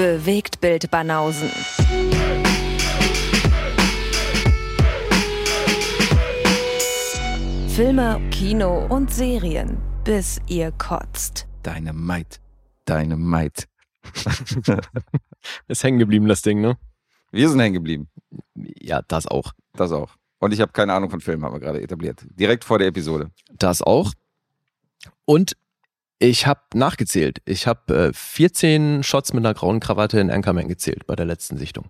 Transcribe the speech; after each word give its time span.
Bewegt 0.00 0.62
Bild 0.62 0.90
Banausen. 0.90 1.50
Filme, 7.68 8.18
Kino 8.30 8.86
und 8.86 9.12
Serien, 9.12 9.76
bis 10.02 10.40
ihr 10.46 10.72
kotzt. 10.72 11.46
Deine 11.62 11.92
Maid. 11.92 12.40
Deine 12.86 13.18
Maid. 13.18 13.68
Ist 15.68 15.84
hängen 15.84 15.98
geblieben, 15.98 16.28
das 16.28 16.40
Ding, 16.40 16.62
ne? 16.62 16.78
Wir 17.30 17.50
sind 17.50 17.60
hängen 17.60 17.74
geblieben. 17.74 18.08
Ja, 18.54 19.02
das 19.06 19.26
auch. 19.26 19.52
Das 19.74 19.92
auch. 19.92 20.14
Und 20.38 20.54
ich 20.54 20.62
habe 20.62 20.72
keine 20.72 20.94
Ahnung 20.94 21.10
von 21.10 21.20
Filmen, 21.20 21.44
haben 21.44 21.52
wir 21.52 21.60
gerade 21.60 21.82
etabliert. 21.82 22.24
Direkt 22.30 22.64
vor 22.64 22.78
der 22.78 22.88
Episode. 22.88 23.30
Das 23.50 23.82
auch. 23.82 24.14
Und 25.26 25.58
ich 26.20 26.46
habe 26.46 26.60
nachgezählt. 26.74 27.38
Ich 27.46 27.66
habe 27.66 28.08
äh, 28.08 28.12
14 28.12 29.02
Shots 29.02 29.32
mit 29.32 29.44
einer 29.44 29.54
grauen 29.54 29.80
Krawatte 29.80 30.20
in 30.20 30.30
Anchorman 30.30 30.68
gezählt 30.68 31.06
bei 31.06 31.16
der 31.16 31.26
letzten 31.26 31.56
Sichtung. 31.56 31.86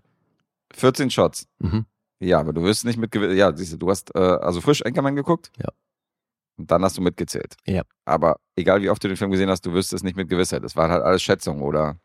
14 0.75 1.11
Shots. 1.11 1.47
Mhm. 1.59 1.85
Ja, 2.21 2.39
aber 2.39 2.53
du 2.53 2.63
wirst 2.63 2.85
nicht 2.85 2.97
mit 2.97 3.15
Ja, 3.15 3.55
siehst 3.57 3.73
du, 3.73 3.77
du 3.77 3.91
hast 3.91 4.15
äh, 4.15 4.19
also 4.19 4.61
frisch 4.61 4.85
Anchorman 4.87 5.17
geguckt? 5.17 5.51
Ja. 5.59 5.69
Und 6.57 6.71
dann 6.71 6.85
hast 6.85 6.97
du 6.97 7.03
mitgezählt. 7.03 7.57
Ja. 7.67 7.83
Aber 8.05 8.37
egal 8.55 8.81
wie 8.83 8.89
oft 8.91 9.03
du 9.03 9.09
den 9.09 9.17
Film 9.17 9.31
gesehen 9.31 9.51
hast, 9.51 9.67
du 9.67 9.73
wirst 9.73 9.93
es 9.93 10.03
nicht 10.03 10.17
mit 10.17 10.29
Gewissheit. 10.29 10.63
Das 10.63 10.77
waren 10.77 10.91
halt 10.91 11.03
alles 11.03 11.23
Schätzungen 11.23 11.63
oder. 11.63 11.99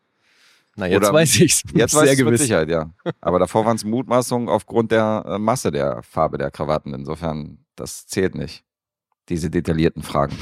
Na, 0.78 0.88
jetzt 0.88 0.98
Oder- 1.04 1.14
weiß 1.14 1.40
ich's. 1.42 1.62
Jetzt 1.74 1.94
weiß 1.94 2.12
ich 2.12 2.20
es 2.20 2.26
mit. 2.26 2.40
Sicherheit, 2.40 2.70
ja. 2.70 2.92
Aber 3.22 3.38
davor 3.40 3.66
waren 3.66 3.76
es 3.76 3.84
Mutmaßungen 3.86 4.50
aufgrund 4.50 4.92
der 4.92 5.24
äh, 5.28 5.38
Masse 5.38 5.72
der 5.72 6.02
Farbe 6.04 6.38
der 6.38 6.50
Krawatten. 6.52 6.94
Insofern, 6.94 7.66
das 7.76 8.08
zählt 8.08 8.34
nicht. 8.36 8.64
Diese 9.30 9.50
detaillierten 9.50 10.02
Fragen. 10.04 10.36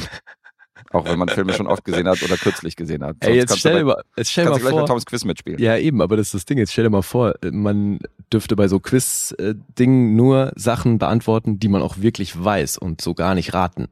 Auch 0.92 1.06
wenn 1.06 1.20
man 1.20 1.30
Filme 1.30 1.54
schon 1.54 1.68
oft 1.68 1.86
gesehen 1.86 2.08
hat 2.08 2.22
oder 2.24 2.36
kürzlich 2.36 2.76
gesehen 2.76 3.04
hat. 3.04 3.18
Ey, 3.20 3.36
jetzt 3.36 3.58
stell 3.60 3.80
dir 3.80 3.86
mal, 3.86 4.04
jetzt 4.18 4.32
stell 4.32 4.46
kannst 4.46 4.56
mal 4.56 4.60
du 4.60 4.64
gleich 4.64 4.74
bei 4.74 4.80
vor. 4.80 4.88
Toms 4.88 5.06
Quiz 5.06 5.24
mitspielen. 5.26 5.60
Ja, 5.60 5.78
eben, 5.78 6.02
aber 6.02 6.18
das 6.18 6.28
ist 6.28 6.34
das 6.34 6.46
Ding. 6.46 6.58
Jetzt 6.58 6.72
stell 6.72 6.84
dir 6.84 6.90
mal 6.90 7.02
vor, 7.04 7.36
man 7.52 8.00
dürfte 8.32 8.56
bei 8.56 8.68
so 8.68 8.80
Quiz-Dingen 8.80 10.16
nur 10.16 10.52
Sachen 10.56 10.98
beantworten, 10.98 11.60
die 11.60 11.68
man 11.68 11.82
auch 11.82 11.98
wirklich 11.98 12.44
weiß 12.44 12.78
und 12.78 13.02
so 13.02 13.14
gar 13.14 13.36
nicht 13.36 13.54
raten. 13.54 13.88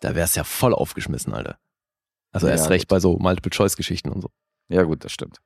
Da 0.00 0.14
wär's 0.14 0.34
ja 0.34 0.44
voll 0.44 0.74
aufgeschmissen, 0.74 1.32
Alter. 1.32 1.58
Also 2.32 2.46
Ja, 2.46 2.52
erst 2.52 2.70
recht 2.70 2.84
gut. 2.84 2.90
bei 2.90 3.00
so 3.00 3.18
Multiple-Choice-Geschichten 3.18 4.10
und 4.10 4.20
so. 4.20 4.30
Ja, 4.68 4.82
gut, 4.82 5.04
das 5.04 5.12
stimmt. 5.12 5.38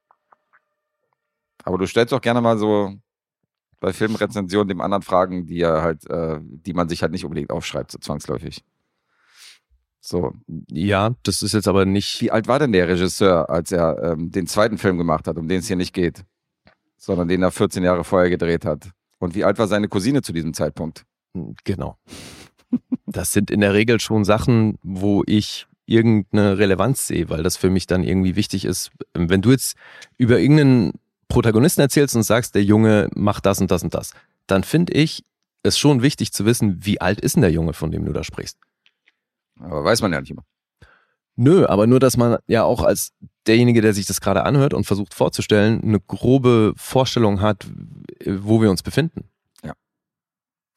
Aber 1.65 1.79
du 1.79 1.87
stellst 1.87 2.13
doch 2.13 2.21
gerne 2.21 2.41
mal 2.41 2.59
so 2.59 2.95
bei 3.79 3.93
Filmrezensionen 3.93 4.69
dem 4.69 4.81
anderen 4.81 5.03
Fragen, 5.03 5.47
die 5.47 5.57
ja 5.57 5.83
halt, 5.83 6.09
äh, 6.11 6.39
die 6.43 6.73
man 6.73 6.89
sich 6.89 7.03
halt 7.03 7.13
nicht 7.13 7.25
unbedingt 7.25 7.51
aufschreibt, 7.51 7.93
so 7.93 7.99
zwangsläufig. 7.99 8.65
So. 10.05 10.33
Ja, 10.69 11.15
das 11.23 11.43
ist 11.43 11.55
jetzt 11.55 11.69
aber 11.69 11.87
nicht. 11.87 12.21
Wie 12.21 12.33
alt 12.33 12.49
war 12.49 12.59
denn 12.59 12.73
der 12.73 12.89
Regisseur, 12.89 13.49
als 13.49 13.71
er 13.71 14.03
ähm, 14.03 14.33
den 14.33 14.49
zweiten 14.49 14.77
Film 14.77 14.99
gemacht 14.99 15.29
hat, 15.29 15.37
um 15.37 15.47
den 15.47 15.61
es 15.61 15.69
hier 15.69 15.77
nicht 15.77 15.95
geht, 15.95 16.25
sondern 16.99 17.29
den 17.29 17.43
er 17.43 17.53
14 17.53 17.85
Jahre 17.85 18.03
vorher 18.03 18.29
gedreht 18.29 18.65
hat? 18.65 18.91
Und 19.21 19.37
wie 19.37 19.45
alt 19.45 19.59
war 19.59 19.69
seine 19.69 19.87
Cousine 19.87 20.21
zu 20.23 20.33
diesem 20.33 20.53
Zeitpunkt? 20.53 21.05
Genau. 21.65 21.97
Das 23.05 23.35
sind 23.35 23.51
in 23.51 23.61
der 23.61 23.75
Regel 23.75 24.01
schon 24.01 24.25
Sachen, 24.25 24.79
wo 24.83 25.23
ich 25.27 25.67
irgendeine 25.85 26.57
Relevanz 26.57 27.07
sehe, 27.07 27.29
weil 27.29 27.43
das 27.43 27.59
für 27.59 27.69
mich 27.69 27.87
dann 27.87 28.03
irgendwie 28.03 28.37
wichtig 28.37 28.65
ist. 28.65 28.91
Wenn 29.13 29.43
du 29.43 29.51
jetzt 29.51 29.77
über 30.17 30.39
irgendeinen 30.39 30.93
Protagonisten 31.29 31.83
erzählst 31.83 32.17
und 32.17 32.23
sagst, 32.23 32.55
der 32.55 32.65
Junge 32.65 33.11
macht 33.15 33.45
das 33.45 33.61
und 33.61 33.71
das 33.71 33.83
und 33.83 33.93
das, 33.93 34.15
dann 34.47 34.65
finde 34.65 34.95
ich 34.95 35.25
es 35.63 35.79
schon 35.79 36.01
wichtig 36.01 36.33
zu 36.33 36.47
wissen, 36.47 36.87
wie 36.87 37.03
alt 37.03 37.21
ist 37.21 37.37
denn 37.37 37.43
der 37.43 37.53
Junge, 37.53 37.75
von 37.75 37.91
dem 37.91 38.07
du 38.07 38.15
da 38.15 38.25
sprichst. 38.25 38.57
Aber 39.61 39.85
weiß 39.85 40.03
man 40.03 40.13
ja 40.13 40.21
nicht 40.21 40.31
immer. 40.31 40.45
Nö, 41.37 41.67
aber 41.67 41.87
nur, 41.87 41.99
dass 42.01 42.17
man 42.17 42.39
ja 42.47 42.63
auch 42.65 42.83
als 42.83 43.13
derjenige, 43.47 43.81
der 43.81 43.95
sich 43.95 44.07
das 44.07 44.21
gerade 44.21 44.45
anhört 44.45 44.75
und 44.75 44.85
versucht 44.85 45.15
vorzustellen, 45.15 45.83
eine 45.83 45.99
grobe 46.01 46.75
Vorstellung 46.77 47.41
hat, 47.41 47.67
wo 48.27 48.61
wir 48.61 48.71
uns 48.71 48.83
befinden. 48.83 49.29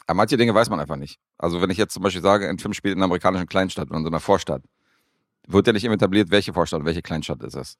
Aber 0.08 0.18
manche 0.18 0.38
Dinge 0.38 0.53
weiß 0.53 0.70
man 0.70 0.80
einfach 0.80 0.97
nicht. 0.97 1.18
Also 1.40 1.64
wenn 1.64 1.72
ich 1.72 1.80
jetzt 1.80 1.94
zum 1.96 2.03
Beispiel 2.03 2.22
sage, 2.22 2.47
ein 2.47 2.59
Film 2.59 2.74
spielt 2.75 2.91
in 2.94 3.00
einer 3.00 3.06
amerikanischen 3.06 3.47
Kleinstadt 3.47 3.90
oder 3.90 3.97
in 3.97 4.03
so 4.03 4.09
einer 4.09 4.19
Vorstadt, 4.19 4.62
wird 5.47 5.66
ja 5.66 5.74
nicht 5.74 5.84
immer 5.84 5.96
etabliert, 5.96 6.30
welche 6.30 6.53
Vorstadt 6.53 6.81
und 6.81 6.85
welche 6.85 7.02
Kleinstadt 7.02 7.41
ist 7.41 7.56
es. 7.56 7.78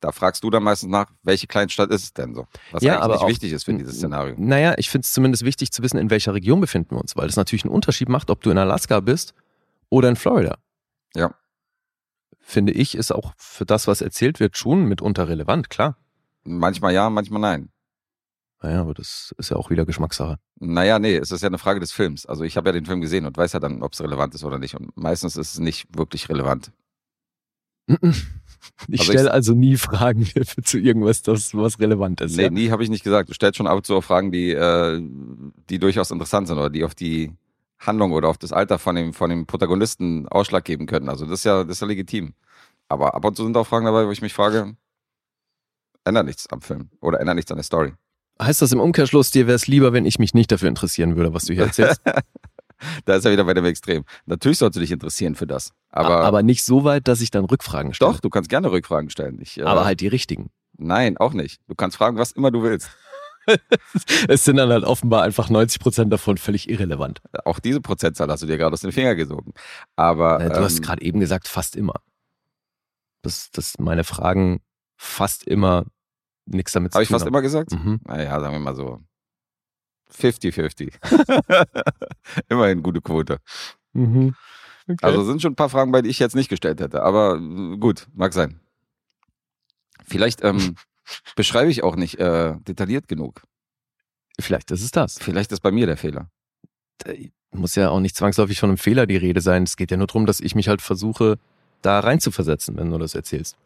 Da 0.00 0.12
fragst 0.12 0.42
du 0.42 0.48
dann 0.48 0.62
meistens 0.62 0.90
nach, 0.90 1.10
welche 1.22 1.46
Kleinstadt 1.46 1.90
ist 1.90 2.04
es 2.04 2.12
denn 2.14 2.34
so? 2.34 2.46
Was 2.70 2.82
Ja, 2.82 2.94
eigentlich 2.94 3.04
aber 3.04 3.14
nicht 3.16 3.22
auch- 3.24 3.28
wichtig 3.28 3.52
ist 3.52 3.64
für 3.64 3.74
dieses 3.74 3.96
Szenario. 3.96 4.34
Naja, 4.38 4.74
ich 4.78 4.88
finde 4.88 5.04
es 5.04 5.12
zumindest 5.12 5.44
wichtig 5.44 5.70
zu 5.72 5.82
wissen, 5.82 5.98
in 5.98 6.08
welcher 6.08 6.32
Region 6.32 6.58
befinden 6.60 6.92
wir 6.96 7.00
uns, 7.02 7.16
weil 7.16 7.26
das 7.26 7.36
natürlich 7.36 7.64
einen 7.64 7.74
Unterschied 7.74 8.08
macht, 8.08 8.30
ob 8.30 8.42
du 8.42 8.50
in 8.50 8.56
Alaska 8.56 9.00
bist 9.00 9.34
oder 9.92 10.08
in 10.08 10.16
Florida. 10.16 10.56
Ja. 11.14 11.34
Finde 12.40 12.72
ich, 12.72 12.96
ist 12.96 13.12
auch 13.12 13.34
für 13.36 13.66
das, 13.66 13.86
was 13.86 14.00
erzählt 14.00 14.40
wird, 14.40 14.56
schon 14.56 14.86
mitunter 14.86 15.28
relevant, 15.28 15.68
klar. 15.68 15.98
Manchmal 16.44 16.94
ja, 16.94 17.10
manchmal 17.10 17.42
nein. 17.42 17.68
Naja, 18.62 18.80
aber 18.80 18.94
das 18.94 19.34
ist 19.36 19.50
ja 19.50 19.56
auch 19.56 19.68
wieder 19.68 19.84
Geschmackssache. 19.84 20.38
Naja, 20.58 20.98
nee, 20.98 21.16
es 21.16 21.30
ist 21.30 21.42
ja 21.42 21.48
eine 21.48 21.58
Frage 21.58 21.78
des 21.78 21.92
Films. 21.92 22.24
Also 22.24 22.42
ich 22.42 22.56
habe 22.56 22.70
ja 22.70 22.72
den 22.72 22.86
Film 22.86 23.02
gesehen 23.02 23.26
und 23.26 23.36
weiß 23.36 23.52
ja 23.52 23.60
dann, 23.60 23.82
ob 23.82 23.92
es 23.92 24.00
relevant 24.00 24.34
ist 24.34 24.44
oder 24.44 24.58
nicht. 24.58 24.74
Und 24.74 24.96
meistens 24.96 25.36
ist 25.36 25.52
es 25.52 25.58
nicht 25.60 25.86
wirklich 25.96 26.28
relevant. 26.28 26.72
Ich 28.86 29.00
Also 29.00 29.12
stelle 29.12 29.32
also 29.32 29.54
nie 29.54 29.76
Fragen 29.76 30.24
zu 30.62 30.78
irgendwas, 30.78 31.22
das 31.22 31.52
was 31.52 31.80
relevant 31.80 32.20
ist. 32.20 32.36
Nee, 32.36 32.44
ja? 32.44 32.50
nie 32.50 32.70
habe 32.70 32.84
ich 32.84 32.90
nicht 32.90 33.02
gesagt. 33.02 33.28
Du 33.28 33.34
stellst 33.34 33.56
schon 33.56 33.66
ab 33.66 33.76
und 33.78 33.84
zu 33.84 33.96
auch 33.96 34.04
Fragen, 34.04 34.30
die, 34.30 34.52
äh, 34.52 35.02
die 35.68 35.80
durchaus 35.80 36.12
interessant 36.12 36.46
sind 36.46 36.58
oder 36.58 36.70
die 36.70 36.84
auf 36.84 36.94
die 36.94 37.32
Handlung 37.86 38.12
oder 38.12 38.28
auf 38.28 38.38
das 38.38 38.52
Alter 38.52 38.78
von 38.78 38.94
dem, 38.96 39.12
von 39.12 39.30
dem 39.30 39.46
Protagonisten 39.46 40.28
Ausschlag 40.28 40.64
geben 40.64 40.86
können. 40.86 41.08
Also 41.08 41.24
das 41.26 41.40
ist 41.40 41.44
ja, 41.44 41.64
das 41.64 41.76
ist 41.76 41.80
ja 41.80 41.86
legitim. 41.86 42.34
Aber 42.88 43.14
ab 43.14 43.24
und 43.24 43.36
zu 43.36 43.44
sind 43.44 43.56
auch 43.56 43.66
Fragen 43.66 43.86
dabei, 43.86 44.06
wo 44.06 44.10
ich 44.10 44.22
mich 44.22 44.34
frage, 44.34 44.76
ändert 46.04 46.26
nichts 46.26 46.46
am 46.50 46.60
Film 46.60 46.90
oder 47.00 47.20
ändert 47.20 47.36
nichts 47.36 47.50
an 47.50 47.56
der 47.56 47.64
Story. 47.64 47.94
Heißt 48.40 48.62
das 48.62 48.72
im 48.72 48.80
Umkehrschluss, 48.80 49.30
dir 49.30 49.46
wäre 49.46 49.56
es 49.56 49.66
lieber, 49.66 49.92
wenn 49.92 50.04
ich 50.04 50.18
mich 50.18 50.34
nicht 50.34 50.50
dafür 50.50 50.68
interessieren 50.68 51.16
würde, 51.16 51.34
was 51.34 51.44
du 51.44 51.54
hier 51.54 51.64
erzählst? 51.64 52.00
Da 53.04 53.14
ist 53.14 53.24
er 53.24 53.30
wieder 53.30 53.44
bei 53.44 53.54
dem 53.54 53.64
Extrem. 53.64 54.04
Natürlich 54.26 54.58
sollst 54.58 54.76
du 54.76 54.80
dich 54.80 54.90
interessieren 54.90 55.36
für 55.36 55.46
das. 55.46 55.72
Aber, 55.90 56.20
aber 56.24 56.42
nicht 56.42 56.64
so 56.64 56.82
weit, 56.82 57.06
dass 57.08 57.20
ich 57.20 57.30
dann 57.30 57.44
Rückfragen 57.44 57.94
stelle. 57.94 58.12
doch, 58.12 58.20
du 58.20 58.28
kannst 58.28 58.50
gerne 58.50 58.72
Rückfragen 58.72 59.10
stellen. 59.10 59.38
Ich, 59.40 59.60
äh, 59.60 59.62
Aber 59.62 59.84
halt 59.84 60.00
die 60.00 60.08
richtigen. 60.08 60.50
Nein, 60.78 61.16
auch 61.16 61.32
nicht. 61.32 61.60
Du 61.68 61.74
kannst 61.74 61.96
fragen, 61.96 62.18
was 62.18 62.32
immer 62.32 62.50
du 62.50 62.62
willst. 62.62 62.90
Es 64.28 64.44
sind 64.44 64.56
dann 64.56 64.70
halt 64.70 64.84
offenbar 64.84 65.22
einfach 65.22 65.50
90 65.50 65.80
Prozent 65.80 66.12
davon 66.12 66.38
völlig 66.38 66.68
irrelevant. 66.68 67.20
Auch 67.44 67.58
diese 67.58 67.80
Prozentzahl 67.80 68.28
hast 68.30 68.42
du 68.42 68.46
dir 68.46 68.58
gerade 68.58 68.72
aus 68.74 68.80
den 68.80 68.92
Fingern 68.92 69.16
gesogen. 69.16 69.52
Aber 69.96 70.40
Äh, 70.40 70.48
Du 70.50 70.60
hast 70.60 70.76
ähm, 70.78 70.82
gerade 70.82 71.02
eben 71.02 71.20
gesagt, 71.20 71.48
fast 71.48 71.76
immer. 71.76 71.94
Dass, 73.22 73.50
dass 73.50 73.78
meine 73.78 74.04
Fragen 74.04 74.60
fast 74.96 75.44
immer 75.44 75.84
nichts 76.46 76.72
damit 76.72 76.92
zu 76.92 76.96
habe 76.96 77.02
ich 77.04 77.08
tun 77.08 77.14
fast 77.14 77.24
haben. 77.24 77.32
immer 77.32 77.42
gesagt? 77.42 77.72
Mhm. 77.72 78.00
Naja, 78.04 78.40
sagen 78.40 78.54
wir 78.54 78.60
mal 78.60 78.74
so 78.74 79.00
50-50. 80.12 80.92
Immerhin 82.48 82.82
gute 82.82 83.00
Quote. 83.00 83.38
Mhm. 83.92 84.34
Okay. 84.88 84.96
Also 85.06 85.24
sind 85.24 85.40
schon 85.40 85.52
ein 85.52 85.56
paar 85.56 85.68
Fragen 85.68 85.92
bei, 85.92 86.02
die 86.02 86.10
ich 86.10 86.18
jetzt 86.18 86.34
nicht 86.34 86.48
gestellt 86.48 86.80
hätte. 86.80 87.02
Aber 87.02 87.38
gut, 87.78 88.08
mag 88.14 88.32
sein. 88.32 88.60
Vielleicht 90.04 90.42
ähm, 90.44 90.74
beschreibe 91.36 91.70
ich 91.70 91.82
auch 91.82 91.96
nicht 91.96 92.18
äh, 92.18 92.54
detailliert 92.60 93.08
genug. 93.08 93.42
Vielleicht 94.40 94.70
ist 94.70 94.82
es 94.82 94.90
das. 94.90 95.18
Vielleicht 95.18 95.52
ist 95.52 95.60
bei 95.60 95.70
mir 95.70 95.86
der 95.86 95.96
Fehler. 95.96 96.28
Da 96.98 97.12
muss 97.52 97.74
ja 97.74 97.90
auch 97.90 98.00
nicht 98.00 98.16
zwangsläufig 98.16 98.58
von 98.58 98.70
einem 98.70 98.78
Fehler 98.78 99.06
die 99.06 99.16
Rede 99.16 99.40
sein. 99.40 99.64
Es 99.64 99.76
geht 99.76 99.90
ja 99.90 99.96
nur 99.96 100.06
darum, 100.06 100.26
dass 100.26 100.40
ich 100.40 100.54
mich 100.54 100.68
halt 100.68 100.82
versuche, 100.82 101.38
da 101.82 102.00
reinzuversetzen, 102.00 102.76
wenn 102.76 102.90
du 102.90 102.98
das 102.98 103.14
erzählst. 103.14 103.56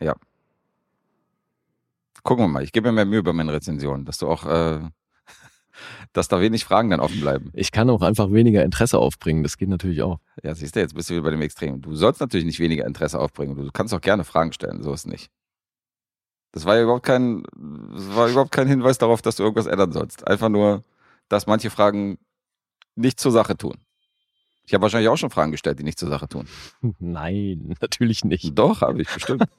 Gucken 2.22 2.44
wir 2.44 2.48
mal. 2.48 2.64
Ich 2.64 2.72
gebe 2.72 2.88
mir 2.88 2.92
mehr 2.92 3.04
Mühe 3.04 3.22
bei 3.22 3.32
meinen 3.32 3.50
Rezensionen, 3.50 4.04
dass 4.04 4.18
du 4.18 4.28
auch, 4.28 4.44
äh, 4.46 4.80
dass 6.12 6.28
da 6.28 6.40
wenig 6.40 6.64
Fragen 6.64 6.90
dann 6.90 7.00
offen 7.00 7.20
bleiben. 7.20 7.50
Ich 7.54 7.70
kann 7.70 7.88
auch 7.90 8.02
einfach 8.02 8.32
weniger 8.32 8.64
Interesse 8.64 8.98
aufbringen. 8.98 9.42
Das 9.44 9.58
geht 9.58 9.68
natürlich 9.68 10.02
auch. 10.02 10.18
Ja, 10.42 10.54
siehst 10.54 10.74
du, 10.74 10.80
jetzt 10.80 10.94
bist 10.94 11.08
du 11.08 11.14
wieder 11.14 11.22
bei 11.22 11.30
dem 11.30 11.42
Extrem. 11.42 11.80
Du 11.82 11.94
sollst 11.94 12.20
natürlich 12.20 12.46
nicht 12.46 12.58
weniger 12.58 12.84
Interesse 12.86 13.20
aufbringen. 13.20 13.54
Du 13.54 13.70
kannst 13.70 13.94
auch 13.94 14.00
gerne 14.00 14.24
Fragen 14.24 14.52
stellen, 14.52 14.82
so 14.82 14.92
ist 14.92 15.06
nicht. 15.06 15.30
Das 16.56 16.64
war 16.64 16.76
ja 16.76 16.84
überhaupt 16.84 17.04
kein, 17.04 17.42
das 17.92 18.16
war 18.16 18.30
überhaupt 18.30 18.50
kein 18.50 18.66
Hinweis 18.66 18.96
darauf, 18.96 19.20
dass 19.20 19.36
du 19.36 19.42
irgendwas 19.42 19.66
ändern 19.66 19.92
sollst. 19.92 20.26
Einfach 20.26 20.48
nur, 20.48 20.84
dass 21.28 21.46
manche 21.46 21.68
Fragen 21.68 22.16
nicht 22.94 23.20
zur 23.20 23.30
Sache 23.30 23.58
tun. 23.58 23.76
Ich 24.64 24.72
habe 24.72 24.80
wahrscheinlich 24.80 25.10
auch 25.10 25.18
schon 25.18 25.28
Fragen 25.28 25.52
gestellt, 25.52 25.78
die 25.80 25.82
nicht 25.82 25.98
zur 25.98 26.08
Sache 26.08 26.28
tun. 26.28 26.48
Nein, 26.98 27.76
natürlich 27.82 28.24
nicht. 28.24 28.58
Doch, 28.58 28.80
habe 28.80 29.02
ich 29.02 29.12
bestimmt. 29.12 29.44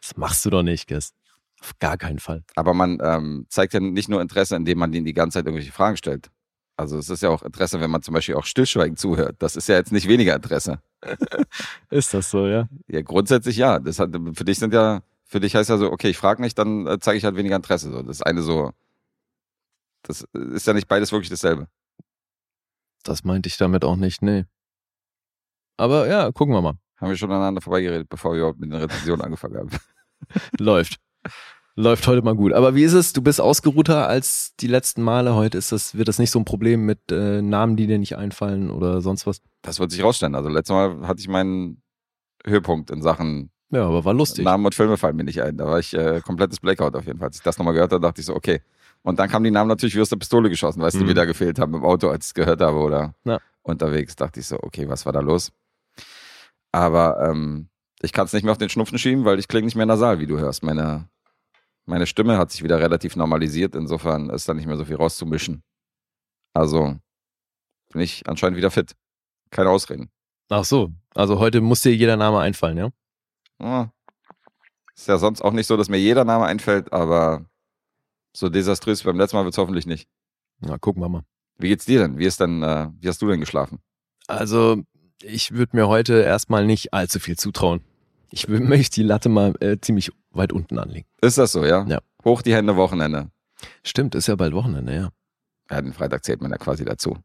Das 0.00 0.16
machst 0.16 0.44
du 0.44 0.50
doch 0.50 0.62
nicht, 0.62 0.86
Gist. 0.86 1.14
Auf 1.60 1.72
gar 1.80 1.96
keinen 1.96 2.20
Fall. 2.20 2.44
Aber 2.54 2.74
man 2.74 2.98
ähm, 3.02 3.46
zeigt 3.48 3.74
ja 3.74 3.80
nicht 3.80 4.08
nur 4.08 4.20
Interesse, 4.20 4.54
indem 4.54 4.78
man 4.78 4.92
denen 4.92 5.06
die 5.06 5.14
ganze 5.14 5.38
Zeit 5.38 5.46
irgendwelche 5.46 5.72
Fragen 5.72 5.96
stellt. 5.96 6.30
Also 6.76 6.98
es 6.98 7.08
ist 7.08 7.22
ja 7.22 7.28
auch 7.28 7.42
Interesse, 7.42 7.80
wenn 7.80 7.90
man 7.90 8.02
zum 8.02 8.14
Beispiel 8.14 8.34
auch 8.36 8.44
stillschweigend 8.44 9.00
zuhört. 9.00 9.36
Das 9.40 9.56
ist 9.56 9.68
ja 9.68 9.76
jetzt 9.76 9.92
nicht 9.92 10.08
weniger 10.08 10.34
Interesse. 10.34 10.80
Ist 11.90 12.14
das 12.14 12.30
so, 12.30 12.46
ja? 12.46 12.68
Ja, 12.88 13.02
grundsätzlich 13.02 13.56
ja. 13.56 13.78
Das 13.78 13.98
hat, 13.98 14.10
für 14.34 14.44
dich 14.44 14.58
sind 14.58 14.74
ja, 14.74 15.02
für 15.32 15.40
dich 15.40 15.56
heißt 15.56 15.70
ja 15.70 15.78
so, 15.78 15.90
okay, 15.90 16.10
ich 16.10 16.18
frage 16.18 16.42
nicht, 16.42 16.58
dann 16.58 16.86
äh, 16.86 16.98
zeige 17.00 17.16
ich 17.16 17.24
halt 17.24 17.36
weniger 17.36 17.56
Interesse. 17.56 17.90
So. 17.90 18.02
Das 18.02 18.20
eine 18.20 18.42
so, 18.42 18.70
das 20.02 20.26
ist 20.34 20.66
ja 20.66 20.74
nicht 20.74 20.88
beides 20.88 21.10
wirklich 21.10 21.30
dasselbe. 21.30 21.68
Das 23.02 23.24
meinte 23.24 23.48
ich 23.48 23.56
damit 23.56 23.82
auch 23.82 23.96
nicht, 23.96 24.20
nee. 24.20 24.44
Aber 25.78 26.06
ja, 26.06 26.30
gucken 26.32 26.54
wir 26.54 26.60
mal. 26.60 26.74
Haben 26.98 27.08
wir 27.08 27.16
schon 27.16 27.30
aneinander 27.32 27.62
vorbeigeredet, 27.62 28.10
bevor 28.10 28.32
wir 28.32 28.40
überhaupt 28.40 28.60
mit 28.60 28.70
den 28.70 28.78
Rezensionen 28.78 29.22
angefangen 29.24 29.56
haben. 29.56 29.70
Läuft. 30.58 31.00
Läuft 31.76 32.06
heute 32.06 32.20
mal 32.20 32.36
gut. 32.36 32.52
Aber 32.52 32.74
wie 32.74 32.84
ist 32.84 32.92
es? 32.92 33.14
Du 33.14 33.22
bist 33.22 33.40
ausgeruhter 33.40 34.06
als 34.06 34.54
die 34.56 34.66
letzten 34.66 35.00
Male. 35.00 35.34
Heute 35.34 35.56
ist 35.56 35.72
das, 35.72 35.94
wird 35.96 36.08
das 36.08 36.18
nicht 36.18 36.30
so 36.30 36.38
ein 36.38 36.44
Problem 36.44 36.84
mit 36.84 37.10
äh, 37.10 37.40
Namen, 37.40 37.76
die 37.76 37.86
dir 37.86 37.98
nicht 37.98 38.18
einfallen 38.18 38.70
oder 38.70 39.00
sonst 39.00 39.26
was? 39.26 39.40
Das 39.62 39.80
wird 39.80 39.92
sich 39.92 40.04
rausstellen. 40.04 40.34
Also 40.34 40.50
letztes 40.50 40.74
Mal 40.74 41.08
hatte 41.08 41.20
ich 41.20 41.28
meinen 41.28 41.82
Höhepunkt 42.44 42.90
in 42.90 43.00
Sachen 43.00 43.50
Ja, 43.72 43.86
aber 43.86 44.04
war 44.04 44.12
lustig. 44.14 44.44
Namen 44.44 44.64
und 44.66 44.74
Filme 44.74 44.96
fallen 44.98 45.16
mir 45.16 45.24
nicht 45.24 45.42
ein. 45.42 45.56
Da 45.56 45.64
war 45.66 45.78
ich 45.78 45.94
äh, 45.94 46.20
komplettes 46.20 46.60
Blackout 46.60 46.94
auf 46.94 47.06
jeden 47.06 47.18
Fall. 47.18 47.28
Als 47.28 47.36
ich 47.38 47.42
das 47.42 47.58
nochmal 47.58 47.74
gehört 47.74 47.90
habe, 47.92 48.02
dachte 48.02 48.20
ich 48.20 48.26
so, 48.26 48.36
okay. 48.36 48.60
Und 49.02 49.18
dann 49.18 49.28
kamen 49.30 49.44
die 49.44 49.50
Namen 49.50 49.68
natürlich 49.68 49.96
wie 49.96 50.00
aus 50.00 50.10
der 50.10 50.16
Pistole 50.16 50.48
geschossen, 50.50 50.80
weißt 50.82 51.00
du, 51.00 51.04
Mhm. 51.04 51.08
wie 51.08 51.14
da 51.14 51.24
gefehlt 51.24 51.58
haben 51.58 51.74
im 51.74 51.82
Auto, 51.84 52.08
als 52.08 52.26
ich 52.26 52.28
es 52.30 52.34
gehört 52.34 52.60
habe 52.60 52.76
oder 52.78 53.14
Ja. 53.24 53.40
unterwegs. 53.62 54.14
Dachte 54.14 54.40
ich 54.40 54.46
so, 54.46 54.58
okay, 54.62 54.88
was 54.88 55.06
war 55.06 55.12
da 55.12 55.20
los? 55.20 55.50
Aber 56.70 57.18
ähm, 57.28 57.68
ich 58.02 58.12
kann 58.12 58.26
es 58.26 58.32
nicht 58.32 58.42
mehr 58.44 58.52
auf 58.52 58.58
den 58.58 58.68
Schnupfen 58.68 58.98
schieben, 58.98 59.24
weil 59.24 59.38
ich 59.38 59.48
klinge 59.48 59.64
nicht 59.66 59.74
mehr 59.76 59.86
nasal, 59.86 60.18
wie 60.20 60.26
du 60.26 60.38
hörst. 60.38 60.62
Meine, 60.62 61.08
meine 61.86 62.06
Stimme 62.06 62.38
hat 62.38 62.50
sich 62.50 62.62
wieder 62.62 62.78
relativ 62.78 63.16
normalisiert. 63.16 63.74
Insofern 63.74 64.30
ist 64.30 64.48
da 64.48 64.54
nicht 64.54 64.66
mehr 64.66 64.76
so 64.76 64.84
viel 64.84 64.96
rauszumischen. 64.96 65.62
Also 66.54 66.96
bin 67.92 68.00
ich 68.02 68.28
anscheinend 68.28 68.56
wieder 68.56 68.70
fit. 68.70 68.92
Keine 69.50 69.70
Ausreden. 69.70 70.10
Ach 70.48 70.64
so. 70.64 70.90
Also 71.14 71.38
heute 71.38 71.60
muss 71.60 71.82
dir 71.82 71.94
jeder 71.94 72.16
Name 72.16 72.38
einfallen, 72.40 72.76
ja? 72.76 72.90
Ist 73.58 75.08
ja 75.08 75.18
sonst 75.18 75.42
auch 75.42 75.52
nicht 75.52 75.66
so, 75.66 75.76
dass 75.76 75.88
mir 75.88 75.98
jeder 75.98 76.24
Name 76.24 76.46
einfällt, 76.46 76.92
aber 76.92 77.46
so 78.34 78.48
desaströs 78.48 79.04
wie 79.04 79.08
beim 79.08 79.18
letzten 79.18 79.36
Mal 79.36 79.44
wird 79.44 79.54
es 79.54 79.58
hoffentlich 79.58 79.86
nicht. 79.86 80.08
Na, 80.60 80.78
gucken 80.78 81.02
wir 81.02 81.08
mal. 81.08 81.24
Wie 81.58 81.68
geht's 81.68 81.84
dir 81.84 82.00
denn? 82.00 82.18
Wie 82.18 82.24
ist 82.26 82.40
denn, 82.40 82.62
äh, 82.62 82.88
wie 82.98 83.08
hast 83.08 83.20
du 83.22 83.28
denn 83.28 83.40
geschlafen? 83.40 83.80
Also, 84.26 84.82
ich 85.22 85.52
würde 85.52 85.76
mir 85.76 85.88
heute 85.88 86.20
erstmal 86.22 86.66
nicht 86.66 86.92
allzu 86.92 87.20
viel 87.20 87.36
zutrauen. 87.36 87.82
Ich 88.30 88.48
möchte 88.48 88.94
die 88.94 89.06
Latte 89.06 89.28
mal 89.28 89.54
äh, 89.60 89.78
ziemlich 89.80 90.10
weit 90.30 90.52
unten 90.52 90.78
anlegen. 90.78 91.06
Ist 91.20 91.38
das 91.38 91.52
so, 91.52 91.64
ja? 91.64 91.84
Ja. 91.86 92.00
Hoch 92.24 92.42
die 92.42 92.54
Hände, 92.54 92.76
Wochenende. 92.76 93.30
Stimmt, 93.84 94.14
ist 94.14 94.28
ja 94.28 94.36
bald 94.36 94.54
Wochenende, 94.54 94.94
ja. 94.94 95.08
Ja, 95.70 95.80
den 95.80 95.92
Freitag 95.92 96.24
zählt 96.24 96.40
man 96.40 96.50
ja 96.50 96.58
quasi 96.58 96.84
dazu, 96.84 97.16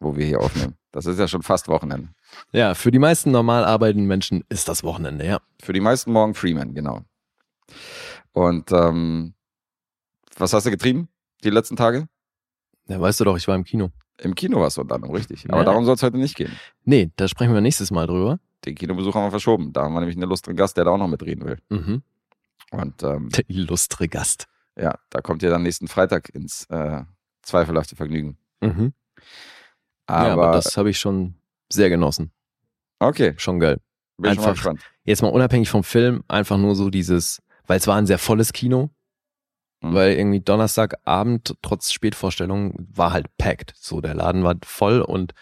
wo 0.00 0.16
wir 0.16 0.26
hier 0.26 0.40
aufnehmen. 0.40 0.74
Das 0.92 1.06
ist 1.06 1.18
ja 1.18 1.28
schon 1.28 1.42
fast 1.42 1.68
Wochenende. 1.68 2.08
Ja, 2.52 2.74
für 2.74 2.90
die 2.90 2.98
meisten 2.98 3.30
normal 3.30 3.64
arbeitenden 3.64 4.08
Menschen 4.08 4.42
ist 4.48 4.68
das 4.68 4.82
Wochenende, 4.82 5.24
ja. 5.26 5.40
Für 5.62 5.72
die 5.72 5.80
meisten 5.80 6.10
morgen 6.12 6.34
Freeman, 6.34 6.74
genau. 6.74 7.02
Und 8.32 8.72
ähm, 8.72 9.34
was 10.36 10.52
hast 10.52 10.66
du 10.66 10.70
getrieben 10.70 11.08
die 11.44 11.50
letzten 11.50 11.76
Tage? 11.76 12.08
Ja, 12.88 13.00
weißt 13.00 13.20
du 13.20 13.24
doch, 13.24 13.36
ich 13.36 13.46
war 13.46 13.54
im 13.54 13.64
Kino. 13.64 13.90
Im 14.18 14.34
Kino 14.34 14.60
warst 14.60 14.76
du 14.76 14.80
unter 14.82 14.96
anderem, 14.96 15.14
richtig. 15.14 15.44
Aber 15.48 15.58
Ja. 15.58 15.64
darum 15.64 15.84
soll 15.84 15.94
es 15.94 16.02
heute 16.02 16.18
nicht 16.18 16.36
gehen. 16.36 16.52
Nee, 16.84 17.10
da 17.16 17.28
sprechen 17.28 17.54
wir 17.54 17.60
nächstes 17.60 17.90
Mal 17.90 18.06
drüber. 18.06 18.38
Den 18.64 18.74
Kinobesuch 18.74 19.14
haben 19.14 19.24
wir 19.24 19.30
verschoben. 19.30 19.72
Da 19.72 19.82
haben 19.84 19.94
wir 19.94 20.00
nämlich 20.00 20.16
einen 20.16 20.24
illustren 20.24 20.56
Gast, 20.56 20.76
der 20.76 20.84
da 20.84 20.90
auch 20.90 20.98
noch 20.98 21.08
mitreden 21.08 21.44
will. 21.46 21.58
Mhm. 21.70 22.02
Und 22.72 23.02
ähm, 23.02 23.30
Der 23.30 23.48
illustre 23.48 24.08
Gast. 24.08 24.46
ja, 24.76 24.98
da 25.08 25.20
kommt 25.22 25.42
ihr 25.42 25.50
dann 25.50 25.62
nächsten 25.62 25.88
Freitag 25.88 26.28
ins 26.30 26.66
äh, 26.68 27.02
zweifelhafte 27.42 27.96
Vergnügen. 27.96 28.36
Mhm. 28.60 28.92
Aber, 30.10 30.26
ja, 30.28 30.32
aber 30.34 30.52
das 30.52 30.76
habe 30.76 30.90
ich 30.90 30.98
schon 30.98 31.34
sehr 31.72 31.88
genossen. 31.90 32.30
okay, 32.98 33.34
Schon 33.36 33.60
geil. 33.60 33.78
bin 34.18 34.34
schon 34.34 34.42
mal 34.44 34.50
Einfach-. 34.50 34.74
Jetzt 35.04 35.22
mal 35.22 35.28
unabhängig 35.28 35.70
vom 35.70 35.82
Film, 35.84 36.22
einfach 36.28 36.58
nur 36.58 36.74
so 36.76 36.90
dieses, 36.90 37.42
weil 37.66 37.78
es 37.78 37.86
war 37.86 37.96
ein 37.96 38.06
sehr 38.06 38.18
volles 38.18 38.52
Kino, 38.52 38.90
Mhm. 39.82 39.94
weil 39.94 40.12
irgendwie 40.12 40.40
Donnerstagabend 40.40 41.54
trotz 41.62 41.90
Spätvorstellung 41.92 42.74
war 42.92 43.12
halt 43.12 43.34
packed. 43.38 43.72
So, 43.76 44.00
der 44.02 44.14
Laden 44.14 44.44
war 44.44 44.56
voll 44.64 45.00
und 45.00 45.32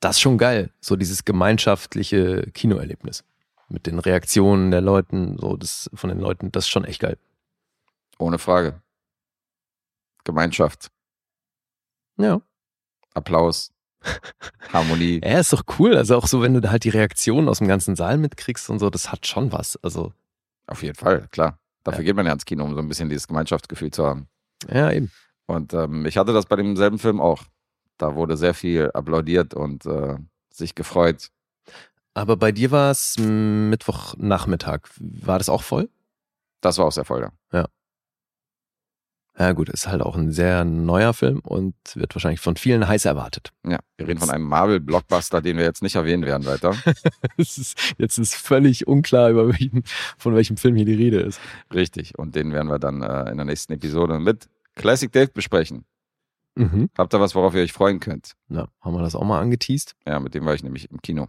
das 0.00 0.16
ist 0.16 0.20
schon 0.20 0.36
geil. 0.38 0.72
So 0.80 0.96
dieses 0.96 1.24
gemeinschaftliche 1.24 2.50
Kinoerlebnis. 2.54 3.24
Mit 3.68 3.86
den 3.86 3.98
Reaktionen 4.00 4.70
der 4.72 4.80
Leuten, 4.80 5.36
so 5.38 5.56
das 5.56 5.90
von 5.94 6.08
den 6.10 6.18
Leuten, 6.20 6.50
das 6.50 6.64
ist 6.64 6.70
schon 6.70 6.84
echt 6.84 7.00
geil. 7.00 7.18
Ohne 8.18 8.38
Frage. 8.38 8.80
Gemeinschaft, 10.24 10.90
Ja. 12.16 12.40
Applaus, 13.14 13.72
Harmonie. 14.72 15.20
Ja, 15.24 15.38
ist 15.40 15.52
doch 15.52 15.62
cool. 15.78 15.96
Also 15.96 16.16
auch 16.16 16.26
so, 16.26 16.42
wenn 16.42 16.54
du 16.54 16.60
da 16.60 16.70
halt 16.70 16.84
die 16.84 16.88
Reaktionen 16.90 17.48
aus 17.48 17.58
dem 17.58 17.68
ganzen 17.68 17.96
Saal 17.96 18.18
mitkriegst 18.18 18.68
und 18.70 18.78
so, 18.78 18.90
das 18.90 19.10
hat 19.12 19.26
schon 19.26 19.52
was. 19.52 19.76
Also, 19.82 20.12
Auf 20.66 20.82
jeden 20.82 20.94
Fall, 20.96 21.26
klar. 21.30 21.58
Dafür 21.84 22.00
Ja. 22.00 22.06
geht 22.06 22.16
man 22.16 22.26
ja 22.26 22.32
ins 22.32 22.44
Kino, 22.44 22.64
um 22.64 22.74
so 22.74 22.80
ein 22.80 22.88
bisschen 22.88 23.08
dieses 23.08 23.26
Gemeinschaftsgefühl 23.28 23.90
zu 23.90 24.06
haben. 24.06 24.28
ja, 24.72 24.90
eben. 24.92 25.10
Und 25.46 25.72
ähm, 25.72 26.04
ich 26.04 26.18
hatte 26.18 26.34
das 26.34 26.44
bei 26.46 26.56
demselben 26.56 26.98
Film 26.98 27.20
auch. 27.20 27.42
Da 27.96 28.14
wurde 28.14 28.36
sehr 28.36 28.52
viel 28.52 28.90
applaudiert 28.92 29.54
und 29.54 29.86
äh, 29.86 30.16
sich 30.52 30.74
gefreut. 30.74 31.28
Aber 32.12 32.36
bei 32.36 32.52
dir 32.52 32.70
war 32.70 32.90
es 32.90 33.16
Mittwochnachmittag. 33.18 34.80
War 34.98 35.38
das 35.38 35.48
auch 35.48 35.62
voll? 35.62 35.88
Das 36.60 36.76
war 36.78 36.86
auch 36.86 36.92
sehr 36.92 37.04
voll, 37.04 37.22
ja. 37.22 37.30
Ja, 37.60 37.66
gut, 39.52 39.68
ist 39.68 39.86
halt 39.86 40.02
auch 40.02 40.16
ein 40.16 40.32
sehr 40.32 40.64
neuer 40.64 41.14
Film 41.14 41.38
und 41.40 41.76
wird 41.94 42.12
wahrscheinlich 42.14 42.40
von 42.40 42.56
vielen 42.56 42.88
heiß 42.88 43.04
erwartet. 43.04 43.52
Ja, 43.64 43.78
wir 43.96 44.08
reden 44.08 44.18
von 44.18 44.30
einem 44.30 44.44
Marvel-Blockbuster, 44.44 45.40
den 45.40 45.56
wir 45.56 45.64
jetzt 45.64 45.80
nicht 45.80 45.94
erwähnen 45.94 46.24
werden 46.24 46.44
weiter. 46.44 46.74
Es 47.36 47.56
ist, 47.56 47.94
jetzt 47.98 48.18
ist 48.18 48.34
völlig 48.34 48.88
unklar, 48.88 49.30
über 49.30 49.46
welchen, 49.46 49.84
von 50.16 50.34
welchem 50.34 50.56
Film 50.56 50.74
hier 50.74 50.84
die 50.84 50.94
Rede 50.94 51.20
ist. 51.20 51.40
Richtig. 51.72 52.18
Und 52.18 52.34
den 52.34 52.52
werden 52.52 52.68
wir 52.68 52.80
dann 52.80 53.02
äh, 53.02 53.30
in 53.30 53.36
der 53.36 53.46
nächsten 53.46 53.74
Episode 53.74 54.18
mit 54.18 54.48
Classic 54.74 55.12
Dave 55.12 55.28
besprechen. 55.28 55.84
Mhm. 56.56 56.90
Habt 56.98 57.14
ihr 57.14 57.20
was, 57.20 57.36
worauf 57.36 57.54
ihr 57.54 57.62
euch 57.62 57.72
freuen 57.72 58.00
könnt? 58.00 58.32
Ja, 58.48 58.66
haben 58.80 58.94
wir 58.94 59.02
das 59.02 59.14
auch 59.14 59.22
mal 59.22 59.40
angeteased? 59.40 59.94
Ja, 60.04 60.18
mit 60.18 60.34
dem 60.34 60.44
war 60.44 60.54
ich 60.54 60.64
nämlich 60.64 60.90
im 60.90 61.00
Kino. 61.00 61.28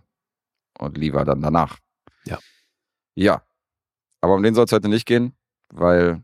Und 0.80 0.98
Lee 0.98 1.14
war 1.14 1.26
dann 1.26 1.42
danach. 1.42 1.78
Ja. 2.26 2.40
Ja. 3.14 3.44
Aber 4.22 4.34
um 4.34 4.42
den 4.42 4.56
soll 4.56 4.66
es 4.66 4.72
heute 4.72 4.90
nicht 4.90 5.06
gehen, 5.06 5.34
weil 5.72 6.24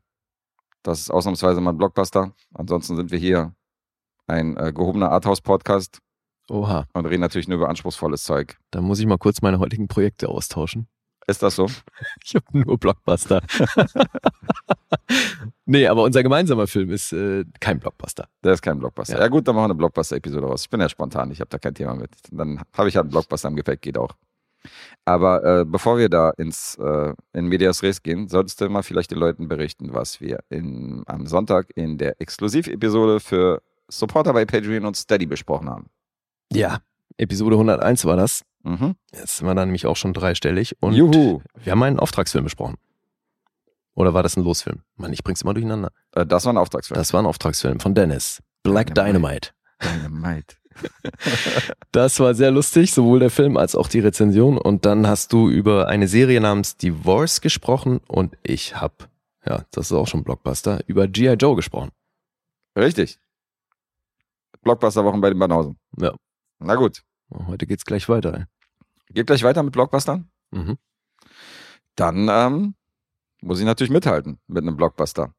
das 0.86 1.02
ist 1.02 1.12
ausnahmsweise 1.12 1.62
mal 1.62 1.72
ein 1.72 1.78
Blockbuster. 1.78 2.34
Ansonsten 2.54 2.96
sind 2.96 3.12
wir 3.12 3.20
hier 3.20 3.54
ein 4.28 4.58
äh, 4.58 4.72
gehobener 4.74 5.12
Arthouse-Podcast 5.12 6.00
Oha, 6.50 6.86
und 6.94 7.06
reden 7.06 7.22
natürlich 7.22 7.48
nur 7.48 7.58
über 7.58 7.70
anspruchsvolles 7.70 8.24
Zeug. 8.24 8.58
da 8.72 8.82
muss 8.82 9.00
ich 9.00 9.06
mal 9.06 9.18
kurz 9.18 9.42
meine 9.42 9.60
heutigen 9.60 9.88
Projekte 9.88 10.30
austauschen. 10.30 10.88
Ist 11.28 11.42
das 11.42 11.56
so? 11.56 11.68
Ich 12.24 12.36
habe 12.36 12.46
nur 12.52 12.78
Blockbuster. 12.78 13.42
nee, 15.66 15.88
aber 15.88 16.04
unser 16.04 16.24
gemeinsamer 16.24 16.68
Film 16.68 16.92
ist 16.92 17.12
äh, 17.14 17.46
kein 17.60 17.80
Blockbuster. 17.80 18.28
Der 18.44 18.54
ist 18.54 18.62
kein 18.62 18.80
Blockbuster. 18.80 19.16
Ja, 19.16 19.22
Ja. 19.22 19.28
gut, 19.28 19.48
dann 19.48 19.56
machen 19.56 19.64
wir 19.64 19.72
eine 19.72 19.76
Blockbuster-Episode 19.76 20.46
raus. 20.46 20.64
Ich 20.64 20.70
bin 20.70 20.82
ja 20.82 20.90
spontan, 20.90 21.32
ich 21.32 21.40
habe 21.40 21.50
da 21.50 21.58
kein 21.58 21.74
Thema 21.74 21.96
mit. 21.96 22.12
Dann 22.32 22.62
habe 22.78 22.90
ich 22.90 22.96
halt 22.96 23.06
einen 23.06 23.12
Blockbuster 23.12 23.48
im 23.48 23.56
Gepäck, 23.56 23.82
geht 23.82 23.98
auch. 23.98 24.14
Aber 25.06 25.44
äh, 25.44 25.66
bevor 25.66 25.98
wir 25.98 26.10
da 26.10 26.32
ins 26.32 26.76
äh, 26.76 27.14
in 27.34 27.48
Medias 27.48 27.84
Res 27.84 28.02
gehen, 28.02 28.28
solltest 28.28 28.60
du 28.62 28.70
mal 28.70 28.84
vielleicht 28.84 29.12
den 29.12 29.20
Leuten 29.20 29.48
berichten, 29.48 29.94
was 29.94 30.22
wir 30.22 30.40
in, 30.50 31.04
am 31.06 31.28
Sonntag 31.28 31.68
in 31.76 31.98
der 31.98 32.20
Exklusivepisode 32.22 33.20
für 33.20 33.62
Supporter 33.88 34.34
bei 34.34 34.46
Patreon 34.46 34.86
und 34.86 34.98
Steady 34.98 35.26
besprochen 35.26 35.70
haben. 35.70 35.90
Ja, 36.52 36.80
Episode 37.18 37.56
101 37.56 38.06
war 38.06 38.18
das. 38.18 38.44
Mhm. 38.64 38.96
Jetzt 39.14 39.38
sind 39.38 39.48
wir 39.48 39.54
da 39.54 39.66
nämlich 39.66 39.86
auch 39.86 39.96
schon 39.96 40.14
dreistellig 40.14 40.76
und 40.80 40.94
Juhu! 40.94 41.42
wir 41.64 41.72
haben 41.72 41.84
einen 41.84 42.00
Auftragsfilm 42.00 42.44
besprochen. 42.44 42.76
Oder 43.94 44.14
war 44.14 44.24
das 44.24 44.36
ein 44.36 44.44
Losfilm? 44.44 44.82
Mann, 44.98 45.14
ich 45.14 45.24
bring's 45.24 45.42
immer 45.42 45.54
durcheinander. 45.54 45.92
Äh, 46.12 46.26
das 46.26 46.46
war 46.46 46.54
ein 46.54 46.58
Auftragsfilm. 46.58 46.98
Das 46.98 47.14
war 47.14 47.22
ein 47.22 47.26
Auftragsfilm 47.26 47.80
von 47.80 47.96
Dennis. 47.96 48.42
Black 48.64 48.94
Dynamite. 48.94 49.52
Dynamite. 49.82 50.06
Dynamite. 50.10 50.56
Das 51.92 52.20
war 52.20 52.34
sehr 52.34 52.52
lustig, 52.52 52.94
sowohl 52.94 53.20
der 53.20 53.30
Film 53.30 53.56
als 53.56 53.76
auch 53.76 53.88
die 53.88 54.00
Rezension. 54.00 54.58
Und 54.58 54.86
dann 54.86 55.08
hast 55.08 55.32
du 55.32 55.50
über 55.50 55.88
eine 55.88 56.08
Serie 56.08 56.42
namens 56.42 56.76
Divorce 56.76 57.40
gesprochen 57.40 58.02
und 58.08 58.38
ich 58.44 58.76
hab, 58.76 59.10
ja, 59.46 59.64
das 59.72 59.88
ist 59.88 59.92
auch 59.94 60.08
schon 60.08 60.24
Blockbuster, 60.24 60.82
über 60.88 61.08
G.I. 61.08 61.34
Joe 61.36 61.56
gesprochen. 61.56 61.92
Richtig. 62.78 63.18
Blockbuster-Wochen 64.64 65.22
bei 65.22 65.30
den 65.30 65.40
Banausen. 65.40 65.78
Ja. 65.98 66.14
Na 66.60 66.76
gut. 66.76 67.04
Heute 67.48 67.66
geht's 67.66 67.86
gleich 67.86 68.10
weiter. 68.10 68.34
Ey. 68.34 68.44
Geht 69.14 69.28
gleich 69.28 69.44
weiter 69.44 69.64
mit 69.64 69.74
Blockbustern? 69.74 70.30
Mhm. 70.52 70.78
dann 71.96 72.28
ähm, 72.30 72.76
muss 73.42 73.60
ich 73.60 73.66
natürlich 73.66 73.92
mithalten 73.92 74.40
mit 74.48 74.64
einem 74.64 74.76
Blockbuster. 74.76 75.34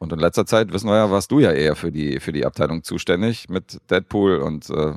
Und 0.00 0.14
in 0.14 0.18
letzter 0.18 0.46
Zeit, 0.46 0.72
wissen 0.72 0.88
wir 0.88 0.96
ja, 0.96 1.10
warst 1.10 1.30
du 1.30 1.40
ja 1.40 1.52
eher 1.52 1.76
für 1.76 1.92
die, 1.92 2.20
für 2.20 2.32
die 2.32 2.46
Abteilung 2.46 2.82
zuständig 2.82 3.50
mit 3.50 3.78
Deadpool 3.90 4.38
und 4.38 4.70
äh, 4.70 4.94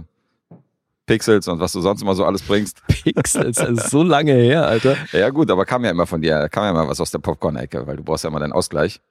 Pixels 1.06 1.50
und 1.50 1.60
was 1.60 1.74
du 1.74 1.82
sonst 1.82 2.02
immer 2.02 2.16
so 2.16 2.24
alles 2.24 2.42
bringst. 2.42 2.82
Pixels, 2.88 3.58
das 3.58 3.70
ist 3.70 3.90
so 3.90 4.02
lange 4.02 4.32
her, 4.32 4.66
Alter. 4.66 4.96
Ja 5.12 5.30
gut, 5.30 5.52
aber 5.52 5.66
kam 5.66 5.84
ja 5.84 5.92
immer 5.92 6.08
von 6.08 6.22
dir, 6.22 6.48
kam 6.48 6.64
ja 6.64 6.70
immer 6.70 6.88
was 6.88 7.02
aus 7.02 7.12
der 7.12 7.20
Popcorn-Ecke, 7.20 7.86
weil 7.86 7.98
du 7.98 8.04
brauchst 8.04 8.24
ja 8.24 8.30
immer 8.30 8.40
deinen 8.40 8.54
Ausgleich. 8.54 9.02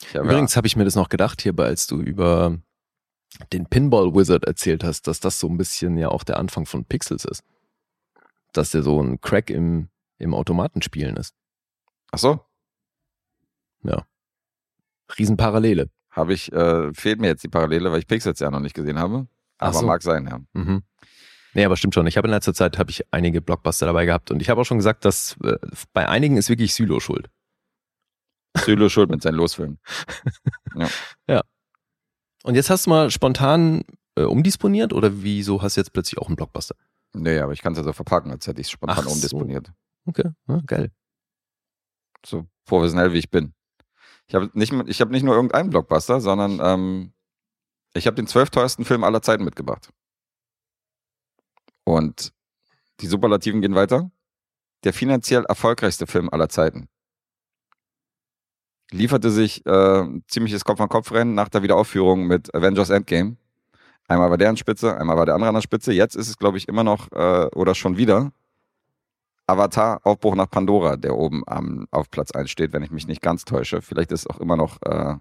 Ich 0.00 0.16
hab 0.16 0.24
Übrigens 0.24 0.56
habe 0.56 0.66
ich 0.66 0.74
mir 0.74 0.84
das 0.84 0.94
noch 0.94 1.10
gedacht 1.10 1.42
hierbei, 1.42 1.66
als 1.66 1.86
du 1.86 2.00
über 2.00 2.58
den 3.52 3.66
Pinball 3.66 4.14
Wizard 4.14 4.46
erzählt 4.46 4.82
hast, 4.82 5.06
dass 5.06 5.20
das 5.20 5.38
so 5.38 5.48
ein 5.48 5.58
bisschen 5.58 5.98
ja 5.98 6.08
auch 6.08 6.24
der 6.24 6.38
Anfang 6.38 6.64
von 6.64 6.86
Pixels 6.86 7.26
ist. 7.26 7.44
Dass 8.54 8.70
der 8.70 8.82
so 8.82 9.02
ein 9.02 9.20
Crack 9.20 9.50
im, 9.50 9.90
im 10.16 10.32
Automatenspielen 10.32 11.18
ist. 11.18 11.34
Ja, 11.42 12.08
ach 12.12 12.18
so, 13.98 14.09
Riesenparallele. 15.18 15.88
habe 16.10 16.32
ich, 16.34 16.52
äh, 16.52 16.92
fehlt 16.94 17.20
mir 17.20 17.28
jetzt 17.28 17.44
die 17.44 17.48
Parallele, 17.48 17.90
weil 17.92 18.00
ich 18.00 18.06
Pixels 18.06 18.40
ja 18.40 18.50
noch 18.50 18.60
nicht 18.60 18.74
gesehen 18.74 18.98
habe. 18.98 19.26
Aber 19.58 19.72
so. 19.74 19.86
mag 19.86 20.02
sein, 20.02 20.26
ja. 20.26 20.40
Mhm. 20.52 20.82
Nee, 21.54 21.64
aber 21.64 21.76
stimmt 21.76 21.94
schon. 21.94 22.06
Ich 22.06 22.16
habe 22.16 22.28
in 22.28 22.32
letzter 22.32 22.54
Zeit 22.54 22.78
habe 22.78 22.90
ich 22.90 23.04
einige 23.12 23.40
Blockbuster 23.40 23.86
dabei 23.86 24.06
gehabt 24.06 24.30
und 24.30 24.40
ich 24.40 24.48
habe 24.50 24.60
auch 24.60 24.64
schon 24.64 24.78
gesagt, 24.78 25.04
dass 25.04 25.36
äh, 25.44 25.56
bei 25.92 26.08
einigen 26.08 26.36
ist 26.36 26.48
wirklich 26.48 26.74
Sylo 26.74 27.00
schuld. 27.00 27.28
Sylo 28.56 28.88
schuld 28.88 29.10
mit 29.10 29.22
seinen 29.22 29.34
Losfilmen. 29.36 29.78
Und 32.42 32.54
jetzt 32.54 32.70
hast 32.70 32.86
du 32.86 32.90
mal 32.90 33.10
spontan 33.10 33.82
äh, 34.16 34.22
umdisponiert 34.22 34.92
oder 34.92 35.22
wieso 35.22 35.60
hast 35.62 35.76
du 35.76 35.80
jetzt 35.82 35.92
plötzlich 35.92 36.18
auch 36.18 36.28
einen 36.28 36.36
Blockbuster? 36.36 36.74
Nee, 37.12 37.38
aber 37.38 37.52
ich 37.52 37.60
kann 37.60 37.72
es 37.72 37.78
ja 37.78 37.84
so 37.84 37.92
verpacken, 37.92 38.30
als 38.30 38.46
hätte 38.46 38.60
ich 38.60 38.68
es 38.68 38.70
spontan 38.70 38.98
Ach 38.98 39.04
so. 39.04 39.10
umdisponiert. 39.10 39.70
Okay, 40.06 40.30
ja, 40.48 40.60
geil. 40.66 40.90
So 42.24 42.46
professionell 42.64 43.12
wie 43.12 43.18
ich 43.18 43.30
bin. 43.30 43.52
Ich 44.30 44.34
habe 44.36 44.48
nicht, 44.54 44.72
ich 44.86 45.00
hab 45.00 45.10
nicht 45.10 45.24
nur 45.24 45.34
irgendeinen 45.34 45.70
Blockbuster, 45.70 46.20
sondern 46.20 46.60
ähm, 46.62 47.12
ich 47.94 48.06
habe 48.06 48.14
den 48.14 48.28
zwölf 48.28 48.48
teuersten 48.48 48.84
Film 48.84 49.02
aller 49.02 49.22
Zeiten 49.22 49.42
mitgebracht. 49.42 49.90
Und 51.82 52.32
die 53.00 53.08
Superlativen 53.08 53.60
gehen 53.60 53.74
weiter. 53.74 54.12
Der 54.84 54.92
finanziell 54.92 55.44
erfolgreichste 55.46 56.06
Film 56.06 56.30
aller 56.30 56.48
Zeiten. 56.48 56.88
Lieferte 58.92 59.32
sich 59.32 59.66
äh, 59.66 60.06
ziemliches 60.28 60.64
Kopf-an-Kopf-Rennen 60.64 61.34
nach 61.34 61.48
der 61.48 61.64
Wiederaufführung 61.64 62.28
mit 62.28 62.54
Avengers 62.54 62.90
Endgame. 62.90 63.36
Einmal 64.06 64.30
war 64.30 64.38
der 64.38 64.50
an 64.50 64.56
Spitze, 64.56 64.96
einmal 64.96 65.16
war 65.16 65.26
der 65.26 65.34
andere 65.34 65.48
an 65.48 65.56
der 65.56 65.62
Spitze. 65.62 65.92
Jetzt 65.92 66.14
ist 66.14 66.28
es, 66.28 66.38
glaube 66.38 66.56
ich, 66.56 66.68
immer 66.68 66.84
noch 66.84 67.10
äh, 67.10 67.46
oder 67.56 67.74
schon 67.74 67.96
wieder 67.96 68.30
Avatar 69.50 70.00
Aufbruch 70.04 70.34
nach 70.34 70.48
Pandora, 70.50 70.96
der 70.96 71.16
oben 71.16 71.42
am, 71.46 71.86
auf 71.90 72.10
Platz 72.10 72.30
1 72.32 72.50
steht, 72.50 72.72
wenn 72.72 72.82
ich 72.82 72.90
mich 72.90 73.06
nicht 73.06 73.22
ganz 73.22 73.44
täusche. 73.44 73.82
Vielleicht 73.82 74.12
ist 74.12 74.20
es 74.20 74.26
auch 74.26 74.40
immer 74.40 74.56
noch 74.56 74.78
äh, 74.82 75.16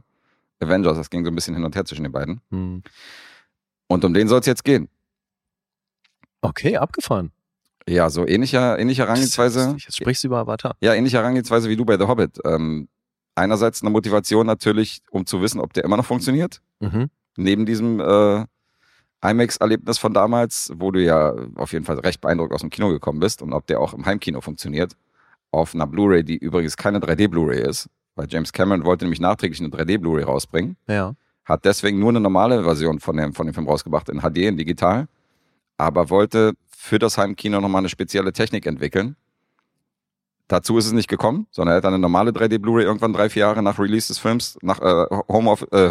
Avengers. 0.59 0.97
Das 0.97 1.09
ging 1.09 1.23
so 1.23 1.31
ein 1.31 1.35
bisschen 1.35 1.55
hin 1.55 1.63
und 1.63 1.75
her 1.75 1.85
zwischen 1.85 2.03
den 2.03 2.11
beiden. 2.11 2.41
Hm. 2.51 2.83
Und 3.87 4.05
um 4.05 4.13
den 4.13 4.27
soll 4.27 4.39
es 4.39 4.45
jetzt 4.45 4.63
gehen. 4.63 4.87
Okay, 6.41 6.77
abgefahren. 6.77 7.31
Ja, 7.87 8.09
so 8.09 8.27
ähnlicher, 8.27 8.77
ähnlicher 8.77 9.03
Herangehensweise. 9.03 9.75
Jetzt 9.79 9.97
sprichst 9.97 10.23
du 10.23 10.27
über 10.27 10.37
Avatar. 10.39 10.75
Ja, 10.79 10.93
ähnliche 10.93 11.17
Herangehensweise 11.17 11.69
wie 11.69 11.75
du 11.75 11.85
bei 11.85 11.97
The 11.97 12.05
Hobbit. 12.05 12.39
Ähm, 12.45 12.87
einerseits 13.35 13.81
eine 13.81 13.89
Motivation 13.89 14.45
natürlich, 14.45 15.01
um 15.09 15.25
zu 15.25 15.41
wissen, 15.41 15.59
ob 15.59 15.73
der 15.73 15.83
immer 15.83 15.97
noch 15.97 16.05
funktioniert. 16.05 16.61
Mhm. 16.79 17.09
Neben 17.35 17.65
diesem 17.65 17.99
äh, 17.99 18.45
IMAX-Erlebnis 19.21 19.97
von 19.97 20.13
damals, 20.13 20.71
wo 20.75 20.91
du 20.91 21.03
ja 21.03 21.33
auf 21.55 21.73
jeden 21.73 21.85
Fall 21.85 21.99
recht 21.99 22.21
beeindruckt 22.21 22.53
aus 22.53 22.61
dem 22.61 22.69
Kino 22.69 22.89
gekommen 22.89 23.19
bist 23.19 23.41
und 23.41 23.53
ob 23.53 23.67
der 23.67 23.79
auch 23.79 23.93
im 23.93 24.05
Heimkino 24.05 24.41
funktioniert. 24.41 24.93
Auf 25.51 25.73
einer 25.73 25.87
Blu-ray, 25.87 26.23
die 26.23 26.37
übrigens 26.37 26.77
keine 26.77 26.99
3D-Blu-ray 26.99 27.61
ist. 27.61 27.89
Weil 28.15 28.27
James 28.29 28.53
Cameron 28.53 28.85
wollte 28.85 29.05
nämlich 29.05 29.19
nachträglich 29.19 29.59
eine 29.59 29.69
3D-Blu-ray 29.69 30.23
rausbringen. 30.23 30.77
Ja. 30.87 31.15
Hat 31.45 31.65
deswegen 31.65 31.99
nur 31.99 32.09
eine 32.09 32.19
normale 32.19 32.63
Version 32.63 32.99
von 32.99 33.17
dem, 33.17 33.33
von 33.33 33.47
dem 33.47 33.53
Film 33.53 33.67
rausgebracht, 33.67 34.09
in 34.09 34.21
HD, 34.21 34.37
in 34.39 34.57
digital. 34.57 35.07
Aber 35.77 36.09
wollte 36.09 36.53
für 36.69 36.99
das 36.99 37.17
Heimkino 37.17 37.59
nochmal 37.59 37.79
eine 37.79 37.89
spezielle 37.89 38.31
Technik 38.31 38.65
entwickeln. 38.65 39.15
Dazu 40.47 40.77
ist 40.77 40.85
es 40.85 40.93
nicht 40.93 41.07
gekommen, 41.07 41.47
sondern 41.51 41.75
er 41.75 41.77
hat 41.77 41.85
eine 41.85 41.99
normale 41.99 42.31
3D 42.31 42.59
Blu-ray 42.59 42.83
irgendwann 42.83 43.13
drei, 43.13 43.29
vier 43.29 43.41
Jahre 43.41 43.61
nach 43.61 43.79
Release 43.79 44.07
des 44.07 44.17
Films, 44.17 44.57
nach 44.61 44.79
äh, 44.81 45.05
Home 45.27 45.49
of, 45.49 45.65
äh, 45.71 45.89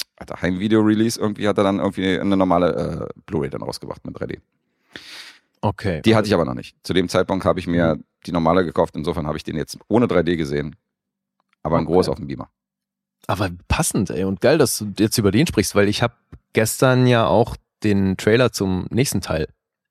Ho- 0.00 0.06
Alter, 0.16 0.40
Heimvideo-Release, 0.42 1.18
irgendwie 1.20 1.46
hat 1.48 1.58
er 1.58 1.64
dann 1.64 1.78
irgendwie 1.78 2.18
eine 2.18 2.36
normale 2.36 3.08
äh, 3.14 3.20
Blu-ray 3.26 3.50
dann 3.50 3.62
rausgebracht 3.62 4.04
mit 4.06 4.16
3D. 4.16 4.38
Okay. 5.60 6.02
Die 6.02 6.14
hatte 6.14 6.28
ich 6.28 6.34
aber 6.34 6.44
noch 6.44 6.54
nicht. 6.54 6.76
Zu 6.82 6.92
dem 6.92 7.08
Zeitpunkt 7.08 7.44
habe 7.44 7.58
ich 7.58 7.66
mir 7.66 7.98
die 8.26 8.32
normale 8.32 8.64
gekauft, 8.64 8.94
insofern 8.96 9.26
habe 9.26 9.36
ich 9.36 9.44
den 9.44 9.56
jetzt 9.56 9.78
ohne 9.88 10.06
3D 10.06 10.36
gesehen, 10.36 10.76
aber 11.62 11.78
in 11.78 11.84
Okay. 11.84 11.92
groß 11.94 12.08
auf 12.08 12.16
dem 12.16 12.26
Beamer. 12.28 12.50
Aber 13.26 13.50
passend, 13.68 14.10
ey, 14.10 14.24
und 14.24 14.40
geil, 14.40 14.58
dass 14.58 14.78
du 14.78 14.92
jetzt 14.98 15.18
über 15.18 15.30
den 15.32 15.46
sprichst, 15.46 15.74
weil 15.74 15.88
ich 15.88 16.02
habe 16.02 16.14
gestern 16.52 17.06
ja 17.06 17.26
auch 17.26 17.56
den 17.82 18.16
Trailer 18.16 18.52
zum 18.52 18.86
nächsten 18.90 19.20
Teil 19.20 19.48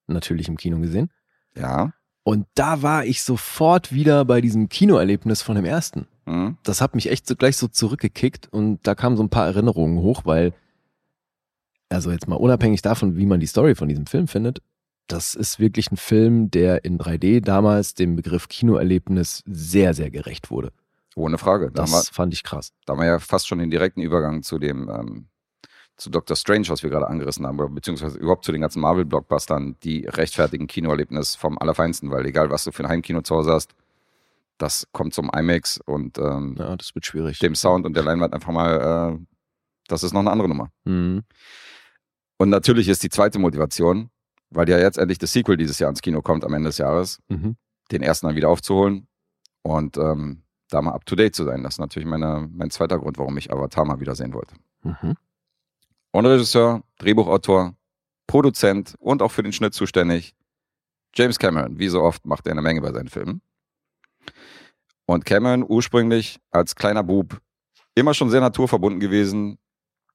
natürlich 0.07 0.47
im 0.47 0.57
Kino 0.57 0.79
gesehen. 0.79 1.11
Ja. 1.55 1.91
Und 2.23 2.47
da 2.55 2.81
war 2.81 3.05
ich 3.05 3.21
sofort 3.23 3.91
wieder 3.91 4.23
bei 4.25 4.41
diesem 4.41 4.69
Kinoerlebnis 4.69 5.41
von 5.41 5.55
dem 5.55 5.65
ersten. 5.65 6.07
Mhm. 6.25 6.57
Das 6.63 6.81
hat 6.81 6.95
mich 6.95 7.09
echt 7.09 7.27
so 7.27 7.35
gleich 7.35 7.57
so 7.57 7.67
zurückgekickt 7.67 8.47
und 8.51 8.85
da 8.85 8.95
kamen 8.95 9.17
so 9.17 9.23
ein 9.23 9.29
paar 9.29 9.45
Erinnerungen 9.45 9.99
hoch, 9.99 10.21
weil, 10.25 10.53
also 11.89 12.11
jetzt 12.11 12.27
mal 12.27 12.35
unabhängig 12.35 12.81
davon, 12.81 13.15
wie 13.17 13.25
man 13.25 13.39
die 13.39 13.47
Story 13.47 13.75
von 13.75 13.87
diesem 13.87 14.05
Film 14.05 14.27
findet, 14.27 14.61
das 15.07 15.35
ist 15.35 15.59
wirklich 15.59 15.91
ein 15.91 15.97
Film, 15.97 16.49
der 16.49 16.83
in 16.83 16.97
3D 16.97 17.41
damals 17.41 17.93
dem 17.93 18.15
Begriff 18.15 18.47
Kinoerlebnis 18.47 19.43
sehr, 19.45 19.93
sehr 19.93 20.09
gerecht 20.09 20.49
wurde. 20.49 20.71
Ohne 21.15 21.37
Frage. 21.37 21.71
Da 21.71 21.83
haben, 21.83 21.91
wir, 21.91 21.97
Das 21.97 22.09
fand 22.09 22.33
ich 22.33 22.43
krass. 22.43 22.73
da 22.85 22.93
haben 22.93 22.99
wir 22.99 23.05
ja 23.07 23.19
fast 23.19 23.47
schon 23.47 23.59
den 23.59 23.69
direkten 23.69 24.01
Übergang 24.01 24.41
zu 24.41 24.57
dem, 24.57 24.89
ähm, 24.89 25.27
zu 25.95 26.09
Doctor 26.09 26.35
Strange, 26.35 26.67
was 26.67 26.83
wir 26.83 26.89
gerade 26.89 27.07
angerissen 27.07 27.45
haben, 27.45 27.73
beziehungsweise 27.73 28.17
überhaupt 28.17 28.43
zu 28.43 28.51
den 28.51 28.61
ganzen 28.61 28.81
Marvel-Blockbustern, 28.81 29.77
die 29.83 30.05
rechtfertigen 30.05 30.67
Kinoerlebnis 30.67 31.35
vom 31.35 31.57
Allerfeinsten, 31.57 32.11
weil 32.11 32.25
egal, 32.25 32.49
was 32.49 32.65
du 32.65 32.71
für 32.71 32.83
ein 32.83 32.89
Heimkino 32.89 33.21
zu 33.21 33.35
Hause 33.35 33.51
hast, 33.53 33.75
das 34.57 34.87
kommt 34.91 35.13
zum 35.13 35.29
IMAX 35.35 35.79
und 35.85 36.17
ähm, 36.17 36.55
Ja, 36.57 36.75
das 36.75 36.93
wird 36.95 37.05
schwierig. 37.05 37.39
dem 37.39 37.55
Sound 37.55 37.85
und 37.85 37.95
der 37.95 38.03
Leinwand 38.03 38.33
einfach 38.33 38.51
mal, 38.53 39.17
äh, 39.19 39.25
das 39.87 40.03
ist 40.03 40.13
noch 40.13 40.21
eine 40.21 40.31
andere 40.31 40.47
Nummer. 40.49 40.69
Mhm. 40.85 41.23
Und 42.37 42.49
natürlich 42.49 42.87
ist 42.89 43.03
die 43.03 43.09
zweite 43.09 43.39
Motivation, 43.39 44.09
weil 44.49 44.69
ja 44.69 44.77
jetzt 44.77 44.97
endlich 44.97 45.17
das 45.19 45.31
Sequel 45.33 45.57
dieses 45.57 45.79
Jahr 45.79 45.89
ins 45.89 46.01
Kino 46.01 46.21
kommt 46.21 46.43
am 46.43 46.53
Ende 46.53 46.69
des 46.69 46.77
Jahres, 46.77 47.19
Mhm. 47.29 47.55
den 47.91 48.01
ersten 48.03 48.27
dann 48.27 48.35
wieder 48.35 48.49
aufzuholen 48.49 49.07
und 49.61 49.97
ähm, 49.97 50.43
da 50.69 50.81
mal 50.81 50.93
up 50.93 51.05
to 51.05 51.15
date 51.15 51.35
zu 51.35 51.43
sein. 51.45 51.63
Das 51.63 51.75
ist 51.75 51.79
natürlich 51.79 52.07
meine, 52.07 52.49
mein 52.51 52.71
zweiter 52.71 52.97
Grund, 52.99 53.17
warum 53.17 53.37
ich 53.37 53.51
Avatar 53.51 53.85
mal 53.85 53.99
wieder 53.99 54.15
sehen 54.15 54.33
wollte. 54.33 54.55
Mhm. 54.83 55.15
Und 56.11 56.25
Regisseur, 56.25 56.81
Drehbuchautor, 56.97 57.75
Produzent 58.27 58.95
und 58.99 59.21
auch 59.21 59.31
für 59.31 59.43
den 59.43 59.51
Schnitt 59.53 59.73
zuständig. 59.73 60.33
James 61.13 61.37
Cameron, 61.39 61.77
wie 61.77 61.87
so 61.89 62.01
oft, 62.01 62.25
macht 62.25 62.47
er 62.47 62.51
eine 62.53 62.61
Menge 62.61 62.81
bei 62.81 62.91
seinen 62.91 63.09
Filmen. 63.09 63.41
Und 65.05 65.25
Cameron 65.25 65.65
ursprünglich 65.67 66.39
als 66.51 66.75
kleiner 66.75 67.03
Bub 67.03 67.39
immer 67.93 68.13
schon 68.13 68.29
sehr 68.29 68.41
naturverbunden 68.41 68.99
gewesen, 68.99 69.57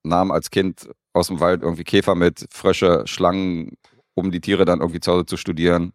nahm 0.03 0.31
als 0.31 0.51
Kind 0.51 0.91
aus 1.13 1.29
dem 1.29 1.41
Wald 1.41 1.63
irgendwie 1.63 1.85
Käfer 1.85 2.15
mit, 2.15 2.47
Frösche, 2.51 3.03
Schlangen, 3.07 3.77
um 4.15 4.31
die 4.31 4.41
Tiere 4.41 4.65
dann 4.65 4.81
irgendwie 4.81 5.01
zu 5.01 5.13
Hause 5.13 5.27
zu 5.27 5.37
studieren. 5.37 5.93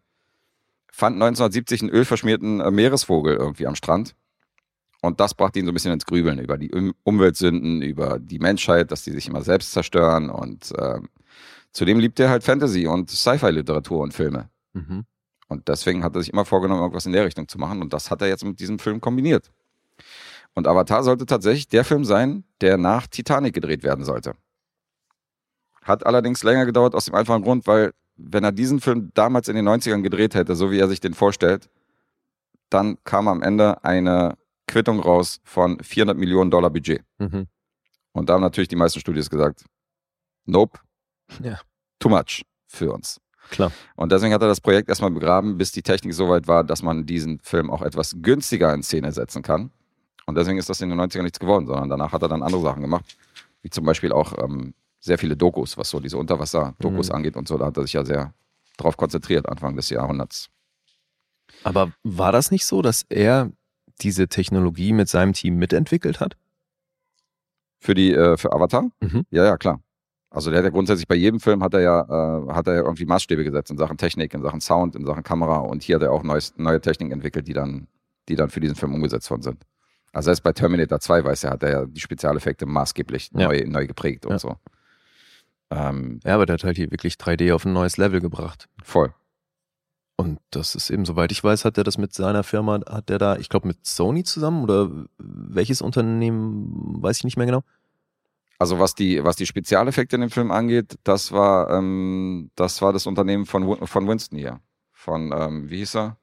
Fand 0.92 1.14
1970 1.16 1.82
einen 1.82 1.90
ölverschmierten 1.90 2.60
äh, 2.60 2.70
Meeresvogel 2.70 3.36
irgendwie 3.36 3.66
am 3.66 3.74
Strand. 3.74 4.14
Und 5.02 5.20
das 5.20 5.34
brachte 5.34 5.58
ihn 5.58 5.66
so 5.66 5.70
ein 5.70 5.74
bisschen 5.74 5.92
ins 5.92 6.06
Grübeln 6.06 6.38
über 6.38 6.56
die 6.56 6.70
Um- 6.72 6.94
Umweltsünden, 7.04 7.82
über 7.82 8.18
die 8.18 8.38
Menschheit, 8.38 8.90
dass 8.90 9.04
die 9.04 9.10
sich 9.12 9.28
immer 9.28 9.42
selbst 9.42 9.72
zerstören. 9.72 10.30
Und 10.30 10.72
ähm, 10.78 11.08
zudem 11.70 11.98
liebt 11.98 12.18
er 12.18 12.30
halt 12.30 12.42
Fantasy 12.44 12.86
und 12.86 13.10
Sci-Fi-Literatur 13.10 14.00
und 14.00 14.14
Filme. 14.14 14.48
Mhm. 14.72 15.04
Und 15.48 15.68
deswegen 15.68 16.02
hat 16.02 16.14
er 16.16 16.22
sich 16.22 16.32
immer 16.32 16.44
vorgenommen, 16.44 16.80
irgendwas 16.80 17.06
in 17.06 17.12
der 17.12 17.24
Richtung 17.24 17.46
zu 17.48 17.58
machen. 17.58 17.80
Und 17.80 17.92
das 17.92 18.10
hat 18.10 18.20
er 18.22 18.28
jetzt 18.28 18.44
mit 18.44 18.58
diesem 18.58 18.78
Film 18.78 19.00
kombiniert. 19.00 19.50
Und 20.54 20.66
Avatar 20.66 21.02
sollte 21.04 21.26
tatsächlich 21.26 21.68
der 21.68 21.84
Film 21.84 22.04
sein, 22.04 22.44
der 22.60 22.78
nach 22.78 23.06
Titanic 23.06 23.54
gedreht 23.54 23.82
werden 23.82 24.04
sollte. 24.04 24.34
Hat 25.82 26.04
allerdings 26.04 26.42
länger 26.42 26.66
gedauert 26.66 26.94
aus 26.94 27.04
dem 27.04 27.14
einfachen 27.14 27.42
Grund, 27.42 27.66
weil 27.66 27.92
wenn 28.16 28.42
er 28.44 28.52
diesen 28.52 28.80
Film 28.80 29.10
damals 29.14 29.48
in 29.48 29.56
den 29.56 29.68
90ern 29.68 30.02
gedreht 30.02 30.34
hätte, 30.34 30.56
so 30.56 30.70
wie 30.70 30.78
er 30.78 30.88
sich 30.88 31.00
den 31.00 31.14
vorstellt, 31.14 31.68
dann 32.70 32.96
kam 33.04 33.28
am 33.28 33.42
Ende 33.42 33.84
eine 33.84 34.36
Quittung 34.66 34.98
raus 34.98 35.38
von 35.44 35.78
400 35.80 36.16
Millionen 36.18 36.50
Dollar 36.50 36.70
Budget. 36.70 37.04
Mhm. 37.18 37.46
Und 38.12 38.28
da 38.28 38.34
haben 38.34 38.40
natürlich 38.40 38.68
die 38.68 38.76
meisten 38.76 38.98
Studios 38.98 39.30
gesagt, 39.30 39.64
nope, 40.46 40.80
Ja. 41.40 41.60
too 42.00 42.08
much 42.08 42.42
für 42.66 42.92
uns. 42.92 43.20
Klar. 43.50 43.72
Und 43.94 44.12
deswegen 44.12 44.34
hat 44.34 44.42
er 44.42 44.48
das 44.48 44.60
Projekt 44.60 44.88
erstmal 44.88 45.10
begraben, 45.10 45.56
bis 45.58 45.72
die 45.72 45.82
Technik 45.82 46.14
so 46.14 46.28
weit 46.28 46.48
war, 46.48 46.64
dass 46.64 46.82
man 46.82 47.06
diesen 47.06 47.38
Film 47.40 47.70
auch 47.70 47.82
etwas 47.82 48.16
günstiger 48.20 48.72
in 48.74 48.82
Szene 48.82 49.12
setzen 49.12 49.42
kann. 49.42 49.70
Und 50.26 50.36
deswegen 50.36 50.58
ist 50.58 50.68
das 50.68 50.80
in 50.80 50.88
den 50.90 51.00
90ern 51.00 51.22
nichts 51.22 51.38
geworden, 51.38 51.66
sondern 51.66 51.88
danach 51.88 52.12
hat 52.12 52.22
er 52.22 52.28
dann 52.28 52.42
andere 52.42 52.60
Sachen 52.62 52.82
gemacht, 52.82 53.16
wie 53.62 53.70
zum 53.70 53.84
Beispiel 53.84 54.12
auch 54.12 54.36
ähm, 54.42 54.74
sehr 54.98 55.18
viele 55.18 55.36
Dokus, 55.36 55.76
was 55.78 55.88
so 55.90 56.00
diese 56.00 56.18
Unterwasser-Dokus 56.18 57.08
Mhm. 57.10 57.14
angeht 57.14 57.36
und 57.36 57.46
so. 57.46 57.56
Da 57.56 57.66
hat 57.66 57.76
er 57.76 57.82
sich 57.84 57.92
ja 57.92 58.04
sehr 58.04 58.34
drauf 58.76 58.96
konzentriert, 58.96 59.48
Anfang 59.48 59.76
des 59.76 59.88
Jahrhunderts. 59.90 60.48
Aber 61.62 61.92
war 62.02 62.32
das 62.32 62.50
nicht 62.50 62.66
so, 62.66 62.82
dass 62.82 63.04
er 63.08 63.50
diese 64.02 64.26
Technologie 64.28 64.92
mit 64.92 65.08
seinem 65.08 65.32
Team 65.32 65.56
mitentwickelt 65.56 66.18
hat? 66.20 66.36
Für 67.78 67.94
die, 67.94 68.12
äh, 68.12 68.36
für 68.36 68.52
Avatar? 68.52 68.90
Mhm. 69.00 69.26
Ja, 69.30 69.44
ja, 69.44 69.56
klar. 69.56 69.80
Also 70.30 70.50
der 70.50 70.58
hat 70.58 70.64
ja 70.64 70.70
grundsätzlich 70.70 71.06
bei 71.08 71.14
jedem 71.14 71.40
Film 71.40 71.62
hat 71.62 71.72
er 71.74 71.80
ja, 71.80 72.00
äh, 72.00 72.52
hat 72.52 72.66
er 72.66 72.74
ja 72.74 72.80
irgendwie 72.82 73.04
Maßstäbe 73.06 73.44
gesetzt 73.44 73.70
in 73.70 73.78
Sachen 73.78 73.96
Technik, 73.96 74.34
in 74.34 74.42
Sachen 74.42 74.60
Sound, 74.60 74.96
in 74.96 75.06
Sachen 75.06 75.22
Kamera 75.22 75.58
und 75.58 75.82
hier 75.82 75.96
hat 75.96 76.02
er 76.02 76.12
auch 76.12 76.22
neues, 76.22 76.52
neue 76.56 76.80
Techniken 76.80 77.12
entwickelt, 77.12 77.46
die 77.48 77.52
dann, 77.54 77.86
die 78.28 78.34
dann 78.36 78.50
für 78.50 78.60
diesen 78.60 78.74
Film 78.76 78.94
umgesetzt 78.94 79.30
worden 79.30 79.42
sind. 79.42 79.62
Also 80.12 80.26
selbst 80.26 80.42
bei 80.42 80.52
Terminator 80.52 80.98
2, 81.00 81.24
weiß 81.24 81.44
er, 81.44 81.50
hat 81.52 81.62
er 81.62 81.70
ja 81.70 81.86
die 81.86 82.00
Spezialeffekte 82.00 82.66
maßgeblich 82.66 83.30
Ja. 83.34 83.46
neu, 83.48 83.64
neu 83.66 83.86
geprägt 83.86 84.26
und 84.26 84.32
Ja. 84.32 84.38
so. 84.38 84.56
Ähm, 85.70 86.20
Ja, 86.24 86.34
aber 86.34 86.46
der 86.46 86.54
hat 86.54 86.64
halt 86.64 86.76
hier 86.76 86.90
wirklich 86.90 87.14
3D 87.14 87.52
auf 87.54 87.64
ein 87.64 87.72
neues 87.72 87.96
Level 87.96 88.20
gebracht. 88.20 88.68
voll. 88.82 89.12
Und 90.18 90.38
das 90.50 90.74
ist 90.74 90.88
eben, 90.88 91.04
soweit 91.04 91.30
ich 91.30 91.44
weiß, 91.44 91.66
hat 91.66 91.76
er 91.76 91.84
das 91.84 91.98
mit 91.98 92.14
seiner 92.14 92.42
Firma, 92.42 92.80
hat 92.88 93.10
er 93.10 93.18
da, 93.18 93.36
ich 93.36 93.50
glaube, 93.50 93.68
mit 93.68 93.84
Sony 93.84 94.24
zusammen 94.24 94.62
oder 94.62 94.90
welches 95.18 95.82
Unternehmen, 95.82 97.02
weiß 97.02 97.18
ich 97.18 97.24
nicht 97.24 97.36
mehr 97.36 97.44
genau. 97.44 97.62
Also 98.58 98.78
was 98.78 98.94
die, 98.94 99.22
was 99.22 99.36
die 99.36 99.46
Spezialeffekte 99.46 100.16
in 100.16 100.22
dem 100.22 100.30
Film 100.30 100.50
angeht, 100.50 100.98
das 101.04 101.32
war, 101.32 101.70
ähm, 101.70 102.50
das 102.54 102.80
war 102.82 102.92
das 102.92 103.06
Unternehmen 103.06 103.46
von, 103.46 103.86
von 103.86 104.08
Winston 104.08 104.38
hier. 104.38 104.60
Von, 104.92 105.32
ähm, 105.36 105.70
wie 105.70 105.78
hieß 105.78 105.96
er? 105.96 106.16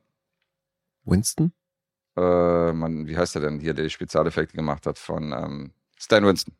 Winston? 1.05 1.53
äh, 2.15 2.73
man, 2.73 3.07
wie 3.07 3.17
heißt 3.17 3.35
der 3.35 3.41
denn 3.43 3.59
hier, 3.59 3.73
der 3.73 3.85
die 3.85 3.89
Spezialeffekte 3.89 4.55
gemacht 4.55 4.85
hat 4.85 4.99
von 4.99 5.31
ähm, 5.31 5.71
Stan 5.97 6.25
Winston. 6.25 6.53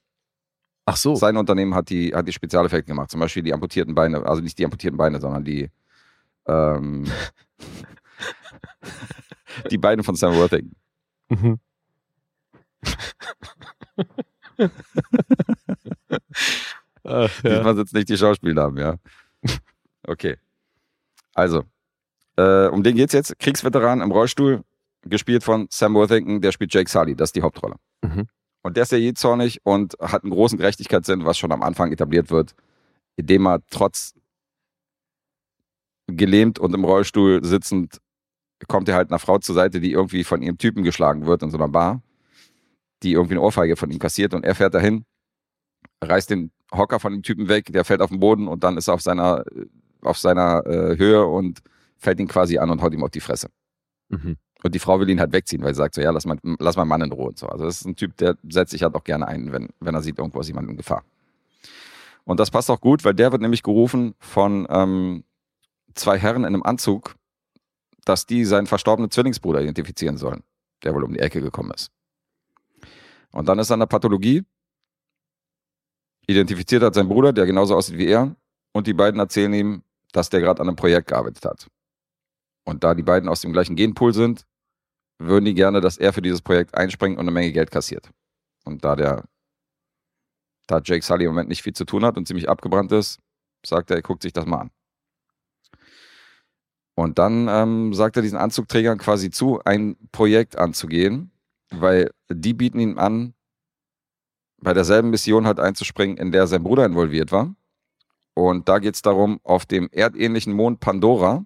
Ach 0.86 0.98
so. 0.98 1.16
Sein 1.16 1.38
Unternehmen 1.38 1.76
hat 1.76 1.90
die, 1.90 2.14
hat 2.14 2.28
die 2.28 2.34
Spezialeffekte 2.34 2.90
gemacht. 2.92 3.12
Zum 3.12 3.20
Beispiel 3.20 3.44
die 3.44 3.54
amputierten 3.54 3.96
Beine, 3.96 4.26
also 4.26 4.42
nicht 4.42 4.58
die 4.60 4.66
amputierten 4.66 4.98
Beine, 4.98 5.20
sondern 5.22 5.44
die, 5.44 5.70
ähm, 6.48 7.06
die 9.72 9.78
Beine 9.78 10.04
von 10.04 10.16
Sam 10.16 10.36
Worthington. 10.36 10.76
Mhm. 11.30 11.60
Ach, 17.04 17.44
ja. 17.44 17.56
Diesmal 17.56 17.76
sind 17.76 17.88
es 17.88 17.94
nicht 17.94 18.10
die 18.10 18.18
Schauspielnamen, 18.18 18.78
ja. 18.78 18.96
Okay. 20.06 20.38
Also, 21.34 21.64
äh, 22.38 22.68
um 22.68 22.84
den 22.84 22.96
geht's 22.96 23.14
jetzt. 23.14 23.38
Kriegsveteran 23.40 24.02
im 24.02 24.12
Rollstuhl, 24.12 24.64
gespielt 25.06 25.44
von 25.44 25.68
Sam 25.70 25.96
Worthington, 25.96 26.42
der 26.42 26.52
spielt 26.52 26.74
Jake 26.74 26.90
Sully, 26.90 27.16
das 27.16 27.30
ist 27.30 27.36
die 27.36 27.42
Hauptrolle. 27.42 27.76
Mhm. 28.02 28.28
Und 28.62 28.78
der 28.78 28.84
ist 28.84 28.92
ja 28.92 28.98
jähzornig 28.98 29.60
und 29.64 29.98
hat 30.00 30.24
einen 30.24 30.32
großen 30.32 30.58
Gerechtigkeitssinn, 30.58 31.26
was 31.26 31.38
schon 31.38 31.52
am 31.52 31.64
Anfang 31.64 31.92
etabliert 31.92 32.32
wird, 32.32 32.56
indem 33.18 33.48
er 33.48 33.60
trotz 33.70 34.14
gelähmt 36.08 36.60
und 36.60 36.74
im 36.74 36.86
Rollstuhl 36.86 37.44
sitzend 37.44 38.00
kommt 38.68 38.88
er 38.88 38.96
halt 38.96 39.10
einer 39.10 39.20
Frau 39.20 39.40
zur 39.40 39.56
Seite, 39.56 39.82
die 39.82 39.92
irgendwie 39.92 40.24
von 40.24 40.42
ihrem 40.42 40.58
Typen 40.58 40.84
geschlagen 40.84 41.26
wird 41.26 41.44
in 41.44 41.52
so 41.52 41.58
einer 41.58 41.68
Bar, 41.68 42.02
die 43.04 43.14
irgendwie 43.14 43.34
eine 43.34 43.42
Ohrfeige 43.42 43.76
von 43.76 43.92
ihm 43.92 44.00
kassiert 44.00 44.34
und 44.34 44.46
er 44.46 44.56
fährt 44.56 44.74
dahin, 44.74 45.06
reißt 46.04 46.30
den 46.30 46.52
Hocker 46.72 47.00
von 47.00 47.14
dem 47.14 47.24
Typen 47.24 47.48
weg, 47.48 47.72
der 47.72 47.86
fällt 47.86 48.02
auf 48.02 48.10
den 48.10 48.20
Boden 48.20 48.48
und 48.48 48.64
dann 48.64 48.78
ist 48.78 48.88
er 48.88 48.96
auf 48.96 49.02
seiner, 49.02 49.44
auf 50.02 50.18
seiner 50.18 50.66
äh, 50.66 50.98
Höhe 50.98 51.26
und 51.26 51.60
fällt 51.98 52.20
ihn 52.20 52.28
quasi 52.28 52.58
an 52.58 52.70
und 52.70 52.82
haut 52.82 52.94
ihm 52.94 53.04
auf 53.04 53.12
die 53.12 53.20
Fresse. 53.20 53.50
Mhm. 54.10 54.38
Und 54.64 54.76
die 54.76 54.80
Frau 54.80 55.00
will 55.00 55.10
ihn 55.10 55.20
halt 55.20 55.34
wegziehen, 55.34 55.62
weil 55.62 55.74
sie 55.74 55.80
sagt 55.80 55.96
so, 55.96 56.02
ja, 56.02 56.12
lass 56.12 56.26
mal, 56.26 56.38
lass 56.60 56.78
mal 56.78 56.86
Mann 56.86 57.02
in 57.02 57.12
Ruhe 57.12 57.28
und 57.28 57.38
so. 57.38 57.48
Also 57.48 57.66
das 57.66 57.82
ist 57.82 57.86
ein 57.86 57.96
Typ, 57.96 58.16
der 58.18 58.38
setzt 58.50 58.72
sich 58.72 58.82
halt 58.82 58.96
auch 58.96 59.04
gerne 59.04 59.28
ein, 59.28 59.52
wenn, 59.52 59.70
wenn 59.82 59.94
er 59.94 60.02
sieht, 60.02 60.18
irgendwo 60.18 60.40
ist 60.40 60.48
jemand 60.48 60.70
in 60.70 60.78
Gefahr. 60.78 61.04
Und 62.24 62.40
das 62.40 62.50
passt 62.50 62.70
auch 62.70 62.80
gut, 62.80 63.04
weil 63.04 63.14
der 63.14 63.32
wird 63.34 63.42
nämlich 63.42 63.64
gerufen 63.64 64.16
von 64.20 64.66
ähm, 64.70 65.26
zwei 65.96 66.18
Herren 66.18 66.44
in 66.44 66.48
einem 66.48 66.64
Anzug, 66.64 67.16
dass 68.06 68.26
die 68.26 68.46
seinen 68.46 68.68
verstorbenen 68.68 69.12
Zwillingsbruder 69.12 69.62
identifizieren 69.62 70.18
sollen, 70.18 70.44
der 70.84 70.94
wohl 70.94 71.04
um 71.04 71.14
die 71.14 71.20
Ecke 71.20 71.42
gekommen 71.42 71.72
ist. 71.72 71.92
Und 73.32 73.50
dann 73.50 73.60
ist 73.60 73.70
er 73.70 73.76
in 73.76 73.82
der 73.82 73.88
Pathologie, 73.88 74.44
identifiziert 76.28 76.84
hat 76.84 76.94
seinen 76.94 77.10
Bruder, 77.10 77.34
der 77.34 77.46
genauso 77.46 77.76
aussieht 77.76 77.98
wie 77.98 78.08
er, 78.08 78.36
und 78.74 78.88
die 78.88 78.94
beiden 78.94 79.20
erzählen 79.20 79.54
ihm, 79.54 79.84
dass 80.12 80.30
der 80.30 80.42
gerade 80.42 80.62
an 80.62 80.68
einem 80.68 80.76
Projekt 80.76 81.08
gearbeitet 81.08 81.46
hat. 81.46 81.68
Und 82.66 82.84
da 82.84 82.94
die 82.94 83.04
beiden 83.04 83.30
aus 83.30 83.42
dem 83.42 83.54
gleichen 83.54 83.76
Genpool 83.76 84.14
sind, 84.14 84.46
würden 85.20 85.46
die 85.46 85.54
gerne, 85.54 85.82
dass 85.82 85.98
er 85.98 86.14
für 86.14 86.22
dieses 86.22 86.42
Projekt 86.42 86.76
einspringt 86.76 87.18
und 87.18 87.24
eine 87.24 87.32
Menge 87.32 87.52
Geld 87.52 87.72
kassiert. 87.72 88.10
Und 88.66 88.84
da 88.84 88.96
der, 88.96 89.26
da 90.68 90.82
Jake 90.84 91.04
Sully 91.04 91.26
im 91.26 91.32
Moment 91.32 91.50
nicht 91.50 91.62
viel 91.62 91.74
zu 91.74 91.86
tun 91.86 92.06
hat 92.06 92.18
und 92.18 92.28
ziemlich 92.28 92.50
abgebrannt 92.50 92.92
ist, 92.92 93.20
sagt 93.66 93.92
er, 93.92 93.98
er 93.98 94.02
guckt 94.02 94.24
sich 94.24 94.34
das 94.34 94.46
mal 94.46 94.62
an. 94.62 94.72
Und 96.96 97.18
dann 97.18 97.48
ähm, 97.50 97.94
sagt 97.94 98.16
er 98.18 98.22
diesen 98.22 98.38
Anzugträgern 98.38 99.00
quasi 99.00 99.32
zu, 99.32 99.62
ein 99.66 99.98
Projekt 100.12 100.58
anzugehen, 100.58 101.32
weil 101.72 102.12
die 102.30 102.54
bieten 102.54 102.80
ihm 102.80 103.00
an, 103.00 103.34
bei 104.64 104.74
derselben 104.74 105.10
Mission 105.10 105.46
halt 105.46 105.60
einzuspringen, 105.60 106.18
in 106.18 106.32
der 106.32 106.48
sein 106.48 106.64
Bruder 106.64 106.86
involviert 106.86 107.32
war. 107.32 107.54
Und 108.34 108.68
da 108.68 108.80
geht 108.80 108.96
es 108.96 109.02
darum, 109.02 109.40
auf 109.44 109.66
dem 109.66 109.90
erdähnlichen 109.92 110.54
Mond 110.54 110.80
Pandora, 110.80 111.46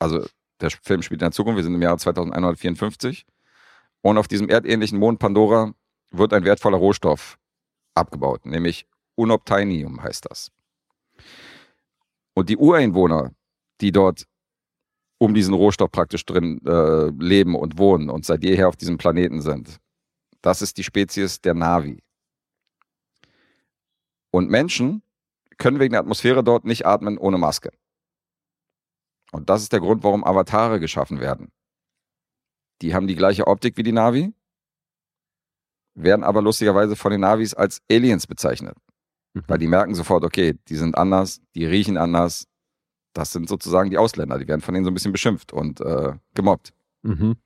also 0.00 0.24
der 0.60 0.70
Film 0.70 1.02
spielt 1.02 1.20
in 1.20 1.26
der 1.26 1.32
Zukunft, 1.32 1.58
wir 1.58 1.64
sind 1.64 1.74
im 1.74 1.82
Jahre 1.82 1.98
2154, 1.98 3.24
und 4.00 4.18
auf 4.18 4.26
diesem 4.26 4.48
erdähnlichen 4.48 4.98
Mond 4.98 5.20
Pandora 5.20 5.72
wird 6.10 6.32
ein 6.32 6.44
wertvoller 6.44 6.78
Rohstoff 6.78 7.38
abgebaut, 7.94 8.46
nämlich 8.46 8.86
Unobtainium 9.14 10.02
heißt 10.02 10.28
das. 10.28 10.50
Und 12.34 12.48
die 12.48 12.56
Ureinwohner, 12.56 13.32
die 13.80 13.92
dort 13.92 14.26
um 15.18 15.34
diesen 15.34 15.54
Rohstoff 15.54 15.92
praktisch 15.92 16.26
drin 16.26 16.60
äh, 16.66 17.10
leben 17.22 17.54
und 17.54 17.78
wohnen 17.78 18.10
und 18.10 18.24
seit 18.24 18.42
jeher 18.42 18.68
auf 18.68 18.76
diesem 18.76 18.98
Planeten 18.98 19.40
sind, 19.40 19.78
das 20.40 20.62
ist 20.62 20.78
die 20.78 20.82
Spezies 20.82 21.40
der 21.40 21.54
Navi. 21.54 22.02
Und 24.32 24.50
Menschen 24.50 25.02
können 25.58 25.78
wegen 25.78 25.92
der 25.92 26.00
Atmosphäre 26.00 26.42
dort 26.42 26.64
nicht 26.64 26.86
atmen 26.86 27.18
ohne 27.18 27.38
Maske. 27.38 27.70
Und 29.30 29.48
das 29.48 29.62
ist 29.62 29.72
der 29.72 29.80
Grund, 29.80 30.02
warum 30.02 30.24
Avatare 30.24 30.80
geschaffen 30.80 31.20
werden. 31.20 31.52
Die 32.80 32.94
haben 32.94 33.06
die 33.06 33.14
gleiche 33.14 33.46
Optik 33.46 33.76
wie 33.76 33.82
die 33.82 33.92
Navi, 33.92 34.34
werden 35.94 36.24
aber 36.24 36.42
lustigerweise 36.42 36.96
von 36.96 37.12
den 37.12 37.20
Navis 37.20 37.54
als 37.54 37.80
Aliens 37.90 38.26
bezeichnet. 38.26 38.76
Mhm. 39.34 39.44
Weil 39.46 39.58
die 39.58 39.68
merken 39.68 39.94
sofort, 39.94 40.24
okay, 40.24 40.58
die 40.68 40.76
sind 40.76 40.96
anders, 40.96 41.40
die 41.54 41.66
riechen 41.66 41.96
anders. 41.96 42.46
Das 43.12 43.32
sind 43.32 43.48
sozusagen 43.48 43.90
die 43.90 43.98
Ausländer, 43.98 44.38
die 44.38 44.48
werden 44.48 44.62
von 44.62 44.72
denen 44.72 44.84
so 44.84 44.90
ein 44.90 44.94
bisschen 44.94 45.12
beschimpft 45.12 45.52
und 45.52 45.80
äh, 45.82 46.14
gemobbt. 46.34 46.72
Mhm. 47.02 47.36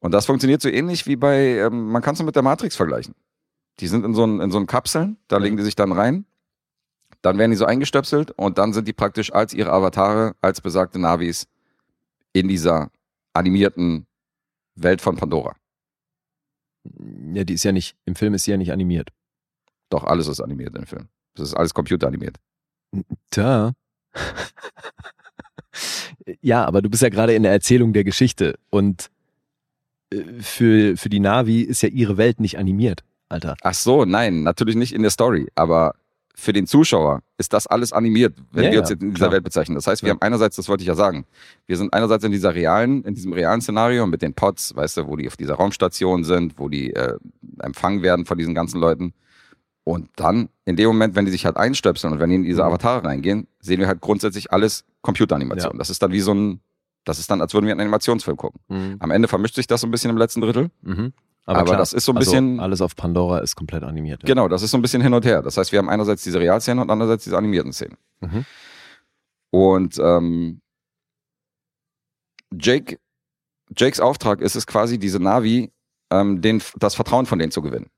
Und 0.00 0.12
das 0.12 0.26
funktioniert 0.26 0.60
so 0.60 0.68
ähnlich 0.68 1.06
wie 1.06 1.16
bei, 1.16 1.58
ähm, 1.58 1.90
man 1.90 2.02
kann 2.02 2.14
es 2.14 2.22
mit 2.22 2.34
der 2.34 2.42
Matrix 2.42 2.74
vergleichen. 2.76 3.14
Die 3.80 3.86
sind 3.88 4.04
in 4.04 4.14
so, 4.14 4.24
in 4.24 4.50
so 4.50 4.58
einen 4.58 4.66
Kapseln, 4.66 5.16
da 5.28 5.38
legen 5.38 5.56
die 5.56 5.62
sich 5.62 5.76
dann 5.76 5.92
rein, 5.92 6.26
dann 7.22 7.38
werden 7.38 7.50
die 7.50 7.56
so 7.56 7.64
eingestöpselt 7.64 8.30
und 8.32 8.58
dann 8.58 8.72
sind 8.72 8.86
die 8.86 8.92
praktisch 8.92 9.32
als 9.32 9.54
ihre 9.54 9.72
Avatare, 9.72 10.36
als 10.40 10.60
besagte 10.60 10.98
Navis 10.98 11.48
in 12.32 12.48
dieser 12.48 12.90
animierten 13.32 14.06
Welt 14.74 15.00
von 15.00 15.16
Pandora. 15.16 15.56
Ja, 17.32 17.44
die 17.44 17.54
ist 17.54 17.64
ja 17.64 17.72
nicht, 17.72 17.96
im 18.04 18.14
Film 18.14 18.34
ist 18.34 18.44
sie 18.44 18.50
ja 18.50 18.56
nicht 18.56 18.72
animiert. 18.72 19.08
Doch, 19.88 20.04
alles 20.04 20.28
ist 20.28 20.40
animiert 20.40 20.76
im 20.76 20.86
Film. 20.86 21.08
Das 21.34 21.48
ist 21.48 21.54
alles 21.54 21.74
computeranimiert. 21.74 22.36
Da. 23.30 23.72
ja, 26.40 26.64
aber 26.64 26.82
du 26.82 26.90
bist 26.90 27.02
ja 27.02 27.08
gerade 27.08 27.34
in 27.34 27.42
der 27.42 27.52
Erzählung 27.52 27.92
der 27.92 28.04
Geschichte 28.04 28.58
und 28.70 29.10
äh, 30.10 30.22
für, 30.40 30.96
für 30.96 31.08
die 31.08 31.20
Navi 31.20 31.62
ist 31.62 31.82
ja 31.82 31.88
ihre 31.88 32.16
Welt 32.16 32.40
nicht 32.40 32.58
animiert, 32.58 33.02
Alter. 33.34 33.56
Ach 33.62 33.74
so, 33.74 34.04
nein, 34.04 34.42
natürlich 34.42 34.76
nicht 34.76 34.94
in 34.94 35.02
der 35.02 35.10
Story, 35.10 35.48
aber 35.54 35.94
für 36.36 36.52
den 36.52 36.66
Zuschauer 36.66 37.20
ist 37.38 37.52
das 37.52 37.66
alles 37.68 37.92
animiert, 37.92 38.34
wenn 38.52 38.64
Ja, 38.64 38.72
wir 38.72 38.80
uns 38.80 38.90
jetzt 38.90 39.02
in 39.02 39.10
dieser 39.10 39.26
klar. 39.26 39.32
Welt 39.32 39.44
bezeichnen. 39.44 39.76
Das 39.76 39.86
heißt, 39.86 40.02
wir 40.02 40.08
Ja. 40.08 40.14
haben 40.14 40.22
einerseits, 40.22 40.56
das 40.56 40.68
wollte 40.68 40.82
ich 40.82 40.88
ja 40.88 40.94
sagen, 40.96 41.26
wir 41.66 41.76
sind 41.76 41.92
einerseits 41.92 42.24
in 42.24 42.32
dieser 42.32 42.54
realen, 42.54 43.04
in 43.04 43.14
diesem 43.14 43.32
realen 43.32 43.60
Szenario 43.60 44.06
mit 44.06 44.20
den 44.22 44.34
Pods, 44.34 44.74
weißt 44.74 44.96
du, 44.96 45.06
wo 45.06 45.14
die 45.16 45.28
auf 45.28 45.36
dieser 45.36 45.54
Raumstation 45.54 46.24
sind, 46.24 46.58
wo 46.58 46.68
die 46.68 46.92
äh, 46.92 47.16
empfangen 47.60 48.02
werden 48.02 48.26
von 48.26 48.36
diesen 48.36 48.54
ganzen 48.54 48.80
Leuten. 48.80 49.14
Und 49.84 50.08
dann, 50.16 50.48
in 50.64 50.76
dem 50.76 50.86
Moment, 50.88 51.14
wenn 51.14 51.24
die 51.24 51.30
sich 51.30 51.44
halt 51.44 51.56
einstöpseln 51.56 52.12
und 52.14 52.18
wenn 52.18 52.30
die 52.30 52.36
in 52.36 52.42
diese 52.44 52.62
Mhm. 52.62 52.68
Avatare 52.68 53.04
reingehen, 53.04 53.46
sehen 53.60 53.78
wir 53.80 53.86
halt 53.86 54.00
grundsätzlich 54.00 54.50
alles 54.50 54.84
Computeranimation. 55.02 55.72
Ja. 55.74 55.78
Das 55.78 55.90
ist 55.90 56.02
dann 56.02 56.10
wie 56.10 56.20
so 56.20 56.32
ein, 56.34 56.60
das 57.04 57.18
ist 57.18 57.30
dann, 57.30 57.40
als 57.42 57.52
würden 57.54 57.66
wir 57.66 57.72
einen 57.72 57.80
Animationsfilm 57.82 58.36
gucken. 58.36 58.60
Mhm. 58.68 58.96
Am 58.98 59.10
Ende 59.10 59.28
vermischt 59.28 59.54
sich 59.54 59.66
das 59.66 59.82
so 59.82 59.86
ein 59.86 59.90
bisschen 59.90 60.10
im 60.10 60.16
letzten 60.16 60.40
Drittel. 60.40 60.70
Mhm. 60.82 61.12
Aber 61.46 61.76
das 61.76 61.92
ist 61.92 62.04
so 62.06 62.12
ein 62.12 62.18
bisschen- 62.18 62.52
Also 62.54 62.62
alles 62.62 62.80
auf 62.80 62.96
Pandora 62.96 63.38
ist 63.38 63.54
komplett 63.54 63.82
animiert. 63.82 64.22
Ja. 64.22 64.26
Genau, 64.26 64.48
das 64.48 64.62
ist 64.62 64.70
so 64.70 64.78
ein 64.78 64.82
bisschen 64.82 65.02
hin 65.02 65.12
und 65.12 65.24
her. 65.24 65.42
Das 65.42 65.56
heißt, 65.56 65.72
wir 65.72 65.78
haben 65.78 65.88
einerseits 65.90 66.22
diese 66.22 66.40
Realszenen 66.40 66.82
und 66.82 66.90
andererseits 66.90 67.24
diese 67.24 67.36
animierten 67.36 67.72
Szenen. 67.72 67.96
Mhm. 68.20 68.44
Und 69.50 69.98
ähm, 69.98 70.60
Jake, 72.58 72.98
Jakes 73.76 74.00
Auftrag 74.00 74.40
ist 74.40 74.56
es 74.56 74.66
quasi, 74.66 74.98
diese 74.98 75.18
Navi, 75.20 75.72
ähm, 76.10 76.40
den, 76.40 76.62
das 76.76 76.94
Vertrauen 76.94 77.26
von 77.26 77.38
denen 77.38 77.52
zu 77.52 77.62
gewinnen. 77.62 77.90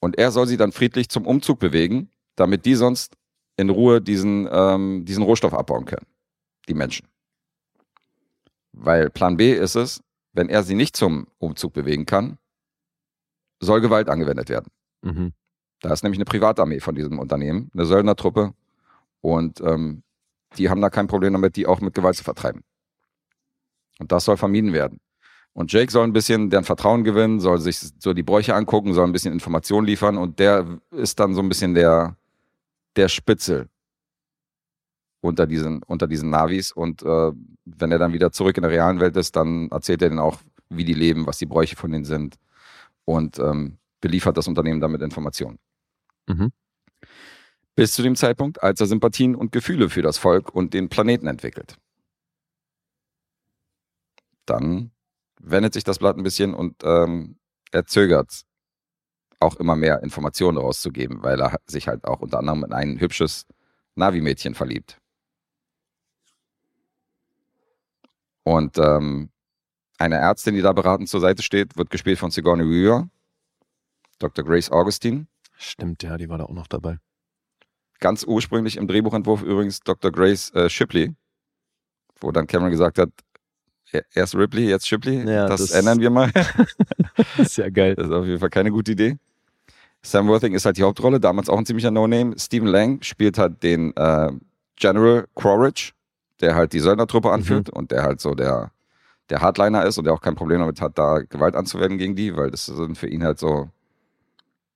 Und 0.00 0.18
er 0.18 0.30
soll 0.30 0.46
sie 0.46 0.56
dann 0.56 0.72
friedlich 0.72 1.08
zum 1.08 1.26
Umzug 1.26 1.58
bewegen, 1.58 2.10
damit 2.36 2.64
die 2.64 2.74
sonst 2.74 3.16
in 3.56 3.70
Ruhe 3.70 4.00
diesen, 4.00 4.48
ähm, 4.50 5.04
diesen 5.04 5.22
Rohstoff 5.22 5.54
abbauen 5.54 5.84
können. 5.84 6.06
Die 6.68 6.74
Menschen. 6.74 7.06
Weil 8.72 9.10
Plan 9.10 9.36
B 9.36 9.52
ist 9.52 9.74
es, 9.74 10.02
wenn 10.32 10.48
er 10.48 10.62
sie 10.62 10.74
nicht 10.74 10.96
zum 10.96 11.26
Umzug 11.38 11.72
bewegen 11.72 12.06
kann, 12.06 12.38
soll 13.62 13.80
Gewalt 13.80 14.08
angewendet 14.08 14.48
werden. 14.48 14.66
Mhm. 15.02 15.32
Da 15.80 15.92
ist 15.92 16.02
nämlich 16.02 16.18
eine 16.18 16.24
Privatarmee 16.24 16.80
von 16.80 16.94
diesem 16.94 17.18
Unternehmen, 17.18 17.70
eine 17.74 17.86
Söldnertruppe. 17.86 18.52
Und 19.20 19.60
ähm, 19.60 20.02
die 20.58 20.68
haben 20.68 20.80
da 20.80 20.90
kein 20.90 21.06
Problem 21.06 21.32
damit, 21.32 21.56
die 21.56 21.66
auch 21.66 21.80
mit 21.80 21.94
Gewalt 21.94 22.16
zu 22.16 22.24
vertreiben. 22.24 22.62
Und 23.98 24.12
das 24.12 24.24
soll 24.24 24.36
vermieden 24.36 24.72
werden. 24.72 25.00
Und 25.54 25.72
Jake 25.72 25.92
soll 25.92 26.04
ein 26.04 26.12
bisschen 26.12 26.50
deren 26.50 26.64
Vertrauen 26.64 27.04
gewinnen, 27.04 27.40
soll 27.40 27.58
sich 27.60 27.78
so 27.98 28.14
die 28.14 28.22
Bräuche 28.22 28.54
angucken, 28.54 28.94
soll 28.94 29.06
ein 29.06 29.12
bisschen 29.12 29.32
Informationen 29.32 29.86
liefern 29.86 30.16
und 30.16 30.38
der 30.38 30.80
ist 30.90 31.20
dann 31.20 31.34
so 31.34 31.42
ein 31.42 31.48
bisschen 31.48 31.74
der, 31.74 32.16
der 32.96 33.08
Spitzel 33.08 33.68
unter 35.20 35.46
diesen, 35.46 35.82
unter 35.82 36.06
diesen 36.06 36.30
Navis. 36.30 36.72
Und 36.72 37.02
äh, 37.02 37.32
wenn 37.64 37.92
er 37.92 37.98
dann 37.98 38.14
wieder 38.14 38.32
zurück 38.32 38.56
in 38.56 38.62
der 38.62 38.70
realen 38.70 38.98
Welt 38.98 39.16
ist, 39.16 39.36
dann 39.36 39.68
erzählt 39.70 40.00
er 40.02 40.08
denen 40.08 40.20
auch, 40.20 40.38
wie 40.70 40.84
die 40.84 40.94
leben, 40.94 41.26
was 41.26 41.38
die 41.38 41.46
Bräuche 41.46 41.76
von 41.76 41.92
denen 41.92 42.06
sind 42.06 42.38
und 43.04 43.38
ähm, 43.38 43.78
beliefert 44.00 44.36
das 44.36 44.48
Unternehmen 44.48 44.80
damit 44.80 45.02
Informationen. 45.02 45.58
Mhm. 46.26 46.52
Bis 47.74 47.94
zu 47.94 48.02
dem 48.02 48.16
Zeitpunkt, 48.16 48.62
als 48.62 48.80
er 48.80 48.86
Sympathien 48.86 49.34
und 49.34 49.52
Gefühle 49.52 49.88
für 49.88 50.02
das 50.02 50.18
Volk 50.18 50.54
und 50.54 50.74
den 50.74 50.88
Planeten 50.88 51.26
entwickelt. 51.26 51.76
Dann 54.44 54.90
wendet 55.40 55.72
sich 55.72 55.84
das 55.84 55.98
Blatt 55.98 56.16
ein 56.16 56.22
bisschen 56.22 56.54
und 56.54 56.82
ähm, 56.84 57.38
er 57.70 57.86
zögert 57.86 58.42
auch 59.40 59.56
immer 59.56 59.76
mehr 59.76 60.02
Informationen 60.02 60.58
rauszugeben, 60.58 61.22
weil 61.22 61.40
er 61.40 61.58
sich 61.66 61.88
halt 61.88 62.04
auch 62.04 62.20
unter 62.20 62.38
anderem 62.38 62.64
in 62.64 62.72
ein 62.72 63.00
hübsches 63.00 63.46
Navi-Mädchen 63.94 64.54
verliebt. 64.54 64.98
Und 68.44 68.78
ähm, 68.78 69.31
eine 70.02 70.16
Ärztin, 70.16 70.54
die 70.54 70.62
da 70.62 70.72
beratend 70.72 71.08
zur 71.08 71.20
Seite 71.20 71.42
steht, 71.42 71.76
wird 71.76 71.90
gespielt 71.90 72.18
von 72.18 72.30
Sigourney 72.30 72.64
Weaver, 72.64 73.08
Dr. 74.18 74.44
Grace 74.44 74.70
Augustine. 74.70 75.26
Stimmt, 75.56 76.02
ja, 76.02 76.16
die 76.16 76.28
war 76.28 76.38
da 76.38 76.44
auch 76.44 76.52
noch 76.52 76.66
dabei. 76.66 76.98
Ganz 78.00 78.24
ursprünglich 78.24 78.76
im 78.76 78.88
Drehbuchentwurf 78.88 79.42
übrigens 79.42 79.80
Dr. 79.80 80.10
Grace 80.10 80.52
äh, 80.54 80.68
Shipley, 80.68 81.14
wo 82.20 82.32
dann 82.32 82.46
Cameron 82.46 82.70
gesagt 82.72 82.98
hat, 82.98 83.10
erst 84.14 84.34
Ripley, 84.34 84.68
jetzt 84.68 84.88
Shipley, 84.88 85.18
Ja, 85.28 85.46
das, 85.46 85.60
das- 85.60 85.70
ändern 85.72 86.00
wir 86.00 86.10
mal. 86.10 86.30
Sehr 87.38 87.70
geil. 87.70 87.94
Das 87.94 88.06
ist 88.06 88.12
auf 88.12 88.26
jeden 88.26 88.40
Fall 88.40 88.50
keine 88.50 88.70
gute 88.70 88.92
Idee. 88.92 89.18
Sam 90.02 90.26
Worthing 90.26 90.54
ist 90.54 90.64
halt 90.64 90.78
die 90.78 90.82
Hauptrolle, 90.82 91.20
damals 91.20 91.48
auch 91.48 91.58
ein 91.58 91.66
ziemlicher 91.66 91.92
No-Name. 91.92 92.34
Stephen 92.38 92.66
Lang 92.66 93.02
spielt 93.02 93.38
halt 93.38 93.62
den 93.62 93.94
äh, 93.96 94.32
General 94.76 95.28
Quaritch, 95.36 95.92
der 96.40 96.56
halt 96.56 96.72
die 96.72 96.80
Söldnertruppe 96.80 97.30
anführt 97.30 97.70
und 97.70 97.92
der 97.92 98.02
halt 98.02 98.20
so 98.20 98.34
der, 98.34 98.72
der 99.32 99.40
Hardliner 99.40 99.86
ist 99.86 99.96
und 99.96 100.04
der 100.04 100.12
auch 100.12 100.20
kein 100.20 100.34
Problem 100.34 100.60
damit 100.60 100.82
hat, 100.82 100.98
da 100.98 101.20
Gewalt 101.20 101.56
anzuwenden 101.56 101.96
gegen 101.96 102.14
die, 102.14 102.36
weil 102.36 102.50
das 102.50 102.66
sind 102.66 102.98
für 102.98 103.08
ihn 103.08 103.24
halt 103.24 103.38
so, 103.38 103.70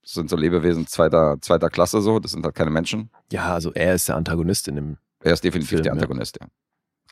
das 0.03 0.14
sind 0.14 0.31
so 0.31 0.37
Lebewesen 0.37 0.87
zweiter, 0.87 1.37
zweiter 1.42 1.69
Klasse 1.69 2.01
so, 2.01 2.21
das 2.21 2.31
sind 2.31 2.42
halt 2.42 2.55
keine 2.55 2.71
Menschen. 2.71 3.11
Ja, 3.31 3.53
also 3.53 3.71
er 3.75 3.95
ist 3.95 4.09
der 4.09 4.16
Antagonist 4.16 4.66
in 4.69 4.77
dem. 4.77 4.97
Er 5.21 5.35
ist 5.35 5.45
definitiv 5.45 5.69
Film, 5.69 5.83
der 5.83 5.90
ja. 5.90 5.92
Antagonist, 5.92 6.38
ja. 6.40 6.47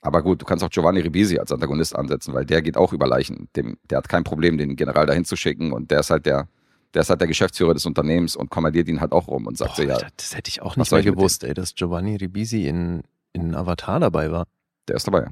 Aber 0.01 0.23
gut, 0.23 0.41
du 0.41 0.47
kannst 0.47 0.65
auch 0.65 0.71
Giovanni 0.71 1.01
Ribisi 1.01 1.39
als 1.39 1.53
Antagonist 1.53 1.95
ansetzen, 1.95 2.33
weil 2.33 2.47
der 2.47 2.63
geht 2.63 2.79
auch 2.79 2.95
über 2.95 3.07
Leichen. 3.07 3.49
Dem, 3.57 3.77
der 3.91 3.99
hat 3.99 4.09
kein 4.09 4.25
Problem, 4.25 4.57
den 4.57 4.75
General 4.75 5.05
dahin 5.05 5.27
zu 5.27 5.37
schicken 5.37 5.73
und 5.73 5.91
der 5.91 6.01
ist 6.01 6.09
halt 6.09 6.25
der, 6.25 6.49
der 6.95 7.03
ist 7.03 7.11
halt 7.11 7.21
der 7.21 7.29
Geschäftsführer 7.29 7.75
des 7.75 7.85
Unternehmens 7.85 8.37
und 8.37 8.49
kommandiert 8.49 8.89
ihn 8.89 9.03
halt 9.03 9.13
auch 9.13 9.29
rum 9.29 9.47
und 9.47 9.59
sagt 9.59 9.77
Boah, 9.77 9.83
so, 9.83 9.89
ja, 9.89 9.99
das 10.17 10.35
hätte 10.35 10.49
ich 10.49 10.63
auch 10.63 10.77
nicht 10.77 10.91
mehr 10.91 11.03
gewusst, 11.03 11.45
ey, 11.45 11.53
dass 11.53 11.75
Giovanni 11.75 12.17
Ribisi 12.17 12.67
in, 12.67 13.03
in 13.35 13.55
Avatar 13.55 14.01
dabei 14.01 14.31
war. 14.31 14.47
der 14.89 14.97
ist 14.97 15.07
dabei. 15.07 15.29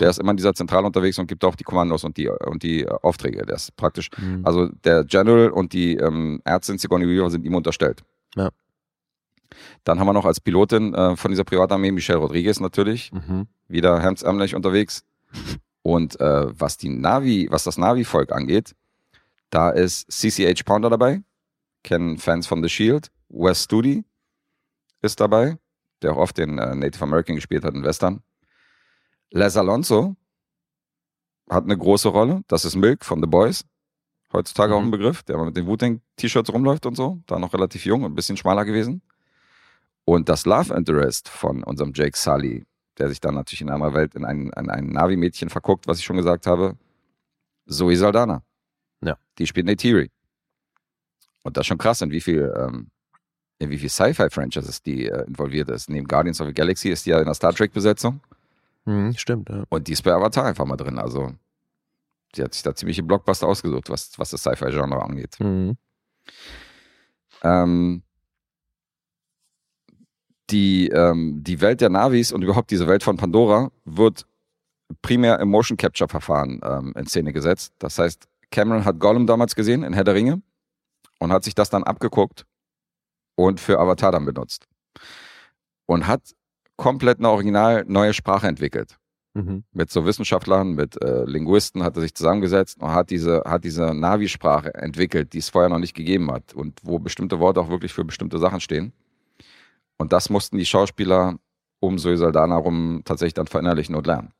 Der 0.00 0.10
ist 0.10 0.18
immer 0.18 0.32
in 0.32 0.36
dieser 0.36 0.54
Zentrale 0.54 0.86
unterwegs 0.86 1.18
und 1.18 1.28
gibt 1.28 1.44
auch 1.44 1.54
die 1.54 1.62
Kommandos 1.64 2.02
und 2.02 2.16
die, 2.16 2.28
und 2.28 2.62
die 2.62 2.82
äh, 2.82 2.88
Aufträge. 3.02 3.46
Der 3.46 3.54
ist 3.56 3.76
praktisch, 3.76 4.10
Mhm. 4.18 4.44
also 4.44 4.68
der 4.84 5.04
General 5.04 5.50
und 5.50 5.72
die 5.72 5.96
ähm, 5.96 6.40
Ärztin 6.44 6.78
Sigourney 6.78 7.06
Weaver 7.06 7.30
sind 7.30 7.44
ihm 7.44 7.54
unterstellt. 7.54 8.02
Ja. 8.34 8.50
Dann 9.84 10.00
haben 10.00 10.06
wir 10.08 10.12
noch 10.12 10.24
als 10.24 10.40
Pilotin 10.40 10.92
äh, 10.94 11.16
von 11.16 11.30
dieser 11.30 11.44
Privatarmee 11.44 11.92
Michelle 11.92 12.18
Rodriguez 12.18 12.58
natürlich. 12.60 13.12
Mhm. 13.12 13.46
wieder 13.68 14.00
hemdsärmlich 14.00 14.54
unterwegs. 14.54 15.04
Und 15.82 16.18
äh, 16.20 16.46
was 16.60 16.76
die 16.78 16.88
Navi, 16.88 17.46
was 17.50 17.64
das 17.64 17.78
Navi-Volk 17.78 18.32
angeht, 18.32 18.74
da 19.50 19.70
ist 19.70 20.10
CCH 20.10 20.64
Pounder 20.64 20.90
dabei, 20.90 21.22
kennen 21.84 22.18
Fans 22.18 22.46
von 22.48 22.62
The 22.62 22.68
Shield. 22.68 23.10
Wes 23.28 23.64
Studi 23.64 24.04
ist 25.02 25.20
dabei, 25.20 25.58
der 26.02 26.12
auch 26.12 26.16
oft 26.18 26.38
den 26.38 26.58
äh, 26.58 26.74
Native 26.74 27.02
American 27.04 27.36
gespielt 27.36 27.64
hat 27.64 27.74
in 27.74 27.84
Western. 27.84 28.20
Les 29.30 29.56
Alonso 29.56 30.16
hat 31.50 31.64
eine 31.64 31.76
große 31.76 32.08
Rolle. 32.08 32.42
Das 32.48 32.64
ist 32.64 32.76
Milk 32.76 33.04
von 33.04 33.20
The 33.20 33.26
Boys. 33.26 33.64
Heutzutage 34.32 34.74
auch 34.74 34.80
Mhm. 34.80 34.88
ein 34.88 34.90
Begriff, 34.90 35.22
der 35.22 35.36
mal 35.36 35.46
mit 35.46 35.56
den 35.56 35.66
Wu-Tang-T-Shirts 35.66 36.52
rumläuft 36.52 36.86
und 36.86 36.96
so. 36.96 37.20
Da 37.26 37.38
noch 37.38 37.52
relativ 37.54 37.84
jung 37.84 38.02
und 38.02 38.12
ein 38.12 38.14
bisschen 38.14 38.36
schmaler 38.36 38.64
gewesen. 38.64 39.02
Und 40.04 40.28
das 40.28 40.46
Love 40.46 40.74
Interest 40.74 41.28
von 41.28 41.62
unserem 41.64 41.92
Jake 41.94 42.16
Sully, 42.16 42.64
der 42.98 43.08
sich 43.08 43.20
dann 43.20 43.34
natürlich 43.34 43.60
in 43.60 43.70
einer 43.70 43.92
Welt 43.94 44.14
in 44.14 44.24
ein, 44.24 44.50
in 44.56 44.70
ein 44.70 44.86
Navi-Mädchen 44.88 45.48
verguckt, 45.48 45.86
was 45.86 45.98
ich 45.98 46.04
schon 46.04 46.16
gesagt 46.16 46.46
habe. 46.46 46.76
Zoe 47.68 47.96
Saldana. 47.96 48.42
Ja. 49.02 49.18
Die 49.38 49.46
spielt 49.46 49.66
Neytiri. 49.66 50.10
Und 51.42 51.56
das 51.56 51.62
ist 51.62 51.66
schon 51.68 51.78
krass, 51.78 52.02
in 52.02 52.10
wie 52.10 52.20
viel, 52.20 52.52
ähm, 52.56 52.90
in 53.58 53.70
wie 53.70 53.78
viel 53.78 53.88
Sci-Fi-Franchises 53.88 54.82
die 54.82 55.06
äh, 55.06 55.24
involviert 55.26 55.68
ist. 55.70 55.88
Neben 55.88 56.06
Guardians 56.06 56.40
of 56.40 56.48
the 56.48 56.54
Galaxy 56.54 56.88
ist 56.90 57.06
die 57.06 57.10
ja 57.10 57.18
in 57.18 57.24
der 57.24 57.34
Star 57.34 57.52
Trek-Besetzung. 57.52 58.20
Mhm, 58.86 59.14
stimmt, 59.16 59.48
ja. 59.50 59.64
Und 59.68 59.88
die 59.88 59.92
ist 59.92 60.02
bei 60.02 60.12
Avatar 60.12 60.46
einfach 60.46 60.64
mal 60.64 60.76
drin. 60.76 60.98
Also, 60.98 61.32
die 62.34 62.42
hat 62.42 62.54
sich 62.54 62.62
da 62.62 62.74
ziemliche 62.74 63.02
Blockbuster 63.02 63.46
ausgesucht, 63.46 63.90
was, 63.90 64.18
was 64.18 64.30
das 64.30 64.40
Sci-Fi-Genre 64.40 65.02
angeht. 65.02 65.38
Mhm. 65.40 65.76
Ähm, 67.42 68.02
die, 70.50 70.88
ähm, 70.88 71.42
die 71.42 71.60
Welt 71.60 71.80
der 71.80 71.90
Navis 71.90 72.32
und 72.32 72.42
überhaupt 72.42 72.70
diese 72.70 72.86
Welt 72.86 73.02
von 73.02 73.16
Pandora 73.16 73.70
wird 73.84 74.26
primär 75.02 75.40
im 75.40 75.48
Motion 75.48 75.76
Capture 75.76 76.08
Verfahren 76.08 76.60
ähm, 76.64 76.92
in 76.96 77.06
Szene 77.06 77.32
gesetzt. 77.32 77.74
Das 77.78 77.98
heißt, 77.98 78.28
Cameron 78.50 78.84
hat 78.84 79.00
Gollum 79.00 79.26
damals 79.26 79.56
gesehen 79.56 79.82
in 79.82 79.92
Herr 79.92 80.04
der 80.04 80.14
Ringe 80.14 80.42
und 81.18 81.32
hat 81.32 81.42
sich 81.42 81.54
das 81.54 81.70
dann 81.70 81.82
abgeguckt 81.82 82.46
und 83.34 83.60
für 83.60 83.80
Avatar 83.80 84.12
dann 84.12 84.24
benutzt. 84.24 84.68
Und 85.86 86.06
hat 86.06 86.22
komplett 86.76 87.18
eine 87.18 87.30
original 87.30 87.84
neue 87.86 88.14
Sprache 88.14 88.46
entwickelt 88.46 88.98
Mhm. 89.36 89.64
mit 89.72 89.90
so 89.90 90.06
Wissenschaftlern, 90.06 90.72
mit 90.72 91.00
äh, 91.02 91.24
Linguisten 91.24 91.82
hat 91.82 91.94
er 91.96 92.00
sich 92.00 92.14
zusammengesetzt 92.14 92.80
und 92.80 92.94
hat 92.94 93.10
diese, 93.10 93.42
hat 93.44 93.64
diese 93.64 93.92
Navi-Sprache 93.92 94.72
entwickelt, 94.72 95.34
die 95.34 95.38
es 95.38 95.50
vorher 95.50 95.68
noch 95.68 95.78
nicht 95.78 95.92
gegeben 95.92 96.32
hat 96.32 96.54
und 96.54 96.80
wo 96.82 96.98
bestimmte 96.98 97.38
Worte 97.38 97.60
auch 97.60 97.68
wirklich 97.68 97.92
für 97.92 98.02
bestimmte 98.02 98.38
Sachen 98.38 98.60
stehen. 98.60 98.94
Und 99.98 100.14
das 100.14 100.30
mussten 100.30 100.56
die 100.56 100.64
Schauspieler 100.64 101.38
um 101.80 101.98
Zoe 101.98 102.16
Saldana 102.16 102.56
rum 102.56 103.02
tatsächlich 103.04 103.34
dann 103.34 103.46
verinnerlichen 103.46 103.94
und 103.94 104.06
lernen. 104.06 104.32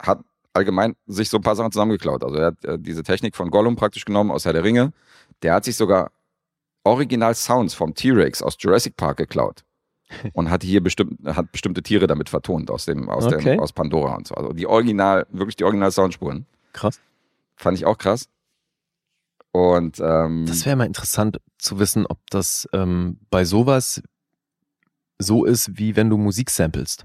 Hat 0.00 0.20
allgemein 0.52 0.94
sich 1.06 1.28
so 1.28 1.38
ein 1.38 1.42
paar 1.42 1.56
Sachen 1.56 1.72
zusammengeklaut. 1.72 2.22
Also 2.22 2.36
er 2.36 2.46
hat 2.46 2.64
äh, 2.64 2.78
diese 2.78 3.02
Technik 3.02 3.34
von 3.34 3.50
Gollum 3.50 3.74
praktisch 3.74 4.04
genommen 4.04 4.30
aus 4.30 4.44
Herr 4.44 4.52
der 4.52 4.62
Ringe. 4.62 4.92
Der 5.42 5.54
hat 5.54 5.64
sich 5.64 5.74
sogar 5.74 6.12
Original-Sounds 6.84 7.74
vom 7.74 7.94
T-Rex 7.94 8.42
aus 8.42 8.56
Jurassic 8.58 8.96
Park 8.96 9.18
geklaut 9.18 9.64
und 10.32 10.50
hat 10.50 10.62
hier 10.62 10.82
bestimmt, 10.82 11.18
hat 11.26 11.52
bestimmte 11.52 11.82
Tiere 11.82 12.06
damit 12.06 12.28
vertont 12.28 12.70
aus 12.70 12.84
dem, 12.86 13.08
aus 13.08 13.24
Okay. 13.26 13.42
dem, 13.56 13.60
aus 13.60 13.72
Pandora 13.72 14.16
und 14.16 14.26
so. 14.26 14.34
Also 14.34 14.52
die 14.52 14.66
Original, 14.66 15.26
wirklich 15.30 15.56
die 15.56 15.64
Original-Soundspuren. 15.64 16.46
Krass. 16.72 17.00
Fand 17.56 17.76
ich 17.78 17.84
auch 17.86 17.98
krass. 17.98 18.28
Und 19.52 20.00
ähm, 20.00 20.46
Das 20.46 20.64
wäre 20.64 20.76
mal 20.76 20.86
interessant 20.86 21.38
zu 21.58 21.78
wissen, 21.78 22.06
ob 22.06 22.18
das 22.30 22.66
ähm, 22.72 23.18
bei 23.30 23.44
sowas 23.44 24.02
so 25.18 25.44
ist, 25.44 25.78
wie 25.78 25.94
wenn 25.94 26.08
du 26.10 26.16
Musik 26.16 26.50
samplest. 26.50 27.04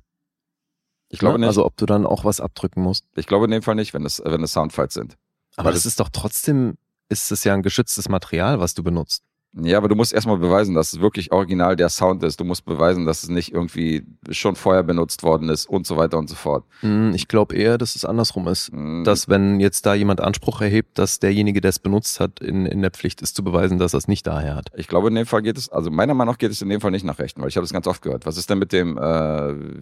ich 1.10 1.20
glaube 1.20 1.34
ne? 1.36 1.40
nicht. 1.42 1.48
Also 1.50 1.66
ob 1.66 1.76
du 1.78 1.86
dann 1.86 2.06
auch 2.06 2.24
was 2.24 2.40
abdrücken 2.40 2.82
musst. 2.82 3.06
ich 3.16 3.28
glaube 3.28 3.46
in 3.46 3.52
dem 3.52 3.62
Fall 3.62 3.76
nicht, 3.76 3.94
wenn 3.94 4.06
es, 4.06 4.22
wenn 4.26 4.42
es 4.44 4.54
Soundfiles 4.54 4.94
sind. 4.94 5.18
Aber 5.58 5.68
Weil 5.68 5.74
das 5.74 5.86
ist 5.86 6.00
doch 6.00 6.10
trotzdem, 6.10 6.78
ist 7.10 7.32
es 7.32 7.44
ja 7.44 7.54
ein 7.54 7.63
geschütztes 7.63 8.08
Material, 8.10 8.60
was 8.60 8.74
du 8.74 8.84
benutzt. 8.84 9.24
Ja, 9.54 9.78
aber 9.78 9.88
du 9.88 9.96
musst 9.96 10.14
erstmal 10.14 10.38
beweisen, 10.38 10.76
dass 10.76 10.94
es 10.94 11.00
wirklich 11.00 11.32
original 11.32 11.76
der 11.76 11.90
Sound 11.90 12.22
ist. 12.24 12.40
Du 12.40 12.44
musst 12.44 12.64
beweisen, 12.66 13.06
dass 13.06 13.24
es 13.24 13.30
nicht 13.30 13.54
irgendwie 13.54 14.06
schon 14.30 14.56
vorher 14.56 14.84
benutzt 14.84 15.24
worden 15.24 15.50
ist 15.50 15.68
und 15.68 15.88
so 15.88 15.98
weiter 15.98 16.20
und 16.20 16.30
so 16.30 16.36
fort. 16.36 16.66
Hm, 16.82 17.14
Ich 17.16 17.28
glaube 17.28 17.56
eher, 17.56 17.78
dass 17.80 17.96
es 17.96 18.06
andersrum 18.06 18.48
ist. 18.50 18.72
Mm, 18.72 19.04
Dass 19.04 19.30
wenn 19.30 19.60
jetzt 19.60 19.86
da 19.88 19.96
jemand 19.96 20.22
Anspruch 20.22 20.62
erhebt, 20.62 21.00
dass 21.00 21.18
derjenige, 21.20 21.60
der 21.62 21.70
es 21.70 21.80
benutzt 21.80 22.20
hat, 22.20 22.40
in, 22.40 22.68
in 22.68 22.82
der 22.84 22.92
Pflicht 22.92 23.22
ist 23.24 23.36
zu 23.36 23.44
beweisen, 23.44 23.80
dass 23.80 23.96
er 23.96 24.00
es 24.00 24.08
nicht 24.08 24.28
daher 24.28 24.56
hat. 24.56 24.68
Ich 24.76 24.88
glaube, 24.88 25.08
in 25.08 25.16
dem 25.16 25.26
Fall 25.26 25.42
geht 25.42 25.58
es, 25.58 25.70
also 25.70 25.90
meiner 25.90 26.14
Meinung 26.14 26.34
nach 26.34 26.38
geht 26.38 26.52
es 26.52 26.62
in 26.62 26.70
dem 26.70 26.82
Fall 26.82 26.92
nicht 26.92 27.06
nach 27.06 27.18
Rechten, 27.18 27.42
weil 27.42 27.48
ich 27.50 27.56
habe 27.56 27.64
das 27.64 27.74
ganz 27.74 27.88
oft 27.88 28.02
gehört. 28.04 28.26
Was 28.28 28.38
ist 28.38 28.50
denn 28.52 28.60
mit 28.60 28.72
dem, 28.74 28.98
äh, 28.98 29.02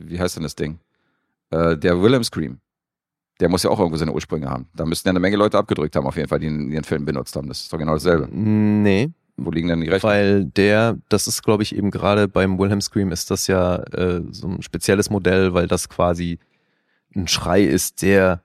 wie 0.09 0.19
heißt 0.19 0.37
denn 0.37 0.43
das 0.43 0.55
Ding? 0.55 0.79
Äh, 1.49 1.75
der 1.75 2.01
Willem 2.01 2.23
Scream. 2.23 2.59
Der 3.41 3.49
muss 3.49 3.63
ja 3.63 3.69
auch 3.71 3.79
irgendwo 3.79 3.97
seine 3.97 4.13
Ursprünge 4.13 4.49
haben. 4.49 4.69
Da 4.73 4.85
müssten 4.85 5.09
ja 5.09 5.11
eine 5.11 5.19
Menge 5.19 5.35
Leute 5.35 5.57
abgedrückt 5.57 5.97
haben, 5.97 6.07
auf 6.07 6.15
jeden 6.15 6.29
Fall, 6.29 6.39
die 6.39 6.47
in 6.47 6.71
ihren 6.71 6.85
Film 6.85 7.03
benutzt 7.03 7.35
haben. 7.35 7.49
Das 7.49 7.59
ist 7.61 7.73
doch 7.73 7.77
genau 7.77 7.93
dasselbe. 7.93 8.29
Nee, 8.31 9.09
Wo 9.37 9.51
liegen 9.51 9.67
denn 9.67 9.81
die 9.81 9.89
Rechte? 9.89 10.07
weil 10.07 10.45
der, 10.45 10.97
das 11.09 11.27
ist 11.27 11.43
glaube 11.43 11.63
ich 11.63 11.75
eben 11.75 11.91
gerade 11.91 12.27
beim 12.27 12.57
Wilhelm 12.57 12.81
Scream 12.81 13.11
ist 13.11 13.31
das 13.31 13.47
ja 13.47 13.77
äh, 13.93 14.21
so 14.31 14.47
ein 14.47 14.61
spezielles 14.61 15.09
Modell, 15.09 15.53
weil 15.53 15.67
das 15.67 15.89
quasi 15.89 16.39
ein 17.15 17.27
Schrei 17.27 17.63
ist, 17.63 18.01
der 18.01 18.43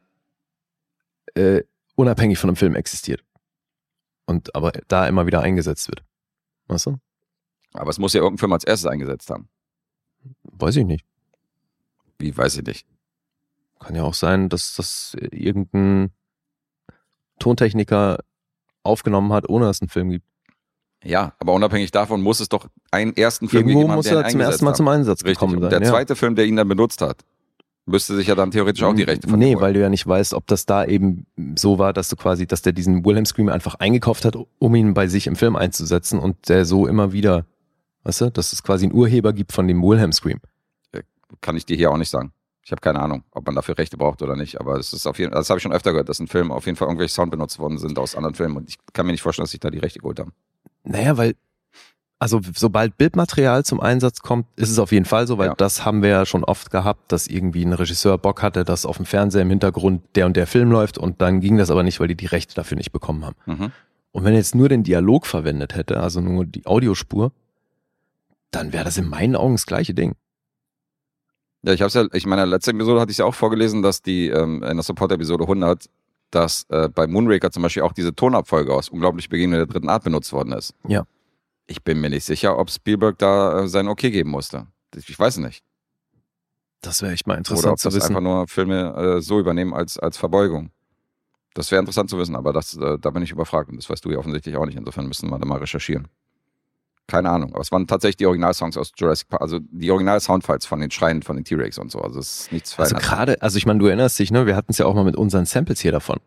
äh, 1.35 1.63
unabhängig 1.95 2.39
von 2.39 2.51
einem 2.51 2.57
Film 2.57 2.75
existiert. 2.75 3.25
Und 4.27 4.55
aber 4.55 4.73
da 4.89 5.07
immer 5.07 5.27
wieder 5.27 5.43
eingesetzt 5.43 5.89
wird. 5.89 6.05
Weißt 6.67 6.87
du? 6.87 6.99
Aber 7.73 7.91
es 7.91 7.99
muss 7.99 8.13
ja 8.13 8.21
irgendein 8.21 8.39
Film 8.39 8.53
als 8.53 8.65
erstes 8.65 8.91
eingesetzt 8.91 9.31
haben. 9.31 9.49
Weiß 10.43 10.77
ich 10.77 10.85
nicht. 10.85 11.05
Wie, 12.19 12.37
weiß 12.37 12.59
ich 12.59 12.65
nicht. 12.65 12.87
Kann 13.79 13.95
ja 13.95 14.03
auch 14.03 14.15
sein, 14.15 14.49
dass 14.49 14.75
das 14.75 15.17
irgendein 15.31 16.13
Tontechniker 17.39 18.19
aufgenommen 18.83 19.33
hat, 19.33 19.49
ohne 19.49 19.67
dass 19.67 19.79
es 19.79 19.83
einen 19.83 19.89
Film 19.89 20.11
gibt. 20.11 20.27
Ja, 21.03 21.33
aber 21.39 21.55
unabhängig 21.55 21.91
davon 21.91 22.21
muss 22.21 22.41
es 22.41 22.49
doch 22.49 22.67
einen 22.91 23.17
ersten 23.17 23.49
Film 23.49 23.63
Irgendwo 23.63 23.79
gegeben 23.81 23.91
haben, 23.93 23.97
muss 23.97 24.07
der 24.07 24.19
er 24.19 24.29
zum 24.29 24.41
ersten 24.41 24.65
Mal 24.65 24.71
hat. 24.73 24.77
zum 24.77 24.89
Einsatz 24.89 25.21
Richtig. 25.21 25.39
gekommen 25.39 25.61
sein. 25.61 25.71
der 25.71 25.83
ja. 25.83 25.89
zweite 25.89 26.15
Film, 26.15 26.35
der 26.35 26.47
ihn 26.47 26.57
dann 26.57 26.69
benutzt 26.69 27.01
hat, 27.01 27.25
müsste 27.87 28.15
sich 28.17 28.27
ja 28.27 28.35
dann 28.35 28.51
theoretisch 28.51 28.83
auch 28.83 28.95
die 28.95 29.03
Rechte 29.03 29.29
von 29.29 29.39
Nee, 29.39 29.57
weil 29.59 29.73
du 29.73 29.81
ja 29.81 29.89
nicht 29.89 30.07
weißt, 30.07 30.35
ob 30.35 30.47
das 30.47 30.67
da 30.67 30.85
eben 30.85 31.27
so 31.57 31.79
war, 31.79 31.93
dass 31.93 32.09
du 32.09 32.17
quasi, 32.17 32.47
dass 32.47 32.63
der 32.63 32.73
diesen 32.73 33.05
Wilhelm 33.05 33.25
Scream 33.25 33.49
einfach 33.49 33.77
eingekauft 33.77 34.25
hat, 34.25 34.37
um 34.59 34.75
ihn 34.75 34.95
bei 34.95 35.09
sich 35.09 35.27
im 35.27 35.37
Film 35.37 35.57
einzusetzen 35.57 36.19
und 36.19 36.49
der 36.49 36.65
so 36.65 36.87
immer 36.87 37.13
wieder, 37.13 37.47
weißt 38.05 38.23
du, 38.23 38.31
dass 38.31 38.53
es 38.53 38.63
quasi 38.63 38.87
einen 38.87 38.95
Urheber 38.95 39.33
gibt 39.33 39.53
von 39.53 39.67
dem 39.67 39.83
Wilhelm 39.83 40.13
Scream. 40.13 40.41
kann 41.41 41.57
ich 41.57 41.65
dir 41.65 41.77
hier 41.77 41.91
auch 41.91 41.97
nicht 41.97 42.11
sagen. 42.11 42.33
Ich 42.63 42.67
Ich 42.67 42.73
habe 42.73 42.83
keine 42.83 43.01
Ahnung, 43.01 43.25
ob 43.33 43.47
man 43.47 43.55
dafür 43.55 43.79
Rechte 43.79 43.97
braucht 43.97 44.21
oder 44.23 44.37
nicht, 44.37 44.61
aber 44.61 44.77
es 44.79 44.93
ist 44.93 45.07
auf 45.07 45.19
jeden 45.19 45.33
das 45.33 45.49
habe 45.49 45.59
ich 45.59 45.63
schon 45.63 45.73
öfter 45.73 45.93
gehört, 45.93 46.09
dass 46.09 46.21
in 46.21 46.29
Filmen 46.29 46.53
auf 46.53 46.67
jeden 46.67 46.77
Fall 46.77 46.89
irgendwelche 46.89 47.15
Sound 47.15 47.31
benutzt 47.31 47.59
worden 47.59 47.79
sind 47.79 47.99
aus 47.99 48.15
anderen 48.15 48.35
Filmen 48.35 48.59
und 48.59 48.69
ich 48.69 48.77
kann 48.93 49.07
mir 49.07 49.13
nicht 49.13 49.23
vorstellen, 49.23 49.45
dass 49.45 49.51
sich 49.51 49.61
da 49.61 49.71
die 49.71 49.79
Rechte 49.79 49.99
geholt 49.99 50.21
haben. 50.21 50.33
Naja, 50.85 51.17
weil, 51.17 51.35
also 52.19 52.41
sobald 52.55 52.97
Bildmaterial 52.99 53.65
zum 53.65 53.81
Einsatz 53.81 54.21
kommt, 54.21 54.47
ist 54.57 54.71
es 54.71 54.79
auf 54.79 54.93
jeden 54.93 55.05
Fall 55.07 55.27
so, 55.27 55.39
weil 55.39 55.49
Ja. 55.49 55.55
das 55.55 55.85
haben 55.85 56.03
wir 56.03 56.11
ja 56.11 56.27
schon 56.27 56.45
oft 56.45 56.71
gehabt, 56.71 57.13
dass 57.13 57.27
irgendwie 57.27 57.65
ein 57.65 57.73
Regisseur 57.73 58.19
Bock 58.19 58.43
hatte, 58.43 58.65
dass 58.65 58.87
auf 58.87 58.97
dem 58.97 59.07
Fernseher 59.07 59.43
im 59.43 59.51
Hintergrund 59.51 60.03
der 60.17 60.27
und 60.27 60.37
der 60.37 60.47
Film 60.47 60.71
läuft 60.71 60.99
und 60.99 61.21
dann 61.23 61.41
ging 61.41 61.57
das 61.57 61.71
aber 61.71 61.83
nicht, 61.83 62.01
weil 62.01 62.09
die 62.09 62.17
die 62.17 62.27
Rechte 62.27 62.55
dafür 62.55 62.77
nicht 62.77 62.93
bekommen 62.93 63.25
haben. 63.25 63.37
Mhm. 63.47 63.73
Und 64.13 64.25
wenn 64.25 64.33
er 64.33 64.39
jetzt 64.39 64.55
nur 64.55 64.69
den 64.69 64.83
Dialog 64.83 65.27
verwendet 65.27 65.75
hätte, 65.75 66.01
also 66.01 66.21
nur 66.21 66.45
die 66.45 66.67
Audiospur, 66.67 67.33
dann 68.51 68.73
wäre 68.73 68.85
das 68.85 68.97
in 68.99 69.07
meinen 69.09 69.37
Augen 69.37 69.55
das 69.55 69.67
gleiche 69.67 69.95
Ding. 69.95 70.15
Ja, 71.63 71.73
ich 71.75 71.83
habe 71.83 71.93
ja, 71.93 72.07
ich 72.15 72.27
meine, 72.27 72.45
letzte 72.47 72.71
Episode 72.71 73.01
hatte 73.01 73.13
ich 73.13 73.19
ja 73.19 73.25
auch 73.27 73.35
vorgelesen, 73.35 73.83
dass 73.83 74.03
die 74.03 74.29
ähm, 74.29 74.63
in 74.63 74.77
der 74.77 74.83
Support-Episode 74.83 75.45
100, 75.45 75.89
dass 76.31 76.65
äh, 76.69 76.89
bei 76.89 77.07
Moonraker 77.07 77.51
zum 77.51 77.63
Beispiel 77.63 77.83
auch 77.83 77.93
diese 77.93 78.15
Tonabfolge 78.15 78.73
aus 78.73 78.89
Unglaublich 78.89 79.29
Begegnung 79.29 79.59
der 79.59 79.67
dritten 79.67 79.89
Art 79.89 80.05
benutzt 80.05 80.33
worden 80.33 80.53
ist. 80.53 80.75
Ja. 80.87 81.05
Ich 81.67 81.83
bin 81.83 82.01
mir 82.01 82.11
nicht 82.11 82.25
sicher, 82.25 82.59
ob 82.59 82.71
Spielberg 82.71 83.19
da 83.19 83.61
äh, 83.63 83.69
sein 83.69 83.89
Okay 83.89 84.11
geben 84.11 84.31
musste. 84.31 84.67
Ich 84.95 85.19
weiß 85.19 85.39
nicht. 85.39 85.63
Das 86.81 87.03
wäre 87.03 87.13
echt 87.13 87.27
mal 87.27 87.35
Oder 87.35 87.39
interessant 87.39 87.73
ob 87.73 87.79
zu 87.79 87.89
das 87.89 87.95
wissen. 87.97 88.17
einfach 88.17 88.23
nur 88.23 88.49
Filme 88.49 88.95
äh, 89.19 89.21
so 89.21 89.39
übernehmen 89.39 89.75
als, 89.75 89.99
als 89.99 90.17
Verbeugung. 90.17 90.71
Das 91.55 91.71
wäre 91.71 91.81
interessant 91.81 92.09
zu 92.09 92.19
wissen, 92.19 92.37
aber 92.37 92.53
das, 92.53 92.77
äh, 92.77 92.99
da 92.99 93.11
bin 93.11 93.23
ich 93.23 93.33
überfragt 93.33 93.71
und 93.71 93.77
das 93.77 93.91
weißt 93.91 94.05
du 94.05 94.11
ja 94.11 94.19
offensichtlich 94.19 94.57
auch 94.57 94.67
nicht. 94.67 94.77
Insofern 94.79 95.07
müssen 95.07 95.29
wir 95.31 95.39
da 95.39 95.45
mal 95.45 95.59
recherchieren. 95.59 96.09
Keine 97.11 97.29
Ahnung, 97.29 97.51
aber 97.53 97.61
es 97.61 97.73
waren 97.73 97.89
tatsächlich 97.89 98.19
die 98.19 98.27
Originalsongs 98.27 98.77
aus 98.77 98.93
Jurassic 98.97 99.29
Park, 99.29 99.43
also 99.43 99.59
die 99.59 99.91
Original-Soundfiles 99.91 100.65
von 100.65 100.79
den 100.79 100.93
Schreien 100.93 101.23
von 101.23 101.35
den 101.35 101.45
T-Rex 101.45 101.77
und 101.77 101.91
so. 101.91 102.01
Also 102.01 102.21
es 102.21 102.43
ist 102.43 102.53
nichts 102.53 102.79
Also 102.79 102.95
gerade, 102.95 103.43
also 103.43 103.59
ich 103.59 103.67
meine, 103.67 103.81
du 103.81 103.87
erinnerst 103.87 104.17
dich, 104.21 104.31
ne? 104.31 104.47
Wir 104.47 104.55
hatten 104.55 104.71
es 104.71 104.79
ja 104.79 104.87
auch 104.87 104.95
mal 104.95 105.03
mit 105.03 105.17
unseren 105.17 105.45
Samples 105.45 105.81
hier 105.81 105.91
davon. 105.91 106.21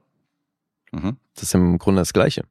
Mhm. 0.92 1.16
Das 1.36 1.44
ist 1.44 1.56
im 1.56 1.78
Grunde 1.78 2.02
das 2.02 2.12
Gleiche. 2.12 2.44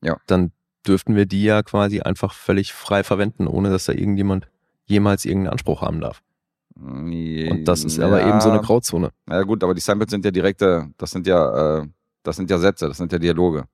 Ja. 0.00 0.16
Dann 0.26 0.52
dürften 0.86 1.14
wir 1.14 1.26
die 1.26 1.44
ja 1.44 1.62
quasi 1.62 2.00
einfach 2.00 2.32
völlig 2.32 2.72
frei 2.72 3.04
verwenden, 3.04 3.46
ohne 3.46 3.68
dass 3.68 3.84
da 3.84 3.92
irgendjemand 3.92 4.48
jemals 4.86 5.26
irgendeinen 5.26 5.52
Anspruch 5.52 5.82
haben 5.82 6.00
darf. 6.00 6.22
Und 7.50 7.64
das 7.66 7.84
ist 7.84 8.00
aber 8.00 8.26
eben 8.26 8.40
so 8.40 8.50
eine 8.50 8.60
Grauzone. 8.60 9.10
Na 9.26 9.36
ja, 9.36 9.42
gut, 9.42 9.62
aber 9.62 9.74
die 9.74 9.80
Samples 9.80 10.10
sind 10.10 10.24
ja 10.24 10.30
direkte, 10.30 10.90
das 10.96 11.10
sind 11.10 11.26
ja, 11.26 11.80
äh, 11.82 11.86
das 12.22 12.36
sind 12.36 12.50
ja 12.50 12.58
Sätze, 12.58 12.88
das 12.88 12.96
sind 12.96 13.12
ja 13.12 13.18
Dialoge. 13.18 13.64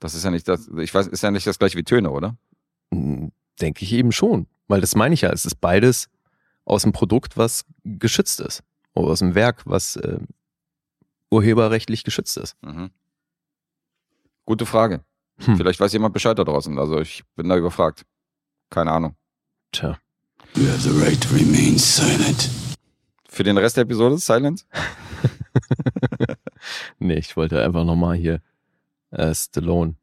Das 0.00 0.14
ist 0.14 0.22
ja 0.22 0.30
nicht 0.30 0.46
das, 0.46 0.68
ich 0.78 0.94
weiß, 0.94 1.06
ist 1.06 1.22
ja 1.22 1.30
nicht 1.30 1.46
das 1.46 1.58
gleiche 1.58 1.78
wie 1.78 1.82
Töne, 1.82 2.10
oder? 2.10 2.36
Denke 3.60 3.84
ich 3.84 3.92
eben 3.92 4.12
schon. 4.12 4.46
Weil 4.68 4.80
das 4.80 4.94
meine 4.94 5.14
ich 5.14 5.22
ja, 5.22 5.30
es 5.30 5.44
ist 5.44 5.60
beides 5.60 6.08
aus 6.64 6.82
dem 6.82 6.92
Produkt, 6.92 7.36
was 7.36 7.64
geschützt 7.84 8.40
ist. 8.40 8.62
Oder 8.94 9.08
aus 9.08 9.18
dem 9.18 9.34
Werk, 9.34 9.62
was 9.66 9.96
äh, 9.96 10.18
urheberrechtlich 11.30 12.04
geschützt 12.04 12.36
ist. 12.36 12.56
Mhm. 12.62 12.90
Gute 14.44 14.66
Frage. 14.66 15.04
Hm. 15.38 15.56
Vielleicht 15.56 15.80
weiß 15.80 15.92
jemand 15.92 16.14
Bescheid 16.14 16.38
da 16.38 16.44
draußen. 16.44 16.78
Also 16.78 17.00
ich 17.00 17.24
bin 17.34 17.48
da 17.48 17.56
überfragt. 17.56 18.04
Keine 18.70 18.92
Ahnung. 18.92 19.16
Tja. 19.72 19.98
You 20.54 20.68
have 20.68 20.80
the 20.80 20.90
right 21.00 21.20
to 21.20 21.34
remain 21.34 21.78
silent. 21.78 22.48
Für 23.28 23.42
den 23.42 23.58
Rest 23.58 23.76
der 23.76 23.82
Episode 23.82 24.18
Silent? 24.18 24.66
Nee, 26.98 27.18
ich 27.18 27.36
wollte 27.36 27.62
einfach 27.62 27.84
nochmal 27.84 28.16
hier 28.16 28.40
äh, 29.10 29.34
Stallone 29.34 29.96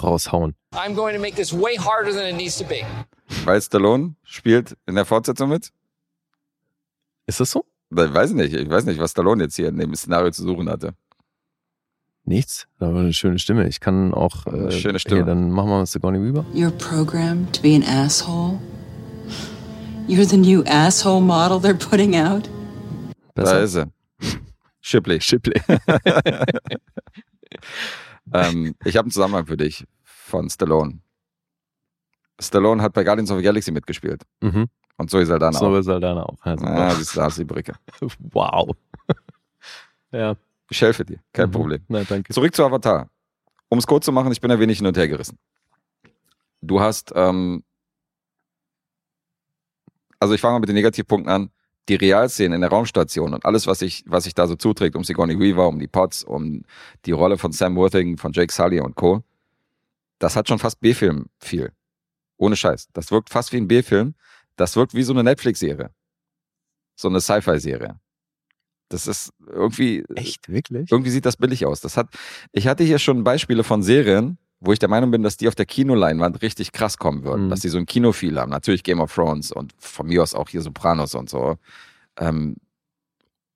raushauen. 0.00 0.54
I'm 0.72 0.94
going 0.94 1.14
to 1.14 1.20
make 1.20 1.36
this 1.36 1.52
way 1.52 1.76
harder 1.76 2.12
than 2.12 2.26
it 2.26 2.36
needs 2.36 2.56
to 2.58 2.64
be. 2.64 2.84
Weil 3.44 3.60
Stallone 3.60 4.16
spielt 4.24 4.76
in 4.86 4.94
der 4.94 5.04
Fortsetzung 5.04 5.48
mit? 5.48 5.70
Ist 7.26 7.40
das 7.40 7.50
so? 7.50 7.64
Ich 7.90 7.96
weiß 7.96 8.32
nicht. 8.32 8.54
Ich 8.54 8.68
weiß 8.68 8.84
nicht, 8.84 8.98
was 8.98 9.12
Stallone 9.12 9.44
jetzt 9.44 9.56
hier 9.56 9.68
in 9.68 9.78
dem 9.78 9.94
Szenario 9.94 10.30
zu 10.30 10.42
suchen 10.42 10.68
hatte. 10.68 10.94
Nichts. 12.26 12.66
Aber 12.78 13.00
eine 13.00 13.12
schöne 13.12 13.38
Stimme. 13.38 13.68
Ich 13.68 13.80
kann 13.80 14.14
auch. 14.14 14.46
Äh, 14.46 14.70
schöne 14.72 14.98
Stimme. 14.98 15.16
Hier, 15.16 15.24
dann 15.26 15.50
machen 15.50 15.68
wir 15.68 15.78
mal 15.78 15.86
Sigourney 15.86 16.20
Weaver. 16.20 16.44
You're 16.54 16.70
programmed 16.70 17.54
to 17.54 17.62
be 17.62 17.74
an 17.74 17.82
asshole? 17.82 18.58
You're 20.08 20.26
the 20.26 20.36
new 20.36 20.62
asshole 20.64 21.20
model 21.20 21.58
they're 21.58 21.74
putting 21.74 22.16
out? 22.16 22.48
Da 23.34 23.42
Besser. 23.42 23.62
ist 23.62 23.74
er. 23.76 23.88
Shipley. 24.80 25.20
Shipley. 25.20 25.60
ähm, 28.32 28.74
ich 28.84 28.96
habe 28.96 29.06
einen 29.06 29.10
Zusammenhang 29.12 29.46
für 29.46 29.56
dich 29.56 29.84
von 30.02 30.48
Stallone. 30.48 31.00
Stallone 32.40 32.82
hat 32.82 32.92
bei 32.92 33.04
Guardians 33.04 33.30
of 33.30 33.38
the 33.38 33.44
Galaxy 33.44 33.70
mitgespielt. 33.70 34.22
mhm. 34.40 34.68
Und 34.96 35.10
Zoe 35.10 35.26
Saldana 35.26 35.58
So 35.58 35.66
auch. 35.66 35.74
ist 35.78 35.86
Saldana 35.86 36.22
auch. 36.22 36.36
Also, 36.42 36.64
Ah, 36.66 36.90
siehst 36.94 37.16
du, 37.16 37.20
da 37.20 37.28
die 37.28 37.42
Brücke. 37.44 37.72
wow. 38.30 38.76
ja. 40.12 40.36
Ich 40.70 40.80
helfe 40.80 41.04
dir, 41.04 41.18
kein 41.32 41.48
Mhm. 41.48 41.52
Problem. 41.52 41.84
Na, 41.88 42.04
danke. 42.04 42.32
Zurück 42.32 42.54
zu 42.54 42.64
Avatar. 42.64 43.10
Um 43.68 43.78
es 43.78 43.86
kurz 43.88 44.04
zu 44.04 44.12
machen, 44.12 44.30
ich 44.30 44.40
bin 44.40 44.50
ein 44.52 44.60
wenig 44.60 44.78
hin 44.78 44.86
und 44.86 44.96
her 44.96 45.08
gerissen. 45.08 45.36
Du 46.60 46.80
hast, 46.80 47.12
ähm, 47.16 47.64
also 50.20 50.34
ich 50.34 50.40
fange 50.40 50.52
mal 50.54 50.60
mit 50.60 50.68
den 50.68 50.76
Negativpunkten 50.76 51.30
an. 51.30 51.50
Die 51.88 51.96
Realszenen 51.96 52.54
in 52.54 52.60
der 52.62 52.70
Raumstation 52.70 53.34
und 53.34 53.44
alles, 53.44 53.66
was 53.66 53.80
sich, 53.80 54.04
was 54.06 54.24
sich 54.24 54.34
da 54.34 54.46
so 54.46 54.54
zuträgt, 54.54 54.96
um 54.96 55.04
Sigourney 55.04 55.38
Weaver, 55.38 55.68
um 55.68 55.78
die 55.78 55.86
Pots, 55.86 56.24
um 56.24 56.62
die 57.04 57.12
Rolle 57.12 57.36
von 57.36 57.52
Sam 57.52 57.76
Worthington, 57.76 58.16
von 58.16 58.32
Jake 58.32 58.52
Sully 58.52 58.80
und 58.80 58.94
Co., 58.94 59.22
das 60.18 60.36
hat 60.36 60.48
schon 60.48 60.58
fast 60.58 60.80
B-Film 60.80 61.26
viel. 61.38 61.72
Ohne 62.36 62.56
Scheiß. 62.56 62.88
Das 62.92 63.10
wirkt 63.10 63.30
fast 63.30 63.52
wie 63.52 63.58
ein 63.58 63.68
B-Film. 63.68 64.14
Das 64.56 64.76
wirkt 64.76 64.94
wie 64.94 65.02
so 65.02 65.12
eine 65.12 65.22
Netflix-Serie. 65.22 65.90
So 66.96 67.08
eine 67.08 67.20
Sci-Fi-Serie. 67.20 67.98
Das 68.88 69.06
ist 69.06 69.32
irgendwie, 69.46 70.04
Echt, 70.14 70.48
wirklich? 70.48 70.90
irgendwie 70.90 71.10
sieht 71.10 71.26
das 71.26 71.36
billig 71.36 71.66
aus. 71.66 71.80
Das 71.80 71.96
hat, 71.96 72.08
ich 72.52 72.66
hatte 72.66 72.84
hier 72.84 72.98
schon 72.98 73.24
Beispiele 73.24 73.64
von 73.64 73.82
Serien, 73.82 74.38
wo 74.64 74.72
ich 74.72 74.78
der 74.78 74.88
Meinung 74.88 75.10
bin, 75.10 75.22
dass 75.22 75.36
die 75.36 75.48
auf 75.48 75.54
der 75.54 75.66
Kinoleinwand 75.66 76.40
richtig 76.42 76.72
krass 76.72 76.96
kommen 76.98 77.22
würden, 77.24 77.46
Mhm. 77.46 77.50
dass 77.50 77.60
die 77.60 77.68
so 77.68 77.78
ein 77.78 77.86
Kinofeel 77.86 78.38
haben. 78.38 78.50
Natürlich 78.50 78.82
Game 78.82 79.00
of 79.00 79.14
Thrones 79.14 79.52
und 79.52 79.72
von 79.78 80.06
mir 80.06 80.22
aus 80.22 80.34
auch 80.34 80.48
hier 80.48 80.62
Sopranos 80.62 81.14
und 81.14 81.28
so. 81.28 81.56
Ähm, 82.18 82.56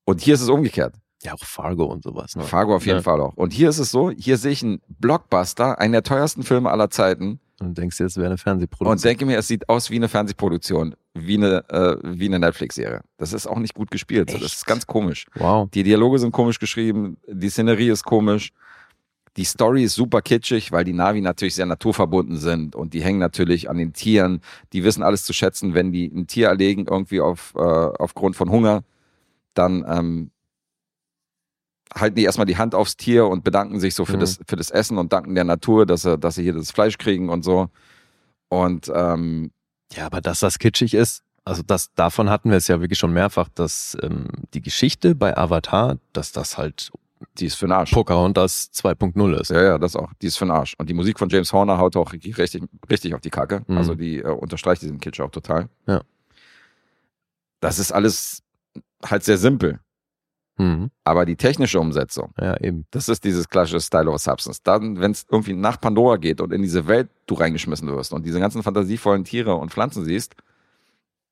und 0.04 0.20
hier 0.20 0.34
ist 0.34 0.40
es 0.40 0.48
umgekehrt. 0.48 0.94
Ja, 1.22 1.34
auch 1.34 1.44
Fargo 1.44 1.84
und 1.86 2.04
sowas. 2.04 2.36
Ne? 2.36 2.44
Fargo 2.44 2.76
auf 2.76 2.86
jeden 2.86 2.98
Ja. 2.98 3.02
Fall 3.02 3.20
auch. 3.20 3.34
Und 3.34 3.52
hier 3.52 3.68
ist 3.68 3.78
es 3.78 3.90
so, 3.90 4.10
hier 4.10 4.36
sehe 4.36 4.52
ich 4.52 4.62
einen 4.62 4.80
Blockbuster, 5.00 5.78
einen 5.80 5.92
der 5.92 6.02
teuersten 6.04 6.44
Filme 6.44 6.70
aller 6.70 6.90
Zeiten 6.90 7.40
Und 7.60 7.76
denkst 7.76 7.96
du, 7.98 8.04
es 8.04 8.16
wäre 8.16 8.26
eine 8.28 8.38
Fernsehproduktion? 8.38 8.92
und 8.92 9.04
denke 9.04 9.26
mir, 9.26 9.36
es 9.38 9.48
sieht 9.48 9.68
aus 9.68 9.90
wie 9.90 9.96
eine 9.96 10.08
Fernsehproduktion, 10.08 10.94
wie 11.14 11.34
eine, 11.36 11.68
äh, 11.70 11.96
wie 12.04 12.26
eine 12.26 12.38
Netflix-Serie. 12.38 13.00
Das 13.16 13.32
ist 13.32 13.48
auch 13.48 13.58
nicht 13.58 13.74
gut 13.74 13.90
gespielt. 13.90 14.30
So. 14.30 14.36
Das 14.36 14.44
Echt? 14.46 14.54
ist 14.58 14.66
ganz 14.66 14.86
komisch. 14.86 15.26
wow. 15.34 15.68
Die 15.70 15.82
Dialoge 15.82 16.20
sind 16.20 16.30
komisch 16.30 16.60
geschrieben, 16.60 17.16
die 17.26 17.50
Szenerie 17.50 17.88
ist 17.90 18.04
komisch, 18.04 18.52
die 19.38 19.44
Story 19.44 19.84
ist 19.84 19.94
super 19.94 20.20
kitschig, 20.20 20.72
weil 20.72 20.84
die 20.84 20.92
Navi 20.92 21.20
natürlich 21.20 21.54
sehr 21.54 21.64
naturverbunden 21.64 22.36
sind 22.36 22.74
und 22.74 22.92
die 22.92 23.02
hängen 23.02 23.20
natürlich 23.20 23.70
an 23.70 23.78
den 23.78 23.92
Tieren. 23.92 24.40
Die 24.72 24.82
wissen 24.84 25.02
alles 25.02 25.24
zu 25.24 25.32
schätzen, 25.32 25.74
wenn 25.74 25.92
die 25.92 26.06
ein 26.06 26.26
Tier 26.26 26.48
erlegen, 26.48 26.86
irgendwie 26.90 27.20
auf, 27.20 27.54
äh, 27.56 27.60
aufgrund 27.60 28.34
von 28.36 28.50
Hunger, 28.50 28.82
dann 29.54 29.84
ähm, 29.88 30.30
halten 31.94 32.16
die 32.16 32.24
erstmal 32.24 32.46
die 32.46 32.56
Hand 32.58 32.74
aufs 32.74 32.96
Tier 32.96 33.26
und 33.26 33.44
bedanken 33.44 33.80
sich 33.80 33.94
so 33.94 34.04
für, 34.04 34.16
Mhm. 34.16 34.20
das, 34.20 34.40
für 34.46 34.56
das 34.56 34.70
Essen 34.70 34.98
und 34.98 35.12
danken 35.12 35.34
der 35.34 35.44
Natur, 35.44 35.86
dass 35.86 36.02
sie, 36.02 36.18
dass 36.18 36.34
sie 36.34 36.42
hier 36.42 36.52
das 36.54 36.70
Fleisch 36.72 36.98
kriegen 36.98 37.28
und 37.30 37.44
so. 37.44 37.70
Und 38.48 38.90
ähm, 38.94 39.52
Ja, 39.94 40.06
aber 40.06 40.20
dass 40.20 40.40
das 40.40 40.58
kitschig 40.58 40.94
ist, 40.94 41.22
also 41.44 41.62
das, 41.62 41.94
davon 41.94 42.28
hatten 42.28 42.50
wir 42.50 42.56
es 42.58 42.68
ja 42.68 42.80
wirklich 42.80 42.98
schon 42.98 43.12
mehrfach, 43.12 43.48
dass 43.54 43.96
ähm, 44.02 44.26
die 44.52 44.60
Geschichte 44.60 45.14
bei 45.14 45.36
Avatar, 45.36 45.96
dass 46.12 46.32
das 46.32 46.58
halt 46.58 46.90
die 47.38 47.46
ist 47.46 47.56
für 47.56 47.66
den 47.66 47.72
Arsch. 47.72 47.92
Pocahontas 47.92 48.70
2.0 48.74 49.40
ist. 49.40 49.50
Ja, 49.50 49.62
ja, 49.62 49.78
das 49.78 49.96
auch. 49.96 50.12
Die 50.22 50.26
ist 50.26 50.36
für 50.36 50.44
den 50.46 50.52
Arsch. 50.52 50.74
Und 50.78 50.88
die 50.88 50.94
Musik 50.94 51.18
von 51.18 51.28
James 51.28 51.52
Horner 51.52 51.78
haut 51.78 51.96
auch 51.96 52.12
richtig, 52.12 52.38
richtig 52.90 53.14
auf 53.14 53.20
die 53.20 53.30
Kacke. 53.30 53.62
Mhm. 53.66 53.76
Also 53.78 53.94
die 53.94 54.18
äh, 54.18 54.28
unterstreicht 54.28 54.82
diesen 54.82 55.00
Kitsch 55.00 55.20
auch 55.20 55.30
total. 55.30 55.68
Ja. 55.86 56.02
Das 57.60 57.78
ist 57.78 57.92
alles 57.92 58.42
halt 59.04 59.24
sehr 59.24 59.38
simpel. 59.38 59.80
Mhm. 60.58 60.90
Aber 61.04 61.24
die 61.24 61.36
technische 61.36 61.78
Umsetzung, 61.78 62.32
Ja, 62.40 62.56
eben. 62.60 62.84
das 62.90 63.08
ist 63.08 63.22
dieses 63.24 63.48
klassische 63.48 63.80
Style 63.80 64.08
over 64.08 64.18
Substance. 64.18 64.60
Dann, 64.62 64.98
wenn 65.00 65.12
es 65.12 65.24
irgendwie 65.30 65.54
nach 65.54 65.80
Pandora 65.80 66.16
geht 66.16 66.40
und 66.40 66.52
in 66.52 66.62
diese 66.62 66.88
Welt 66.88 67.08
du 67.26 67.34
reingeschmissen 67.34 67.88
wirst 67.88 68.12
und 68.12 68.26
diese 68.26 68.40
ganzen 68.40 68.62
fantasievollen 68.64 69.24
Tiere 69.24 69.54
und 69.54 69.70
Pflanzen 69.70 70.04
siehst, 70.04 70.34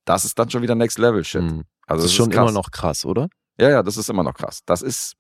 das 0.05 0.25
ist 0.25 0.39
dann 0.39 0.49
schon 0.49 0.63
wieder 0.63 0.77
Next 0.77 0.99
Level 0.99 1.25
Shit. 1.25 1.43
Mhm. 1.43 1.65
Also 1.89 2.03
Das 2.03 2.05
ist 2.05 2.11
es 2.13 2.15
schon 2.15 2.31
krass. 2.31 2.43
immer 2.43 2.53
noch 2.53 2.71
krass, 2.71 3.05
oder? 3.05 3.29
Ja, 3.59 3.69
ja, 3.71 3.83
das 3.83 3.97
ist 3.97 4.09
immer 4.11 4.23
noch 4.23 4.35
krass. 4.35 4.61
Das 4.65 4.83
ist, 4.83 5.17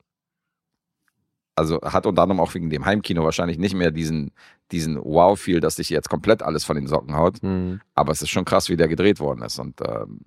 also 1.56 1.80
hat 1.82 2.06
unter 2.06 2.22
anderem 2.22 2.40
auch 2.40 2.54
wegen 2.54 2.70
dem 2.70 2.84
Heimkino 2.84 3.24
wahrscheinlich 3.24 3.58
nicht 3.58 3.74
mehr 3.74 3.90
diesen, 3.90 4.30
diesen 4.72 4.96
Wow-Feel, 5.02 5.60
dass 5.60 5.76
sich 5.76 5.88
jetzt 5.90 6.08
komplett 6.08 6.42
alles 6.42 6.64
von 6.64 6.76
den 6.76 6.86
Socken 6.86 7.14
haut. 7.16 7.42
Mhm. 7.42 7.80
Aber 7.94 8.12
es 8.12 8.22
ist 8.22 8.28
schon 8.30 8.44
krass, 8.44 8.68
wie 8.68 8.76
der 8.76 8.88
gedreht 8.88 9.18
worden 9.20 9.42
ist. 9.42 9.58
Und 9.58 9.80
ähm, 9.80 10.20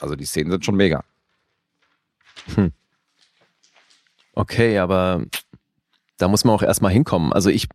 also 0.00 0.16
die 0.16 0.24
Szenen 0.24 0.50
sind 0.50 0.64
schon 0.64 0.76
mega. 0.76 1.04
Okay, 4.34 4.78
aber 4.78 5.24
da 6.16 6.28
muss 6.28 6.44
man 6.44 6.54
auch 6.54 6.62
erstmal 6.62 6.92
hinkommen. 6.92 7.32
Also 7.32 7.50
ich 7.50 7.68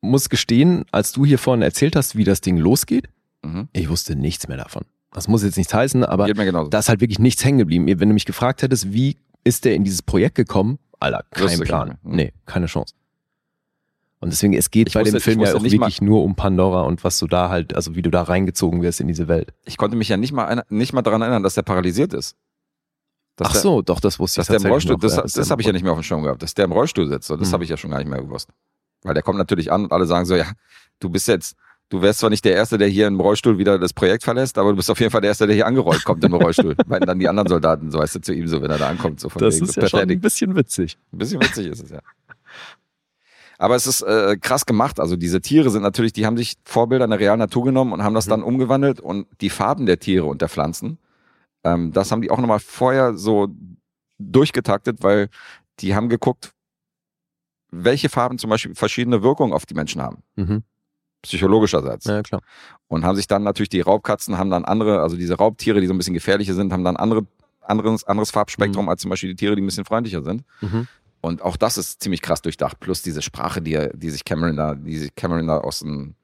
muss 0.00 0.28
gestehen, 0.28 0.84
als 0.90 1.12
du 1.12 1.24
hier 1.24 1.38
vorhin 1.38 1.62
erzählt 1.62 1.94
hast, 1.94 2.16
wie 2.16 2.24
das 2.24 2.40
Ding 2.40 2.56
losgeht, 2.56 3.08
Mhm. 3.44 3.68
ich 3.72 3.88
wusste 3.88 4.14
nichts 4.14 4.46
mehr 4.46 4.56
davon. 4.56 4.84
Das 5.12 5.26
muss 5.26 5.42
jetzt 5.42 5.56
nichts 5.58 5.74
heißen, 5.74 6.04
aber 6.04 6.28
da 6.70 6.78
ist 6.78 6.88
halt 6.88 7.00
wirklich 7.00 7.18
nichts 7.18 7.44
hängen 7.44 7.58
geblieben. 7.58 7.86
Wenn 7.88 8.08
du 8.08 8.14
mich 8.14 8.24
gefragt 8.24 8.62
hättest, 8.62 8.92
wie 8.92 9.16
ist 9.42 9.64
der 9.64 9.74
in 9.74 9.82
dieses 9.82 10.00
Projekt 10.00 10.36
gekommen? 10.36 10.78
Alter, 11.02 11.24
kein 11.30 11.60
Plan. 11.60 11.88
nicht 11.88 12.04
mehr. 12.04 12.10
Hm. 12.10 12.16
Nee, 12.16 12.32
keine 12.46 12.66
Chance. 12.66 12.94
Und 14.20 14.30
deswegen, 14.32 14.52
es 14.54 14.70
geht 14.70 14.86
Ich 14.88 14.94
bei 14.94 15.00
wusste- 15.00 15.18
dem 15.18 15.20
Film 15.20 15.40
ja 15.40 15.52
auch 15.54 15.60
nicht 15.60 15.72
mal- 15.78 15.86
wirklich 15.86 16.00
nur 16.00 16.22
um 16.22 16.36
Pandora 16.36 16.82
und 16.82 17.02
was 17.02 17.18
du 17.18 17.26
da 17.26 17.48
halt, 17.48 17.74
also 17.74 17.96
wie 17.96 18.02
du 18.02 18.10
da 18.10 18.22
reingezogen 18.22 18.80
wirst 18.82 19.00
in 19.00 19.08
diese 19.08 19.26
Welt. 19.26 19.52
Ich 19.64 19.76
konnte 19.76 19.96
mich 19.96 20.08
ja 20.08 20.16
nicht 20.16 20.32
mal, 20.32 20.62
nicht 20.68 20.92
mal 20.92 21.02
daran 21.02 21.22
erinnern, 21.22 21.42
dass 21.42 21.54
der 21.54 21.62
paralysiert 21.62 22.14
ist. 22.14 22.36
Dass 23.36 23.48
Ach 23.48 23.52
der, 23.52 23.60
so, 23.62 23.82
doch, 23.82 23.98
das 23.98 24.20
wusste 24.20 24.40
Dass 24.40 24.48
ich 24.48 24.56
der 24.56 24.64
im 24.64 24.70
Rollstuhl, 24.70 24.92
noch, 24.92 25.00
das, 25.00 25.16
das, 25.16 25.32
der 25.32 25.46
habe 25.46 25.62
ich 25.62 25.66
ja 25.66 25.72
nicht 25.72 25.82
mehr 25.82 25.92
auf 25.92 25.98
dem 25.98 26.04
Schirm 26.04 26.22
gehabt, 26.22 26.42
dass 26.42 26.54
der 26.54 26.66
im 26.66 26.72
Rollstuhl 26.72 27.08
sitzt. 27.08 27.26
So, 27.26 27.36
das 27.36 27.48
Mhm. 27.48 27.52
habe 27.54 27.64
ich 27.64 27.70
ja 27.70 27.76
schon 27.76 27.90
gar 27.90 27.98
nicht 27.98 28.08
mehr 28.08 28.20
gewusst. 28.20 28.48
Weil 29.02 29.14
der 29.14 29.22
kommt 29.24 29.38
natürlich 29.38 29.72
an 29.72 29.84
und 29.84 29.92
alle 29.92 30.06
sagen 30.06 30.24
so, 30.26 30.36
ja, 30.36 30.46
du 31.00 31.10
bist 31.10 31.26
jetzt, 31.26 31.56
du 31.92 32.00
wärst 32.00 32.20
zwar 32.20 32.30
nicht 32.30 32.44
der 32.44 32.54
Erste, 32.54 32.78
der 32.78 32.88
hier 32.88 33.06
im 33.06 33.20
Rollstuhl 33.20 33.58
wieder 33.58 33.78
das 33.78 33.92
Projekt 33.92 34.24
verlässt, 34.24 34.56
aber 34.56 34.70
du 34.70 34.76
bist 34.76 34.90
auf 34.90 34.98
jeden 34.98 35.12
Fall 35.12 35.20
der 35.20 35.28
Erste, 35.28 35.46
der 35.46 35.54
hier 35.54 35.66
angerollt 35.66 36.04
kommt 36.04 36.24
im 36.24 36.32
Rollstuhl. 36.32 36.74
Weil 36.86 37.00
dann 37.00 37.18
die 37.18 37.28
anderen 37.28 37.48
Soldaten, 37.48 37.90
so 37.90 37.98
weißt 37.98 38.14
du, 38.14 38.20
zu 38.20 38.32
ihm 38.32 38.48
so, 38.48 38.62
wenn 38.62 38.70
er 38.70 38.78
da 38.78 38.88
ankommt, 38.88 39.20
so 39.20 39.28
von 39.28 39.40
Das 39.42 39.56
wegen, 39.56 39.66
ist 39.66 39.74
so 39.74 39.80
ja 39.82 39.88
schon 39.88 40.00
ein 40.00 40.20
bisschen 40.20 40.56
witzig. 40.56 40.96
Ein 41.12 41.18
bisschen 41.18 41.42
witzig 41.42 41.66
ist 41.66 41.82
es, 41.84 41.90
ja. 41.90 42.00
Aber 43.58 43.76
es 43.76 43.86
ist 43.86 44.02
äh, 44.02 44.36
krass 44.40 44.64
gemacht. 44.66 44.98
Also 44.98 45.16
diese 45.16 45.40
Tiere 45.40 45.70
sind 45.70 45.82
natürlich, 45.82 46.12
die 46.12 46.24
haben 46.26 46.36
sich 46.36 46.54
Vorbilder 46.64 47.04
in 47.04 47.10
der 47.10 47.20
realen 47.20 47.38
Natur 47.38 47.64
genommen 47.64 47.92
und 47.92 48.02
haben 48.02 48.14
das 48.14 48.26
dann 48.26 48.42
umgewandelt 48.42 48.98
und 48.98 49.26
die 49.40 49.50
Farben 49.50 49.86
der 49.86 49.98
Tiere 50.00 50.24
und 50.24 50.40
der 50.40 50.48
Pflanzen, 50.48 50.98
ähm, 51.62 51.92
das 51.92 52.10
haben 52.10 52.22
die 52.22 52.30
auch 52.30 52.38
nochmal 52.38 52.58
vorher 52.58 53.14
so 53.14 53.48
durchgetaktet, 54.18 55.02
weil 55.02 55.28
die 55.80 55.94
haben 55.94 56.08
geguckt, 56.08 56.52
welche 57.70 58.08
Farben 58.08 58.38
zum 58.38 58.50
Beispiel 58.50 58.74
verschiedene 58.74 59.22
Wirkungen 59.22 59.52
auf 59.52 59.66
die 59.66 59.74
Menschen 59.74 60.02
haben, 60.02 60.22
Mhm. 60.36 60.62
Psychologischerseits. 61.22 62.04
Ja, 62.04 62.22
klar. 62.22 62.42
Und 62.88 63.04
haben 63.04 63.16
sich 63.16 63.26
dann 63.26 63.42
natürlich 63.42 63.70
die 63.70 63.80
Raubkatzen 63.80 64.38
haben 64.38 64.50
dann 64.50 64.64
andere, 64.64 65.00
also 65.00 65.16
diese 65.16 65.34
Raubtiere, 65.34 65.80
die 65.80 65.86
so 65.86 65.94
ein 65.94 65.98
bisschen 65.98 66.14
gefährlicher 66.14 66.54
sind, 66.54 66.72
haben 66.72 66.84
dann 66.84 66.96
andere, 66.96 67.26
anderes, 67.62 68.04
anderes 68.04 68.30
Farbspektrum 68.30 68.88
als 68.88 69.02
zum 69.02 69.10
Beispiel 69.10 69.30
die 69.30 69.36
Tiere, 69.36 69.56
die 69.56 69.62
ein 69.62 69.66
bisschen 69.66 69.84
freundlicher 69.84 70.22
sind. 70.22 70.44
Mhm. 70.60 70.88
Und 71.20 71.40
auch 71.40 71.56
das 71.56 71.78
ist 71.78 72.02
ziemlich 72.02 72.20
krass 72.20 72.42
durchdacht. 72.42 72.80
Plus 72.80 73.02
diese 73.02 73.22
Sprache, 73.22 73.62
die, 73.62 73.88
die 73.94 74.10
sich 74.10 74.24
Cameron 74.24 74.56
da, 74.56 74.74
die 74.74 74.98
sich 74.98 75.14
Cameron 75.14 75.46
da 75.46 75.58
aus 75.58 75.78
dem, 75.78 76.14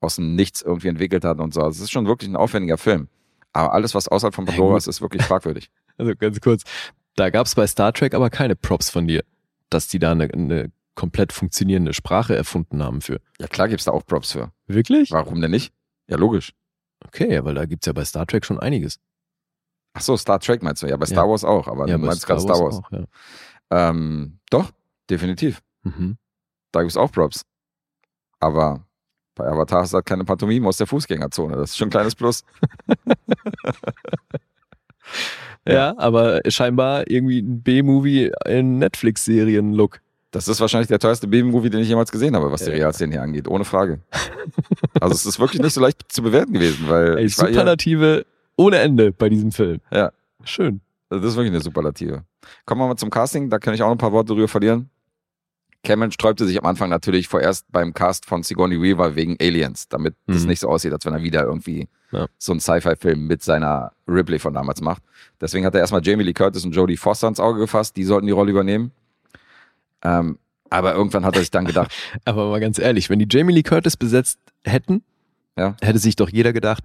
aus 0.00 0.16
dem 0.16 0.34
Nichts 0.34 0.60
irgendwie 0.60 0.88
entwickelt 0.88 1.24
hat 1.24 1.40
und 1.40 1.54
so. 1.54 1.62
Also 1.62 1.78
es 1.78 1.80
ist 1.80 1.90
schon 1.90 2.06
wirklich 2.06 2.30
ein 2.30 2.36
aufwendiger 2.36 2.76
Film. 2.76 3.08
Aber 3.54 3.72
alles, 3.72 3.94
was 3.94 4.08
außerhalb 4.08 4.34
von 4.34 4.44
Pandora 4.44 4.76
ist, 4.76 4.86
ist 4.86 5.00
wirklich 5.00 5.22
fragwürdig. 5.22 5.70
Also 5.98 6.14
ganz 6.16 6.40
kurz, 6.40 6.62
da 7.16 7.28
gab 7.28 7.46
es 7.46 7.54
bei 7.54 7.66
Star 7.66 7.92
Trek 7.92 8.14
aber 8.14 8.30
keine 8.30 8.56
Props 8.56 8.88
von 8.88 9.06
dir, 9.06 9.22
dass 9.68 9.88
die 9.88 9.98
da 9.98 10.12
eine, 10.12 10.24
eine 10.32 10.72
komplett 10.94 11.32
funktionierende 11.32 11.94
Sprache 11.94 12.36
erfunden 12.36 12.82
haben 12.82 13.00
für. 13.00 13.20
Ja, 13.40 13.46
klar 13.46 13.68
gibt's 13.68 13.84
da 13.84 13.92
auch 13.92 14.04
Props 14.04 14.32
für. 14.32 14.52
Wirklich? 14.66 15.10
Warum 15.10 15.40
denn 15.40 15.50
nicht? 15.50 15.72
Ja, 16.08 16.16
logisch. 16.16 16.52
Okay, 17.06 17.42
weil 17.44 17.54
da 17.54 17.64
gibt's 17.66 17.86
ja 17.86 17.92
bei 17.92 18.04
Star 18.04 18.26
Trek 18.26 18.44
schon 18.44 18.58
einiges. 18.60 18.98
Ach 19.94 20.00
so, 20.02 20.16
Star 20.16 20.38
Trek 20.40 20.62
meinst 20.62 20.82
du? 20.82 20.86
Ja, 20.86 20.96
bei 20.96 21.06
Star 21.06 21.24
Ja. 21.24 21.30
Wars 21.30 21.44
auch. 21.44 21.66
Aber 21.68 21.86
ja, 21.88 21.96
du 21.98 22.04
meinst 22.04 22.26
gerade 22.26 22.40
Star 22.40 22.58
Wars. 22.60 22.76
Auch, 22.76 22.90
ja. 22.92 23.04
Ähm, 23.70 24.38
doch, 24.50 24.70
definitiv. 25.10 25.62
Mhm. 25.82 26.16
Da 26.72 26.80
gibt's 26.82 26.96
auch 26.96 27.10
Props. 27.10 27.44
Aber 28.40 28.86
bei 29.34 29.46
Avatar 29.46 29.84
ist 29.84 29.94
halt 29.94 30.04
keine 30.06 30.24
Pantomime 30.24 30.66
aus 30.68 30.76
der 30.76 30.86
Fußgängerzone. 30.86 31.56
Das 31.56 31.70
ist 31.70 31.76
schon 31.78 31.88
ein 31.88 31.92
kleines 31.92 32.14
Plus. 32.14 32.44
Ja. 35.66 35.94
aber 35.96 36.40
scheinbar 36.48 37.08
irgendwie 37.08 37.38
ein 37.40 37.62
B-Movie 37.62 38.32
in 38.46 38.78
Netflix-Serien-Look. 38.78 40.00
Das 40.32 40.48
ist 40.48 40.60
wahrscheinlich 40.60 40.88
der 40.88 40.98
teuerste 40.98 41.28
B-Movie, 41.28 41.70
den 41.70 41.80
ich 41.80 41.88
jemals 41.88 42.10
gesehen 42.10 42.34
habe, 42.34 42.50
was 42.50 42.64
die. 42.64 42.70
Realszene 42.70 43.12
hier 43.12 43.22
angeht, 43.22 43.46
ohne 43.46 43.64
Frage. 43.64 44.00
also 45.00 45.14
es 45.14 45.24
ist 45.26 45.38
wirklich 45.38 45.60
nicht 45.62 45.74
so 45.74 45.80
leicht 45.80 46.10
zu 46.10 46.22
bewerten 46.22 46.52
gewesen, 46.54 46.88
weil 46.88 47.18
Ey, 47.18 47.28
Superlative 47.28 48.26
ohne 48.56 48.78
Ende 48.78 49.12
bei 49.12 49.28
diesem 49.28 49.52
Film. 49.52 49.80
Ja. 49.90 50.10
Schön. 50.44 50.80
das 51.10 51.22
ist 51.22 51.36
wirklich 51.36 51.52
eine 51.52 51.60
Superlative. 51.60 52.24
Kommen 52.64 52.80
wir 52.80 52.88
mal 52.88 52.96
zum 52.96 53.10
Casting, 53.10 53.48
da 53.50 53.58
kann 53.58 53.74
ich 53.74 53.82
auch 53.82 53.86
noch 53.86 53.94
ein 53.94 53.98
paar 53.98 54.12
Worte 54.12 54.28
darüber 54.28 54.48
verlieren. 54.48 54.88
Cameron 55.84 56.12
sträubte 56.12 56.46
sich 56.46 56.58
am 56.58 56.66
Anfang 56.66 56.88
natürlich 56.90 57.26
vorerst 57.28 57.66
beim 57.70 57.92
Cast 57.92 58.24
von 58.26 58.42
Sigourney 58.44 58.80
Weaver 58.80 59.16
wegen 59.16 59.36
Aliens, 59.40 59.88
damit 59.88 60.14
es 60.28 60.42
Mhm. 60.42 60.48
nicht 60.48 60.60
so 60.60 60.68
aussieht, 60.68 60.92
als 60.92 61.04
wenn 61.04 61.12
er 61.12 61.22
wieder 61.22 61.42
irgendwie 61.44 61.88
Ja. 62.12 62.26
so 62.38 62.52
einen 62.52 62.60
Sci-Fi-Film 62.60 63.26
mit 63.26 63.42
seiner 63.42 63.92
Ripley 64.08 64.38
von 64.38 64.54
damals 64.54 64.80
macht. 64.80 65.02
Deswegen 65.40 65.66
hat 65.66 65.74
er 65.74 65.80
erstmal 65.80 66.00
Jamie 66.04 66.22
Lee 66.24 66.32
Curtis 66.34 66.64
und 66.64 66.70
Jodie 66.72 66.96
Foster 66.96 67.26
ins 67.28 67.40
Auge 67.40 67.58
gefasst, 67.60 67.96
die 67.96 68.04
sollten 68.04 68.26
die 68.26 68.32
Rolle 68.32 68.52
übernehmen. 68.52 68.92
Ähm, 70.02 70.38
aber 70.70 70.94
irgendwann 70.94 71.24
hat 71.24 71.34
er 71.36 71.40
sich 71.40 71.50
dann 71.50 71.64
gedacht, 71.64 71.92
Aber 72.24 72.48
mal 72.50 72.60
ganz 72.60 72.78
ehrlich, 72.78 73.10
wenn 73.10 73.18
die 73.18 73.26
Jamie 73.30 73.52
Lee 73.54 73.62
Curtis 73.62 73.96
besetzt 73.96 74.38
hätten, 74.64 75.02
Ja. 75.58 75.76
hätte 75.82 75.98
sich 75.98 76.16
doch 76.16 76.28
jeder 76.30 76.52
gedacht, 76.52 76.82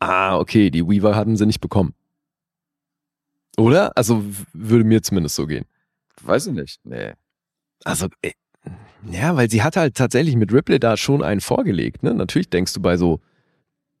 ah, 0.00 0.36
okay, 0.38 0.70
die 0.70 0.86
Weaver 0.86 1.14
hatten 1.16 1.36
sie 1.36 1.46
nicht 1.46 1.60
bekommen. 1.60 1.94
Oder? 3.56 3.96
Also 3.96 4.24
würde 4.52 4.84
mir 4.84 5.02
zumindest 5.02 5.34
so 5.36 5.46
gehen. 5.46 5.64
weiß 6.22 6.48
ich 6.48 6.52
nicht, 6.54 6.80
nee. 6.84 7.12
Also, 7.84 8.08
äh, 8.22 8.32
ja, 9.10 9.34
weil 9.36 9.50
sie 9.50 9.62
hat 9.62 9.76
halt 9.76 9.94
tatsächlich 9.96 10.36
mit 10.36 10.52
Ripley 10.52 10.78
da 10.78 10.96
schon 10.96 11.22
einen 11.22 11.40
vorgelegt. 11.40 12.02
Ne? 12.02 12.12
Natürlich 12.14 12.50
denkst 12.50 12.74
du 12.74 12.80
bei 12.80 12.96
so 12.96 13.20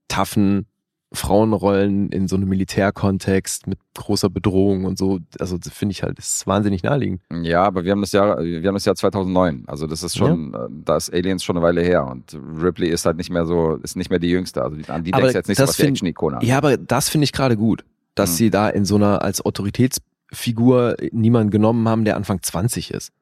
taffen 0.08 0.66
Frauenrollen 1.12 2.10
in 2.10 2.28
so 2.28 2.36
einem 2.36 2.48
Militärkontext 2.48 3.66
mit 3.66 3.78
großer 3.94 4.30
Bedrohung 4.30 4.84
und 4.84 4.96
so, 4.96 5.18
also 5.40 5.58
finde 5.70 5.92
ich 5.92 6.02
halt, 6.04 6.18
das 6.18 6.34
ist 6.34 6.46
wahnsinnig 6.46 6.82
naheliegend. 6.84 7.20
Ja, 7.42 7.64
aber 7.64 7.84
wir 7.84 7.90
haben 7.92 8.00
das 8.00 8.12
Jahr, 8.12 8.38
wir 8.42 8.62
haben 8.66 8.74
das 8.74 8.84
Jahr 8.84 8.94
2009. 8.94 9.64
Also 9.66 9.86
das 9.88 10.02
ist 10.04 10.16
schon, 10.16 10.54
äh, 10.54 10.58
da 10.84 10.96
ist 10.96 11.12
Aliens 11.12 11.42
schon 11.42 11.56
eine 11.56 11.64
Weile 11.66 11.82
her 11.82 12.06
und 12.06 12.38
Ripley 12.62 12.88
ist 12.88 13.06
halt 13.06 13.16
nicht 13.16 13.30
mehr 13.30 13.44
so, 13.44 13.74
ist 13.82 13.96
nicht 13.96 14.10
mehr 14.10 14.20
die 14.20 14.30
Jüngste. 14.30 14.62
Also 14.62 14.76
die, 14.76 14.88
an 14.88 15.02
die 15.02 15.10
denkst 15.10 15.34
jetzt 15.34 15.48
nicht 15.48 15.58
so 15.58 15.64
was 15.64 15.74
find- 15.76 15.90
Action-Ikone 15.90 16.36
an. 16.38 16.46
Ja, 16.46 16.58
aber 16.58 16.76
das 16.76 17.08
finde 17.08 17.24
ich 17.24 17.32
gerade 17.32 17.56
gut, 17.56 17.84
dass 18.14 18.30
Mhm. 18.32 18.34
sie 18.36 18.50
da 18.50 18.68
in 18.68 18.84
so 18.84 18.94
einer 18.96 19.22
als 19.22 19.44
Autoritätsfigur 19.44 20.96
niemanden 21.12 21.50
genommen 21.50 21.88
haben, 21.88 22.04
der 22.04 22.16
Anfang 22.16 22.40
20 22.42 22.92
ist. 22.92 23.12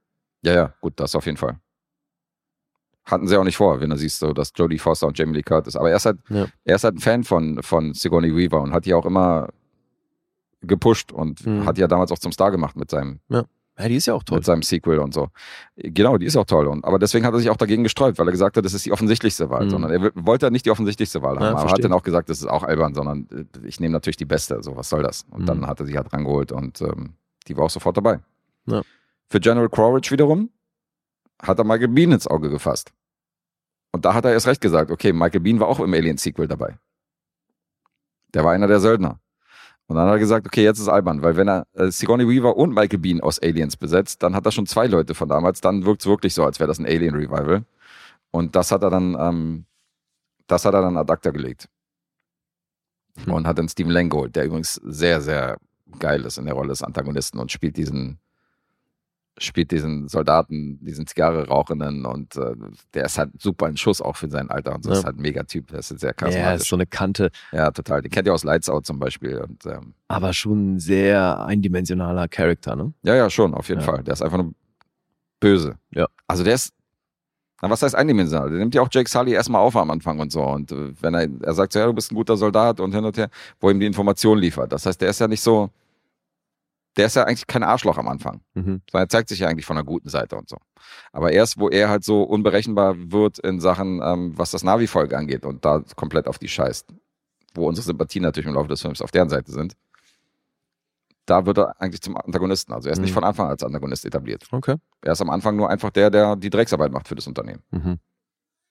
Ja, 0.43 0.55
ja, 0.55 0.75
gut, 0.81 0.95
das 0.97 1.15
auf 1.17 1.27
jeden 1.27 1.39
Fall. 1.39 1.57
Hatten 3.11 3.27
sie 3.27 3.37
auch 3.37 3.45
nicht 3.45 3.57
vor, 3.57 3.81
wenn 3.81 3.91
du 3.91 3.97
siehst, 3.97 4.19
so, 4.19 4.33
dass 4.33 4.53
Jodie 4.55 4.79
Foster 4.79 5.07
und 5.07 5.19
Jamie 5.19 5.35
Lee 5.35 5.43
Curtis. 5.43 5.77
Aber 5.77 5.91
er 5.91 5.97
ist 5.97 6.07
halt, 6.07 6.19
Ja. 6.29 6.47
er 6.65 6.77
ist 6.77 6.85
halt 6.85 6.97
ein 6.97 7.01
Fan 7.01 7.25
von, 7.25 7.63
von 7.63 7.95
Sigourney 7.95 8.35
Weaver 8.37 8.61
und 8.61 8.73
hat 8.73 8.85
die 8.85 8.95
auch 8.95 9.07
immer 9.07 9.49
gepusht 10.63 11.13
und 11.13 11.45
Mhm. 11.47 11.65
hat 11.67 11.77
die 11.77 11.81
ja 11.81 11.89
damals 11.89 12.11
auch 12.13 12.19
zum 12.19 12.33
Star 12.33 12.51
gemacht 12.51 12.77
mit 12.77 12.91
seinem, 12.91 13.21
Ja, 13.29 13.45
die 13.79 13.95
ist 13.95 14.07
ja 14.07 14.15
auch 14.15 14.25
toll. 14.25 14.39
mit 14.39 14.45
seinem 14.45 14.63
Sequel 14.63 14.99
und 14.99 15.15
so. 15.15 15.29
Genau, 15.77 16.19
die 16.19 16.27
ist 16.27 16.37
auch 16.37 16.45
toll. 16.47 16.67
Und, 16.67 16.85
aber 16.85 16.99
deswegen 16.99 17.25
hat 17.25 17.33
er 17.33 17.39
sich 17.39 17.49
auch 17.49 17.57
dagegen 17.57 17.85
gesträubt, 17.85 18.19
weil 18.19 18.27
er 18.29 18.33
gesagt 18.33 18.57
hat, 18.57 18.65
das 18.65 18.75
ist 18.75 18.85
die 18.85 18.93
offensichtlichste 18.93 19.49
Wahl. 19.51 19.67
Mhm. 19.67 19.71
Sondern 19.71 19.91
er 19.93 20.11
wollte 20.15 20.47
halt 20.47 20.53
nicht 20.53 20.67
die 20.67 20.71
offensichtlichste 20.73 21.23
Wahl 21.23 21.37
haben. 21.37 21.45
Ja, 21.45 21.57
aber 21.57 21.71
hat 21.71 21.85
dann 21.85 21.93
auch 21.93 22.03
gesagt, 22.03 22.29
das 22.29 22.39
ist 22.41 22.47
auch 22.49 22.65
albern, 22.65 22.93
sondern 22.95 23.29
äh, 23.33 23.67
ich 23.67 23.79
nehme 23.81 23.93
natürlich 23.93 24.17
die 24.17 24.25
beste. 24.25 24.63
So, 24.63 24.77
was 24.77 24.89
soll 24.89 25.03
das? 25.05 25.25
Und 25.31 25.43
Mhm. 25.43 25.47
dann 25.47 25.67
hat 25.69 25.79
er 25.81 25.87
sich 25.87 25.97
halt 25.97 26.13
rangeholt 26.13 26.51
und 26.53 26.81
ähm, 26.83 27.15
die 27.47 27.57
war 27.57 27.65
auch 27.67 27.71
sofort 27.71 27.97
dabei. 27.97 28.19
Ja. 28.67 28.83
Für 29.31 29.39
General 29.41 29.69
Quaritch 29.69 30.11
wiederum 30.11 30.51
hat 31.41 31.59
er 31.59 31.65
Michael 31.65 31.89
Bean 31.89 32.11
ins 32.11 32.27
Auge 32.27 32.51
gefasst. 32.51 32.91
Und 33.93 34.05
da 34.05 34.15
hat 34.15 34.25
er 34.25 34.33
erst 34.33 34.47
recht 34.47 34.61
gesagt, 34.61 34.91
okay, 34.91 35.13
Michael 35.13 35.41
Bean 35.41 35.61
war 35.61 35.69
auch 35.69 35.81
im 35.81 35.95
Alien-Sequel 35.95 36.47
dabei. 36.47 36.79
Der 38.35 38.45
war 38.45 38.53
einer 38.53 38.67
der 38.67 38.81
Söldner. 38.81 39.21
Und 39.87 39.97
dann 39.97 40.07
hat 40.07 40.17
er 40.17 40.19
gesagt, 40.19 40.47
okay, 40.47 40.63
jetzt 40.63 40.79
ist 40.79 40.89
albern, 40.89 41.23
weil 41.23 41.37
wenn 41.37 41.49
er 41.49 41.67
äh, 41.73 41.91
Sigourney 41.91 42.29
Weaver 42.29 42.57
und 42.57 42.75
Michael 42.75 42.99
Bean 42.99 43.23
aus 43.23 43.39
Aliens 43.41 43.77
besetzt, 43.77 44.23
dann 44.23 44.35
hat 44.35 44.45
er 44.45 44.53
schon 44.53 44.67
zwei 44.67 44.87
Leute 44.87 45.15
von 45.15 45.29
damals, 45.29 45.63
dann 45.63 45.87
wirkt 45.87 46.03
es 46.03 46.07
wirklich 46.07 46.35
so, 46.35 46.45
als 46.45 46.61
wäre 46.61 46.69
das 46.69 46.79
ein 46.79 46.85
Alien-Revival. 46.85 47.65
Und 48.31 48.55
das 48.55 48.71
hat 48.71 48.83
er 48.83 48.91
dann, 48.91 49.17
ähm, 49.19 49.65
das 50.47 50.67
hat 50.67 50.75
er 50.75 50.83
dann 50.83 50.99
ad 50.99 51.11
acta 51.11 51.31
gelegt. 51.31 51.71
Hm. 53.25 53.33
Und 53.33 53.47
hat 53.47 53.59
dann 53.59 53.69
Stephen 53.69 53.91
Lang 53.91 54.11
geholt, 54.11 54.37
der 54.37 54.45
übrigens 54.45 54.75
sehr, 54.75 55.23
sehr 55.23 55.57
geil 55.99 56.23
ist 56.27 56.37
in 56.37 56.45
der 56.45 56.55
Rolle 56.55 56.69
des 56.69 56.83
Antagonisten 56.83 57.39
und 57.39 57.51
spielt 57.51 57.79
diesen, 57.79 58.19
spielt 59.41 59.71
diesen 59.71 60.09
Soldaten, 60.09 60.79
diesen 60.85 61.07
Zigarre 61.07 61.47
rauchenden 61.49 62.05
und 62.07 62.37
äh, 62.37 62.55
der 62.95 63.05
ist 63.07 63.19
halt 63.19 63.31
super 63.41 63.69
in 63.69 63.77
Schuss 63.77 64.01
auch 64.01 64.17
für 64.17 64.29
sein 64.29 64.51
Alter 64.51 64.75
und 64.75 64.85
so 64.85 64.91
Ja. 64.91 64.99
ist 64.99 65.05
halt 65.05 65.17
ein 65.19 65.23
Megatyp, 65.23 65.69
der 65.69 65.79
ist 65.81 65.89
sehr 65.89 66.11
Ja, 66.11 66.13
charismatisch. 66.15 66.63
ist 66.63 66.69
so 66.69 66.77
eine 66.77 66.87
Kante, 66.87 67.31
Ja, 67.53 67.71
total. 67.71 68.03
Den 68.03 68.11
kennt 68.11 68.27
ihr 68.27 68.35
aus 68.35 68.45
Lights 68.45 68.69
Out 68.69 68.87
zum 68.87 68.99
Beispiel. 68.99 69.39
Und, 69.39 69.65
ähm, 69.67 69.95
aber 70.09 70.33
schon 70.33 70.75
ein 70.75 70.79
sehr 70.81 71.45
eindimensionaler 71.45 72.29
Charakter, 72.29 72.77
ne? 72.77 72.93
ja, 73.03 73.15
ja, 73.15 73.31
schon, 73.31 73.55
auf 73.55 73.69
jeden 73.69 73.81
Ja. 73.81 73.87
Fall. 73.87 74.03
Der 74.03 74.15
ist 74.15 74.23
einfach 74.23 74.39
nur 74.39 74.53
böse. 75.41 75.77
Ja. 75.91 76.07
Also 76.27 76.45
der 76.45 76.55
ist, 76.55 76.73
na, 77.63 77.71
was 77.71 77.83
heißt 77.83 77.95
eindimensional? 77.95 78.51
Der 78.51 78.59
nimmt 78.59 78.75
ja 78.75 78.83
auch 78.83 78.89
Jake 78.91 79.09
Sully 79.11 79.33
erstmal 79.33 79.61
auf 79.61 79.77
am 79.77 79.91
Anfang 79.91 80.19
und 80.21 80.31
so. 80.33 80.43
Und 80.43 80.71
äh, 80.73 80.93
wenn 81.01 81.15
er, 81.15 81.29
er 81.43 81.55
sagt 81.55 81.73
so, 81.73 81.79
ja, 81.79 81.87
du 81.87 81.93
bist 81.93 82.13
ein 82.13 82.15
guter 82.15 82.37
Soldat 82.37 82.81
und 82.81 82.95
hin 82.95 83.05
und 83.05 83.17
her, 83.17 83.31
wo 83.61 83.71
ihm 83.71 83.81
die 83.81 83.87
Information 83.87 84.39
liefert. 84.39 84.73
Das 84.73 84.87
heißt, 84.87 85.01
der 85.01 85.11
ist 85.11 85.21
ja 85.21 85.29
nicht 85.29 85.41
so, 85.43 85.71
der 86.99 87.07
ist 87.07 87.17
ja 87.17 87.25
eigentlich 87.25 87.47
kein 87.47 87.63
Arschloch 87.63 87.97
am 87.97 88.09
Anfang. 88.09 88.43
Mhm. 88.55 88.83
sondern 88.91 89.07
er 89.07 89.09
zeigt 89.09 89.29
sich 89.31 89.39
ja 89.39 89.49
eigentlich 89.49 89.65
von 89.67 89.77
der 89.77 89.85
guten 89.85 90.09
Seite 90.11 90.37
und 90.37 90.49
so. 90.49 90.57
Aber 91.13 91.33
erst, 91.33 91.59
wo 91.59 91.69
er 91.71 91.89
halt 91.89 92.05
so 92.05 92.23
unberechenbar 92.25 92.95
wird 93.13 93.39
in 93.39 93.61
Sachen, 93.61 94.03
ähm, 94.05 94.37
was 94.37 94.51
das 94.51 94.63
Navi-Volk 94.65 95.15
angeht 95.15 95.47
und 95.47 95.65
da 95.65 95.83
komplett 95.97 96.27
auf 96.29 96.39
die 96.39 96.49
scheißt, 96.49 96.93
wo 97.55 97.67
unsere 97.69 97.85
Sympathien 97.87 98.23
natürlich 98.25 98.49
im 98.49 98.55
Laufe 98.55 98.69
des 98.69 98.83
Films 98.83 99.01
auf 99.01 99.11
deren 99.13 99.29
Seite 99.31 99.51
sind, 99.53 99.75
da 101.27 101.45
wird 101.47 101.59
er 101.59 101.81
eigentlich 101.81 102.01
zum 102.01 102.17
Antagonisten. 102.17 102.73
Also 102.73 102.89
er 102.89 102.95
ist 102.95 103.01
nicht 103.01 103.11
Mhm. 103.11 103.15
von 103.15 103.25
Anfang 103.25 103.49
als 103.49 103.63
Antagonist 103.63 104.05
etabliert. 104.05 104.47
Okay. 104.51 104.77
Er 105.03 105.13
ist 105.13 105.21
am 105.21 105.31
Anfang 105.31 105.57
nur 105.57 105.69
einfach 105.71 105.91
der, 105.91 106.11
der 106.11 106.37
die 106.37 106.51
Drecksarbeit 106.51 106.91
macht 106.91 107.07
für 107.09 107.15
das 107.15 107.27
Unternehmen. 107.27 107.63
Mhm. 107.71 107.99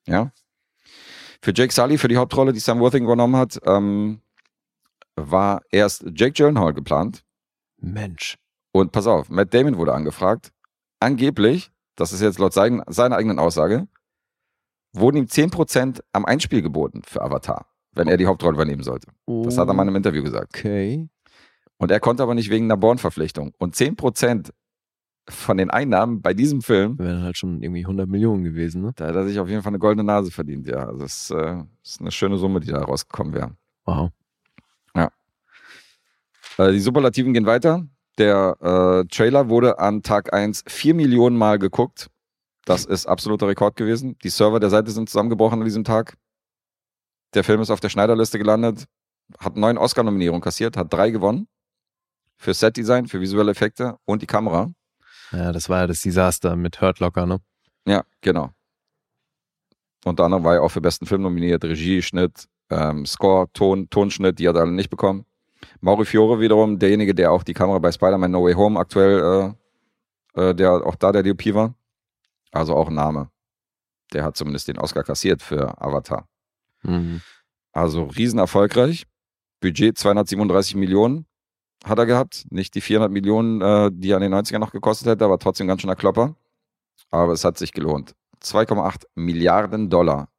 Ja. 0.07 0.31
Für 1.41 1.53
Jake 1.55 1.71
Sully, 1.71 1.97
für 1.99 2.07
die 2.07 2.17
Hauptrolle, 2.17 2.51
die 2.53 2.59
Sam 2.59 2.79
Worthing 2.79 3.03
übernommen 3.03 3.35
hat, 3.35 3.59
ähm, 3.65 4.21
war 5.15 5.61
erst 5.71 6.03
Jake 6.15 6.31
Gyllenhaal 6.33 6.73
geplant. 6.73 7.23
Mensch. 7.77 8.37
Und 8.71 8.91
pass 8.91 9.07
auf, 9.07 9.29
Matt 9.29 9.53
Damon 9.53 9.77
wurde 9.77 9.93
angefragt. 9.93 10.51
Angeblich, 10.99 11.71
das 11.95 12.13
ist 12.13 12.21
jetzt 12.21 12.39
laut 12.39 12.53
sein, 12.53 12.81
seiner 12.87 13.17
eigenen 13.17 13.39
Aussage, 13.39 13.87
wurden 14.93 15.17
ihm 15.17 15.25
10% 15.25 16.01
am 16.11 16.25
Einspiel 16.25 16.61
geboten 16.61 17.01
für 17.05 17.21
Avatar, 17.21 17.67
wenn 17.93 18.07
er 18.07 18.17
die 18.17 18.25
Hauptrolle 18.25 18.55
übernehmen 18.55 18.83
sollte. 18.83 19.07
Das 19.25 19.57
hat 19.57 19.67
er 19.67 19.73
mal 19.73 19.83
in 19.83 19.89
einem 19.89 19.97
Interview 19.97 20.23
gesagt. 20.23 20.55
Okay. 20.55 21.07
Und 21.77 21.91
er 21.91 21.99
konnte 21.99 22.23
aber 22.23 22.33
nicht 22.33 22.49
wegen 22.49 22.65
einer 22.65 22.77
Born-Verpflichtung. 22.77 23.53
Und 23.57 23.75
10% 23.75 24.51
von 25.29 25.57
den 25.57 25.69
Einnahmen 25.69 26.21
bei 26.21 26.33
diesem 26.33 26.61
Film, 26.61 26.97
Wären 26.97 27.23
halt 27.23 27.37
schon 27.37 27.61
irgendwie 27.61 27.81
100 27.81 28.07
Millionen 28.07 28.43
gewesen, 28.43 28.81
ne? 28.81 28.93
da 28.95 29.07
hat 29.07 29.15
er 29.15 29.27
sich 29.27 29.39
auf 29.39 29.49
jeden 29.49 29.61
Fall 29.61 29.71
eine 29.71 29.79
goldene 29.79 30.03
Nase 30.03 30.31
verdient. 30.31 30.67
Ja, 30.67 30.87
also 30.87 30.99
das 30.99 31.23
ist, 31.23 31.31
äh, 31.31 31.63
ist 31.83 32.01
eine 32.01 32.11
schöne 32.11 32.37
Summe, 32.37 32.61
die 32.61 32.71
da 32.71 32.81
rausgekommen 32.81 33.33
wäre. 33.33 33.51
Wow. 33.85 34.11
Äh, 36.57 36.71
die 36.71 36.79
Superlativen 36.79 37.33
gehen 37.33 37.45
weiter. 37.45 37.87
Der 38.17 38.57
äh, 38.61 39.07
Trailer 39.07 39.49
wurde 39.49 39.79
an 39.79 40.01
Tag 40.01 40.33
1 40.33 40.63
4 40.67 40.93
Millionen 40.95 41.37
Mal 41.37 41.59
geguckt. 41.59 42.09
Das 42.65 42.83
ist 42.83 43.05
absoluter 43.05 43.47
Rekord 43.47 43.75
gewesen. 43.75 44.17
Die 44.23 44.29
Server 44.29 44.59
der 44.59 44.69
Seite 44.69 44.91
sind 44.91 45.09
zusammengebrochen 45.09 45.59
an 45.59 45.65
diesem 45.65 45.83
Tag. 45.83 46.17
Der 47.33 47.43
Film 47.43 47.61
ist 47.61 47.69
auf 47.69 47.79
der 47.79 47.89
Schneiderliste 47.89 48.37
gelandet, 48.37 48.85
hat 49.39 49.55
neun 49.55 49.77
Oscar-Nominierungen 49.77 50.41
kassiert, 50.41 50.75
hat 50.75 50.91
drei 50.91 51.11
gewonnen. 51.11 51.47
Für 52.37 52.53
Setdesign, 52.53 53.07
für 53.07 53.21
visuelle 53.21 53.51
Effekte 53.51 53.97
und 54.05 54.21
die 54.21 54.27
Kamera. 54.27 54.71
Ja, 55.31 55.51
das 55.51 55.69
war 55.69 55.81
ja 55.81 55.87
das 55.87 56.01
Desaster 56.01 56.55
mit 56.55 56.81
Hurt 56.81 56.99
Locker, 56.99 57.25
ne? 57.25 57.39
Ja, 57.85 58.03
genau. 58.21 58.51
Unter 60.05 60.25
anderem 60.25 60.43
war 60.43 60.55
er 60.55 60.63
auch 60.63 60.69
für 60.69 60.81
besten 60.81 61.05
Film 61.05 61.21
nominiert, 61.21 61.63
Regie, 61.63 62.01
Schnitt, 62.01 62.47
ähm, 62.69 63.05
Score, 63.05 63.47
Ton, 63.53 63.89
Tonschnitt, 63.89 64.39
die 64.39 64.47
hat 64.47 64.55
er 64.55 64.61
alle 64.61 64.71
nicht 64.71 64.89
bekommen. 64.89 65.25
Mauri 65.81 66.05
Fiore 66.05 66.39
wiederum, 66.39 66.79
derjenige, 66.79 67.13
der 67.13 67.31
auch 67.31 67.43
die 67.43 67.53
Kamera 67.53 67.79
bei 67.79 67.91
Spider-Man 67.91 68.31
No 68.31 68.43
Way 68.43 68.53
Home 68.53 68.79
aktuell, 68.79 69.55
äh, 70.35 70.49
äh, 70.49 70.55
der 70.55 70.85
auch 70.85 70.95
da 70.95 71.11
der 71.11 71.23
DOP 71.23 71.53
war. 71.53 71.75
Also 72.51 72.75
auch 72.75 72.87
ein 72.87 72.95
Name. 72.95 73.29
Der 74.13 74.23
hat 74.23 74.37
zumindest 74.37 74.67
den 74.67 74.79
Oscar 74.79 75.03
kassiert 75.03 75.41
für 75.41 75.79
Avatar. 75.81 76.27
Mhm. 76.83 77.21
Also 77.71 78.03
riesen 78.03 78.39
erfolgreich. 78.39 79.05
Budget 79.59 79.97
237 79.97 80.75
Millionen 80.75 81.25
hat 81.83 81.99
er 81.99 82.05
gehabt. 82.05 82.45
Nicht 82.49 82.75
die 82.75 82.81
400 82.81 83.11
Millionen, 83.11 83.61
äh, 83.61 83.91
die 83.93 84.11
er 84.11 84.17
in 84.17 84.23
den 84.23 84.33
90ern 84.33 84.59
noch 84.59 84.71
gekostet 84.71 85.07
hätte, 85.07 85.25
aber 85.25 85.39
trotzdem 85.39 85.67
ganz 85.67 85.81
schöner 85.81 85.95
Klopper. 85.95 86.35
Aber 87.11 87.33
es 87.33 87.43
hat 87.43 87.57
sich 87.57 87.73
gelohnt. 87.73 88.15
2,8 88.41 89.05
Milliarden 89.15 89.89
Dollar 89.89 90.29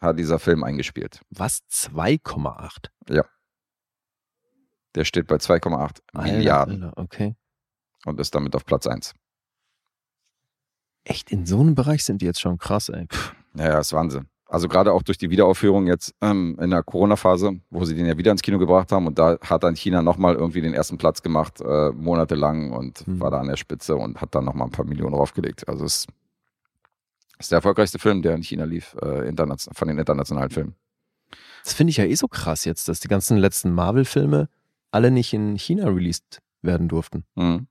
hat 0.00 0.18
dieser 0.18 0.38
Film 0.38 0.64
eingespielt. 0.64 1.20
Was? 1.30 1.62
2,8? 1.70 2.88
Der 4.94 5.04
steht 5.04 5.26
bei 5.26 5.36
2,8 5.36 5.72
Alter, 5.74 6.02
Milliarden 6.32 6.82
Alter, 6.84 6.98
okay. 7.02 7.34
und 8.04 8.20
ist 8.20 8.34
damit 8.34 8.54
auf 8.54 8.64
Platz 8.66 8.86
1. 8.86 9.14
Echt, 11.04 11.30
in 11.32 11.46
so 11.46 11.60
einem 11.60 11.74
Bereich 11.74 12.04
sind 12.04 12.22
die 12.22 12.26
jetzt 12.26 12.40
schon 12.40 12.58
krass, 12.58 12.88
ey. 12.88 13.06
Pff. 13.06 13.34
Ja, 13.56 13.78
ist 13.80 13.92
Wahnsinn. 13.92 14.26
Also 14.46 14.68
gerade 14.68 14.92
auch 14.92 15.02
durch 15.02 15.16
die 15.16 15.30
Wiederaufführung 15.30 15.86
jetzt 15.86 16.14
ähm, 16.20 16.58
in 16.60 16.70
der 16.70 16.82
Corona-Phase, 16.82 17.58
wo 17.70 17.84
sie 17.86 17.94
den 17.94 18.04
ja 18.04 18.18
wieder 18.18 18.30
ins 18.32 18.42
Kino 18.42 18.58
gebracht 18.58 18.92
haben 18.92 19.06
und 19.06 19.18
da 19.18 19.38
hat 19.40 19.64
dann 19.64 19.74
China 19.74 20.02
nochmal 20.02 20.34
irgendwie 20.34 20.60
den 20.60 20.74
ersten 20.74 20.98
Platz 20.98 21.22
gemacht, 21.22 21.60
äh, 21.62 21.90
monatelang 21.92 22.70
und 22.70 23.06
Mhm. 23.08 23.20
war 23.20 23.30
da 23.30 23.40
an 23.40 23.48
der 23.48 23.56
Spitze 23.56 23.96
und 23.96 24.20
hat 24.20 24.34
dann 24.34 24.44
nochmal 24.44 24.68
ein 24.68 24.70
paar 24.72 24.84
Millionen 24.84 25.14
draufgelegt. 25.14 25.66
Also 25.68 25.86
es 25.86 26.06
ist 27.38 27.50
der 27.50 27.56
erfolgreichste 27.56 27.98
Film, 27.98 28.20
der 28.20 28.34
in 28.34 28.42
China 28.42 28.64
lief, 28.64 28.94
äh, 29.00 29.32
von 29.72 29.88
den 29.88 29.98
internationalen 29.98 30.50
Filmen. 30.50 30.74
Das 31.64 31.72
finde 31.72 31.90
ich 31.92 31.96
ja 31.96 32.04
eh 32.04 32.14
so 32.14 32.28
krass 32.28 32.66
jetzt, 32.66 32.88
dass 32.88 33.00
die 33.00 33.08
ganzen 33.08 33.38
letzten 33.38 33.72
Marvel-Filme 33.72 34.48
alle 34.92 35.10
nicht 35.10 35.32
in 35.32 35.56
China 35.56 35.86
released 35.88 36.40
werden 36.62 36.88
durften. 36.88 37.24
Mhm. 37.34 37.66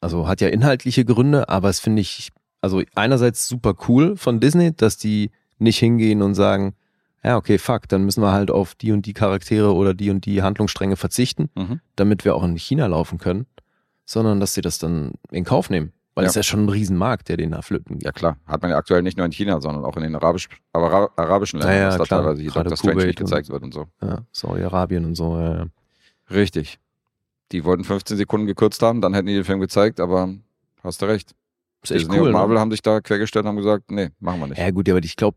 Also 0.00 0.28
hat 0.28 0.40
ja 0.40 0.48
inhaltliche 0.48 1.04
Gründe, 1.04 1.48
aber 1.48 1.68
es 1.68 1.80
finde 1.80 2.02
ich, 2.02 2.30
also 2.60 2.82
einerseits 2.94 3.48
super 3.48 3.74
cool 3.88 4.16
von 4.16 4.38
Disney, 4.40 4.74
dass 4.76 4.96
die 4.98 5.30
nicht 5.58 5.78
hingehen 5.78 6.22
und 6.22 6.34
sagen, 6.34 6.74
ja, 7.24 7.36
okay, 7.36 7.58
fuck, 7.58 7.88
dann 7.88 8.04
müssen 8.04 8.22
wir 8.22 8.30
halt 8.32 8.50
auf 8.50 8.74
die 8.76 8.92
und 8.92 9.06
die 9.06 9.14
Charaktere 9.14 9.74
oder 9.74 9.94
die 9.94 10.10
und 10.10 10.26
die 10.26 10.42
Handlungsstränge 10.42 10.96
verzichten, 10.96 11.48
Mhm. 11.56 11.80
damit 11.96 12.24
wir 12.24 12.36
auch 12.36 12.44
in 12.44 12.56
China 12.56 12.86
laufen 12.86 13.18
können, 13.18 13.46
sondern 14.04 14.38
dass 14.38 14.54
sie 14.54 14.60
das 14.60 14.78
dann 14.78 15.12
in 15.30 15.44
Kauf 15.44 15.70
nehmen. 15.70 15.92
Weil 16.14 16.24
Ja. 16.24 16.28
es 16.28 16.32
ist 16.32 16.36
ja 16.36 16.42
schon 16.44 16.64
ein 16.64 16.68
Riesenmarkt, 16.68 17.28
der 17.28 17.36
den 17.36 17.50
da 17.50 17.62
flöten 17.62 17.96
geht. 17.98 18.04
Ja 18.04 18.12
klar, 18.12 18.36
hat 18.46 18.62
man 18.62 18.70
ja 18.70 18.76
aktuell 18.78 19.02
nicht 19.02 19.16
nur 19.16 19.26
in 19.26 19.32
China, 19.32 19.60
sondern 19.60 19.84
auch 19.84 19.96
in 19.96 20.02
den 20.02 20.14
arabisch, 20.14 20.48
Ara 20.72 21.10
arabischen 21.16 21.58
Ländern, 21.58 21.76
Ja, 21.76 21.82
ja, 21.90 21.98
dass 21.98 22.08
da 22.08 22.16
teilweise 22.22 22.42
hier 22.42 22.50
Dr. 22.52 22.76
Strange 22.76 23.06
und- 23.08 23.16
gezeigt 23.16 23.48
wird 23.48 23.62
und 23.62 23.74
so. 23.74 23.86
Ja, 24.00 24.24
Saudi-Arabien 24.32 25.04
und 25.04 25.14
so. 25.14 25.36
Ja, 25.38 25.54
ja. 25.56 25.66
Richtig. 26.30 26.78
Die 27.52 27.64
wollten 27.64 27.84
15 27.84 28.16
Sekunden 28.16 28.46
gekürzt 28.46 28.82
haben, 28.82 29.00
dann 29.00 29.14
hätten 29.14 29.26
die 29.26 29.34
den 29.34 29.44
Film 29.44 29.60
gezeigt, 29.60 30.00
aber 30.00 30.34
hast 30.82 31.02
du 31.02 31.06
recht. 31.06 31.34
Ist 31.82 31.90
echt 31.92 32.00
Disney 32.02 32.18
cool. 32.18 32.28
und 32.28 32.32
Marvel 32.32 32.54
ne? 32.54 32.60
haben 32.60 32.70
sich 32.70 32.82
da 32.82 33.00
quergestellt 33.00 33.44
und 33.44 33.50
haben 33.50 33.56
gesagt, 33.56 33.90
nee, 33.90 34.10
machen 34.18 34.40
wir 34.40 34.48
nicht. 34.48 34.58
Ja 34.58 34.70
gut, 34.70 34.88
aber 34.88 34.98
ich 34.98 35.16
glaube, 35.16 35.36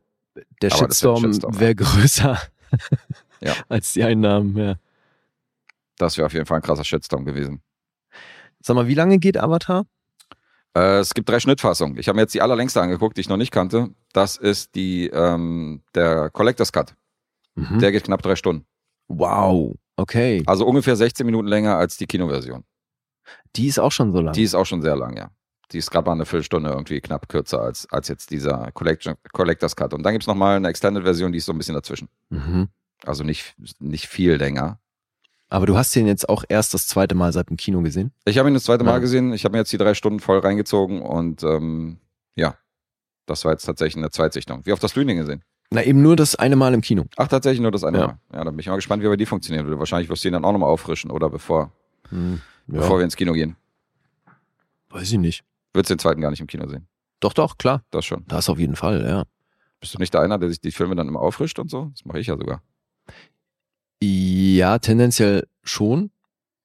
der 0.62 0.72
Aber 0.72 0.80
Shitstorm 0.80 1.24
Shitstorm, 1.24 1.60
wäre 1.60 1.76
größer 1.76 2.40
Ja. 3.42 3.54
als 3.70 3.94
die 3.94 4.04
Einnahmen. 4.04 4.58
Ja. 4.58 4.76
Das 5.98 6.18
wäre 6.18 6.26
auf 6.26 6.34
jeden 6.34 6.46
Fall 6.46 6.58
ein 6.58 6.64
krasser 6.64 6.84
Shitstorm 6.84 7.26
gewesen. 7.26 7.62
Sag 8.62 8.76
mal, 8.76 8.88
wie 8.88 8.94
lange 8.94 9.20
geht 9.20 9.38
Avatar? 9.38 9.86
Äh, 10.76 11.00
es 11.00 11.14
gibt 11.14 11.30
drei 11.30 11.40
Schnittfassungen. 11.40 11.98
Ich 11.98 12.08
habe 12.08 12.16
mir 12.16 12.24
jetzt 12.24 12.34
die 12.34 12.42
allerlängste 12.42 12.82
angeguckt, 12.82 13.18
die 13.18 13.22
ich 13.22 13.30
noch 13.30 13.38
nicht 13.38 13.52
kannte. 13.52 13.90
Das 14.14 14.36
ist 14.36 14.76
die 14.76 15.08
ähm, 15.08 15.82
der 15.96 16.30
Collectors 16.30 16.72
Cut. 16.72 16.96
Mhm. 17.56 17.80
Der 17.80 17.92
geht 17.92 18.04
knapp 18.04 18.22
drei 18.22 18.36
Stunden. 18.36 18.66
wow, 19.08 19.76
okay. 20.00 20.44
Also 20.46 20.66
ungefähr 20.66 20.96
16 20.96 21.26
Minuten 21.26 21.48
länger 21.48 21.76
als 21.78 21.98
die 21.98 22.08
Kinoversion. 22.08 22.64
Die 23.56 23.68
ist 23.68 23.80
auch 23.80 23.92
schon 23.92 24.12
so 24.14 24.22
lang. 24.22 24.34
Die 24.34 24.44
ist 24.44 24.56
auch 24.56 24.66
schon 24.66 24.82
sehr 24.82 24.96
lang, 24.96 25.16
ja. 25.18 25.32
Die 25.72 25.78
ist 25.78 25.92
gerade 25.92 26.06
mal 26.08 26.14
eine 26.14 26.26
Viertelstunde 26.26 26.70
irgendwie 26.72 27.00
knapp 27.00 27.30
kürzer 27.30 27.62
als, 27.62 27.88
als 27.92 28.08
jetzt 28.08 28.32
dieser 28.32 28.72
Collection, 28.72 29.16
Collectors 29.34 29.76
Cut. 29.76 29.94
Und 29.94 30.02
dann 30.04 30.14
gibt's 30.14 30.26
noch 30.28 30.34
nochmal 30.34 30.56
eine 30.58 30.68
Extended-Version, 30.68 31.32
die 31.32 31.38
ist 31.38 31.46
so 31.46 31.52
ein 31.52 31.58
bisschen 31.58 31.76
dazwischen. 31.76 32.10
mhm. 32.30 32.70
Also 33.06 33.24
nicht, 33.24 33.56
nicht 33.80 34.08
viel 34.08 34.34
länger. 34.34 34.80
Aber 35.48 35.66
du 35.66 35.78
hast 35.78 35.96
den 35.96 36.06
jetzt 36.06 36.28
auch 36.28 36.44
erst 36.50 36.74
das 36.74 36.86
zweite 36.88 37.16
Mal 37.16 37.32
seit 37.32 37.50
dem 37.50 37.56
Kino 37.56 37.82
gesehen? 37.82 38.12
Ich 38.26 38.38
habe 38.38 38.50
ihn 38.50 38.54
das 38.54 38.66
zweite 38.66 38.84
Mal 38.84 38.94
Ja. 38.94 38.98
gesehen. 39.00 39.32
Ich 39.32 39.46
habe 39.46 39.54
mir 39.54 39.60
jetzt 39.60 39.72
die 39.72 39.78
drei 39.78 39.94
Stunden 39.94 40.20
voll 40.20 40.40
reingezogen 40.40 41.02
und 41.02 41.42
ähm, 41.44 42.00
ja, 42.36 42.58
das 43.26 43.46
war 43.46 43.54
jetzt 43.54 43.64
tatsächlich 43.64 43.98
eine 43.98 44.12
Zweitsichtung. 44.12 44.66
Wie 44.66 44.74
oft 44.74 44.84
hast 44.84 44.96
du 44.96 45.02
ihn 45.02 45.08
denn 45.08 45.18
gesehen? 45.18 45.44
Na, 45.72 45.84
eben 45.84 46.02
nur 46.02 46.16
das 46.16 46.36
eine 46.36 46.56
Mal 46.56 46.74
im 46.74 46.82
Kino. 46.82 47.06
Ach, 47.18 47.28
tatsächlich 47.28 47.62
nur 47.62 47.72
das 47.72 47.84
eine 47.84 48.00
Ja. 48.00 48.08
Mal. 48.08 48.20
Ja, 48.34 48.44
da 48.44 48.50
bin 48.50 48.60
ich 48.60 48.68
mal 48.68 48.76
gespannt, 48.76 49.04
wie 49.04 49.08
bei 49.08 49.16
dir 49.18 49.28
funktionieren 49.28 49.66
würde. 49.66 49.78
Wahrscheinlich 49.78 50.10
wirst 50.10 50.24
du 50.24 50.30
ihn 50.30 50.34
dann 50.34 50.44
auch 50.46 50.52
nochmal 50.52 50.70
auffrischen 50.70 51.12
oder 51.12 51.30
bevor, 51.30 51.72
Hm. 52.10 52.42
Ja, 52.68 52.80
bevor 52.80 52.98
wir 52.98 53.04
ins 53.06 53.16
Kino 53.16 53.34
gehen. 53.34 53.56
weiß 54.90 55.12
ich 55.12 55.18
nicht. 55.20 55.44
Würdest 55.74 55.92
du 55.92 55.96
den 55.96 56.00
zweiten 56.00 56.22
gar 56.22 56.32
nicht 56.32 56.40
im 56.42 56.48
Kino 56.48 56.68
sehen? 56.68 56.88
Doch, 57.20 57.34
doch, 57.34 57.58
klar. 57.58 57.84
Das 57.92 58.06
schon. 58.06 58.26
Das 58.28 58.50
auf 58.50 58.58
jeden 58.58 58.76
Fall, 58.76 59.06
ja. 59.06 59.24
Bist 59.80 59.94
du 59.94 60.00
nicht 60.00 60.14
der 60.14 60.22
einer, 60.22 60.40
der 60.40 60.50
sich 60.50 60.60
die 60.60 60.72
Filme 60.72 60.96
dann 60.96 61.08
immer 61.08 61.20
auffrischt 61.20 61.60
und 61.60 61.70
so? 61.70 61.90
Das 61.94 62.04
mache 62.06 62.20
ich 62.20 62.28
ja 62.28 62.36
sogar. 62.38 62.62
Ja, 64.02 64.80
tendenziell 64.80 65.48
schon. 65.64 66.12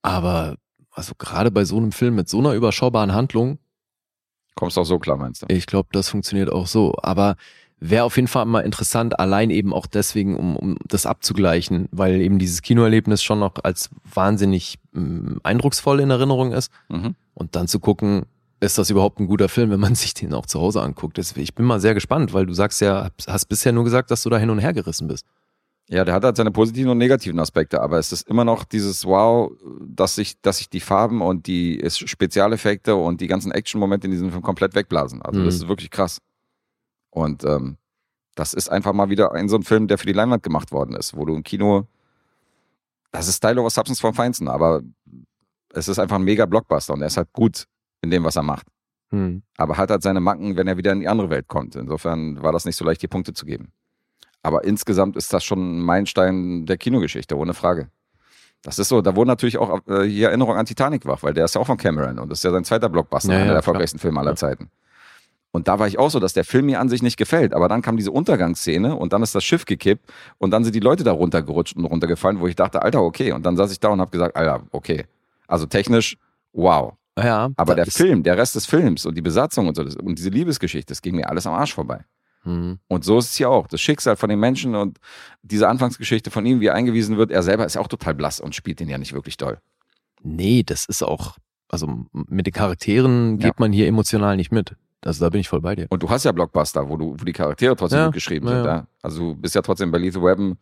Aber 0.02 0.56
also 0.90 1.12
gerade 1.18 1.50
bei 1.50 1.64
so 1.64 1.76
einem 1.76 1.92
Film 1.92 2.14
mit 2.14 2.28
so 2.28 2.38
einer 2.38 2.54
überschaubaren 2.54 3.12
Handlung, 3.12 3.58
Kommst 4.56 4.78
auch 4.78 4.84
so 4.84 5.00
klar, 5.00 5.16
meinst 5.16 5.42
du? 5.42 5.46
ich 5.52 5.66
glaube, 5.66 5.88
das 5.90 6.08
funktioniert 6.08 6.48
auch 6.48 6.68
so. 6.68 6.94
Aber 7.02 7.34
wäre 7.80 8.04
auf 8.04 8.16
jeden 8.16 8.28
Fall 8.28 8.46
mal 8.46 8.60
interessant, 8.60 9.18
allein 9.18 9.50
eben 9.50 9.72
auch 9.72 9.86
deswegen, 9.86 10.36
um, 10.36 10.56
um 10.56 10.76
das 10.86 11.06
abzugleichen, 11.06 11.88
weil 11.92 12.20
eben 12.20 12.38
dieses 12.38 12.62
Kinoerlebnis 12.62 13.22
schon 13.22 13.40
noch 13.40 13.54
als 13.62 13.90
wahnsinnig 14.12 14.78
ähm, 14.94 15.40
eindrucksvoll 15.42 16.00
in 16.00 16.10
Erinnerung 16.10 16.52
ist. 16.52 16.70
Mhm. 16.88 17.14
Und 17.34 17.56
dann 17.56 17.68
zu 17.68 17.80
gucken, 17.80 18.22
ist 18.60 18.78
das 18.78 18.88
überhaupt 18.88 19.20
ein 19.20 19.26
guter 19.26 19.48
Film, 19.48 19.70
wenn 19.70 19.80
man 19.80 19.94
sich 19.96 20.14
den 20.14 20.32
auch 20.34 20.46
zu 20.46 20.60
Hause 20.60 20.80
anguckt. 20.82 21.18
Ich 21.18 21.54
bin 21.54 21.66
mal 21.66 21.80
sehr 21.80 21.94
gespannt, 21.94 22.32
weil 22.32 22.46
du 22.46 22.54
sagst 22.54 22.80
ja, 22.80 23.10
hast 23.26 23.46
bisher 23.46 23.72
nur 23.72 23.84
gesagt, 23.84 24.10
dass 24.10 24.22
du 24.22 24.30
da 24.30 24.38
hin 24.38 24.50
und 24.50 24.60
her 24.60 24.72
gerissen 24.72 25.08
bist. 25.08 25.26
Ja, 25.90 26.06
der 26.06 26.14
hat 26.14 26.24
halt 26.24 26.38
seine 26.38 26.50
positiven 26.50 26.90
und 26.90 26.96
negativen 26.96 27.38
Aspekte, 27.38 27.82
aber 27.82 27.98
es 27.98 28.10
ist 28.10 28.26
immer 28.26 28.46
noch 28.46 28.64
dieses 28.64 29.04
Wow, 29.04 29.52
dass 29.86 30.14
sich, 30.14 30.40
dass 30.40 30.56
sich 30.56 30.70
die 30.70 30.80
Farben 30.80 31.20
und 31.20 31.46
die 31.46 31.84
Spezialeffekte 31.90 32.94
und 32.96 33.20
die 33.20 33.26
ganzen 33.26 33.52
Action-Momente 33.52 34.06
in 34.06 34.10
diesem 34.12 34.30
Film 34.30 34.42
komplett 34.42 34.74
wegblasen. 34.74 35.20
Also 35.20 35.44
das 35.44 35.56
Mhm. 35.56 35.62
ist 35.64 35.68
wirklich 35.68 35.90
krass. 35.90 36.20
Und 37.14 37.44
ähm, 37.44 37.76
das 38.34 38.52
ist 38.52 38.68
einfach 38.68 38.92
mal 38.92 39.08
wieder 39.08 39.32
ein 39.32 39.48
so 39.48 39.56
ein 39.56 39.62
Film, 39.62 39.86
der 39.86 39.98
für 39.98 40.06
die 40.06 40.12
Leinwand 40.12 40.42
gemacht 40.42 40.72
worden 40.72 40.96
ist, 40.96 41.16
wo 41.16 41.24
du 41.24 41.34
im 41.34 41.44
Kino, 41.44 41.86
das 43.12 43.28
ist 43.28 43.36
Style 43.36 43.60
over 43.60 43.70
Substance 43.70 44.00
vom 44.00 44.14
Feinsten, 44.14 44.48
aber 44.48 44.82
es 45.72 45.86
ist 45.86 46.00
einfach 46.00 46.16
ein 46.16 46.24
mega 46.24 46.44
Blockbuster 46.44 46.92
und 46.92 47.00
er 47.02 47.06
ist 47.06 47.16
halt 47.16 47.32
gut 47.32 47.66
in 48.02 48.10
dem, 48.10 48.24
was 48.24 48.36
er 48.36 48.42
macht. 48.42 48.66
Hm. 49.10 49.42
aber 49.58 49.76
hat 49.76 49.90
halt 49.90 50.02
seine 50.02 50.18
Macken, 50.18 50.56
wenn 50.56 50.66
er 50.66 50.76
wieder 50.76 50.90
in 50.90 50.98
die 50.98 51.06
andere 51.06 51.30
Welt 51.30 51.46
kommt. 51.46 51.76
Insofern 51.76 52.42
war 52.42 52.50
das 52.50 52.64
nicht 52.64 52.74
so 52.74 52.84
leicht, 52.84 53.00
die 53.00 53.06
Punkte 53.06 53.32
zu 53.32 53.46
geben. 53.46 53.70
Aber 54.42 54.64
insgesamt 54.64 55.14
ist 55.16 55.32
das 55.32 55.44
schon 55.44 55.58
ein 55.78 55.80
Meilenstein 55.82 56.66
der 56.66 56.78
Kinogeschichte, 56.78 57.36
ohne 57.36 57.54
Frage. 57.54 57.90
Das 58.62 58.78
ist 58.80 58.88
so, 58.88 59.02
da 59.02 59.14
wurde 59.14 59.28
natürlich 59.28 59.58
auch 59.58 59.86
äh, 59.86 60.02
hier 60.04 60.28
Erinnerung 60.28 60.56
an 60.56 60.66
Titanic 60.66 61.06
wach, 61.06 61.22
weil 61.22 61.34
der 61.34 61.44
ist 61.44 61.54
ja 61.54 61.60
auch 61.60 61.66
von 61.66 61.76
Cameron 61.76 62.18
und 62.18 62.28
das 62.30 62.38
ist 62.40 62.44
ja 62.44 62.50
sein 62.50 62.64
zweiter 62.64 62.88
Blockbuster, 62.88 63.28
Ja, 63.28 63.36
einer 63.36 63.44
ja, 63.44 63.50
der 63.52 63.56
erfolgreichsten 63.58 63.98
Filme 64.00 64.18
aller 64.18 64.30
Ja. 64.32 64.36
Zeiten. 64.36 64.70
Und 65.54 65.68
da 65.68 65.78
war 65.78 65.86
ich 65.86 66.00
auch 66.00 66.10
so, 66.10 66.18
dass 66.18 66.32
der 66.32 66.42
Film 66.44 66.66
mir 66.66 66.80
an 66.80 66.88
sich 66.88 67.00
nicht 67.00 67.16
gefällt. 67.16 67.54
Aber 67.54 67.68
dann 67.68 67.80
kam 67.80 67.96
diese 67.96 68.10
Untergangsszene 68.10 68.96
und 68.96 69.12
dann 69.12 69.22
ist 69.22 69.36
das 69.36 69.44
Schiff 69.44 69.66
gekippt 69.66 70.12
und 70.38 70.50
dann 70.50 70.64
sind 70.64 70.74
die 70.74 70.80
Leute 70.80 71.04
da 71.04 71.12
runtergerutscht 71.12 71.76
und 71.76 71.84
runtergefallen, 71.84 72.40
wo 72.40 72.48
ich 72.48 72.56
dachte, 72.56 72.82
Alter, 72.82 73.02
okay. 73.02 73.30
Und 73.30 73.46
dann 73.46 73.56
saß 73.56 73.70
ich 73.70 73.78
da 73.78 73.90
und 73.90 74.00
habe 74.00 74.10
gesagt, 74.10 74.34
Alter, 74.34 74.64
okay. 74.72 75.04
Also 75.46 75.66
technisch, 75.66 76.16
wow. 76.52 76.94
Ja, 77.16 77.50
Aber 77.56 77.76
der 77.76 77.86
Film, 77.86 78.24
der 78.24 78.36
Rest 78.36 78.56
des 78.56 78.66
Films 78.66 79.06
und 79.06 79.14
die 79.16 79.22
Besatzung 79.22 79.68
und 79.68 79.76
so 79.76 79.84
das, 79.84 79.94
und 79.94 80.18
diese 80.18 80.30
Liebesgeschichte, 80.30 80.90
das 80.90 81.00
ging 81.02 81.14
mir 81.14 81.30
alles 81.30 81.46
am 81.46 81.54
Arsch 81.54 81.72
vorbei. 81.72 82.04
Hm. 82.42 82.80
Und 82.88 83.04
so 83.04 83.18
ist 83.18 83.26
es 83.26 83.36
hier 83.36 83.48
auch. 83.48 83.68
Das 83.68 83.80
Schicksal 83.80 84.16
von 84.16 84.30
den 84.30 84.40
Menschen 84.40 84.74
und 84.74 84.98
diese 85.42 85.68
Anfangsgeschichte 85.68 86.32
von 86.32 86.44
ihm, 86.44 86.58
wie 86.58 86.66
er 86.66 86.74
eingewiesen 86.74 87.16
wird, 87.16 87.30
er 87.30 87.44
selber 87.44 87.64
ist 87.64 87.74
ja 87.76 87.80
auch 87.80 87.86
total 87.86 88.14
blass 88.14 88.40
und 88.40 88.56
spielt 88.56 88.80
den 88.80 88.88
ja 88.88 88.98
nicht 88.98 89.12
wirklich 89.12 89.36
doll. 89.36 89.58
Nee, 90.24 90.64
das 90.66 90.84
ist 90.86 91.04
auch, 91.04 91.36
also 91.68 92.06
mit 92.12 92.46
den 92.48 92.52
Charakteren 92.52 93.38
geht 93.38 93.46
Ja. 93.46 93.54
man 93.58 93.72
hier 93.72 93.86
emotional 93.86 94.36
nicht 94.36 94.50
mit. 94.50 94.74
Also 95.04 95.24
da 95.24 95.30
bin 95.30 95.40
ich 95.40 95.48
voll 95.48 95.60
bei 95.60 95.74
dir. 95.76 95.86
Und 95.90 96.02
du 96.02 96.08
hast 96.10 96.24
ja 96.24 96.32
Blockbuster, 96.32 96.88
wo, 96.88 96.96
du, 96.96 97.12
wo 97.18 97.24
die 97.24 97.32
Charaktere 97.32 97.76
trotzdem 97.76 97.98
Ja, 97.98 98.04
gut 98.06 98.14
geschrieben 98.14 98.46
ja, 98.48 98.54
sind. 98.54 98.64
ja. 98.64 98.86
Also 99.02 99.18
du 99.20 99.34
bist 99.36 99.54
ja 99.54 99.62
trotzdem 99.62 99.90
bei 99.90 99.98
Lethal 99.98 100.22
Weapon, 100.22 100.58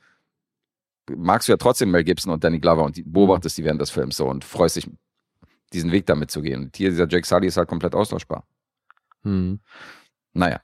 magst 1.17 1.49
du 1.49 1.53
ja 1.53 1.57
trotzdem 1.57 1.91
Mel 1.91 2.05
Gibson 2.05 2.33
und 2.33 2.43
Danny 2.43 2.59
Glover 2.59 2.85
und 2.85 2.97
die, 2.97 3.03
beobachtest 3.03 3.59
die 3.59 3.65
während 3.65 3.81
des 3.81 3.91
Films 3.91 4.17
so 4.17 4.27
und 4.29 4.45
freust 4.45 4.77
dich, 4.77 4.89
diesen 5.73 5.93
Weg 5.93 6.07
damit 6.07 6.31
zu 6.31 6.43
gehen. 6.43 6.65
Und 6.65 6.77
hier, 6.77 6.91
dieser 6.91 7.09
Jake 7.09 7.27
Sully 7.27 7.47
ist 7.47 7.57
halt 7.57 7.69
komplett 7.69 7.95
austauschbar. 7.95 8.45
Hm. 9.23 9.61
Naja, 10.33 10.61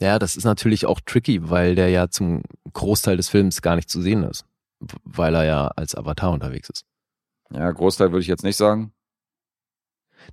Ja, 0.00 0.18
das 0.18 0.36
ist 0.36 0.44
natürlich 0.44 0.86
auch 0.86 1.00
tricky, 1.04 1.48
weil 1.50 1.74
der 1.74 1.88
ja 1.90 2.08
zum 2.08 2.42
Großteil 2.72 3.16
des 3.16 3.28
Films 3.28 3.62
gar 3.62 3.76
nicht 3.76 3.90
zu 3.90 4.00
sehen 4.02 4.22
ist. 4.24 4.44
Weil 5.04 5.34
er 5.34 5.44
ja 5.44 5.66
als 5.76 5.94
Avatar 5.94 6.32
unterwegs 6.32 6.70
ist. 6.70 6.84
ja, 7.52 7.70
Großteil 7.70 8.10
würde 8.12 8.22
ich 8.22 8.26
jetzt 8.28 8.44
nicht 8.44 8.56
sagen. 8.56 8.92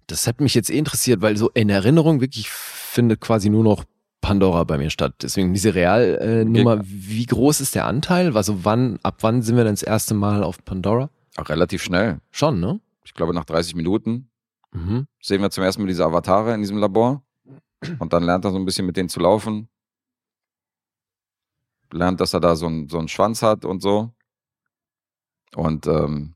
Das 0.08 0.28
hat 0.28 0.40
mich 0.42 0.54
jetzt 0.54 0.70
eh 0.70 0.78
interessiert, 0.78 1.22
weil 1.22 1.36
so 1.38 1.50
in 1.50 1.70
Erinnerung 1.70 2.22
wirklich 2.22 2.50
findet 2.50 3.20
quasi 3.22 3.50
nur 3.50 3.64
noch 3.64 3.84
Pandora 4.22 4.64
bei 4.64 4.78
mir 4.78 4.90
statt. 4.90 5.16
Deswegen 5.22 5.54
diese 5.54 5.74
Realnummer, 5.76 6.82
wie 6.84 7.26
groß 7.26 7.62
ist 7.62 7.76
der 7.76 7.86
Anteil? 7.86 8.36
Also 8.36 8.64
wann, 8.66 9.00
ab 9.04 9.18
wann 9.22 9.42
sind 9.42 9.56
wir 9.58 9.64
denn 9.64 9.74
das 9.74 9.84
erste 9.84 10.14
Mal 10.14 10.44
auf 10.44 10.64
Pandora? 10.66 11.10
Auch 11.38 11.50
relativ 11.50 11.84
schnell. 11.84 12.20
Schon, 12.32 12.60
ne? 12.60 12.80
Ich 13.06 13.14
glaube, 13.14 13.34
nach 13.34 13.46
30 13.46 13.76
Minuten 13.76 14.30
Mhm. 14.74 15.08
sehen 15.22 15.42
wir 15.42 15.50
zum 15.50 15.64
ersten 15.64 15.82
Mal 15.82 15.88
diese 15.88 16.04
Avatare 16.06 16.54
in 16.54 16.62
diesem 16.62 16.78
Labor. 16.78 17.24
Und 18.00 18.12
dann 18.12 18.24
lernt 18.24 18.44
er 18.44 18.52
so 18.52 18.58
ein 18.58 18.66
bisschen 18.66 18.86
mit 18.86 18.98
denen 18.98 19.08
zu 19.10 19.20
laufen. 19.20 19.70
Lernt, 21.92 22.20
dass 22.20 22.34
er 22.34 22.40
da 22.42 22.56
so, 22.56 22.66
einen- 22.66 22.90
so 22.90 22.98
einen 23.00 23.08
Schwanz 23.08 23.42
hat 23.44 23.64
und 23.66 23.82
so. 23.82 24.12
Und 25.56 25.88
ähm, 25.88 26.36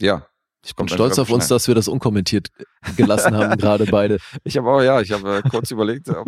ja. 0.00 0.26
Ich 0.64 0.74
bin 0.74 0.88
stolz 0.88 1.18
auf 1.18 1.30
uns, 1.30 1.46
schnell. 1.46 1.56
dass 1.56 1.68
wir 1.68 1.74
das 1.74 1.88
unkommentiert 1.88 2.48
gelassen 2.96 3.36
haben, 3.36 3.56
gerade 3.58 3.84
beide. 3.86 4.18
Ich 4.44 4.56
habe 4.56 4.70
auch, 4.70 4.80
ja, 4.82 5.00
ich 5.00 5.12
habe 5.12 5.36
äh, 5.38 5.42
kurz 5.48 5.70
überlegt, 5.70 6.08
ob, 6.08 6.26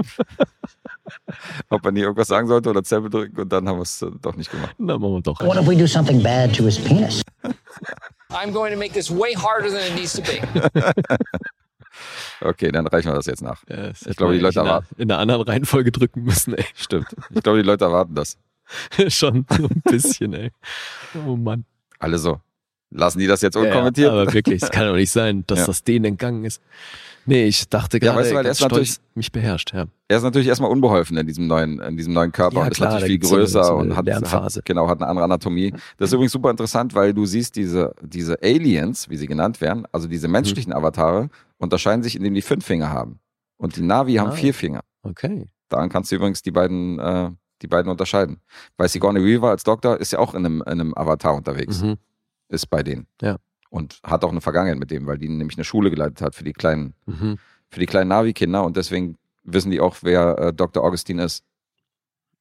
ob 1.71 1.83
man 1.85 1.95
nie 1.95 2.01
irgendwas 2.01 2.29
sagen 2.29 2.47
sollte 2.47 2.69
oder 2.71 2.83
Zelle 2.85 3.09
drücken 3.09 3.41
und 3.41 3.49
dann 3.51 3.69
haben 3.69 3.79
wir 3.79 3.83
es 3.83 4.03
äh, 4.03 4.11
doch 4.21 4.37
nicht 4.37 4.51
gemacht. 4.51 4.75
Na, 4.79 4.99
machen 4.99 5.15
wir 5.15 5.21
doch. 5.23 5.41
What 5.41 5.57
if 5.57 5.67
we 5.67 5.77
do 5.77 5.87
something 5.87 6.23
bad 6.23 6.55
to 6.57 6.65
his 6.65 6.79
penis? 6.79 7.23
I'm 8.31 8.53
going 8.53 8.73
to 8.73 8.79
make 8.79 8.93
this 8.93 9.11
way 9.11 9.35
harder 9.35 9.69
than 9.71 9.81
it 9.87 9.95
needs 9.95 10.13
to 10.15 10.23
be. 10.23 10.43
Okay, 12.41 12.71
dann 12.71 12.87
reichen 12.87 13.09
wir 13.09 13.15
das 13.15 13.27
jetzt 13.27 13.41
nach. 13.43 13.63
Ja, 13.69 13.89
das 13.89 14.03
Ich 14.03 14.17
glaube, 14.17 14.35
die 14.35 14.41
Leute 14.41 14.59
in 14.59 14.61
einer- 14.67 14.71
erwarten. 14.71 14.95
In 14.99 15.11
einer 15.11 15.21
anderen 15.21 15.43
Reihenfolge 15.43 15.93
drücken 15.93 16.25
müssen, 16.25 16.55
ey. 16.55 16.65
Stimmt. 16.75 17.07
Ich 17.31 17.43
glaube, 17.43 17.59
die 17.63 17.67
Leute 17.67 17.85
erwarten 17.85 18.15
das. 18.15 18.37
Schon 19.09 19.47
so 19.49 19.65
ein 19.69 19.81
bisschen, 19.85 20.35
ey. 20.35 20.51
Oh 21.27 21.37
Mann. 21.37 21.65
Alle 21.99 22.19
so. 22.19 22.41
Lassen 22.91 23.19
die 23.19 23.27
das 23.27 23.43
jetzt 23.43 23.57
Ja, 23.57 23.63
unkommentiert? 23.63 24.11
aber 24.11 24.33
wirklich, 24.33 24.63
es 24.63 24.71
kann 24.71 24.87
doch 24.87 24.95
nicht 24.95 25.11
sein, 25.11 25.45
dass 25.47 25.59
Ja. 25.61 25.67
das 25.67 25.83
denen 25.85 26.05
entgangen 26.05 26.45
ist. 26.45 26.63
Nee, 27.29 27.45
ich 27.47 27.69
dachte 27.69 27.97
Ja, 27.97 28.13
gerade, 28.13 28.19
weißt 28.21 28.31
du, 28.31 28.35
weil 28.37 28.45
er 28.47 28.53
ist 28.53 28.65
stolz 28.65 29.01
mich 29.17 29.33
beherrscht, 29.33 29.75
ja. 29.75 29.87
er 30.07 30.17
ist 30.17 30.23
natürlich 30.23 30.47
erstmal 30.47 30.71
unbeholfen 30.71 31.17
in 31.17 31.27
diesem 31.27 31.49
neuen, 31.49 31.81
in 31.81 31.97
diesem 31.97 32.13
neuen 32.13 32.31
Körper 32.31 32.59
Ja, 32.59 32.63
und 32.63 32.71
ist 32.71 32.77
klar, 32.77 32.91
natürlich 32.93 33.07
viel 33.09 33.15
gibt's 33.19 33.29
so 33.31 33.35
eine- 33.35 33.43
größer 33.45 33.65
so 33.65 33.77
eine 33.79 33.91
und 33.91 33.97
hat, 33.97 34.33
hat, 34.55 34.65
genau, 34.65 34.89
hat 34.89 35.01
eine 35.01 35.09
andere 35.09 35.25
Anatomie. 35.25 35.73
Das 35.99 36.11
ist 36.11 36.13
übrigens 36.13 36.31
super 36.33 36.51
interessant, 36.51 36.95
weil 36.95 37.13
du 37.13 37.27
siehst 37.27 37.57
diese, 37.57 37.93
diese 38.01 38.41
Aliens, 38.43 39.11
wie 39.11 39.17
sie 39.17 39.27
genannt 39.27 39.61
werden, 39.61 39.87
also 39.91 40.07
diese 40.07 40.29
menschlichen 40.29 40.71
Mhm. 40.71 40.77
Avatare, 40.79 41.29
unterscheiden 41.59 42.05
sich, 42.05 42.15
indem 42.15 42.35
die 42.35 42.43
fünf 42.43 42.65
Finger 42.65 42.91
haben. 42.91 43.19
Und 43.57 43.75
die 43.77 43.83
Navi 43.83 44.15
haben 44.15 44.29
Ah. 44.31 44.33
vier 44.33 44.55
Finger. 44.55 44.83
Okay. 45.03 45.47
Daran 45.69 45.89
kannst 45.89 46.13
du 46.13 46.17
übrigens 46.17 46.43
die 46.43 46.53
beiden, 46.53 47.01
äh, 47.01 47.31
die 47.63 47.67
beiden 47.67 47.91
unterscheiden. 47.91 48.39
Weil 48.77 48.89
Sigourney 48.89 49.25
Weaver 49.25 49.51
als 49.51 49.65
Doktor 49.65 49.97
ist 49.99 50.13
ja 50.13 50.21
auch 50.21 50.35
in 50.35 50.47
einem, 50.47 50.61
in 50.61 50.69
einem 50.81 50.95
Avatar 50.95 51.35
unterwegs, 51.35 51.83
Mhm. 51.83 51.97
Ist 52.49 52.67
bei 52.71 52.83
denen. 52.83 53.07
Ja. 53.21 53.37
Und 53.71 53.99
hat 54.05 54.25
auch 54.25 54.31
eine 54.31 54.41
Vergangenheit 54.41 54.79
mit 54.79 54.91
dem, 54.91 55.07
weil 55.07 55.19
die 55.19 55.29
nämlich 55.29 55.57
eine 55.59 55.65
Schule 55.65 55.91
geleitet 55.91 56.21
hat 56.23 56.35
für 56.35 56.45
die 56.45 56.53
kleinen, 56.53 56.95
Mhm. 57.07 57.39
für 57.69 57.81
die 57.81 57.87
kleinen 57.87 58.09
Navi-Kinder 58.09 58.65
und 58.65 58.77
deswegen 58.77 59.17
wissen 59.45 59.71
die 59.71 59.81
auch, 59.81 59.97
wer 60.03 60.39
äh, 60.39 60.53
Dr. 60.53 60.83
Augustin 60.85 61.19
ist. 61.19 61.45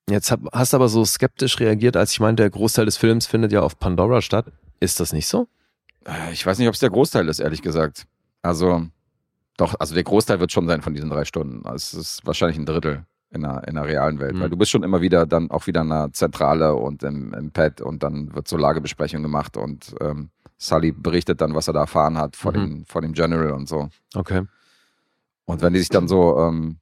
Jetzt 0.09 0.31
hab, 0.31 0.39
hast 0.53 0.73
du 0.73 0.77
aber 0.77 0.87
so 0.87 1.03
skeptisch 1.03 1.59
reagiert, 1.59 1.97
als 1.97 2.11
ich 2.11 2.19
meinte, 2.19 2.43
der 2.43 2.49
Großteil 2.51 2.85
des 2.85 2.97
Films 2.97 3.25
findet 3.25 3.51
ja 3.51 3.61
auf 3.61 3.79
Pandora 3.79 4.21
statt. 4.21 4.45
Ist 4.79 4.99
das 4.99 5.13
nicht 5.13 5.27
so? 5.27 5.47
Äh, 6.05 6.31
Ich 6.31 6.45
weiß 6.45 6.59
nicht, 6.59 6.67
ob 6.67 6.75
es 6.75 6.79
der 6.79 6.91
Großteil 6.91 7.27
ist, 7.27 7.39
ehrlich 7.39 7.61
gesagt. 7.63 8.05
Also, 8.43 8.85
doch, 9.57 9.73
also 9.79 9.95
der 9.95 10.03
Großteil 10.03 10.39
wird 10.39 10.51
schon 10.51 10.67
sein 10.67 10.81
von 10.83 10.93
diesen 10.93 11.09
drei 11.09 11.25
Stunden. 11.25 11.67
Es 11.73 11.93
ist 11.95 12.25
wahrscheinlich 12.25 12.57
ein 12.57 12.65
Drittel 12.67 13.05
in 13.31 13.41
der, 13.41 13.67
in 13.67 13.75
der 13.75 13.85
realen 13.85 14.19
Welt, 14.19 14.35
Mhm. 14.35 14.39
weil 14.41 14.49
du 14.49 14.57
bist 14.57 14.71
schon 14.71 14.83
immer 14.83 15.01
wieder 15.01 15.25
dann 15.25 15.51
auch 15.51 15.67
wieder 15.67 15.81
in 15.81 15.89
der 15.89 16.09
Zentrale 16.13 16.75
und 16.75 17.03
im, 17.03 17.33
im 17.33 17.51
Pad 17.51 17.81
und 17.81 18.03
dann 18.03 18.33
wird 18.33 18.47
so 18.47 18.57
Lagebesprechung 18.57 19.21
gemacht 19.23 19.57
und 19.57 19.93
ähm, 20.01 20.29
Sully 20.57 20.91
berichtet 20.93 21.41
dann, 21.41 21.53
was 21.53 21.67
er 21.67 21.73
da 21.73 21.81
erfahren 21.81 22.17
hat 22.17 22.35
vor, 22.35 22.51
Mhm. 22.51 22.55
dem, 22.55 22.85
vor 22.85 23.01
dem 23.01 23.13
General 23.13 23.51
und 23.51 23.67
so. 23.67 23.89
Okay. 24.15 24.43
Und 25.45 25.61
wenn 25.61 25.73
die 25.73 25.79
sich 25.79 25.89
dann 25.89 26.07
so, 26.07 26.37
ähm, 26.39 26.77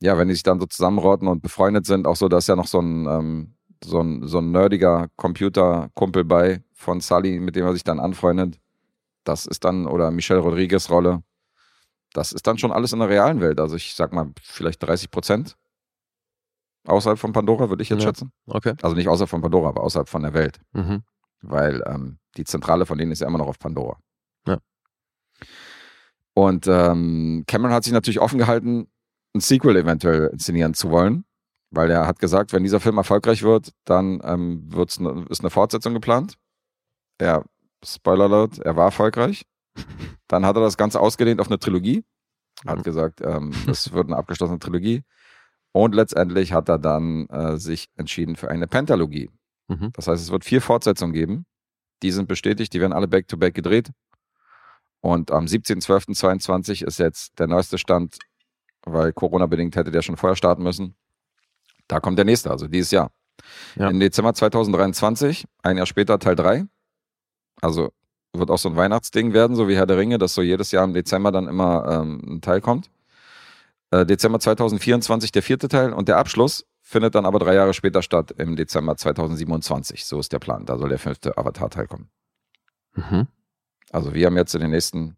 ja, 0.00 0.16
wenn 0.16 0.28
die 0.28 0.34
sich 0.34 0.42
dann 0.42 0.60
so 0.60 0.66
zusammenrotten 0.66 1.28
und 1.28 1.42
befreundet 1.42 1.86
sind, 1.86 2.06
auch 2.06 2.16
so, 2.16 2.28
da 2.28 2.38
ist 2.38 2.48
ja 2.48 2.56
noch 2.56 2.66
so 2.68 2.80
ein, 2.80 3.06
ähm, 3.06 3.54
so 3.84 4.00
ein, 4.00 4.26
so 4.28 4.38
ein 4.38 4.52
nerdiger 4.52 5.08
Computerkumpel 5.16 6.24
bei 6.24 6.62
von 6.72 7.00
Sully, 7.00 7.40
mit 7.40 7.56
dem 7.56 7.66
er 7.66 7.72
sich 7.72 7.84
dann 7.84 7.98
anfreundet. 8.00 8.58
Das 9.24 9.44
ist 9.46 9.64
dann, 9.64 9.86
oder 9.86 10.10
Michelle 10.12 10.40
Rodriguez 10.40 10.88
Rolle, 10.90 11.22
das 12.14 12.32
ist 12.32 12.46
dann 12.46 12.58
schon 12.58 12.72
alles 12.72 12.92
in 12.92 12.98
der 12.98 13.08
realen 13.08 13.40
Welt. 13.40 13.60
Also 13.60 13.76
ich 13.76 13.94
sag 13.94 14.12
mal, 14.12 14.30
vielleicht 14.42 14.82
30 14.82 15.10
Prozent 15.10 15.56
außerhalb 16.86 17.18
von 17.18 17.32
Pandora, 17.32 17.68
würde 17.68 17.82
ich 17.82 17.88
jetzt 17.88 18.00
Ja. 18.02 18.08
schätzen. 18.08 18.32
Okay. 18.46 18.74
Also 18.82 18.96
nicht 18.96 19.08
außerhalb 19.08 19.30
von 19.30 19.40
Pandora, 19.40 19.68
aber 19.68 19.82
außerhalb 19.82 20.08
von 20.08 20.22
der 20.22 20.34
Welt. 20.34 20.60
Mhm. 20.72 21.02
Weil 21.42 21.82
ähm, 21.86 22.18
die 22.36 22.44
Zentrale 22.44 22.86
von 22.86 22.98
denen 22.98 23.12
ist 23.12 23.20
ja 23.20 23.26
immer 23.28 23.38
noch 23.38 23.46
auf 23.48 23.58
Pandora. 23.58 23.98
Ja. 24.46 24.58
Und 26.34 26.66
ähm, 26.66 27.44
Cameron 27.46 27.74
hat 27.74 27.84
sich 27.84 27.92
natürlich 27.92 28.20
offen 28.20 28.38
gehalten, 28.38 28.88
ein 29.34 29.40
Sequel 29.40 29.76
eventuell 29.76 30.28
inszenieren 30.32 30.74
zu 30.74 30.90
wollen, 30.90 31.24
weil 31.70 31.90
er 31.90 32.06
hat 32.06 32.18
gesagt, 32.18 32.52
wenn 32.52 32.62
dieser 32.62 32.80
Film 32.80 32.98
erfolgreich 32.98 33.42
wird, 33.42 33.72
dann 33.84 34.20
ähm, 34.24 34.64
wird's 34.72 34.98
ne, 35.00 35.24
ist 35.30 35.40
eine 35.40 35.50
Fortsetzung 35.50 35.94
geplant. 35.94 36.34
Er, 37.18 37.44
Spoiler 37.84 38.24
alert, 38.24 38.58
er 38.58 38.76
war 38.76 38.86
erfolgreich. 38.86 39.44
Dann 40.28 40.46
hat 40.46 40.56
er 40.56 40.62
das 40.62 40.76
Ganze 40.76 41.00
ausgedehnt 41.00 41.40
auf 41.40 41.48
eine 41.48 41.58
Trilogie. 41.58 42.04
Hat 42.66 42.78
Mhm. 42.78 42.82
gesagt, 42.82 43.20
ähm, 43.22 43.52
es 43.68 43.92
wird 43.92 44.06
eine 44.06 44.16
abgeschlossene 44.16 44.58
Trilogie. 44.58 45.02
Und 45.72 45.94
letztendlich 45.94 46.52
hat 46.52 46.68
er 46.68 46.78
dann 46.78 47.26
äh, 47.28 47.56
sich 47.56 47.88
entschieden 47.96 48.36
für 48.36 48.50
eine 48.50 48.66
Pentalogie. 48.66 49.30
Mhm. 49.68 49.90
Das 49.94 50.06
heißt, 50.06 50.22
es 50.22 50.30
wird 50.30 50.44
vier 50.44 50.60
Fortsetzungen 50.60 51.14
geben. 51.14 51.46
Die 52.02 52.10
sind 52.10 52.28
bestätigt, 52.28 52.72
die 52.74 52.80
werden 52.80 52.92
alle 52.92 53.08
back-to-back 53.08 53.54
gedreht. 53.54 53.90
Und 55.00 55.30
am 55.30 55.46
17.12.22 55.46 56.84
ist 56.84 56.98
jetzt 56.98 57.38
der 57.38 57.46
neueste 57.46 57.78
Stand, 57.78 58.18
weil 58.84 59.12
Corona-bedingt 59.12 59.74
hätte 59.76 59.90
der 59.90 60.02
schon 60.02 60.16
vorher 60.16 60.36
starten 60.36 60.62
müssen. 60.62 60.94
Da 61.88 62.00
kommt 62.00 62.18
der 62.18 62.24
nächste, 62.24 62.50
also 62.50 62.68
dieses 62.68 62.90
Jahr. 62.90 63.10
Ja. 63.76 63.88
Im 63.88 63.98
Dezember 63.98 64.34
2023, 64.34 65.46
ein 65.62 65.76
Jahr 65.76 65.86
später 65.86 66.18
Teil 66.18 66.36
3. 66.36 66.66
Also 67.60 67.92
wird 68.32 68.50
auch 68.50 68.58
so 68.58 68.68
ein 68.68 68.76
Weihnachtsding 68.76 69.32
werden, 69.32 69.56
so 69.56 69.68
wie 69.68 69.76
Herr 69.76 69.86
der 69.86 69.98
Ringe, 69.98 70.18
dass 70.18 70.34
so 70.34 70.42
jedes 70.42 70.70
Jahr 70.70 70.84
im 70.84 70.94
Dezember 70.94 71.32
dann 71.32 71.48
immer 71.48 71.86
ähm, 71.88 72.22
ein 72.26 72.40
Teil 72.40 72.60
kommt. 72.60 72.90
Äh, 73.90 74.06
Dezember 74.06 74.40
2024 74.40 75.32
der 75.32 75.42
vierte 75.42 75.68
Teil 75.68 75.92
und 75.92 76.08
der 76.08 76.16
Abschluss 76.16 76.66
findet 76.80 77.14
dann 77.14 77.26
aber 77.26 77.38
drei 77.38 77.54
Jahre 77.54 77.74
später 77.74 78.02
statt, 78.02 78.32
im 78.32 78.56
Dezember 78.56 78.96
2027. 78.96 80.04
So 80.04 80.18
ist 80.18 80.32
der 80.32 80.38
Plan. 80.38 80.66
Da 80.66 80.78
soll 80.78 80.88
der 80.88 80.98
fünfte 80.98 81.36
Avatar-Teil 81.36 81.86
kommen. 81.86 82.10
Mhm. 82.94 83.28
Also 83.90 84.14
wir 84.14 84.26
haben 84.26 84.36
jetzt 84.36 84.54
in 84.54 84.60
den 84.60 84.70
nächsten 84.70 85.16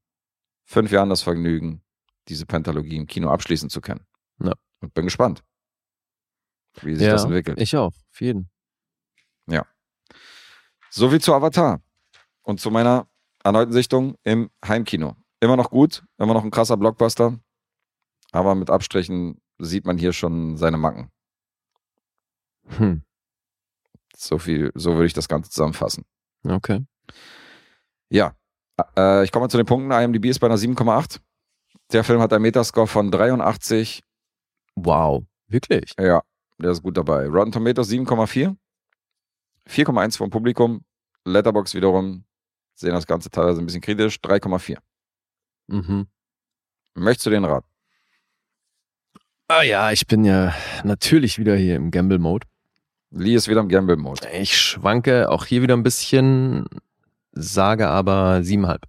fünf 0.64 0.90
Jahren 0.90 1.08
das 1.08 1.22
Vergnügen, 1.22 1.82
diese 2.28 2.46
Pentalogie 2.46 2.96
im 2.96 3.06
Kino 3.06 3.30
abschließen 3.30 3.70
zu 3.70 3.80
können. 3.80 4.06
Ja. 4.42 4.52
Und 4.80 4.94
bin 4.94 5.04
gespannt, 5.04 5.42
wie 6.82 6.94
sich 6.94 7.06
ja, 7.06 7.12
das 7.12 7.24
entwickelt. 7.24 7.60
ich 7.60 7.76
auch. 7.76 7.92
Auf 7.92 8.20
jeden. 8.20 8.50
So 10.96 11.10
viel 11.10 11.20
zu 11.20 11.34
Avatar 11.34 11.82
und 12.44 12.60
zu 12.60 12.70
meiner 12.70 13.08
erneuten 13.42 13.72
Sichtung 13.72 14.16
im 14.22 14.50
Heimkino. 14.66 15.16
Immer 15.40 15.56
noch 15.56 15.70
gut, 15.70 16.04
immer 16.18 16.34
noch 16.34 16.44
ein 16.44 16.50
krasser 16.50 16.76
Blockbuster, 16.76 17.38
aber 18.32 18.54
mit 18.54 18.70
Abstrichen 18.70 19.40
sieht 19.58 19.84
man 19.84 19.98
hier 19.98 20.12
schon 20.12 20.56
seine 20.56 20.78
Macken. 20.78 21.10
Hm. 22.78 23.02
So 24.16 24.38
viel, 24.38 24.70
so 24.74 24.94
würde 24.94 25.06
ich 25.06 25.12
das 25.12 25.28
Ganze 25.28 25.50
zusammenfassen. 25.50 26.04
Okay. 26.46 26.84
Ja, 28.08 28.34
äh, 28.96 29.24
ich 29.24 29.32
komme 29.32 29.44
mal 29.44 29.50
zu 29.50 29.56
den 29.56 29.66
Punkten. 29.66 29.90
IMDb 29.90 30.26
ist 30.26 30.38
bei 30.38 30.46
einer 30.46 30.56
7,8. 30.56 31.20
Der 31.92 32.04
Film 32.04 32.20
hat 32.20 32.32
einen 32.32 32.42
Metascore 32.42 32.86
von 32.86 33.10
83. 33.10 34.02
Wow, 34.76 35.24
wirklich? 35.48 35.94
Ja, 35.98 36.22
der 36.58 36.70
ist 36.70 36.82
gut 36.82 36.96
dabei. 36.96 37.26
Rotten 37.26 37.52
Tomatoes 37.52 37.90
7,4. 37.90 38.56
4,1 39.68 40.16
vom 40.16 40.30
Publikum. 40.30 40.84
Letterbox 41.24 41.74
wiederum 41.74 42.24
sehen 42.74 42.92
das 42.92 43.06
Ganze 43.06 43.30
teilweise 43.30 43.60
ein 43.60 43.66
bisschen 43.66 43.80
kritisch. 43.80 44.16
3,4. 44.20 44.78
Mhm. 45.68 46.06
Möchtest 46.94 47.26
du 47.26 47.30
den 47.30 47.44
raten? 47.44 47.66
Ah 49.48 49.62
ja, 49.62 49.90
ich 49.92 50.06
bin 50.06 50.24
ja 50.24 50.54
natürlich 50.84 51.38
wieder 51.38 51.54
hier 51.56 51.76
im 51.76 51.90
Gamble-Mode. 51.90 52.46
Lee 53.10 53.34
ist 53.34 53.46
wieder 53.48 53.60
im 53.60 53.68
Gamble-Mode. 53.68 54.28
Ich 54.32 54.58
schwanke 54.58 55.30
auch 55.30 55.44
hier 55.44 55.62
wieder 55.62 55.76
ein 55.76 55.82
bisschen, 55.82 56.64
sage 57.32 57.88
aber 57.88 58.42
siebenhalb. 58.42 58.82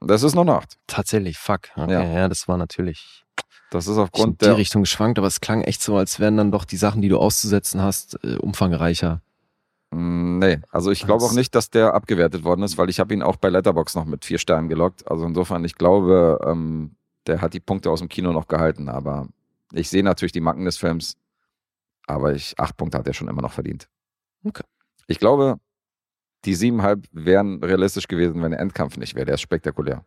Das 0.00 0.22
ist 0.22 0.34
noch 0.34 0.44
Nacht. 0.44 0.76
Tatsächlich, 0.86 1.38
fuck. 1.38 1.68
Okay, 1.76 1.92
Ja. 1.92 2.02
ja. 2.04 2.28
das 2.28 2.46
war 2.48 2.56
natürlich 2.56 3.24
Das 3.70 3.86
ist 3.86 3.96
in 3.96 4.02
aufgrund 4.02 4.40
die 4.40 4.46
der. 4.46 4.56
Richtung 4.56 4.82
geschwankt, 4.82 5.18
aber 5.18 5.26
es 5.28 5.40
klang 5.40 5.62
echt 5.62 5.82
so, 5.82 5.96
als 5.96 6.20
wären 6.20 6.36
dann 6.36 6.50
doch 6.52 6.64
die 6.64 6.76
Sachen, 6.76 7.00
die 7.00 7.08
du 7.08 7.18
auszusetzen 7.18 7.80
hast, 7.80 8.18
äh, 8.24 8.36
umfangreicher. 8.36 9.22
Mm, 9.90 10.28
Nee, 10.38 10.60
also 10.70 10.92
ich 10.92 11.04
glaube 11.04 11.24
auch 11.24 11.32
nicht, 11.32 11.54
dass 11.56 11.68
der 11.70 11.94
abgewertet 11.94 12.44
worden 12.44 12.62
ist, 12.62 12.78
weil 12.78 12.88
ich 12.88 13.00
habe 13.00 13.12
ihn 13.12 13.22
auch 13.22 13.36
bei 13.36 13.48
Letterbox 13.48 13.96
noch 13.96 14.04
mit 14.04 14.24
vier 14.24 14.38
Sternen 14.38 14.68
gelockt. 14.68 15.10
Also 15.10 15.26
insofern, 15.26 15.64
ich 15.64 15.74
glaube, 15.74 16.38
ähm, 16.46 16.94
der 17.26 17.40
hat 17.40 17.54
die 17.54 17.60
Punkte 17.60 17.90
aus 17.90 17.98
dem 17.98 18.08
Kino 18.08 18.32
noch 18.32 18.46
gehalten. 18.46 18.88
Aber 18.88 19.28
ich 19.72 19.90
sehe 19.90 20.04
natürlich 20.04 20.32
die 20.32 20.40
Macken 20.40 20.64
des 20.64 20.76
Films. 20.76 21.16
Aber 22.06 22.34
ich, 22.34 22.58
acht 22.58 22.76
Punkte 22.76 22.98
hat 22.98 23.06
er 23.08 23.14
schon 23.14 23.26
immer 23.28 23.42
noch 23.42 23.52
verdient. 23.52 23.88
Okay. 24.44 24.62
Ich 25.08 25.18
glaube, 25.18 25.58
die 26.44 26.54
siebeneinhalb 26.54 27.06
wären 27.10 27.62
realistisch 27.62 28.06
gewesen, 28.06 28.40
wenn 28.42 28.52
der 28.52 28.60
Endkampf 28.60 28.96
nicht 28.96 29.16
wäre. 29.16 29.26
Der 29.26 29.34
ist 29.34 29.40
spektakulär. 29.40 30.04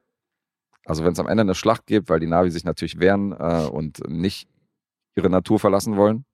Also 0.85 1.03
wenn 1.03 1.11
es 1.11 1.19
am 1.19 1.27
Ende 1.27 1.41
eine 1.41 1.55
Schlacht 1.55 1.85
gibt, 1.87 2.09
weil 2.09 2.21
die 2.21 2.27
Navi 2.27 2.51
sich 2.51 2.63
natürlich 2.63 2.99
wehren 2.99 3.33
äh, 3.33 3.67
und 3.69 3.99
nicht 4.07 4.47
ihre 5.15 5.29
Natur 5.29 5.59
verlassen 5.59 5.97
wollen 5.97 6.25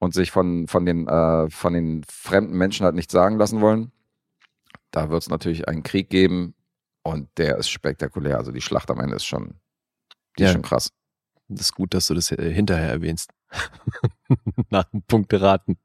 und 0.00 0.12
sich 0.14 0.32
von, 0.32 0.66
von, 0.66 0.84
den, 0.84 1.06
äh, 1.06 1.48
von 1.50 1.72
den 1.74 2.02
fremden 2.04 2.56
Menschen 2.58 2.84
halt 2.84 2.96
nichts 2.96 3.12
sagen 3.12 3.38
lassen 3.38 3.60
wollen, 3.60 3.92
da 4.90 5.10
wird 5.10 5.22
es 5.22 5.28
natürlich 5.28 5.68
einen 5.68 5.84
Krieg 5.84 6.10
geben 6.10 6.54
und 7.02 7.28
der 7.36 7.56
ist 7.58 7.70
spektakulär. 7.70 8.36
Also 8.38 8.50
die 8.50 8.60
Schlacht 8.60 8.90
am 8.90 8.98
Ende 8.98 9.14
ist 9.16 9.24
schon, 9.26 9.54
die 10.38 10.42
ist 10.42 10.48
Ja. 10.48 10.52
schon 10.54 10.62
krass. 10.62 10.90
Das 11.48 11.62
ist 11.62 11.74
gut, 11.74 11.94
dass 11.94 12.06
du 12.06 12.14
das 12.14 12.30
äh, 12.32 12.52
hinterher 12.52 12.88
erwähnst. 12.90 13.30
Nach 14.70 14.84
dem 14.84 15.02
Punkteraten. 15.02 15.76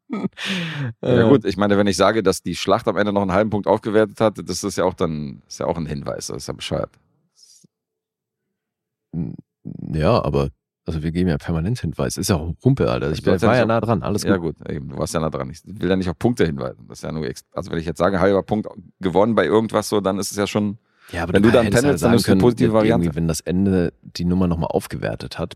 Ja 1.02 1.28
gut, 1.28 1.44
ich 1.46 1.58
meine, 1.58 1.78
wenn 1.78 1.88
ich 1.88 1.98
sage, 1.98 2.22
dass 2.22 2.44
die 2.44 2.56
Schlacht 2.56 2.88
am 2.88 2.98
Ende 2.98 3.12
noch 3.12 3.24
einen 3.24 3.32
halben 3.32 3.50
Punkt 3.50 3.66
aufgewertet 3.68 4.22
hat, 4.22 4.38
das 4.48 4.64
ist 4.64 4.78
ja 4.78 4.84
auch 4.86 4.94
dann 4.94 5.42
ist 5.48 5.60
ja 5.60 5.66
auch 5.66 5.78
ein 5.78 5.88
Hinweis, 5.88 6.28
das 6.28 6.38
ist 6.38 6.48
ja 6.48 6.54
bescheuert. 6.54 6.92
Ja, 9.94 10.24
aber 10.24 10.50
also 10.86 11.02
wir 11.04 11.12
geben 11.12 11.30
ja 11.30 11.38
permanent 11.38 11.80
Hinweis. 11.80 12.18
Ist 12.18 12.30
ja 12.30 12.36
auch 12.36 12.54
Humpe, 12.64 12.90
Alter. 12.90 13.12
Ich 13.12 13.20
ja 13.26 13.42
war 13.42 13.56
ja 13.58 13.66
nah 13.66 13.82
dran. 13.82 14.04
Alles 14.04 14.24
Ja 14.24 14.38
gut. 14.38 14.58
gut, 14.60 14.70
eben, 14.70 14.90
du 14.90 14.98
warst 14.98 15.14
ja 15.14 15.20
nah 15.20 15.30
dran. 15.30 15.50
Ich 15.50 15.62
will 15.66 15.90
ja 15.90 15.96
nicht 15.96 16.10
auf 16.10 16.18
Punkte 16.20 16.46
hinweisen. 16.46 16.86
Das 16.88 17.00
ist 17.00 17.04
ja 17.04 17.12
nur, 17.12 17.26
ex- 17.28 17.46
also 17.54 17.72
wenn 17.72 17.80
ich 17.80 17.86
jetzt 17.86 17.98
sage, 17.98 18.20
halber 18.20 18.44
Punkt 18.44 18.68
gewonnen 19.00 19.36
bei 19.36 19.46
irgendwas 19.46 19.90
so, 19.90 20.00
dann 20.02 20.20
ist 20.20 20.32
es 20.32 20.38
ja 20.38 20.46
schon, 20.48 20.78
Ja, 21.12 21.24
aber 21.24 21.34
Wenn 21.34 21.44
du 21.44 21.52
dann 21.52 21.70
pendelst, 21.70 22.04
ja 22.04 22.10
dann 22.10 22.18
ist 22.18 22.28
die 22.28 22.36
positive 22.36 22.74
Variante. 22.74 23.16
Wenn 23.16 23.28
das 23.28 23.40
Ende 23.42 23.94
die 24.02 24.26
Nummer 24.26 24.48
nochmal 24.48 24.70
aufgewertet 24.72 25.40
hat, 25.40 25.56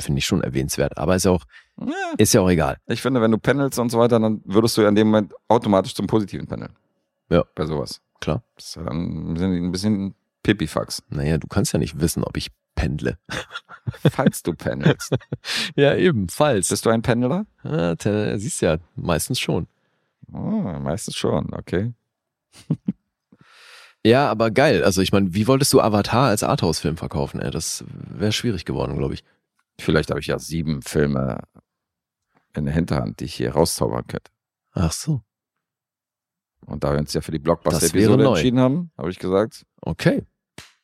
finde 0.00 0.18
ich 0.18 0.26
schon 0.26 0.42
erwähnenswert. 0.42 0.98
Aber 0.98 1.14
ist 1.16 1.24
ja 1.24 1.30
auch, 1.30 1.44
ja, 1.80 1.86
ist 2.18 2.34
ja 2.34 2.40
auch 2.42 2.50
egal. 2.50 2.76
ich 2.86 3.00
finde, 3.00 3.20
wenn 3.22 3.30
du 3.30 3.38
pendelst 3.38 3.78
und 3.78 3.90
so 3.90 3.98
weiter, 3.98 4.18
dann 4.20 4.40
würdest 4.44 4.76
du 4.76 4.82
ja 4.82 4.88
in 4.88 4.94
dem 4.94 5.06
Moment 5.08 5.32
automatisch 5.48 5.94
zum 5.94 6.06
Positiven 6.06 6.46
pendeln. 6.46 6.72
Ja. 7.30 7.44
Bei 7.54 7.64
sowas. 7.66 8.00
Klar. 8.20 8.42
Das 8.56 8.66
ist 8.66 8.74
ja 8.76 8.82
dann 8.82 9.30
ein 9.30 9.34
bisschen, 9.34 9.52
ein 9.66 9.72
bisschen 9.72 10.14
Pipifax. 10.42 11.02
Naja, 11.08 11.38
du 11.38 11.46
kannst 11.46 11.72
ja 11.72 11.78
nicht 11.78 12.00
wissen, 12.00 12.24
ob 12.24 12.36
ich 12.36 12.48
pendle. 12.74 13.16
Falls 14.10 14.42
du 14.42 14.54
pendelst. 14.54 15.14
Ja, 15.76 15.94
eben, 15.96 16.28
falls. 16.28 16.68
Bist 16.68 16.86
du 16.86 16.90
ein 16.90 17.02
Pendler? 17.02 17.46
Ja, 17.64 17.94
te- 17.96 18.38
siehst 18.38 18.60
ja, 18.62 18.78
meistens 18.94 19.40
schon. 19.40 19.66
Oh, 20.32 20.38
meistens 20.80 21.16
schon, 21.16 21.52
okay. 21.54 21.92
Ja, 24.04 24.28
aber 24.30 24.50
geil. 24.50 24.82
Also 24.82 25.00
ich 25.00 25.12
meine, 25.12 25.32
wie 25.32 25.46
wolltest 25.46 25.72
du 25.72 25.80
Avatar 25.80 26.26
als 26.28 26.42
Arthouse-Film 26.42 26.96
verkaufen? 26.96 27.40
Ey? 27.40 27.52
Das 27.52 27.84
wäre 27.88 28.32
schwierig 28.32 28.64
geworden, 28.64 28.96
glaube 28.98 29.14
ich. 29.14 29.22
Vielleicht 29.78 30.10
habe 30.10 30.18
ich 30.18 30.26
ja 30.26 30.38
sieben 30.40 30.82
Filme 30.82 31.42
in 32.56 32.64
der 32.64 32.74
Hinterhand, 32.74 33.20
die 33.20 33.26
ich 33.26 33.34
hier 33.34 33.52
rauszaubern 33.52 34.04
könnte. 34.08 34.30
Ach 34.72 34.90
so. 34.90 35.22
Und 36.66 36.82
da 36.82 36.92
wir 36.92 36.98
uns 36.98 37.12
ja 37.12 37.20
für 37.20 37.30
die 37.32 37.38
Blockbuster-Episode 37.38 38.26
entschieden 38.26 38.58
haben, 38.58 38.90
habe 38.98 39.10
ich 39.10 39.18
gesagt, 39.20 39.64
Okay. 39.80 40.24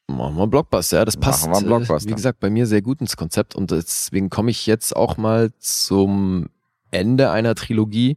Machen 0.09 0.36
wir 0.36 0.46
Blockbuster. 0.46 0.98
Ja, 0.98 1.04
das 1.04 1.16
Machen 1.16 1.24
passt, 1.24 1.46
wir 1.46 1.56
einen 1.56 1.66
äh, 1.66 1.68
Blockbuster. 1.68 2.09
wie 2.11 2.14
gesagt, 2.14 2.40
bei 2.40 2.50
mir 2.50 2.66
sehr 2.66 2.82
gut 2.82 3.00
ins 3.00 3.16
Konzept 3.16 3.54
und 3.54 3.70
deswegen 3.70 4.30
komme 4.30 4.50
ich 4.50 4.66
jetzt 4.66 4.96
auch 4.96 5.16
mal 5.18 5.52
zum 5.59 6.48
Ende 6.90 7.30
einer 7.30 7.54
Trilogie. 7.54 8.16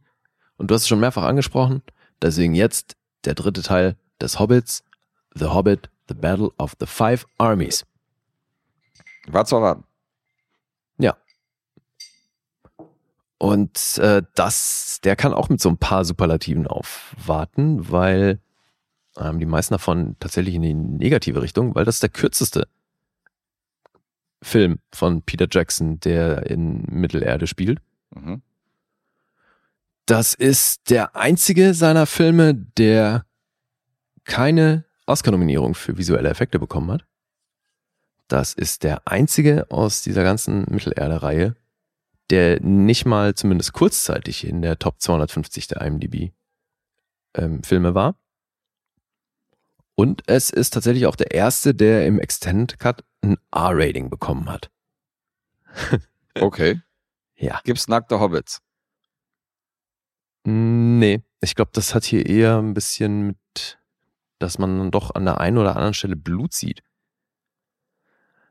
Und 0.56 0.70
du 0.70 0.74
hast 0.74 0.82
es 0.82 0.88
schon 0.88 1.00
mehrfach 1.00 1.24
angesprochen. 1.24 1.82
Deswegen 2.20 2.54
jetzt 2.54 2.96
der 3.24 3.34
dritte 3.34 3.62
Teil 3.62 3.96
des 4.20 4.38
Hobbits. 4.38 4.84
The 5.34 5.46
Hobbit, 5.46 5.90
The 6.08 6.14
Battle 6.14 6.50
of 6.58 6.74
the 6.80 6.86
Five 6.86 7.26
Armies. 7.38 7.84
war 9.26 9.44
zu 9.44 9.56
erwarten. 9.56 9.84
Ja. 10.98 11.16
Und 13.38 13.98
äh, 13.98 14.22
das, 14.34 15.00
der 15.02 15.16
kann 15.16 15.34
auch 15.34 15.48
mit 15.48 15.60
so 15.60 15.68
ein 15.68 15.78
paar 15.78 16.04
Superlativen 16.04 16.66
aufwarten, 16.66 17.90
weil 17.90 18.40
ähm, 19.18 19.38
die 19.38 19.46
meisten 19.46 19.74
davon 19.74 20.16
tatsächlich 20.20 20.54
in 20.54 20.62
die 20.62 20.74
negative 20.74 21.42
Richtung, 21.42 21.74
weil 21.74 21.84
das 21.84 21.96
ist 21.96 22.02
der 22.02 22.10
kürzeste 22.10 22.68
Film 24.42 24.80
von 24.92 25.22
Peter 25.22 25.46
Jackson, 25.50 26.00
der 26.00 26.46
in 26.50 26.82
Mittelerde 26.88 27.46
spielt. 27.46 27.80
Mhm. 28.10 28.42
Das 30.06 30.34
ist 30.34 30.90
der 30.90 31.14
einzige 31.14 31.74
seiner 31.74 32.06
Filme, 32.06 32.54
der 32.54 33.24
keine 34.24 34.84
Oscar-Nominierung 35.06 35.74
für 35.74 35.96
visuelle 35.96 36.28
Effekte 36.28 36.58
bekommen 36.58 36.90
hat. 36.90 37.06
Das 38.28 38.54
ist 38.54 38.82
der 38.82 39.06
einzige 39.06 39.70
aus 39.70 40.02
dieser 40.02 40.22
ganzen 40.22 40.64
Mittelerde-Reihe, 40.70 41.54
der 42.30 42.60
nicht 42.60 43.04
mal 43.04 43.34
zumindest 43.34 43.72
kurzzeitig 43.74 44.46
in 44.46 44.62
der 44.62 44.78
Top 44.78 45.00
250 45.00 45.68
der 45.68 45.82
IMDb 45.82 46.32
ähm, 47.34 47.62
Filme 47.62 47.94
war. 47.94 48.16
Und 49.94 50.22
es 50.26 50.50
ist 50.50 50.70
tatsächlich 50.70 51.06
auch 51.06 51.16
der 51.16 51.32
erste, 51.32 51.74
der 51.74 52.06
im 52.06 52.18
Extended 52.18 52.78
Cut 52.78 53.04
ein 53.22 53.36
R-Rating 53.52 54.10
bekommen 54.10 54.50
hat. 54.50 54.70
Okay. 56.34 56.80
Ja. 57.36 57.60
Gibt's 57.64 57.88
nackte 57.88 58.18
Hobbits? 58.18 58.62
Nee, 60.44 61.22
ich 61.42 61.54
glaube, 61.54 61.70
das 61.74 61.94
hat 61.94 62.04
hier 62.04 62.24
eher 62.24 62.58
ein 62.58 62.72
bisschen 62.72 63.26
mit, 63.26 63.78
dass 64.38 64.58
man 64.58 64.78
dann 64.78 64.90
doch 64.90 65.14
an 65.14 65.24
der 65.24 65.40
einen 65.40 65.58
oder 65.58 65.76
anderen 65.76 65.92
Stelle 65.92 66.16
Blut 66.16 66.54
sieht. 66.54 66.82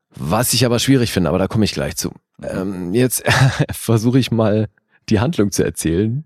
Was 0.10 0.54
ich 0.54 0.66
aber 0.66 0.80
schwierig 0.80 1.12
finde, 1.12 1.30
aber 1.30 1.40
da 1.40 1.48
komme 1.48 1.66
ich 1.66 1.74
gleich 1.74 1.96
zu. 1.96 2.14
Ähm, 2.44 2.94
jetzt 2.94 3.24
versuche 3.72 4.20
ich 4.20 4.30
mal 4.30 4.70
die 5.10 5.20
Handlung 5.20 5.52
zu 5.52 5.64
erzählen. 5.64 6.26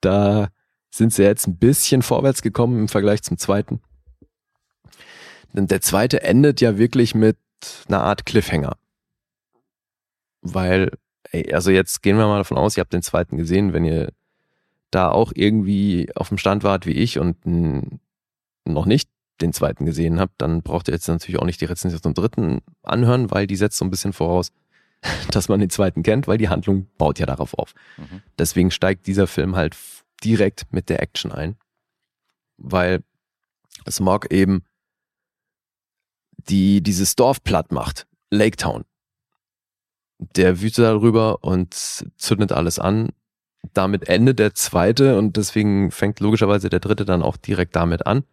Da 0.00 0.48
sind 0.90 1.12
sie 1.12 1.22
jetzt 1.22 1.46
ein 1.46 1.56
bisschen 1.56 2.02
vorwärts 2.02 2.42
gekommen 2.42 2.78
im 2.78 2.88
Vergleich 2.88 3.22
zum 3.22 3.38
zweiten. 3.38 3.80
Denn 5.52 5.66
der 5.66 5.80
zweite 5.80 6.22
endet 6.22 6.60
ja 6.60 6.78
wirklich 6.78 7.14
mit 7.14 7.36
einer 7.88 8.02
Art 8.02 8.26
Cliffhanger. 8.26 8.76
Weil, 10.40 10.90
ey, 11.30 11.52
also 11.52 11.70
jetzt 11.70 12.02
gehen 12.02 12.16
wir 12.16 12.26
mal 12.26 12.38
davon 12.38 12.58
aus, 12.58 12.76
ihr 12.76 12.80
habt 12.80 12.92
den 12.92 13.02
zweiten 13.02 13.36
gesehen, 13.36 13.72
wenn 13.72 13.84
ihr 13.84 14.12
da 14.90 15.10
auch 15.10 15.32
irgendwie 15.34 16.10
auf 16.14 16.28
dem 16.28 16.38
Stand 16.38 16.64
wart 16.64 16.86
wie 16.86 16.92
ich 16.92 17.18
und 17.18 17.36
noch 18.64 18.86
nicht 18.86 19.08
den 19.40 19.52
zweiten 19.52 19.86
gesehen 19.86 20.20
habt, 20.20 20.40
dann 20.40 20.62
braucht 20.62 20.88
ihr 20.88 20.94
jetzt 20.94 21.08
natürlich 21.08 21.40
auch 21.40 21.46
nicht 21.46 21.60
die 21.60 21.66
Rezension 21.66 22.02
zum 22.02 22.14
dritten 22.14 22.60
anhören, 22.82 23.30
weil 23.30 23.46
die 23.46 23.56
setzt 23.56 23.78
so 23.78 23.84
ein 23.84 23.90
bisschen 23.90 24.12
voraus, 24.12 24.52
dass 25.30 25.48
man 25.48 25.60
den 25.60 25.70
zweiten 25.70 26.02
kennt, 26.02 26.28
weil 26.28 26.38
die 26.38 26.48
Handlung 26.48 26.86
baut 26.98 27.18
ja 27.18 27.26
darauf 27.26 27.54
auf. 27.54 27.74
Mhm. 27.96 28.22
Deswegen 28.38 28.70
steigt 28.70 29.06
dieser 29.06 29.26
Film 29.26 29.56
halt 29.56 29.76
direkt 30.22 30.66
mit 30.70 30.88
der 30.88 31.02
Action 31.02 31.32
ein, 31.32 31.56
weil 32.56 33.02
Smog 33.90 34.30
eben 34.32 34.64
die 36.48 36.82
dieses 36.82 37.16
Dorf 37.16 37.42
platt 37.42 37.72
macht, 37.72 38.06
Lake 38.30 38.56
Town. 38.56 38.84
Der 40.36 40.60
wütet 40.60 40.84
darüber 40.84 41.42
und 41.42 41.74
zündet 42.16 42.52
alles 42.52 42.78
an. 42.78 43.10
Damit 43.74 44.08
endet 44.08 44.38
der 44.38 44.54
zweite 44.54 45.18
und 45.18 45.36
deswegen 45.36 45.90
fängt 45.90 46.20
logischerweise 46.20 46.68
der 46.68 46.80
dritte 46.80 47.04
dann 47.04 47.22
auch 47.22 47.36
direkt 47.36 47.76
damit 47.76 48.06
an. 48.06 48.24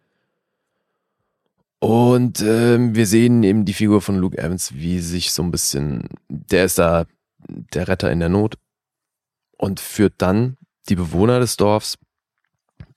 Und 1.80 2.42
ähm, 2.42 2.94
wir 2.94 3.06
sehen 3.06 3.42
eben 3.42 3.64
die 3.64 3.72
Figur 3.72 4.02
von 4.02 4.18
Luke 4.18 4.36
Evans, 4.36 4.74
wie 4.74 5.00
sich 5.00 5.32
so 5.32 5.42
ein 5.42 5.50
bisschen, 5.50 6.08
der 6.28 6.66
ist 6.66 6.78
da 6.78 7.06
der 7.48 7.88
Retter 7.88 8.12
in 8.12 8.20
der 8.20 8.28
Not 8.28 8.56
und 9.56 9.80
führt 9.80 10.14
dann 10.18 10.58
die 10.88 10.96
Bewohner 10.96 11.40
des 11.40 11.56
Dorfs 11.56 11.96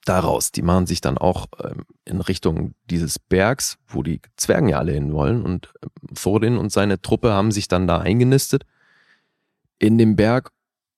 daraus. 0.04 0.52
Die 0.52 0.62
machen 0.62 0.86
sich 0.86 1.00
dann 1.00 1.18
auch 1.18 1.46
ähm, 1.62 1.84
in 2.04 2.20
Richtung 2.20 2.74
dieses 2.90 3.18
Bergs, 3.18 3.78
wo 3.88 4.02
die 4.02 4.20
Zwergen 4.36 4.68
ja 4.68 4.78
alle 4.78 4.92
hin 4.92 5.12
wollen. 5.12 5.42
Und 5.42 5.72
ähm, 5.82 6.14
Thorin 6.14 6.58
und 6.58 6.70
seine 6.70 7.00
Truppe 7.00 7.32
haben 7.32 7.52
sich 7.52 7.68
dann 7.68 7.86
da 7.86 7.98
eingenistet 7.98 8.64
in 9.78 9.98
dem 9.98 10.16
Berg 10.16 10.50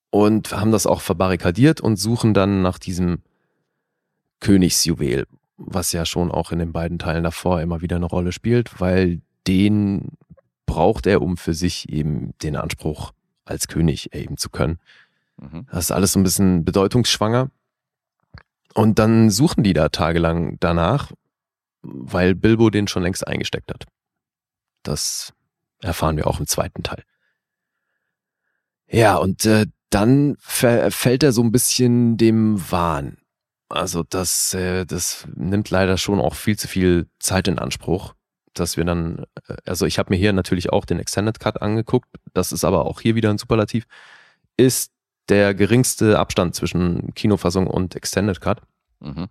und 0.09 0.51
haben 0.53 0.71
das 0.71 0.85
auch 0.85 1.01
verbarrikadiert 1.01 1.81
und 1.81 1.97
suchen 1.97 2.33
dann 2.33 2.61
nach 2.61 2.79
diesem 2.79 3.19
Königsjuwel, 4.39 5.25
was 5.57 5.91
ja 5.91 6.05
schon 6.05 6.31
auch 6.31 6.51
in 6.51 6.59
den 6.59 6.71
beiden 6.71 6.99
Teilen 6.99 7.23
davor 7.23 7.61
immer 7.61 7.81
wieder 7.81 7.95
eine 7.95 8.05
Rolle 8.05 8.31
spielt, 8.31 8.79
weil 8.79 9.21
den 9.47 10.09
braucht 10.65 11.07
er, 11.07 11.21
um 11.21 11.37
für 11.37 11.53
sich 11.53 11.89
eben 11.89 12.33
den 12.43 12.55
Anspruch 12.55 13.13
als 13.45 13.67
König 13.67 14.13
erheben 14.13 14.37
zu 14.37 14.49
können. 14.49 14.79
Mhm. 15.37 15.65
Das 15.71 15.85
ist 15.85 15.91
alles 15.91 16.13
so 16.13 16.19
ein 16.19 16.23
bisschen 16.23 16.65
bedeutungsschwanger. 16.65 17.49
Und 18.77 18.99
dann 18.99 19.31
suchen 19.31 19.63
die 19.63 19.73
da 19.73 19.89
tagelang 19.89 20.59
danach, 20.59 21.11
weil 21.81 22.35
Bilbo 22.35 22.69
den 22.69 22.87
schon 22.87 23.01
längst 23.01 23.25
eingesteckt 23.25 23.73
hat. 23.73 23.85
Das 24.83 25.33
erfahren 25.81 26.15
wir 26.15 26.27
auch 26.27 26.39
im 26.39 26.45
zweiten 26.45 26.83
Teil. 26.83 27.01
Ja, 28.85 29.15
und 29.15 29.47
äh, 29.47 29.65
dann 29.89 30.35
verfällt 30.37 31.23
er 31.23 31.31
so 31.31 31.41
ein 31.41 31.51
bisschen 31.51 32.17
dem 32.17 32.71
Wahn. 32.71 33.17
Also 33.67 34.03
das, 34.03 34.53
äh, 34.53 34.85
das 34.85 35.27
nimmt 35.33 35.71
leider 35.71 35.97
schon 35.97 36.21
auch 36.21 36.35
viel 36.35 36.59
zu 36.59 36.67
viel 36.67 37.07
Zeit 37.17 37.47
in 37.47 37.57
Anspruch, 37.57 38.13
dass 38.53 38.77
wir 38.77 38.85
dann, 38.85 39.25
äh, 39.47 39.55
also 39.65 39.87
ich 39.87 39.97
habe 39.97 40.11
mir 40.11 40.17
hier 40.17 40.33
natürlich 40.33 40.71
auch 40.71 40.85
den 40.85 40.99
Extended 40.99 41.39
Cut 41.39 41.63
angeguckt, 41.63 42.09
das 42.35 42.51
ist 42.51 42.63
aber 42.63 42.85
auch 42.85 43.01
hier 43.01 43.15
wieder 43.15 43.31
ein 43.31 43.39
Superlativ, 43.39 43.87
ist 44.55 44.91
der 45.29 45.53
geringste 45.53 46.19
Abstand 46.19 46.55
zwischen 46.55 47.13
Kinofassung 47.15 47.67
und 47.67 47.95
Extended 47.95 48.39
Cut, 48.41 48.61
Mhm. 48.99 49.27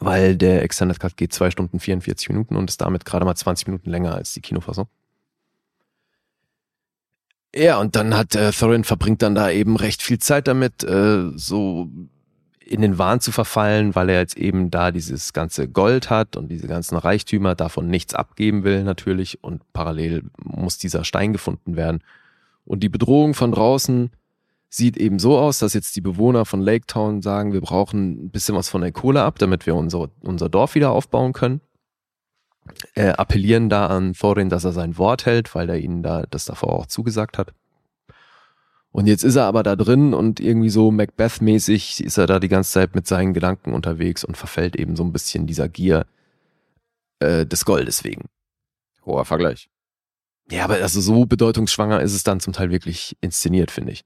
weil 0.00 0.36
der 0.36 0.62
Extended 0.62 0.98
Cut 1.00 1.16
geht 1.16 1.32
zwei 1.32 1.50
Stunden 1.50 1.80
44 1.80 2.28
Minuten 2.28 2.56
und 2.56 2.68
ist 2.70 2.80
damit 2.80 3.04
gerade 3.04 3.24
mal 3.24 3.34
20 3.34 3.66
Minuten 3.68 3.90
länger 3.90 4.14
als 4.14 4.32
die 4.32 4.40
Kinofassung. 4.40 4.88
Ja, 7.54 7.78
und 7.78 7.96
dann 7.96 8.14
hat 8.14 8.34
äh, 8.34 8.52
Thorin 8.52 8.84
verbringt 8.84 9.22
dann 9.22 9.34
da 9.34 9.50
eben 9.50 9.76
recht 9.76 10.02
viel 10.02 10.18
Zeit 10.18 10.46
damit, 10.46 10.84
äh, 10.84 11.30
so 11.36 11.88
in 12.60 12.82
den 12.82 12.98
Wahn 12.98 13.20
zu 13.20 13.32
verfallen, 13.32 13.94
weil 13.94 14.10
er 14.10 14.18
jetzt 14.18 14.36
eben 14.36 14.70
da 14.70 14.90
dieses 14.90 15.32
ganze 15.32 15.68
Gold 15.68 16.10
hat 16.10 16.36
und 16.36 16.48
diese 16.48 16.66
ganzen 16.66 16.96
Reichtümer 16.96 17.54
davon 17.54 17.86
nichts 17.86 18.12
abgeben 18.12 18.64
will 18.64 18.82
natürlich 18.82 19.42
und 19.42 19.62
parallel 19.72 20.24
muss 20.42 20.76
dieser 20.76 21.04
Stein 21.04 21.32
gefunden 21.32 21.76
werden. 21.76 22.02
Und 22.64 22.80
die 22.80 22.88
Bedrohung 22.88 23.34
von 23.34 23.52
draußen 23.52 24.10
sieht 24.68 24.96
eben 24.96 25.18
so 25.18 25.38
aus, 25.38 25.58
dass 25.58 25.74
jetzt 25.74 25.96
die 25.96 26.00
Bewohner 26.00 26.44
von 26.44 26.60
Lake 26.60 26.86
Town 26.86 27.22
sagen, 27.22 27.52
wir 27.52 27.60
brauchen 27.60 28.26
ein 28.26 28.30
bisschen 28.30 28.54
was 28.54 28.68
von 28.68 28.80
der 28.80 28.92
Kohle 28.92 29.22
ab, 29.22 29.38
damit 29.38 29.66
wir 29.66 29.74
unser, 29.74 30.10
unser 30.20 30.48
Dorf 30.48 30.74
wieder 30.74 30.90
aufbauen 30.90 31.32
können. 31.32 31.60
Äh, 32.94 33.10
appellieren 33.10 33.68
da 33.68 33.86
an 33.86 34.12
Thorin, 34.12 34.48
dass 34.48 34.64
er 34.64 34.72
sein 34.72 34.98
Wort 34.98 35.24
hält, 35.24 35.54
weil 35.54 35.68
er 35.68 35.78
ihnen 35.78 36.02
da 36.02 36.24
das 36.28 36.44
davor 36.46 36.72
auch 36.72 36.86
zugesagt 36.86 37.38
hat. 37.38 37.52
Und 38.90 39.06
jetzt 39.06 39.24
ist 39.24 39.36
er 39.36 39.44
aber 39.44 39.62
da 39.62 39.76
drin 39.76 40.14
und 40.14 40.40
irgendwie 40.40 40.70
so 40.70 40.90
Macbeth-mäßig 40.90 42.02
ist 42.02 42.16
er 42.16 42.26
da 42.26 42.40
die 42.40 42.48
ganze 42.48 42.72
Zeit 42.72 42.94
mit 42.94 43.06
seinen 43.06 43.34
Gedanken 43.34 43.74
unterwegs 43.74 44.24
und 44.24 44.36
verfällt 44.36 44.74
eben 44.74 44.96
so 44.96 45.04
ein 45.04 45.12
bisschen 45.12 45.46
dieser 45.46 45.68
Gier 45.68 46.06
äh, 47.18 47.44
des 47.44 47.64
Goldes 47.66 48.04
wegen. 48.04 48.24
Hoher 49.04 49.26
Vergleich. 49.26 49.68
Ja, 50.50 50.64
aber 50.64 50.76
also 50.76 51.00
so 51.00 51.26
bedeutungsschwanger 51.26 52.00
ist 52.00 52.14
es 52.14 52.24
dann 52.24 52.40
zum 52.40 52.52
Teil 52.52 52.70
wirklich 52.70 53.16
inszeniert, 53.20 53.70
finde 53.70 53.92
ich. 53.92 54.04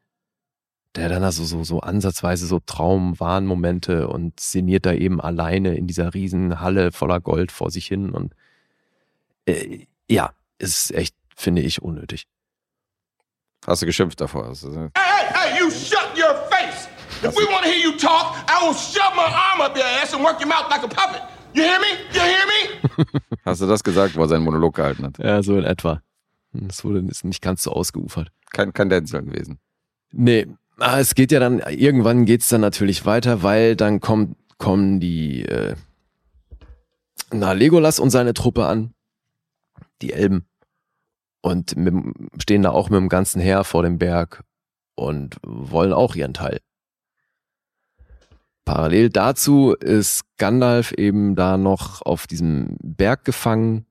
Der 0.97 1.09
dann 1.09 1.23
also 1.23 1.45
so, 1.45 1.63
so 1.63 1.81
ansatzweise 1.81 2.47
so 2.47 2.59
Traum-Wahn-Momente 2.67 4.09
und 4.09 4.41
szeniert 4.41 4.87
da 4.87 4.93
eben 4.93 5.21
alleine 5.21 5.77
in 5.77 5.87
dieser 5.87 6.15
riesen 6.15 6.61
Halle 6.61 6.91
voller 6.91 7.21
Gold 7.21 7.53
vor 7.53 7.71
sich 7.71 7.87
hin 7.87 8.11
und 8.11 8.35
äh, 9.47 9.87
ja, 10.09 10.33
ist 10.59 10.91
echt, 10.93 11.15
finde 11.37 11.63
ich, 11.63 11.81
unnötig. 11.81 12.27
Hast 13.67 13.83
du 13.83 13.87
geschimpft 13.87 14.21
davor? 14.21 14.49
Hast 14.49 14.65
du- 14.65 14.73
Hey, 14.73 14.91
hey, 14.97 15.27
hey, 15.33 15.61
you 15.61 15.71
shut 15.71 16.11
your 16.17 16.35
face! 16.51 16.89
If 17.23 17.37
we 17.37 17.45
want 17.53 17.65
to 17.65 17.71
hear 17.71 17.79
you 17.79 17.93
talk, 17.99 18.35
I 18.49 18.67
will 18.67 18.75
shove 18.75 19.15
my 19.15 19.23
arm 19.33 19.61
up 19.61 19.77
your 19.77 19.85
ass 19.85 20.13
and 20.15 20.25
work 20.25 20.41
your 20.41 20.49
mouth 20.49 20.69
like 20.71 20.83
a 20.83 20.89
puppet. 20.89 21.23
You 21.53 21.63
hear 21.63 21.79
me? 21.79 21.87
You 22.13 22.21
hear 22.21 22.47
me? 22.47 23.21
Hast 23.45 23.61
du 23.61 23.67
das 23.67 23.85
gesagt, 23.85 24.17
wo 24.17 24.23
er 24.23 24.29
seinen 24.29 24.45
Monolog 24.45 24.75
gehalten 24.75 25.05
hat? 25.05 25.19
Ja, 25.19 25.43
so 25.43 25.57
in 25.57 25.65
etwa. 25.65 26.03
Das 26.53 26.83
wurde 26.85 27.01
ist 27.09 27.25
nicht 27.25 27.43
ganz 27.43 27.63
so 27.63 27.73
ausgeufert. 27.73 28.33
Kein, 28.53 28.73
kein 28.73 28.89
Denzel 28.89 29.23
gewesen. 29.23 29.61
Nee, 30.13 30.47
ah, 30.81 30.99
es 30.99 31.15
geht 31.15 31.33
ja 31.33 31.41
dann, 31.41 31.61
irgendwann 31.61 32.25
geht's 32.25 32.49
dann 32.49 32.61
natürlich 32.61 33.07
weiter, 33.07 33.43
weil 33.43 33.77
dann 33.77 34.01
kommt, 34.01 34.37
kommen 34.59 35.01
die, 35.01 35.45
äh, 35.45 35.75
na, 37.33 37.53
Legolas 37.53 38.01
und 38.01 38.11
seine 38.11 38.35
Truppe 38.35 38.67
an, 38.67 38.95
die 40.03 40.13
Elben, 40.13 40.47
und 41.43 41.77
mit, 41.77 41.95
stehen 42.41 42.63
da 42.63 42.71
auch 42.71 42.91
mit 42.91 42.99
dem 42.99 43.09
ganzen 43.09 43.41
Heer 43.41 43.65
vor 43.65 43.83
dem 43.83 43.99
Berg 43.99 44.45
und 44.95 45.37
wollen 45.43 45.93
auch 45.93 46.15
ihren 46.15 46.35
Teil. 46.35 46.59
Parallel 48.65 49.11
dazu 49.11 49.73
ist 49.73 50.23
Gandalf 50.37 50.93
eben 50.93 51.35
da 51.35 51.57
noch 51.57 52.03
auf 52.03 52.27
diesem 52.27 52.77
Berg 52.83 53.25
gefangen. 53.25 53.87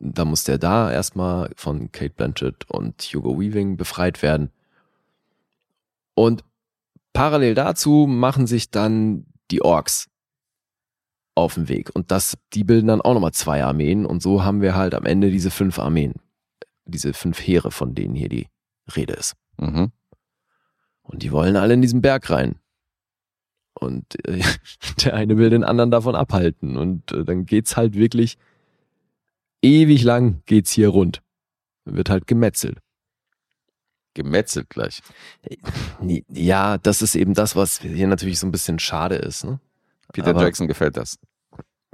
Da 0.00 0.24
muss 0.24 0.44
der 0.44 0.58
da 0.58 0.90
erstmal 0.90 1.50
von 1.56 1.92
Kate 1.92 2.14
Blanchett 2.14 2.68
und 2.68 3.00
Hugo 3.02 3.38
Weaving 3.38 3.76
befreit 3.76 4.22
werden. 4.22 4.50
Und 6.14 6.44
parallel 7.12 7.54
dazu 7.54 8.06
machen 8.08 8.46
sich 8.46 8.70
dann 8.70 9.26
die 9.50 9.62
Orks 9.62 10.08
auf 11.34 11.54
den 11.54 11.68
Weg. 11.68 11.90
Und 11.94 12.10
das, 12.10 12.36
die 12.52 12.64
bilden 12.64 12.86
dann 12.86 13.00
auch 13.00 13.14
nochmal 13.14 13.32
zwei 13.32 13.64
Armeen. 13.64 14.06
Und 14.06 14.22
so 14.22 14.44
haben 14.44 14.60
wir 14.60 14.74
halt 14.74 14.94
am 14.94 15.04
Ende 15.04 15.30
diese 15.30 15.50
fünf 15.50 15.78
Armeen. 15.78 16.14
Diese 16.86 17.12
fünf 17.12 17.38
Heere, 17.38 17.70
von 17.70 17.94
denen 17.94 18.14
hier 18.14 18.28
die 18.28 18.48
Rede 18.94 19.14
ist. 19.14 19.34
Mhm. 19.58 19.90
Und 21.02 21.22
die 21.22 21.32
wollen 21.32 21.56
alle 21.56 21.74
in 21.74 21.82
diesen 21.82 22.02
Berg 22.02 22.30
rein. 22.30 22.56
Und 23.74 24.04
äh, 24.26 24.42
der 25.04 25.14
eine 25.14 25.36
will 25.36 25.50
den 25.50 25.64
anderen 25.64 25.90
davon 25.90 26.14
abhalten. 26.14 26.76
Und 26.76 27.12
äh, 27.12 27.24
dann 27.24 27.46
geht's 27.46 27.76
halt 27.76 27.94
wirklich 27.94 28.38
ewig 29.62 30.02
lang 30.04 30.42
geht's 30.46 30.70
hier 30.70 30.88
rund. 30.88 31.22
Wird 31.84 32.10
halt 32.10 32.26
gemetzelt. 32.26 32.78
Gemetzelt 34.14 34.70
gleich. 34.70 35.02
Nee, 36.00 36.24
Ja, 36.28 36.78
das 36.78 37.02
ist 37.02 37.14
eben 37.16 37.34
das, 37.34 37.56
was 37.56 37.80
hier 37.80 38.06
natürlich 38.06 38.38
so 38.38 38.46
ein 38.46 38.52
bisschen 38.52 38.78
schade 38.78 39.16
ist, 39.16 39.44
ne? 39.44 39.58
Peter 40.12 40.28
Aber- 40.30 40.42
Jackson 40.42 40.68
gefällt 40.68 40.96
das. 40.96 41.18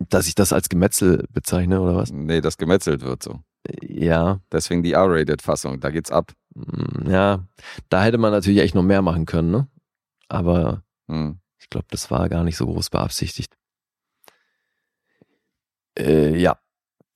Dass 0.09 0.27
ich 0.29 0.35
das 0.35 0.53
als 0.53 0.69
Gemetzel 0.71 1.27
bezeichne, 1.33 1.81
oder 1.81 1.95
was? 1.97 2.11
Nee, 2.11 2.41
das 2.41 2.57
gemetzelt 2.57 3.03
wird 3.03 3.23
so. 3.23 3.41
Ja, 3.83 4.41
Deswegen 4.51 4.83
die 4.83 4.93
R-Rated-Fassung. 4.93 5.81
Da 5.81 5.91
geht's 5.91 6.11
ab. 6.11 6.33
mm, 6.55 7.11
ja. 7.11 7.45
Da 7.91 8.03
hätte 8.05 8.17
man 8.19 8.33
natürlich 8.33 8.61
echt 8.61 8.75
noch 8.75 8.83
mehr 8.83 9.03
machen 9.03 9.27
können, 9.27 9.51
ne? 9.51 9.69
Aber 10.29 10.83
Hm. 11.09 11.39
ich 11.59 11.69
glaube, 11.69 11.87
das 11.91 12.11
war 12.11 12.29
gar 12.31 12.45
nicht 12.45 12.57
so 12.57 12.67
groß 12.67 12.89
beabsichtigt. 12.91 13.57
Äh, 15.99 16.37
ja. 16.39 16.59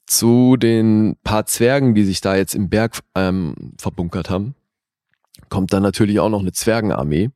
Zu 0.07 0.57
den 0.59 1.17
paar 1.25 1.47
Zwergen, 1.47 1.95
die 1.95 2.05
sich 2.05 2.21
da 2.21 2.37
jetzt 2.37 2.55
im 2.55 2.69
Berg 2.69 2.99
ähm, 3.15 3.73
verbunkert 3.79 4.29
haben, 4.29 4.55
kommt 5.55 5.73
dann 5.73 5.85
natürlich 5.85 6.19
auch 6.19 6.29
noch 6.31 6.41
eine 6.41 6.51
Zwergenarmee, 6.53 7.31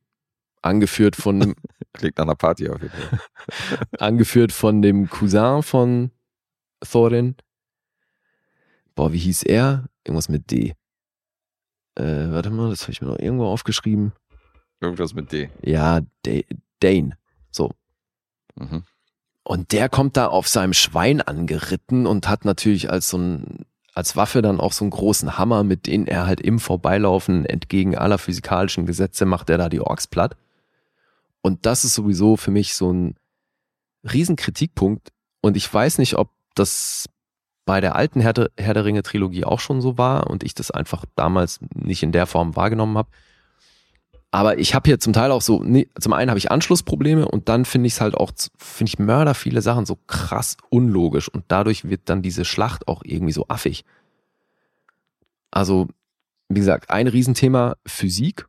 angeführt 0.61 1.15
von 1.15 1.39
dem 1.39 1.55
Klingt 1.93 2.17
nach 2.17 2.25
einer 2.25 2.35
Party 2.35 2.69
auf 2.69 2.81
jeden 2.81 2.93
Fall. 2.93 3.19
angeführt 3.99 4.51
von 4.51 4.81
dem 4.81 5.09
Cousin 5.09 5.63
von 5.63 6.11
Thorin. 6.81 7.35
Boah, 8.93 9.13
wie 9.13 9.17
hieß 9.17 9.43
er? 9.43 9.85
Irgendwas 10.03 10.27
mit 10.27 10.51
D. 10.51 10.75
Äh, 11.95 12.03
warte 12.31 12.49
mal, 12.49 12.69
das 12.69 12.81
habe 12.83 12.91
ich 12.91 13.01
mir 13.01 13.07
noch 13.07 13.19
irgendwo 13.19 13.45
aufgeschrieben. 13.47 14.11
Irgendwas 14.81 15.13
mit 15.13 15.31
D. 15.31 15.49
Ja, 15.63 16.01
Da- 16.23 16.41
Dane. 16.81 17.17
So. 17.51 17.71
Mhm. 18.55 18.83
Und 19.43 19.71
der 19.71 19.87
kommt 19.89 20.15
da 20.17 20.27
auf 20.27 20.47
seinem 20.47 20.73
Schwein 20.73 21.21
angeritten 21.21 22.05
und 22.05 22.27
hat 22.27 22.43
natürlich 22.45 22.89
als 22.91 23.09
so 23.09 23.17
ein, 23.17 23.65
als 23.99 24.15
Waffe 24.15 24.41
dann 24.41 24.61
auch 24.61 24.71
so 24.71 24.85
einen 24.85 24.91
großen 24.91 25.37
Hammer, 25.37 25.65
mit 25.65 25.85
dem 25.85 26.05
er 26.07 26.25
halt 26.25 26.39
im 26.39 26.59
Vorbeilaufen 26.59 27.45
entgegen 27.45 27.97
aller 27.97 28.17
physikalischen 28.17 28.85
Gesetze 28.85 29.25
macht 29.25 29.49
er 29.49 29.57
da 29.57 29.67
die 29.67 29.81
Orks 29.81 30.07
platt. 30.07 30.37
Und 31.41 31.65
das 31.65 31.83
ist 31.83 31.95
sowieso 31.95 32.37
für 32.37 32.49
mich 32.49 32.75
so 32.75 32.93
ein 32.93 33.15
Riesenkritikpunkt. 34.09 35.09
Und 35.41 35.57
ich 35.57 35.71
weiß 35.73 35.97
nicht, 35.97 36.15
ob 36.17 36.29
das 36.55 37.07
bei 37.65 37.81
der 37.81 37.97
alten 37.97 38.21
Herr, 38.21 38.31
der- 38.31 38.85
Ringe 38.85 39.03
Trilogie 39.03 39.43
auch 39.43 39.59
schon 39.59 39.81
so 39.81 39.97
war 39.97 40.29
und 40.29 40.43
ich 40.43 40.53
das 40.53 40.71
einfach 40.71 41.03
damals 41.15 41.59
nicht 41.75 42.01
in 42.01 42.13
der 42.13 42.25
Form 42.25 42.55
wahrgenommen 42.55 42.97
habe. 42.97 43.09
Aber 44.31 44.59
ich 44.59 44.75
habe 44.75 44.87
hier 44.87 44.99
zum 44.99 45.13
Teil 45.13 45.31
auch 45.31 45.41
so, 45.41 45.63
nee, 45.63 45.87
zum 45.99 46.13
einen 46.13 46.29
habe 46.29 46.37
ich 46.37 46.51
Anschlussprobleme 46.51 47.27
und 47.27 47.49
dann 47.49 47.65
finde 47.65 47.87
ich 47.87 47.93
es 47.93 48.01
halt 48.01 48.13
auch, 48.13 48.31
finde 48.57 48.89
ich 48.89 48.99
Mörder 48.99 49.33
viele 49.33 49.61
Sachen 49.61 49.85
so 49.85 49.97
krass 50.05 50.55
unlogisch 50.69 51.29
und 51.29 51.45
dadurch 51.47 51.89
wird 51.89 52.01
dann 52.05 52.21
diese 52.21 52.45
Schlacht 52.45 52.87
auch 52.87 53.01
irgendwie 53.03 53.33
so 53.33 53.47
affig. 53.47 53.85
Also, 55.49 55.87
wie 56.47 56.59
gesagt, 56.59 56.91
ein 56.91 57.07
Riesenthema 57.07 57.75
Physik, 57.87 58.45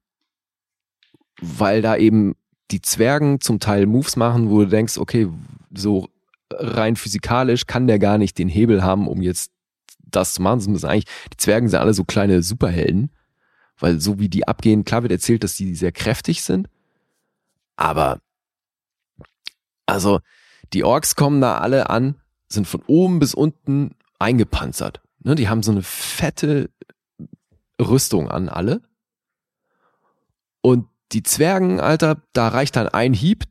weil 1.40 1.80
da 1.80 1.96
eben 1.96 2.34
die 2.70 2.82
Zwergen 2.82 3.40
zum 3.40 3.58
Teil 3.58 3.86
Moves 3.86 4.16
machen, 4.16 4.50
wo 4.50 4.60
du 4.60 4.66
denkst, 4.66 4.98
okay, 4.98 5.28
so 5.74 6.08
rein 6.52 6.96
physikalisch 6.96 7.66
kann 7.66 7.86
der 7.86 7.98
gar 7.98 8.18
nicht 8.18 8.38
den 8.38 8.48
Hebel 8.48 8.82
haben, 8.82 9.08
um 9.08 9.22
jetzt 9.22 9.50
das 9.98 10.34
zu 10.34 10.42
machen. 10.42 10.58
Das 10.58 10.68
müssen 10.68 10.86
eigentlich, 10.86 11.06
die 11.32 11.38
Zwergen 11.38 11.68
sind 11.68 11.78
alle 11.78 11.94
so 11.94 12.04
kleine 12.04 12.42
Superhelden, 12.42 13.10
weil 13.80 14.00
so 14.00 14.18
wie 14.18 14.28
die 14.28 14.46
abgehen, 14.46 14.84
klar 14.84 15.02
wird 15.02 15.12
erzählt, 15.12 15.42
dass 15.44 15.56
die 15.56 15.74
sehr 15.74 15.92
kräftig 15.92 16.42
sind, 16.42 16.68
aber 17.76 18.20
also 19.86 20.20
die 20.72 20.84
Orks 20.84 21.16
kommen 21.16 21.40
da 21.40 21.58
alle 21.58 21.90
an, 21.90 22.20
sind 22.48 22.66
von 22.66 22.82
oben 22.86 23.18
bis 23.18 23.34
unten 23.34 23.96
eingepanzert. 24.18 25.00
Ne, 25.20 25.34
die 25.34 25.48
haben 25.48 25.62
so 25.62 25.72
eine 25.72 25.82
fette 25.82 26.70
Rüstung 27.80 28.30
an 28.30 28.48
alle. 28.48 28.82
Und 30.62 30.86
die 31.12 31.22
Zwergen, 31.22 31.80
Alter, 31.80 32.22
da 32.32 32.48
reicht 32.48 32.76
dann 32.76 32.88
ein 32.88 33.14
Hieb 33.14 33.44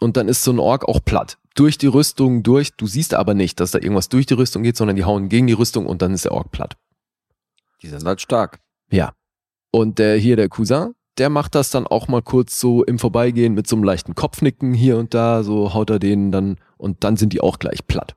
und 0.00 0.16
dann 0.16 0.28
ist 0.28 0.42
so 0.42 0.52
ein 0.52 0.58
Ork 0.58 0.88
auch 0.88 1.00
platt. 1.04 1.38
Durch 1.54 1.78
die 1.78 1.86
Rüstung 1.86 2.42
durch. 2.42 2.74
Du 2.76 2.86
siehst 2.86 3.14
aber 3.14 3.34
nicht, 3.34 3.60
dass 3.60 3.70
da 3.70 3.78
irgendwas 3.78 4.08
durch 4.08 4.26
die 4.26 4.34
Rüstung 4.34 4.64
geht, 4.64 4.76
sondern 4.76 4.96
die 4.96 5.04
hauen 5.04 5.28
gegen 5.28 5.46
die 5.46 5.52
Rüstung 5.52 5.86
und 5.86 6.02
dann 6.02 6.12
ist 6.12 6.24
der 6.24 6.32
Ork 6.32 6.50
platt. 6.50 6.76
Die 7.82 7.88
sind 7.88 8.04
halt 8.04 8.20
stark. 8.20 8.60
Ja. 8.90 9.14
Und 9.74 9.98
der 9.98 10.16
hier, 10.16 10.36
der 10.36 10.48
Cousin, 10.48 10.94
der 11.18 11.30
macht 11.30 11.56
das 11.56 11.70
dann 11.70 11.88
auch 11.88 12.06
mal 12.06 12.22
kurz 12.22 12.60
so 12.60 12.84
im 12.84 13.00
Vorbeigehen 13.00 13.54
mit 13.54 13.66
so 13.66 13.74
einem 13.74 13.82
leichten 13.82 14.14
Kopfnicken 14.14 14.72
hier 14.72 14.96
und 14.98 15.14
da, 15.14 15.42
so 15.42 15.74
haut 15.74 15.90
er 15.90 15.98
denen 15.98 16.30
dann 16.30 16.58
und 16.76 17.02
dann 17.02 17.16
sind 17.16 17.32
die 17.32 17.40
auch 17.40 17.58
gleich 17.58 17.84
platt. 17.84 18.14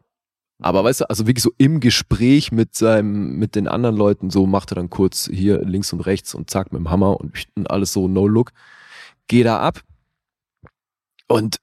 Aber 0.61 0.83
weißt 0.83 1.01
du, 1.01 1.09
also 1.09 1.25
wirklich 1.25 1.41
so 1.41 1.51
im 1.57 1.79
Gespräch 1.79 2.51
mit 2.51 2.75
seinem, 2.75 3.39
mit 3.39 3.55
den 3.55 3.67
anderen 3.67 3.97
Leuten, 3.97 4.29
so 4.29 4.45
macht 4.45 4.71
er 4.71 4.75
dann 4.75 4.91
kurz 4.91 5.31
hier 5.33 5.63
links 5.65 5.91
und 5.93 6.01
rechts 6.01 6.35
und 6.35 6.47
zack 6.51 6.71
mit 6.71 6.79
dem 6.79 6.91
Hammer 6.91 7.19
und, 7.19 7.47
alles 7.71 7.91
so 7.91 8.07
no 8.07 8.27
look. 8.27 8.51
Geh 9.25 9.41
da 9.41 9.59
ab. 9.59 9.81
Und 11.27 11.57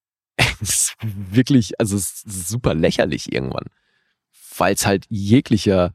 es 0.36 0.60
ist 0.60 0.96
wirklich, 1.00 1.80
also 1.80 1.96
es 1.96 2.22
ist 2.22 2.48
super 2.50 2.74
lächerlich 2.74 3.32
irgendwann. 3.32 3.64
Weil 4.58 4.74
es 4.74 4.84
halt 4.84 5.06
jeglicher 5.08 5.94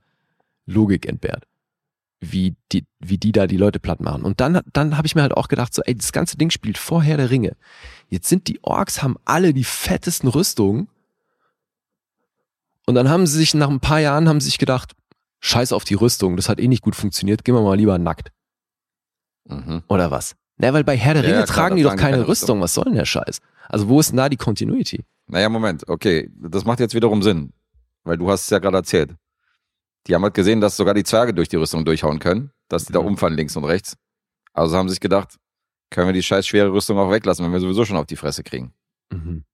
Logik 0.66 1.06
entbehrt. 1.08 1.46
Wie 2.32 2.56
die, 2.72 2.86
wie 3.00 3.18
die 3.18 3.34
da 3.34 3.48
die 3.48 3.58
Leute 3.58 3.80
platt 3.80 4.00
machen. 4.00 4.24
Und 4.24 4.40
dann, 4.40 4.62
dann 4.72 4.96
habe 4.96 5.08
ich 5.08 5.16
mir 5.16 5.24
halt 5.24 5.36
auch 5.36 5.50
gedacht, 5.50 5.74
so, 5.74 5.82
ey, 5.82 5.94
das 5.94 6.14
ganze 6.14 6.38
Ding 6.38 6.52
spielt 6.52 6.78
vorher 6.78 7.18
der 7.18 7.30
Ringe. 7.30 7.58
Jetzt 8.08 8.30
sind 8.30 8.48
die 8.48 8.64
Orks, 8.64 9.04
haben 9.04 9.18
alle 9.26 9.54
die 9.54 9.66
fettesten 9.66 10.30
Rüstungen 10.30 10.88
und 12.86 12.96
dann 12.96 13.10
haben 13.10 13.26
sie 13.28 13.38
sich 13.38 13.54
nach 13.54 13.70
ein 13.70 13.80
paar 13.80 14.00
Jahren 14.00 14.28
haben 14.28 14.40
sie 14.40 14.46
sich 14.46 14.58
gedacht, 14.58 14.94
scheiß 15.40 15.74
auf 15.74 15.84
die 15.84 15.94
Rüstung, 15.96 16.36
das 16.36 16.50
hat 16.50 16.60
eh 16.60 16.68
nicht 16.68 16.82
gut 16.82 16.96
funktioniert, 16.96 17.44
gehen 17.44 17.56
wir 17.56 17.62
mal 17.62 17.78
lieber 17.78 17.98
nackt. 17.98 18.32
Mhm. 19.46 19.84
Oder 19.88 20.12
was? 20.12 20.36
Na, 20.58 20.74
weil 20.74 20.84
bei 20.84 20.96
Herr 20.96 21.16
der 21.16 21.24
Ringe 21.24 21.34
ja, 21.34 21.44
klar, 21.44 21.56
tragen 21.56 21.76
die 21.76 21.84
doch 21.84 21.92
keine 21.92 22.02
keine 22.02 22.18
Rüstung. 22.28 22.30
Rüstung. 22.30 22.62
Was 22.62 22.74
soll 22.74 22.86
denn 22.86 22.96
der 22.96 23.06
Scheiß? 23.06 23.40
Also 23.70 23.88
wo 23.88 24.00
ist 24.00 24.10
denn 24.10 24.18
da 24.18 24.30
die 24.30 24.38
Continuity? 24.38 25.04
Naja, 25.28 25.50
Moment, 25.50 25.88
okay. 25.88 26.30
Das 26.38 26.66
macht 26.66 26.80
jetzt 26.80 26.94
wiederum 26.94 27.24
Sinn. 27.24 27.54
Weil 28.04 28.18
du 28.18 28.30
hast 28.30 28.44
es 28.44 28.50
ja 28.50 28.60
gerade 28.60 28.78
erzählt. 28.78 29.16
Die 30.08 30.16
haben 30.16 30.24
halt 30.24 30.34
gesehen, 30.34 30.60
dass 30.62 30.76
sogar 30.76 30.94
die 30.94 31.04
Zwerge 31.04 31.34
durch 31.34 31.50
die 31.50 31.56
Rüstung 31.56 31.86
durchhauen 31.86 32.20
können, 32.20 32.52
dass 32.68 32.86
die 32.86 32.94
da 32.94 33.00
Mhm. 33.00 33.08
umfallen 33.08 33.36
links 33.36 33.56
und 33.56 33.64
rechts. 33.66 33.96
Also 34.54 34.78
haben 34.78 34.90
sie 34.90 34.94
sich 34.94 35.00
gedacht, 35.00 35.38
können 35.90 36.08
wir 36.08 36.14
die 36.14 36.24
scheiß 36.24 36.46
schwere 36.48 36.72
Rüstung 36.74 36.98
auch 36.98 37.10
weglassen, 37.12 37.46
wenn 37.46 37.54
wir 37.54 37.60
sowieso 37.60 37.86
schon 37.86 37.98
auf 37.98 38.06
die 38.06 38.16
Fresse 38.16 38.44
kriegen. 38.44 38.74
Mhm. 39.12 39.46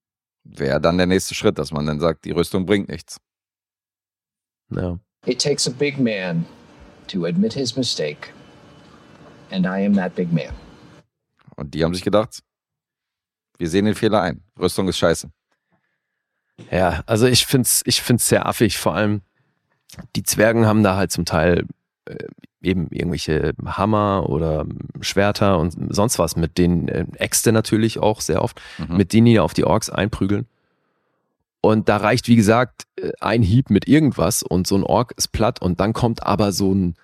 Wäre 0.44 0.82
dann 0.82 0.98
der 0.98 1.06
nächste 1.08 1.36
Schritt, 1.36 1.60
dass 1.60 1.72
man 1.72 1.86
dann 1.86 2.00
sagt, 2.00 2.26
die 2.26 2.32
Rüstung 2.32 2.66
bringt 2.66 2.90
nichts. 2.90 3.18
Ja. 4.72 5.00
It 5.26 5.42
takes 5.42 5.68
a 5.68 5.72
big 5.72 6.00
man 6.00 6.46
to 7.08 7.26
admit 7.26 7.54
his 7.54 7.76
mistake. 7.76 8.30
And 9.52 9.66
I 9.66 9.86
am 9.86 9.96
that 9.96 10.16
big 10.16 10.32
man. 10.32 10.54
Und 11.56 11.74
die 11.74 11.84
haben 11.84 11.94
sich 11.94 12.04
gedacht, 12.04 12.40
wir 13.58 13.70
sehen 13.70 13.86
den 13.86 13.96
Fehler 13.96 14.22
ein. 14.22 14.44
Rüstung 14.58 14.88
ist 14.88 14.98
scheiße. 14.98 15.30
Ja, 16.72 17.04
also 17.06 17.26
ich 17.26 17.46
find's, 17.46 17.82
ich 17.86 18.02
find's 18.02 18.28
sehr 18.30 18.46
affig. 18.46 18.78
Vor 18.78 18.94
allem 18.96 19.22
die 20.16 20.24
Zwergen 20.24 20.66
haben 20.66 20.84
da 20.84 20.96
halt 20.96 21.12
zum 21.12 21.26
Teil 21.26 21.66
äh, 22.06 22.16
eben 22.62 22.88
irgendwelche 22.92 23.54
Hammer 23.66 24.26
oder 24.30 24.66
Schwerter 25.02 25.60
und 25.60 25.76
sonst 25.94 26.20
was, 26.20 26.36
mit 26.36 26.58
denen 26.58 26.88
äh, 26.88 27.06
Äxte 27.16 27.52
natürlich 27.52 28.00
auch 28.00 28.22
sehr 28.22 28.42
oft, 28.44 28.62
Mhm. 28.78 28.98
mit 28.98 29.14
denen 29.14 29.26
die 29.28 29.40
auf 29.40 29.54
die 29.54 29.64
Orks 29.64 29.90
einprügeln. 29.90 30.46
Und 31.62 31.90
da 31.90 31.98
reicht, 31.98 32.28
wie 32.28 32.36
gesagt, 32.36 32.84
äh, 32.98 33.12
ein 33.20 33.42
Hieb 33.44 33.70
mit 33.70 33.88
irgendwas 33.88 34.44
und 34.44 34.68
so 34.68 34.76
ein 34.76 34.84
Ork 34.84 35.14
ist 35.18 35.30
platt 35.30 35.62
und 35.62 35.80
dann 35.80 35.94
kommt 35.94 36.24
aber 36.24 36.52
so 36.52 36.74
ein, 36.74 36.96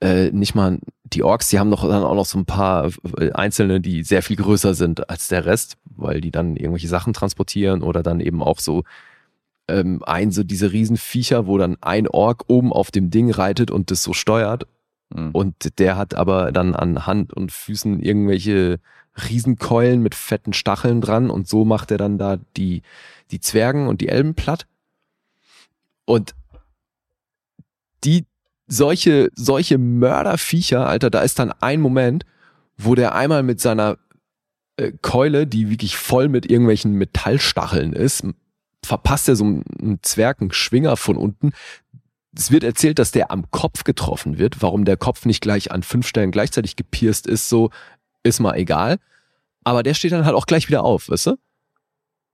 äh, 0.00 0.30
nicht 0.30 0.54
mal, 0.54 0.78
die 1.04 1.22
Orks, 1.22 1.48
die 1.50 1.58
haben 1.58 1.68
noch 1.68 1.86
dann 1.86 2.02
auch 2.04 2.14
noch 2.14 2.24
so 2.26 2.38
ein 2.38 2.46
paar 2.46 2.90
einzelne, 3.34 3.80
die 3.82 4.02
sehr 4.02 4.22
viel 4.22 4.36
größer 4.36 4.72
sind 4.72 5.10
als 5.10 5.28
der 5.28 5.44
Rest, 5.44 5.76
weil 5.84 6.22
die 6.22 6.30
dann 6.30 6.56
irgendwelche 6.56 6.88
Sachen 6.88 7.12
transportieren 7.12 7.82
oder 7.82 8.02
dann 8.02 8.20
eben 8.20 8.42
auch 8.42 8.58
so 8.60 8.84
ähm, 9.68 10.02
ein, 10.04 10.30
so 10.30 10.42
diese 10.42 10.72
Riesenviecher, 10.72 11.46
wo 11.46 11.58
dann 11.58 11.76
ein 11.80 12.08
Ork 12.08 12.44
oben 12.48 12.72
auf 12.72 12.90
dem 12.90 13.10
Ding 13.10 13.30
reitet 13.30 13.70
und 13.70 13.90
das 13.90 14.02
so 14.02 14.12
steuert 14.12 14.66
Mhm. 15.14 15.30
und 15.32 15.78
der 15.78 15.96
hat 15.96 16.14
aber 16.14 16.52
dann 16.52 16.74
an 16.74 17.06
Hand 17.06 17.32
und 17.32 17.52
Füßen 17.52 18.00
irgendwelche 18.00 18.80
Riesenkeulen 19.28 20.02
mit 20.02 20.14
fetten 20.14 20.52
Stacheln 20.52 21.00
dran 21.00 21.30
und 21.30 21.48
so 21.48 21.64
macht 21.64 21.90
er 21.90 21.98
dann 21.98 22.18
da 22.18 22.38
die, 22.56 22.82
die 23.30 23.40
Zwergen 23.40 23.88
und 23.88 24.00
die 24.00 24.08
Elben 24.08 24.34
platt. 24.34 24.66
Und 26.04 26.34
die, 28.04 28.26
solche, 28.66 29.30
solche 29.34 29.76
Mörderviecher, 29.78 30.86
Alter, 30.86 31.10
da 31.10 31.20
ist 31.20 31.38
dann 31.38 31.52
ein 31.52 31.80
Moment, 31.80 32.24
wo 32.78 32.94
der 32.94 33.14
einmal 33.14 33.42
mit 33.42 33.60
seiner 33.60 33.98
äh, 34.76 34.92
Keule, 35.02 35.46
die 35.46 35.68
wirklich 35.68 35.96
voll 35.96 36.28
mit 36.28 36.50
irgendwelchen 36.50 36.92
Metallstacheln 36.94 37.92
ist, 37.92 38.24
verpasst 38.84 39.28
er 39.28 39.36
so 39.36 39.44
einen 39.44 39.98
Zwerg 40.02 40.40
einen 40.40 40.52
Schwinger 40.52 40.96
von 40.96 41.16
unten, 41.16 41.52
es 42.36 42.50
wird 42.50 42.64
erzählt, 42.64 42.98
dass 42.98 43.10
der 43.12 43.30
am 43.30 43.50
Kopf 43.50 43.84
getroffen 43.84 44.38
wird. 44.38 44.62
Warum 44.62 44.84
der 44.84 44.96
Kopf 44.96 45.26
nicht 45.26 45.42
gleich 45.42 45.70
an 45.70 45.82
fünf 45.82 46.06
Stellen 46.06 46.30
gleichzeitig 46.30 46.76
gepierst 46.76 47.26
ist, 47.26 47.48
so 47.48 47.70
ist 48.22 48.40
mal 48.40 48.54
egal. 48.54 48.98
Aber 49.64 49.82
der 49.82 49.94
steht 49.94 50.12
dann 50.12 50.24
halt 50.24 50.34
auch 50.34 50.46
gleich 50.46 50.68
wieder 50.68 50.82
auf, 50.82 51.08
weißt 51.10 51.26
du? 51.26 51.36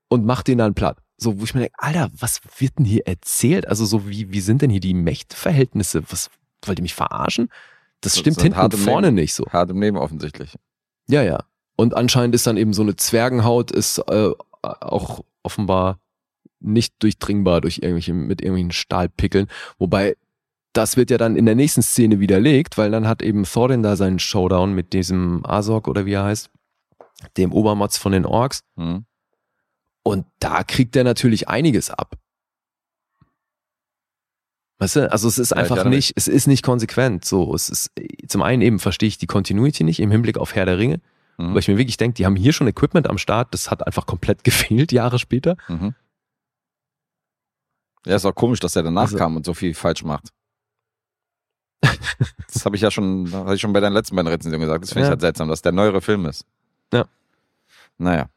Und 0.09 0.25
macht 0.25 0.47
den 0.47 0.59
dann 0.59 0.75
platt. 0.75 0.99
So, 1.17 1.41
wo 1.41 1.45
ich 1.45 1.53
mir 1.55 1.63
denke, 1.63 1.75
Alter, 1.79 2.11
was 2.17 2.41
wird 2.59 2.79
denn 2.79 2.85
hier 2.85 3.07
erzählt? 3.07 3.67
Also 3.67 3.85
so, 3.85 4.09
wie, 4.09 4.31
wie 4.31 4.41
sind 4.41 4.63
denn 4.63 4.71
hier 4.71 4.81
die 4.81 4.95
Mächteverhältnisse? 4.95 6.05
Was, 6.11 6.31
wollt 6.65 6.79
ihr 6.79 6.83
mich 6.83 6.95
verarschen? 6.95 7.49
Das 8.01 8.13
Das 8.13 8.21
stimmt 8.21 8.37
sind 8.37 8.55
hinten 8.55 8.61
und 8.61 8.75
vorne 8.77 9.09
Leben. 9.09 9.17
nicht 9.17 9.35
so. 9.35 9.45
Hart 9.51 9.71
im 9.71 9.83
Leben 9.83 9.97
offensichtlich. 9.97 10.55
Ja, 11.09 11.23
ja. 11.23 11.43
Und 11.75 11.95
anscheinend 11.95 12.37
ist 12.37 12.47
dann 12.47 12.57
eben 12.57 12.73
so 12.73 12.83
eine 12.83 12.95
Zwergenhaut 12.95 13.73
ist 13.73 13.99
äh, 14.09 14.31
auch 14.63 15.25
offenbar 15.43 15.99
nicht 16.61 16.95
durchdringbar 17.03 17.61
durch 17.61 17.79
irgendwelche, 17.79 18.13
mit 18.15 18.41
irgendwelchen 18.41 18.73
Stahlpickeln. 18.73 19.47
Wobei, 19.79 20.17
das 20.73 20.97
wird 20.97 21.11
ja 21.11 21.19
dann 21.19 21.37
in 21.37 21.47
der 21.47 21.55
nächsten 21.55 21.83
Szene 21.83 22.21
widerlegt, 22.21 22.79
weil 22.79 22.91
dann 22.91 23.07
hat 23.09 23.23
eben 23.23 23.45
Thorin 23.45 23.83
da 23.83 23.97
seinen 23.97 24.19
Showdown 24.19 24.73
mit 24.75 24.93
diesem 24.93 25.45
Azog 25.47 25.89
oder 25.89 26.05
wie 26.07 26.13
er 26.13 26.25
heißt, 26.25 26.51
dem 27.37 27.53
Obermotz 27.53 27.97
von 27.97 28.13
den 28.13 28.27
Orks. 28.27 28.63
Mhm. 28.77 29.05
Und 30.03 30.27
da 30.41 30.63
kriegt 30.65 30.95
er 30.97 31.05
natürlich 31.05 31.49
einiges 31.49 31.91
ab. 31.91 32.15
Weißt 34.81 34.97
du, 34.97 35.11
also 35.11 35.27
es 35.27 35.39
ist 35.39 35.51
Ja, 35.51 35.57
einfach 35.57 35.77
erinnere 35.77 35.97
nicht, 35.97 36.13
es 36.17 36.29
ist 36.29 36.47
nicht 36.47 36.63
konsequent. 36.63 37.25
So, 37.25 37.53
es 37.55 37.69
ist, 37.69 37.91
zum 38.29 38.43
einen 38.43 38.63
eben 38.63 38.79
verstehe 38.79 39.09
ich 39.09 39.19
die 39.19 39.27
Continuity 39.27 39.83
nicht 39.83 39.99
im 40.01 40.11
Hinblick 40.13 40.39
auf 40.39 40.55
Herr 40.55 40.67
der 40.67 40.79
Ringe, 40.79 41.01
Mhm. 41.37 41.53
weil 41.53 41.59
ich 41.61 41.69
mir 41.69 41.79
wirklich 41.79 41.97
denke, 41.97 42.15
die 42.15 42.27
haben 42.27 42.37
hier 42.37 42.53
schon 42.53 42.67
Equipment 42.69 43.09
am 43.09 43.19
Start, 43.19 43.53
das 43.55 43.71
hat 43.71 43.87
einfach 43.87 44.07
komplett 44.07 44.45
gefehlt 44.45 44.93
Jahre 44.93 45.19
später. 45.19 45.57
Mhm. 45.69 45.95
Ja, 48.07 48.17
ist 48.17 48.25
auch 48.25 48.35
komisch, 48.35 48.61
dass 48.61 48.77
er 48.77 48.83
danach 48.83 49.03
Also- 49.03 49.17
kam 49.19 49.37
und 49.37 49.45
so 49.47 49.55
viel 49.55 49.75
falsch 49.75 50.05
macht. 50.05 50.29
das 52.53 52.65
habe 52.65 52.77
ich 52.77 52.83
ja 52.83 52.91
schon, 52.91 53.31
habe 53.33 53.55
ich 53.55 53.61
schon 53.61 53.73
bei 53.73 53.81
deinen 53.81 53.93
letzten 53.93 54.17
beiden 54.17 54.29
Rezensionen 54.29 54.61
gesagt. 54.67 54.83
Das 54.85 54.91
finde 54.91 55.03
ich 55.03 55.07
Ja. 55.07 55.11
halt 55.11 55.21
seltsam, 55.21 55.49
dass 55.49 55.63
der 55.63 55.73
neuere 55.73 56.01
Film 56.01 56.27
ist. 56.27 56.45
Ja. 56.93 57.05
Naja. 57.99 58.29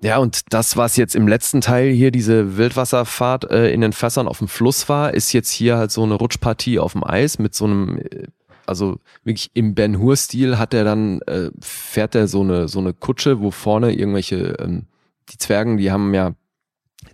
Ja, 0.00 0.18
und 0.18 0.52
das, 0.52 0.76
was 0.76 0.96
jetzt 0.96 1.14
im 1.14 1.26
letzten 1.28 1.60
Teil 1.60 1.90
hier 1.90 2.10
diese 2.10 2.56
Wildwasserfahrt 2.58 3.50
äh, 3.50 3.70
in 3.72 3.80
den 3.80 3.92
Fässern 3.92 4.28
auf 4.28 4.38
dem 4.38 4.48
Fluss 4.48 4.88
war, 4.88 5.14
ist 5.14 5.32
jetzt 5.32 5.50
hier 5.50 5.78
halt 5.78 5.92
so 5.92 6.02
eine 6.02 6.14
Rutschpartie 6.14 6.78
auf 6.78 6.92
dem 6.92 7.04
Eis 7.04 7.38
mit 7.38 7.54
so 7.54 7.64
einem, 7.64 7.98
äh, 7.98 8.26
also 8.66 8.98
wirklich 9.22 9.50
im 9.54 9.74
Ben 9.74 9.98
Hur-Stil 9.98 10.58
hat 10.58 10.74
er 10.74 10.84
dann, 10.84 11.20
äh, 11.22 11.50
fährt 11.60 12.14
er 12.14 12.28
so 12.28 12.42
eine, 12.42 12.68
so 12.68 12.80
eine 12.80 12.92
Kutsche, 12.92 13.40
wo 13.40 13.50
vorne 13.50 13.92
irgendwelche, 13.94 14.56
ähm, 14.58 14.86
die 15.30 15.38
Zwergen, 15.38 15.78
die 15.78 15.90
haben 15.90 16.12
ja, 16.12 16.34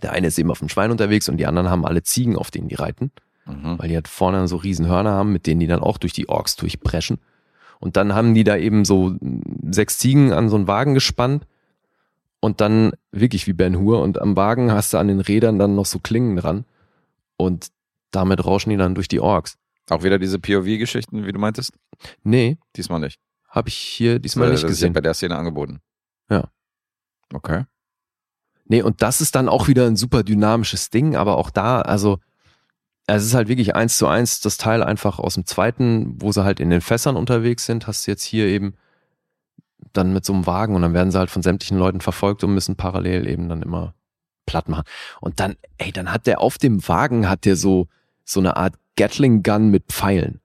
der 0.03 0.11
eine 0.13 0.27
ist 0.27 0.37
eben 0.39 0.51
auf 0.51 0.59
dem 0.59 0.69
Schwein 0.69 0.91
unterwegs 0.91 1.29
und 1.29 1.37
die 1.37 1.45
anderen 1.45 1.69
haben 1.69 1.85
alle 1.85 2.03
Ziegen, 2.03 2.35
auf 2.37 2.51
denen 2.51 2.67
die 2.67 2.75
reiten 2.75 3.11
Mhm. 3.47 3.79
weil 3.79 3.89
die 3.89 3.95
halt 3.95 4.07
vorne 4.07 4.47
so 4.47 4.55
riesen 4.57 4.85
Hörner 4.87 5.11
haben, 5.13 5.33
mit 5.33 5.47
denen 5.47 5.59
die 5.59 5.65
dann 5.67 5.79
auch 5.81 5.97
durch 5.97 6.13
die 6.13 6.29
Orks 6.29 6.55
durchpreschen. 6.57 7.17
Und 7.79 7.97
dann 7.97 8.13
haben 8.13 8.35
die 8.35 8.43
da 8.43 8.55
eben 8.55 8.85
so 8.85 9.15
sechs 9.71 9.97
Ziegen 9.97 10.31
an 10.31 10.47
so 10.47 10.55
einen 10.57 10.67
Wagen 10.67 10.93
gespannt 10.93 11.47
und 12.39 12.61
dann 12.61 12.91
wirklich 13.11 13.47
wie 13.47 13.53
Ben 13.53 13.79
Hur 13.79 13.99
und 14.03 14.21
am 14.21 14.35
Wagen 14.35 14.71
hast 14.71 14.93
du 14.93 14.99
an 14.99 15.07
den 15.07 15.21
Rädern 15.21 15.57
dann 15.57 15.73
noch 15.75 15.87
so 15.87 15.97
Klingen 15.97 16.35
dran 16.35 16.65
und 17.35 17.69
damit 18.11 18.45
rauschen 18.45 18.69
die 18.69 18.77
dann 18.77 18.93
durch 18.93 19.07
die 19.07 19.19
Orks. 19.19 19.57
Auch 19.89 20.03
wieder 20.03 20.19
diese 20.19 20.37
POV-Geschichten, 20.37 21.25
wie 21.25 21.31
du 21.31 21.39
meintest? 21.39 21.73
Nee, 22.23 22.59
Diesmal 22.75 22.99
nicht. 22.99 23.19
habe 23.49 23.69
ich 23.69 23.75
hier 23.75 24.19
diesmal 24.19 24.49
Äh, 24.49 24.51
nicht 24.51 24.63
das 24.63 24.71
ist 24.71 24.81
ja 24.81 24.87
gesehen. 24.87 24.93
bei 24.93 25.01
der 25.01 25.15
Szene 25.15 25.35
angeboten. 25.35 25.81
Okay. 27.33 27.63
Nee, 28.71 28.83
und 28.83 29.01
das 29.01 29.19
ist 29.19 29.35
dann 29.35 29.49
auch 29.49 29.67
wieder 29.67 29.85
ein 29.85 29.97
super 29.97 30.23
dynamisches 30.23 30.89
Ding, 30.91 31.17
aber 31.17 31.37
auch 31.37 31.49
da, 31.49 31.81
also 31.81 32.19
es 33.05 33.25
ist 33.25 33.33
halt 33.33 33.49
wirklich 33.49 33.75
eins 33.75 33.97
zu 33.97 34.07
eins 34.07 34.39
das 34.39 34.55
Teil 34.55 34.81
einfach 34.81 35.19
aus 35.19 35.33
dem 35.33 35.45
zweiten, 35.45 36.15
wo 36.21 36.31
sie 36.31 36.45
halt 36.45 36.61
in 36.61 36.69
den 36.69 36.79
Fässern 36.79 37.17
unterwegs 37.17 37.65
sind, 37.65 37.85
hast 37.85 38.07
du 38.07 38.11
jetzt 38.11 38.23
hier 38.23 38.45
eben 38.45 38.75
dann 39.91 40.13
mit 40.13 40.23
so 40.23 40.31
einem 40.31 40.47
Wagen 40.47 40.73
und 40.73 40.83
dann 40.83 40.93
werden 40.93 41.11
sie 41.11 41.19
halt 41.19 41.29
von 41.29 41.43
sämtlichen 41.43 41.77
Leuten 41.77 41.99
verfolgt 41.99 42.45
und 42.45 42.53
müssen 42.53 42.77
parallel 42.77 43.27
eben 43.27 43.49
dann 43.49 43.61
immer 43.61 43.93
platt 44.45 44.69
machen. 44.69 44.85
Und 45.19 45.41
dann, 45.41 45.57
ey, 45.77 45.91
dann 45.91 46.13
hat 46.13 46.25
der 46.25 46.39
auf 46.39 46.57
dem 46.57 46.87
Wagen 46.87 47.27
hat 47.27 47.43
der 47.43 47.57
so, 47.57 47.89
so 48.23 48.39
eine 48.39 48.55
Art 48.55 48.75
Gatling 48.95 49.43
Gun 49.43 49.69
mit 49.69 49.87
Pfeilen. 49.87 50.39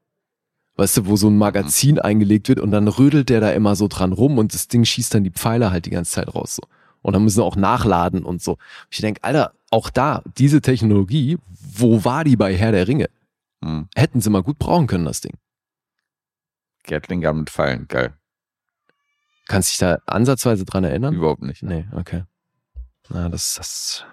Weißt 0.74 0.96
du, 0.96 1.06
wo 1.06 1.14
so 1.14 1.28
ein 1.28 1.38
Magazin 1.38 2.00
eingelegt 2.00 2.48
wird 2.48 2.58
und 2.58 2.72
dann 2.72 2.88
rödelt 2.88 3.28
der 3.28 3.40
da 3.40 3.52
immer 3.52 3.76
so 3.76 3.86
dran 3.86 4.12
rum 4.12 4.36
und 4.36 4.52
das 4.52 4.66
Ding 4.66 4.84
schießt 4.84 5.14
dann 5.14 5.22
die 5.22 5.30
Pfeile 5.30 5.70
halt 5.70 5.86
die 5.86 5.90
ganze 5.90 6.10
Zeit 6.10 6.34
raus 6.34 6.56
so. 6.56 6.66
Und 7.06 7.12
dann 7.12 7.22
müssen 7.22 7.36
sie 7.36 7.44
auch 7.44 7.54
nachladen 7.54 8.24
und 8.24 8.42
so. 8.42 8.58
Ich 8.90 9.00
denke, 9.00 9.22
Alter, 9.22 9.52
auch 9.70 9.90
da, 9.90 10.24
diese 10.38 10.60
Technologie, 10.60 11.38
wo 11.48 12.04
war 12.04 12.24
die 12.24 12.34
bei 12.34 12.52
Herr 12.56 12.72
der 12.72 12.88
Ringe? 12.88 13.08
Hm. 13.62 13.88
Hätten 13.94 14.20
sie 14.20 14.28
mal 14.28 14.42
gut 14.42 14.58
brauchen 14.58 14.88
können, 14.88 15.04
das 15.04 15.20
Ding. 15.20 15.34
Gatling 16.82 17.20
mit 17.20 17.48
Pfeilen, 17.48 17.86
geil. 17.86 18.14
Kannst 19.46 19.70
dich 19.70 19.78
da 19.78 20.00
ansatzweise 20.06 20.64
dran 20.64 20.82
erinnern? 20.82 21.14
Überhaupt 21.14 21.42
nicht. 21.42 21.62
Nee, 21.62 21.86
okay. 21.92 22.24
Na, 23.08 23.28
das, 23.28 23.54
das 23.54 24.04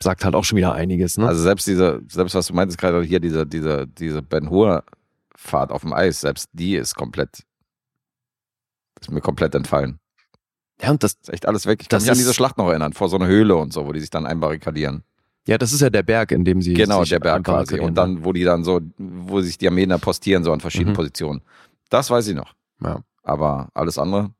sagt 0.00 0.22
halt 0.22 0.34
auch 0.34 0.44
schon 0.44 0.58
wieder 0.58 0.74
einiges, 0.74 1.16
ne? 1.16 1.26
Also 1.26 1.42
selbst 1.42 1.66
diese, 1.66 2.02
selbst 2.06 2.34
was 2.34 2.48
du 2.48 2.52
meintest 2.52 2.78
gerade 2.78 3.02
hier, 3.02 3.18
diese, 3.18 3.46
diese, 3.46 3.86
diese 3.86 4.20
Ben 4.20 4.50
Hur 4.50 4.84
Fahrt 5.36 5.70
auf 5.70 5.80
dem 5.80 5.94
Eis, 5.94 6.20
selbst 6.20 6.50
die 6.52 6.76
ist 6.76 6.96
komplett, 6.96 7.44
ist 9.00 9.10
mir 9.10 9.22
komplett 9.22 9.54
entfallen. 9.54 10.00
Ja, 10.82 10.90
und 10.90 11.02
das, 11.02 11.12
Ist 11.14 11.32
echt 11.32 11.46
alles 11.46 11.66
weg. 11.66 11.80
Ich 11.82 11.88
kann 11.88 12.00
mich 12.02 12.10
an 12.10 12.18
diese 12.18 12.34
Schlacht 12.34 12.58
noch 12.58 12.68
erinnern, 12.68 12.92
vor 12.92 13.08
so 13.08 13.16
einer 13.16 13.26
Höhle 13.26 13.56
und 13.56 13.72
so, 13.72 13.86
wo 13.86 13.92
die 13.92 14.00
sich 14.00 14.10
dann 14.10 14.26
einbarrikadieren. 14.26 15.02
ja, 15.46 15.56
das 15.58 15.72
ist 15.72 15.80
ja 15.80 15.90
der 15.90 16.02
Berg, 16.02 16.32
in 16.32 16.44
dem 16.44 16.60
sie 16.60 16.74
Genau, 16.74 17.00
sich 17.00 17.10
der 17.10 17.20
Berg 17.20 17.44
quasi. 17.44 17.78
Und 17.80 17.94
dann, 17.94 18.24
wo 18.24 18.32
die 18.32 18.44
dann 18.44 18.64
so, 18.64 18.80
wo 18.98 19.40
sich 19.40 19.58
die 19.58 19.68
Armeen 19.68 19.88
da 19.90 19.98
postieren, 19.98 20.42
so 20.44 20.52
an 20.52 20.60
verschiedenen 20.60 20.92
Mhm. 20.92 20.96
Positionen. 20.96 21.42
Das 21.88 22.10
weiß 22.10 22.26
ich 22.28 22.34
noch. 22.34 22.52
Ja. 22.82 23.00
Aber 23.22 23.68
alles 23.74 23.96
andere, 23.98 24.30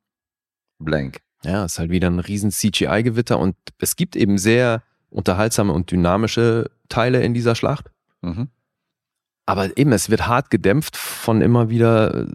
blank. 0.78 1.18
Ja, 1.44 1.64
ist 1.64 1.78
halt 1.78 1.90
wieder 1.90 2.08
ein 2.10 2.18
riesen 2.18 2.50
CGI-Gewitter 2.50 3.38
und 3.38 3.56
es 3.78 3.94
gibt 3.96 4.16
eben 4.16 4.36
sehr 4.38 4.82
unterhaltsame 5.10 5.72
und 5.72 5.90
dynamische 5.90 6.70
Teile 6.88 7.22
in 7.22 7.34
dieser 7.34 7.54
Schlacht. 7.54 7.86
Mhm. 8.22 8.48
Aber 9.46 9.76
eben, 9.78 9.92
es 9.92 10.10
wird 10.10 10.26
hart 10.26 10.50
gedämpft 10.50 10.96
von 10.96 11.40
immer 11.40 11.70
wieder 11.70 12.14
äh, 12.14 12.26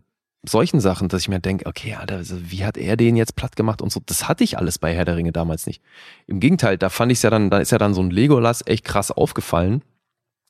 solchen 0.43 0.79
Sachen, 0.79 1.07
dass 1.07 1.21
ich 1.21 1.29
mir 1.29 1.39
denke, 1.39 1.65
okay, 1.67 1.95
Alter, 1.95 2.15
also 2.15 2.51
wie 2.51 2.65
hat 2.65 2.77
er 2.77 2.97
den 2.97 3.15
jetzt 3.15 3.35
platt 3.35 3.55
gemacht 3.55 3.81
und 3.81 3.91
so. 3.91 4.01
Das 4.05 4.27
hatte 4.27 4.43
ich 4.43 4.57
alles 4.57 4.79
bei 4.79 4.93
Herr 4.93 5.05
der 5.05 5.15
Ringe 5.15 5.31
damals 5.31 5.67
nicht. 5.67 5.83
Im 6.25 6.39
Gegenteil, 6.39 6.77
da 6.77 6.89
fand 6.89 7.11
ich 7.11 7.19
es 7.19 7.21
ja 7.21 7.29
dann, 7.29 7.49
da 7.49 7.59
ist 7.59 7.71
ja 7.71 7.77
dann 7.77 7.93
so 7.93 8.01
ein 8.01 8.11
Legolas 8.11 8.65
echt 8.65 8.83
krass 8.83 9.11
aufgefallen. 9.11 9.83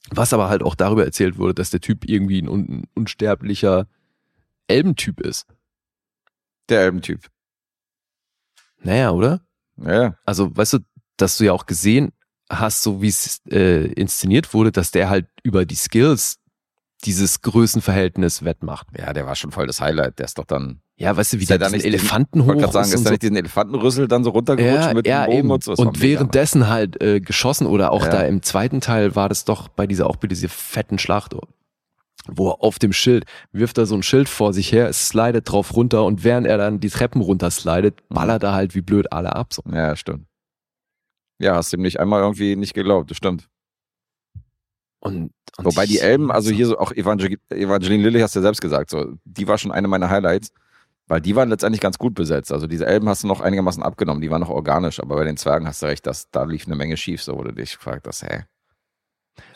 Was 0.10 0.34
aber 0.34 0.50
halt 0.50 0.64
auch 0.64 0.76
darüber 0.76 1.06
erzählt 1.06 1.38
wurde, 1.38 1.54
dass 1.54 1.70
der 1.70 1.82
Typ 1.82 2.06
irgendwie 2.06 2.42
ein 2.42 2.50
un 2.50 2.88
unsterblicher 2.96 3.88
Elbentyp 4.68 5.20
ist. 5.20 5.46
Der 6.70 6.82
Elbentyp. 6.82 7.30
Naja, 8.80 9.12
oder? 9.12 9.42
Ja, 9.78 10.02
ja. 10.02 10.18
also 10.26 10.56
weißt 10.56 10.74
du, 10.74 10.80
dass 11.18 11.38
du 11.38 11.46
ja 11.46 11.54
auch 11.54 11.66
gesehen 11.66 12.14
hast, 12.50 12.82
so 12.82 13.02
wie 13.02 13.10
es 13.10 13.42
äh, 13.50 13.86
inszeniert 13.94 14.54
wurde, 14.54 14.72
dass 14.72 14.92
der 14.92 15.10
halt 15.10 15.28
über 15.44 15.66
die 15.66 15.76
Skills 15.76 16.41
dieses 17.02 17.42
Größenverhältnis 17.42 18.44
wettmacht. 18.44 18.88
Ja, 18.98 19.14
der 19.14 19.26
war 19.26 19.36
schon 19.36 19.52
voll 19.52 19.68
das 19.68 19.82
Highlight. 19.82 20.20
Der 20.20 20.26
ist 20.26 20.38
doch 20.38 20.46
dann, 20.46 20.82
Ja, 20.98 21.16
weißt 21.18 21.34
du, 21.34 21.40
wie 21.40 21.44
er 21.46 21.58
der 21.58 21.58
da 21.60 21.70
diesen 21.70 21.86
Elefanten 21.86 22.40
ich 22.40 22.44
hoch 22.44 22.48
wollte 22.50 22.62
gerade 22.62 22.74
sagen, 22.74 22.92
ist 22.92 23.06
da 23.06 23.10
nicht 23.12 23.24
diesen 23.24 23.36
Elefantenrüssel 23.38 24.08
dann 24.08 24.24
so 24.24 24.30
runtergerutscht 24.32 24.88
Ja, 24.88 24.94
mit 24.94 25.08
ja, 25.08 25.22
dem 25.24 25.26
Bogen 25.28 25.38
eben. 25.40 25.52
und 25.52 25.64
so? 25.64 25.72
Das 25.72 25.80
Und 25.80 26.02
währenddessen 26.02 26.68
halt 26.70 27.02
äh, 27.02 27.20
geschossen 27.20 27.66
oder 27.68 27.92
auch 27.92 28.04
Ja. 28.06 28.10
da 28.12 28.22
im 28.22 28.42
zweiten 28.44 28.82
Teil 28.82 29.16
war 29.16 29.30
das 29.30 29.46
doch 29.46 29.68
bei 29.68 29.88
dieser 29.88 30.08
auch 30.08 30.16
bei 30.18 30.28
dieser 30.28 30.50
fetten 30.50 31.00
Schlacht, 31.00 31.36
wo 32.28 32.50
er 32.52 32.62
auf 32.64 32.78
dem 32.78 32.94
Schild 32.94 33.26
wirft 33.52 33.80
er 33.80 33.88
so 33.88 33.96
ein 33.96 34.04
Schild 34.04 34.30
vor 34.30 34.54
sich 34.54 34.72
her, 34.72 34.88
es 34.88 35.08
slidet 35.08 35.50
drauf 35.52 35.76
runter 35.76 36.06
und 36.06 36.24
während 36.24 36.46
er 36.46 36.58
dann 36.60 36.80
die 36.80 36.90
Treppen 36.90 37.22
runter 37.22 37.50
slidet, 37.50 38.00
Mhm. 38.10 38.16
ballert 38.16 38.44
er 38.44 38.54
halt 38.54 38.76
wie 38.76 38.82
blöd 38.82 39.12
alle 39.12 39.36
ab. 39.36 39.54
So. 39.54 39.64
Ja, 39.74 39.96
stimmt. 39.96 40.28
Ja, 41.40 41.56
hast 41.56 41.74
dem 41.74 41.82
nicht 41.82 42.00
einmal 42.00 42.22
irgendwie 42.22 42.56
nicht 42.56 42.76
geglaubt, 42.76 43.10
das 43.10 43.18
stimmt. 43.18 43.48
Und, 45.02 45.32
und 45.58 45.66
Wobei 45.66 45.86
die 45.86 46.00
Elben, 46.00 46.32
also 46.32 46.52
hier 46.52 46.68
so 46.68 46.78
auch 46.78 46.92
Evangel 46.94 47.38
Evangeline 47.50 48.04
Lilly 48.04 48.22
hast 48.22 48.36
du 48.36 48.40
ja 48.40 48.44
selbst 48.44 48.62
gesagt, 48.62 48.90
so, 48.92 49.16
die 49.26 49.48
war 49.48 49.58
schon 49.58 49.72
eine 49.72 49.88
meiner 49.88 50.10
Highlights, 50.10 50.52
weil 51.08 51.20
die 51.20 51.36
waren 51.36 51.50
letztendlich 51.50 51.82
ganz 51.82 51.98
gut 51.98 52.14
besetzt. 52.14 52.54
Also 52.54 52.68
diese 52.68 52.86
Elben 52.86 53.10
hast 53.10 53.24
du 53.24 53.28
noch 53.28 53.42
einigermaßen 53.42 53.84
abgenommen, 53.84 54.22
die 54.22 54.30
waren 54.30 54.42
noch 54.42 54.50
organisch, 54.50 55.00
aber 55.02 55.16
bei 55.16 55.26
den 55.26 55.38
Zwergen 55.38 55.68
hast 55.68 55.82
du 55.82 55.88
recht, 55.88 56.06
dass 56.06 56.30
da 56.30 56.44
lief 56.44 56.68
eine 56.68 56.76
Menge 56.76 56.96
schief, 56.98 57.22
so 57.22 57.42
du 57.44 57.52
dich 57.52 57.76
gefragt 57.78 58.08
hast, 58.08 58.24
hä? 58.24 58.46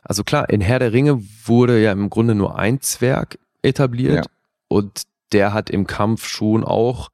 Also 0.02 0.24
klar, 0.24 0.50
in 0.50 0.62
Herr 0.62 0.80
der 0.80 0.94
Ringe 0.94 1.22
wurde 1.46 1.80
ja 1.82 1.92
im 1.92 2.10
Grunde 2.10 2.36
nur 2.36 2.58
ein 2.58 2.82
Zwerg 2.82 3.38
etabliert 3.62 4.26
Ja. 4.26 4.32
und 4.68 5.04
der 5.32 5.54
hat 5.54 5.70
im 5.70 5.86
Kampf 5.88 6.28
schon 6.28 6.64
auch, 6.64 7.10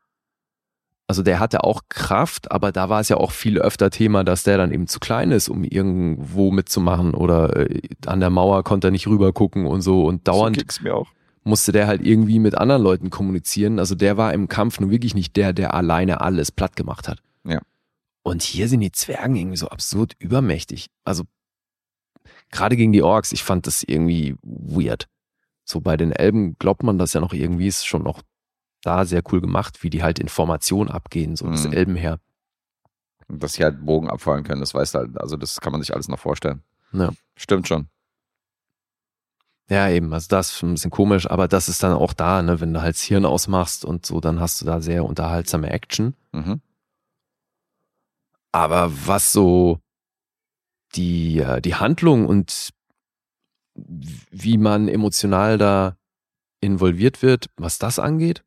also 1.11 1.23
der 1.23 1.41
hatte 1.41 1.65
auch 1.65 1.81
Kraft, 1.89 2.51
aber 2.53 2.71
da 2.71 2.87
war 2.87 3.01
es 3.01 3.09
ja 3.09 3.17
auch 3.17 3.31
viel 3.31 3.59
öfter 3.59 3.89
Thema, 3.89 4.23
dass 4.23 4.43
der 4.43 4.57
dann 4.57 4.71
eben 4.71 4.87
zu 4.87 5.01
klein 5.01 5.31
ist, 5.31 5.49
um 5.49 5.65
irgendwo 5.65 6.51
mitzumachen 6.51 7.13
oder 7.13 7.69
äh, 7.69 7.81
an 8.05 8.21
der 8.21 8.29
Mauer 8.29 8.63
konnte 8.63 8.87
er 8.87 8.91
nicht 8.91 9.07
rüber 9.07 9.33
gucken 9.33 9.65
und 9.65 9.81
so 9.81 10.05
und 10.05 10.25
dauernd 10.25 10.55
So 10.55 10.61
ging's 10.61 10.79
mir 10.79 10.95
auch. 10.95 11.09
musste 11.43 11.73
der 11.73 11.87
halt 11.87 12.01
irgendwie 12.01 12.39
mit 12.39 12.55
anderen 12.57 12.81
Leuten 12.81 13.09
kommunizieren. 13.09 13.77
Also 13.77 13.93
der 13.93 14.15
war 14.15 14.33
im 14.33 14.47
Kampf 14.47 14.79
nun 14.79 14.89
wirklich 14.89 15.13
nicht 15.13 15.35
der, 15.35 15.51
der 15.51 15.73
alleine 15.73 16.21
alles 16.21 16.49
platt 16.49 16.77
gemacht 16.77 17.09
hat. 17.09 17.21
Ja. 17.43 17.59
Und 18.23 18.41
hier 18.41 18.69
sind 18.69 18.79
die 18.79 18.93
Zwergen 18.93 19.35
irgendwie 19.35 19.57
so 19.57 19.67
absurd 19.67 20.15
übermächtig. 20.17 20.91
Also 21.03 21.25
gerade 22.51 22.77
gegen 22.77 22.93
die 22.93 23.03
Orks, 23.03 23.33
ich 23.33 23.43
fand 23.43 23.67
das 23.67 23.83
irgendwie 23.83 24.37
weird. 24.43 25.09
So 25.65 25.81
bei 25.81 25.97
den 25.97 26.13
Elben 26.13 26.55
glaubt 26.57 26.83
man 26.83 26.97
das 26.97 27.11
ja 27.11 27.19
noch 27.19 27.33
irgendwie, 27.33 27.67
ist 27.67 27.85
schon 27.85 28.03
noch 28.03 28.21
da 28.81 29.05
sehr 29.05 29.21
cool 29.31 29.41
gemacht, 29.41 29.83
wie 29.83 29.89
die 29.89 30.03
halt 30.03 30.19
Informationen 30.19 30.89
abgehen, 30.89 31.35
so 31.35 31.45
Mhm. 31.45 31.73
Elbenheer. 31.73 32.19
Und 33.27 33.41
dass 33.41 33.53
sie 33.53 33.63
halt 33.63 33.85
Bogen 33.85 34.09
abfallen 34.09 34.43
können, 34.43 34.59
das 34.61 34.73
weißt 34.73 34.95
du 34.95 34.99
halt, 34.99 35.17
also 35.21 35.37
das 35.37 35.61
kann 35.61 35.71
man 35.71 35.81
sich 35.81 35.93
alles 35.93 36.07
noch 36.07 36.19
vorstellen. 36.19 36.63
Ja. 36.91 37.11
Stimmt 37.35 37.67
schon. 37.67 37.87
Ja, 39.69 39.87
eben, 39.89 40.13
also 40.13 40.27
das 40.27 40.51
ist 40.53 40.63
ein 40.63 40.73
bisschen 40.73 40.91
komisch, 40.91 41.29
aber 41.31 41.47
das 41.47 41.69
ist 41.69 41.81
dann 41.81 41.93
auch 41.93 42.11
da, 42.11 42.41
ne, 42.41 42.59
wenn 42.59 42.73
du 42.73 42.81
halt 42.81 42.95
das 42.95 43.03
Hirn 43.03 43.23
ausmachst 43.25 43.85
und 43.85 44.05
so, 44.05 44.19
dann 44.19 44.41
hast 44.41 44.59
du 44.61 44.65
da 44.65 44.81
sehr 44.81 45.05
unterhaltsame 45.05 45.69
Action. 45.69 46.13
Mhm. 46.33 46.61
Aber 48.51 48.91
was 49.07 49.31
so 49.31 49.79
die, 50.95 51.39
äh, 51.39 51.61
die 51.61 51.75
Handlung 51.75 52.25
und 52.25 52.71
wie 53.75 54.57
man 54.57 54.89
emotional 54.89 55.57
da 55.57 55.95
involviert 56.59 57.21
wird, 57.21 57.49
was 57.55 57.77
das 57.77 57.97
angeht, 57.97 58.43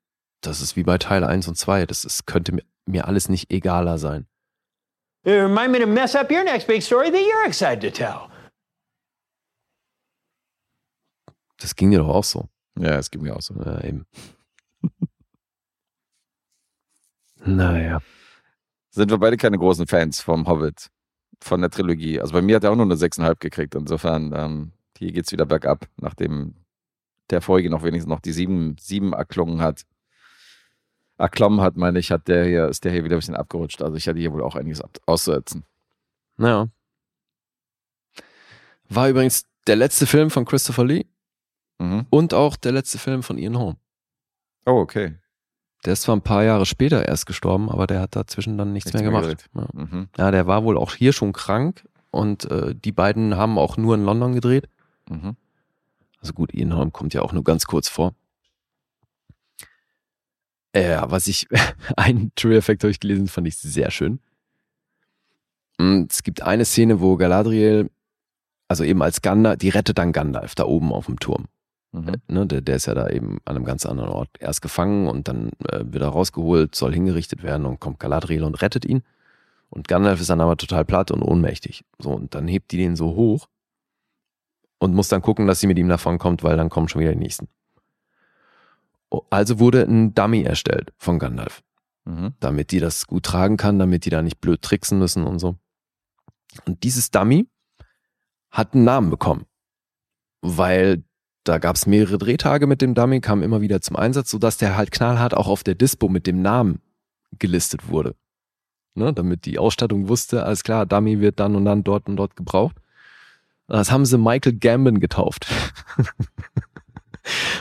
das 0.46 0.60
ist 0.60 0.76
wie 0.76 0.82
bei 0.82 0.98
Teil 0.98 1.24
1 1.24 1.48
und 1.48 1.56
2. 1.56 1.86
Das 1.86 2.04
ist, 2.04 2.26
könnte 2.26 2.52
mir, 2.52 2.62
mir 2.86 3.06
alles 3.06 3.28
nicht 3.28 3.50
egaler 3.50 3.98
sein. 3.98 4.26
It 5.24 5.32
remind 5.32 5.72
me 5.72 5.80
to 5.80 5.86
mess 5.86 6.14
up 6.14 6.30
your 6.30 6.44
next 6.44 6.66
big 6.66 6.82
story 6.82 7.10
that 7.10 7.20
you're 7.20 7.46
excited 7.46 7.80
to 7.80 7.90
tell. 7.90 8.28
Das 11.58 11.74
ging 11.74 11.90
dir 11.90 12.00
doch 12.00 12.08
auch 12.08 12.24
so. 12.24 12.48
Ja, 12.78 12.98
es 12.98 13.10
gibt 13.10 13.24
mir 13.24 13.34
auch 13.34 13.40
so. 13.40 13.54
Ja, 13.54 13.82
eben. 13.82 14.06
naja. 17.44 18.00
Sind 18.90 19.10
wir 19.10 19.18
beide 19.18 19.36
keine 19.36 19.58
großen 19.58 19.86
Fans 19.86 20.20
vom 20.20 20.46
Hobbit, 20.46 20.90
von 21.40 21.60
der 21.60 21.70
Trilogie. 21.70 22.20
Also 22.20 22.32
bei 22.34 22.42
mir 22.42 22.56
hat 22.56 22.64
er 22.64 22.72
auch 22.72 22.76
nur 22.76 22.84
eine 22.84 22.96
6,5 22.96 23.36
gekriegt. 23.38 23.74
Insofern, 23.74 24.32
ähm, 24.34 24.72
hier 24.98 25.12
geht's 25.12 25.32
wieder 25.32 25.46
bergab, 25.46 25.88
nachdem 25.96 26.54
der 27.30 27.40
Folge 27.40 27.70
noch 27.70 27.82
wenigstens 27.82 28.10
noch 28.10 28.20
die 28.20 28.32
sieben, 28.32 28.76
sieben 28.78 29.14
erklungen 29.14 29.60
hat. 29.60 29.84
Erklommen 31.16 31.60
hat, 31.60 31.76
meine 31.76 31.98
ich, 31.98 32.10
hat 32.10 32.26
der 32.28 32.44
hier, 32.44 32.68
ist 32.68 32.84
der 32.84 32.92
hier 32.92 33.04
wieder 33.04 33.16
ein 33.16 33.20
bisschen 33.20 33.36
abgerutscht. 33.36 33.82
Also 33.82 33.96
ich 33.96 34.08
hatte 34.08 34.18
hier 34.18 34.32
wohl 34.32 34.42
auch 34.42 34.56
einiges 34.56 34.82
auszusetzen. 35.06 35.64
Naja. 36.36 36.68
War 38.88 39.08
übrigens 39.08 39.44
der 39.66 39.76
letzte 39.76 40.06
Film 40.06 40.30
von 40.30 40.44
Christopher 40.44 40.84
Lee 40.84 41.06
Mhm. 41.80 42.06
und 42.10 42.34
auch 42.34 42.54
der 42.56 42.70
letzte 42.72 42.98
Film 42.98 43.22
von 43.24 43.36
Ian 43.36 43.58
Holm. 43.58 43.76
Oh, 44.64 44.78
okay. 44.78 45.16
Der 45.84 45.92
ist 45.94 46.02
zwar 46.02 46.14
ein 46.16 46.22
paar 46.22 46.44
Jahre 46.44 46.66
später 46.66 47.06
erst 47.06 47.26
gestorben, 47.26 47.68
aber 47.68 47.86
der 47.88 48.00
hat 48.00 48.14
dazwischen 48.16 48.56
dann 48.56 48.72
nichts, 48.72 48.92
Nichts 48.92 49.02
mehr 49.02 49.10
mehr 49.10 49.20
gemacht. 49.22 49.50
Ja. 49.54 49.66
Mhm. 49.72 50.08
ja, 50.16 50.30
der 50.30 50.46
war 50.46 50.62
wohl 50.64 50.78
auch 50.78 50.94
hier 50.94 51.12
schon 51.12 51.32
krank 51.32 51.86
und 52.10 52.48
äh, 52.50 52.74
die 52.76 52.92
beiden 52.92 53.36
haben 53.36 53.58
auch 53.58 53.76
nur 53.76 53.94
in 53.96 54.04
London 54.04 54.34
gedreht. 54.34 54.68
Mhm. 55.10 55.36
Also 56.20 56.32
gut, 56.32 56.54
Ian 56.54 56.74
Holm 56.76 56.92
kommt 56.92 57.12
ja 57.12 57.22
auch 57.22 57.32
nur 57.32 57.44
ganz 57.44 57.66
kurz 57.66 57.88
vor. 57.88 58.14
Äh, 60.74 61.00
was 61.04 61.28
ich, 61.28 61.46
einen 61.96 62.32
True-Effekt 62.34 62.82
habe 62.82 62.90
ich 62.90 63.00
gelesen, 63.00 63.28
fand 63.28 63.46
ich 63.46 63.56
sehr 63.56 63.90
schön. 63.90 64.18
Mm, 65.78 66.04
Es 66.10 66.22
gibt 66.22 66.42
eine 66.42 66.64
Szene, 66.64 67.00
wo 67.00 67.16
Galadriel, 67.16 67.90
also 68.68 68.82
eben 68.82 69.00
als 69.02 69.22
Gandalf, 69.22 69.58
die 69.58 69.68
rettet 69.68 69.98
dann 69.98 70.12
Gandalf 70.12 70.54
da 70.56 70.64
oben 70.64 70.92
auf 70.92 71.06
dem 71.06 71.20
Turm. 71.20 71.46
Mhm. 71.92 72.16
Ne, 72.26 72.46
der, 72.46 72.60
der 72.60 72.76
ist 72.76 72.86
ja 72.86 72.94
da 72.94 73.08
eben 73.08 73.38
an 73.44 73.54
einem 73.54 73.64
ganz 73.64 73.86
anderen 73.86 74.10
Ort 74.10 74.30
erst 74.40 74.62
gefangen 74.62 75.06
und 75.06 75.28
dann 75.28 75.50
äh, 75.68 75.84
wird 75.84 76.02
er 76.02 76.08
rausgeholt, 76.08 76.74
soll 76.74 76.92
hingerichtet 76.92 77.44
werden 77.44 77.66
und 77.66 77.78
kommt 77.78 78.00
Galadriel 78.00 78.42
und 78.42 78.60
rettet 78.60 78.84
ihn. 78.84 79.04
Und 79.70 79.86
Gandalf 79.86 80.20
ist 80.20 80.30
dann 80.30 80.40
aber 80.40 80.56
total 80.56 80.84
platt 80.84 81.12
und 81.12 81.22
ohnmächtig. 81.22 81.84
So, 82.00 82.10
und 82.10 82.34
dann 82.34 82.48
hebt 82.48 82.72
die 82.72 82.78
den 82.78 82.96
so 82.96 83.14
hoch 83.14 83.46
und 84.78 84.92
muss 84.92 85.08
dann 85.08 85.22
gucken, 85.22 85.46
dass 85.46 85.60
sie 85.60 85.68
mit 85.68 85.78
ihm 85.78 85.88
davon 85.88 86.18
kommt, 86.18 86.42
weil 86.42 86.56
dann 86.56 86.68
kommen 86.68 86.88
schon 86.88 87.00
wieder 87.00 87.12
die 87.12 87.18
nächsten. 87.18 87.46
Also 89.30 89.58
wurde 89.58 89.82
ein 89.82 90.14
Dummy 90.14 90.42
erstellt 90.42 90.92
von 90.98 91.18
Gandalf, 91.18 91.62
Mhm. 92.04 92.34
damit 92.40 92.70
die 92.70 92.80
das 92.80 93.06
gut 93.06 93.24
tragen 93.24 93.56
kann, 93.56 93.78
damit 93.78 94.04
die 94.04 94.10
da 94.10 94.22
nicht 94.22 94.40
blöd 94.40 94.60
tricksen 94.62 94.98
müssen 94.98 95.24
und 95.24 95.38
so. 95.38 95.56
Und 96.66 96.82
dieses 96.84 97.10
Dummy 97.10 97.46
hat 98.50 98.74
einen 98.74 98.84
Namen 98.84 99.10
bekommen, 99.10 99.46
weil 100.42 101.02
da 101.44 101.58
gab 101.58 101.76
es 101.76 101.86
mehrere 101.86 102.18
Drehtage 102.18 102.66
mit 102.66 102.80
dem 102.80 102.94
Dummy, 102.94 103.20
kam 103.20 103.42
immer 103.42 103.60
wieder 103.60 103.80
zum 103.80 103.96
Einsatz, 103.96 104.30
sodass 104.30 104.56
der 104.56 104.76
halt 104.76 104.90
knallhart 104.90 105.34
auch 105.34 105.48
auf 105.48 105.62
der 105.64 105.74
Dispo 105.74 106.08
mit 106.08 106.26
dem 106.26 106.40
Namen 106.42 106.80
gelistet 107.38 107.88
wurde. 107.88 108.14
Ne, 108.96 109.12
damit 109.12 109.44
die 109.44 109.58
Ausstattung 109.58 110.08
wusste, 110.08 110.44
alles 110.44 110.62
klar, 110.62 110.86
Dummy 110.86 111.20
wird 111.20 111.40
dann 111.40 111.56
und 111.56 111.64
dann 111.64 111.82
dort 111.82 112.06
und 112.08 112.16
dort 112.16 112.36
gebraucht. 112.36 112.76
Das 113.66 113.90
haben 113.90 114.04
sie 114.06 114.18
Michael 114.18 114.52
Gambon 114.58 115.00
getauft. 115.00 115.46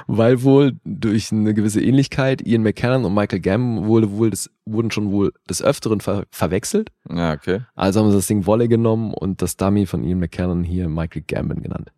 Weil 0.07 0.43
wohl 0.43 0.77
durch 0.83 1.31
eine 1.31 1.53
gewisse 1.53 1.81
Ähnlichkeit 1.81 2.45
Ian 2.45 2.63
McKellen 2.63 3.05
und 3.05 3.13
Michael 3.13 3.39
Gambon 3.39 3.85
wurde 3.85 4.11
wohl 4.11 4.29
das, 4.29 4.49
wurden 4.65 4.91
schon 4.91 5.11
wohl 5.11 5.33
des 5.49 5.61
Öfteren 5.61 6.01
ver 6.01 6.25
verwechselt. 6.31 6.91
Ja, 7.09 7.33
okay. 7.33 7.61
Also 7.75 8.01
haben 8.01 8.11
sie 8.11 8.17
das 8.17 8.27
Ding 8.27 8.45
Wolle 8.45 8.67
genommen 8.67 9.13
und 9.13 9.41
das 9.41 9.57
Dummy 9.57 9.85
von 9.85 10.03
Ian 10.03 10.19
McKellen 10.19 10.63
hier 10.63 10.89
Michael 10.89 11.23
Gambon 11.25 11.61
genannt. 11.61 11.91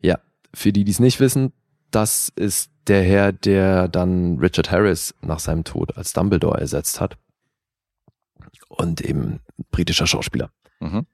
Ja, 0.00 0.18
für 0.54 0.72
die, 0.72 0.84
die 0.84 0.92
es 0.92 1.00
nicht 1.00 1.20
wissen, 1.20 1.52
das 1.90 2.30
ist 2.36 2.70
der 2.86 3.02
Herr, 3.02 3.32
der 3.32 3.88
dann 3.88 4.38
Richard 4.38 4.70
Harris 4.70 5.14
nach 5.20 5.38
seinem 5.38 5.64
Tod 5.64 5.96
als 5.96 6.12
Dumbledore 6.12 6.58
ersetzt 6.58 7.00
hat. 7.00 7.16
Und 8.68 9.00
eben 9.00 9.40
britischer 9.70 10.06
Schauspieler. 10.06 10.50
Mhm. 10.80 11.06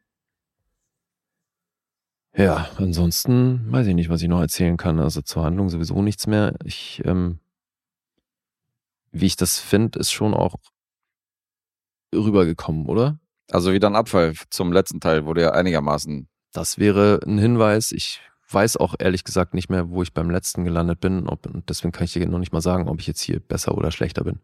Ja, 2.37 2.69
ansonsten 2.79 3.71
weiß 3.71 3.87
ich 3.87 3.95
nicht, 3.95 4.09
was 4.09 4.23
ich 4.23 4.29
noch 4.29 4.41
erzählen 4.41 4.77
kann. 4.77 4.99
Also 4.99 5.23
zur 5.23 5.45
Handlung 5.45 5.69
sowieso 5.69 6.03
nichts 6.03 6.27
mehr. 6.27 6.55
Ich, 6.65 7.01
ähm, 7.05 7.39
wie 9.13 9.27
ich 9.27 9.37
das 9.37 9.59
finde, 9.59 9.99
ist 9.99 10.11
schon 10.11 10.35
auch 10.35 10.57
rübergekommen, 12.15 12.87
oder? 12.87 13.19
Also 13.51 13.73
wieder 13.73 13.89
ein 13.89 13.97
Abfall 13.97 14.35
zum 14.51 14.73
letzten 14.73 15.01
Teil 15.01 15.27
wurde 15.27 15.43
ja 15.43 15.51
einigermaßen. 15.53 16.29
Das 16.53 16.79
wäre 16.79 17.21
ein 17.27 17.39
Hinweis. 17.39 17.93
Ich 17.93 18.21
weiß 18.51 18.77
auch 18.77 18.95
ehrlich 18.99 19.25
gesagt 19.25 19.55
nicht 19.55 19.71
mehr, 19.71 19.91
wo 19.91 20.03
ich 20.03 20.15
beim 20.15 20.31
letzten 20.31 20.65
gelandet 20.65 21.01
bin. 21.01 21.29
Ob, 21.29 21.47
und 21.47 21.69
deswegen 21.69 21.93
kann 21.93 22.05
ich 22.05 22.13
dir 22.13 22.29
noch 22.29 22.39
nicht 22.39 22.53
mal 22.53 22.61
sagen, 22.61 22.89
ob 22.89 23.01
ich 23.01 23.07
jetzt 23.07 23.21
hier 23.21 23.41
besser 23.41 23.77
oder 23.77 23.91
schlechter 23.91 24.25
bin. 24.25 24.41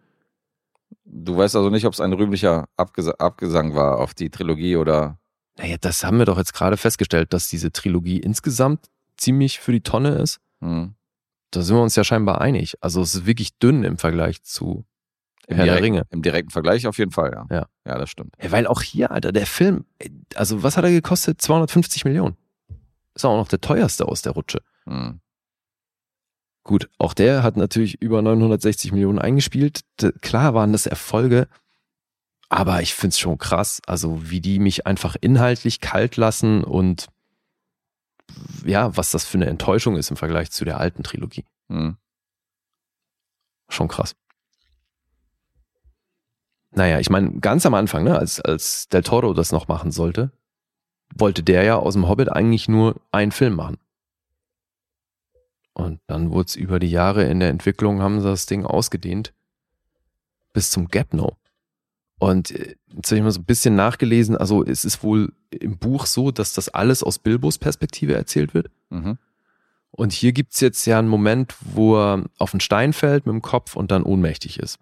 Du 1.04 1.36
weißt 1.36 1.56
also 1.56 1.70
nicht, 1.70 1.86
ob 1.86 1.92
es 1.92 2.00
ein 2.00 2.12
rühmlicher 2.12 2.68
Abgesa 2.76 3.12
Abgesang 3.18 3.74
war 3.74 3.98
auf 3.98 4.14
die 4.14 4.30
Trilogie 4.30 4.76
oder. 4.76 5.19
Naja, 5.60 5.76
das 5.80 6.04
haben 6.04 6.18
wir 6.18 6.24
doch 6.24 6.38
jetzt 6.38 6.54
gerade 6.54 6.76
festgestellt, 6.76 7.32
dass 7.32 7.48
diese 7.48 7.70
Trilogie 7.70 8.18
insgesamt 8.18 8.88
ziemlich 9.16 9.60
für 9.60 9.72
die 9.72 9.82
Tonne 9.82 10.10
ist. 10.16 10.40
Hm. 10.60 10.94
Da 11.50 11.62
sind 11.62 11.76
wir 11.76 11.82
uns 11.82 11.96
ja 11.96 12.04
scheinbar 12.04 12.40
einig. 12.40 12.76
Also 12.80 13.02
es 13.02 13.14
ist 13.14 13.26
wirklich 13.26 13.58
dünn 13.58 13.84
im 13.84 13.98
Vergleich 13.98 14.42
zu 14.42 14.84
Im, 15.46 15.56
Herr 15.56 15.64
der 15.66 15.74
direkten- 15.74 15.94
Ringe. 15.96 16.06
Im 16.10 16.22
direkten 16.22 16.50
Vergleich 16.50 16.86
auf 16.86 16.96
jeden 16.98 17.10
Fall, 17.10 17.32
ja. 17.34 17.46
Ja. 17.54 17.66
Ja, 17.84 17.98
das 17.98 18.08
stimmt. 18.08 18.34
Ja, 18.42 18.50
weil 18.52 18.66
auch 18.66 18.80
hier, 18.82 19.10
Alter, 19.10 19.32
der 19.32 19.46
Film, 19.46 19.84
also 20.34 20.62
was 20.62 20.76
hat 20.76 20.84
er 20.84 20.90
gekostet? 20.92 21.40
250 21.42 22.04
Millionen. 22.04 22.36
Ist 23.14 23.24
auch 23.24 23.36
noch 23.36 23.48
der 23.48 23.60
teuerste 23.60 24.06
aus 24.06 24.22
der 24.22 24.32
Rutsche. 24.32 24.62
Hm. 24.86 25.20
Gut, 26.62 26.88
auch 26.98 27.14
der 27.14 27.42
hat 27.42 27.56
natürlich 27.56 28.00
über 28.00 28.22
960 28.22 28.92
Millionen 28.92 29.18
eingespielt. 29.18 29.80
Klar 30.20 30.54
waren 30.54 30.72
das 30.72 30.86
Erfolge, 30.86 31.48
aber 32.50 32.82
ich 32.82 32.94
find's 32.94 33.18
schon 33.18 33.38
krass, 33.38 33.80
also 33.86 34.28
wie 34.30 34.40
die 34.40 34.58
mich 34.58 34.86
einfach 34.86 35.16
inhaltlich 35.20 35.80
kalt 35.80 36.16
lassen 36.16 36.64
und 36.64 37.08
ja, 38.66 38.96
was 38.96 39.12
das 39.12 39.24
für 39.24 39.38
eine 39.38 39.46
Enttäuschung 39.46 39.96
ist 39.96 40.10
im 40.10 40.16
Vergleich 40.16 40.50
zu 40.50 40.64
der 40.64 40.78
alten 40.78 41.02
Trilogie. 41.04 41.44
Hm. 41.68 41.96
Schon 43.68 43.88
krass. 43.88 44.16
Naja, 46.72 46.98
ich 46.98 47.08
meine, 47.08 47.38
ganz 47.40 47.64
am 47.66 47.74
Anfang, 47.74 48.04
ne, 48.04 48.18
als, 48.18 48.40
als 48.40 48.88
Del 48.88 49.02
Toro 49.02 49.32
das 49.32 49.52
noch 49.52 49.68
machen 49.68 49.92
sollte, 49.92 50.32
wollte 51.14 51.42
der 51.42 51.62
ja 51.62 51.76
aus 51.76 51.94
dem 51.94 52.08
Hobbit 52.08 52.30
eigentlich 52.30 52.68
nur 52.68 53.00
einen 53.12 53.32
Film 53.32 53.54
machen. 53.54 53.78
Und 55.72 56.00
dann 56.08 56.30
wurde 56.30 56.46
es 56.46 56.56
über 56.56 56.80
die 56.80 56.90
Jahre 56.90 57.24
in 57.24 57.38
der 57.40 57.48
Entwicklung, 57.48 58.02
haben 58.02 58.20
sie 58.20 58.28
das 58.28 58.46
Ding 58.46 58.66
ausgedehnt 58.66 59.32
bis 60.52 60.70
zum 60.70 60.88
Gap-No. 60.88 61.36
Und 62.20 62.50
äh, 62.50 62.76
jetzt 62.94 63.10
habe 63.10 63.16
ich 63.16 63.22
mal 63.22 63.30
so 63.30 63.40
ein 63.40 63.46
bisschen 63.46 63.74
nachgelesen, 63.74 64.36
also 64.36 64.62
es 64.62 64.84
ist 64.84 65.02
wohl 65.02 65.32
im 65.50 65.78
Buch 65.78 66.04
so, 66.04 66.30
dass 66.30 66.52
das 66.52 66.68
alles 66.68 67.02
aus 67.02 67.18
Bilbos 67.18 67.56
Perspektive 67.56 68.14
erzählt 68.14 68.52
wird. 68.52 68.70
Mhm. 68.90 69.16
Und 69.90 70.12
hier 70.12 70.32
gibt's 70.32 70.60
jetzt 70.60 70.84
ja 70.84 70.98
einen 70.98 71.08
Moment, 71.08 71.54
wo 71.60 71.96
er 71.96 72.24
auf 72.38 72.52
einen 72.52 72.60
Stein 72.60 72.92
fällt 72.92 73.24
mit 73.24 73.32
dem 73.32 73.40
Kopf 73.40 73.74
und 73.74 73.90
dann 73.90 74.02
ohnmächtig 74.02 74.58
ist. 74.58 74.78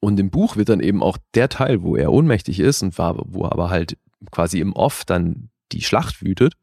Und 0.00 0.18
im 0.18 0.30
Buch 0.30 0.56
wird 0.56 0.70
dann 0.70 0.80
eben 0.80 1.02
auch 1.02 1.18
der 1.34 1.50
Teil, 1.50 1.82
wo 1.82 1.94
er 1.94 2.10
ohnmächtig 2.10 2.58
ist 2.58 2.82
und 2.82 2.96
war, 2.96 3.16
wo 3.26 3.44
aber 3.44 3.68
halt 3.68 3.98
quasi 4.30 4.60
im 4.60 4.72
Off 4.72 5.04
dann 5.04 5.50
die 5.72 5.82
Schlacht 5.82 6.22
wütet, 6.22 6.54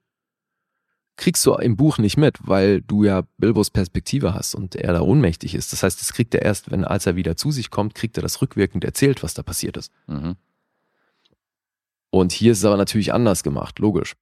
kriegst 1.18 1.46
du 1.46 1.54
im 1.54 1.76
Buch 1.78 1.98
nicht 1.98 2.18
mit, 2.18 2.38
weil 2.42 2.82
du 2.82 3.04
ja 3.04 3.24
Bilbos 3.38 3.70
Perspektive 3.70 4.34
hast 4.34 4.56
und 4.56 4.76
er 4.76 4.94
da 4.94 5.02
ohnmächtig 5.02 5.56
ist. 5.56 5.72
Das 5.72 5.84
heißt, 5.84 6.00
das 6.02 6.14
kriegt 6.14 6.34
er 6.36 6.42
erst, 6.42 6.72
wenn 6.72 6.84
als 6.84 7.06
er 7.06 7.16
wieder 7.16 7.38
zu 7.38 7.52
sich 7.52 7.70
kommt, 7.70 7.96
kriegt 7.96 8.18
er 8.18 8.24
das 8.24 8.42
rückwirkend 8.42 8.84
erzählt, 8.84 9.24
was 9.24 9.34
da 9.34 9.44
passiert 9.44 9.78
ist. 9.78 9.92
Mhm. 10.08 10.36
Und 12.10 12.32
hier 12.32 12.52
ist 12.52 12.60
es 12.60 12.66
aber 12.66 12.78
natürlich 12.78 13.14
anders 13.14 13.44
gemacht, 13.44 13.80
logisch. 13.80 14.16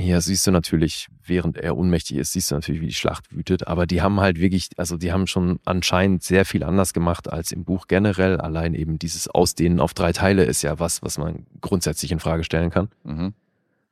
Hier 0.00 0.20
siehst 0.20 0.46
du 0.46 0.52
natürlich, 0.52 1.08
während 1.24 1.58
er 1.58 1.76
ohnmächtig 1.76 2.18
ist, 2.18 2.32
siehst 2.32 2.52
du 2.52 2.54
natürlich, 2.54 2.80
wie 2.80 2.86
die 2.86 2.94
Schlacht 2.94 3.34
wütet. 3.34 3.66
Aber 3.66 3.84
die 3.84 4.00
haben 4.00 4.20
halt 4.20 4.38
wirklich, 4.38 4.70
also 4.76 4.96
die 4.96 5.12
haben 5.12 5.26
schon 5.26 5.58
anscheinend 5.64 6.22
sehr 6.22 6.44
viel 6.44 6.62
anders 6.62 6.92
gemacht 6.92 7.28
als 7.28 7.50
im 7.50 7.64
Buch 7.64 7.88
generell. 7.88 8.40
Allein 8.40 8.74
eben 8.74 9.00
dieses 9.00 9.26
Ausdehnen 9.26 9.80
auf 9.80 9.94
drei 9.94 10.12
Teile 10.12 10.44
ist 10.44 10.62
ja 10.62 10.78
was, 10.78 11.02
was 11.02 11.18
man 11.18 11.46
grundsätzlich 11.60 12.12
in 12.12 12.20
Frage 12.20 12.44
stellen 12.44 12.70
kann. 12.70 12.90
Mhm. 13.02 13.34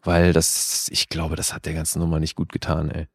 Weil 0.06 0.32
das, 0.32 0.88
ich 0.92 1.08
glaube, 1.08 1.34
das 1.34 1.52
hat 1.52 1.66
der 1.66 1.74
ganzen 1.74 1.98
Nummer 1.98 2.20
nicht 2.20 2.36
gut 2.36 2.52
getan, 2.52 2.92
ey. 2.92 3.08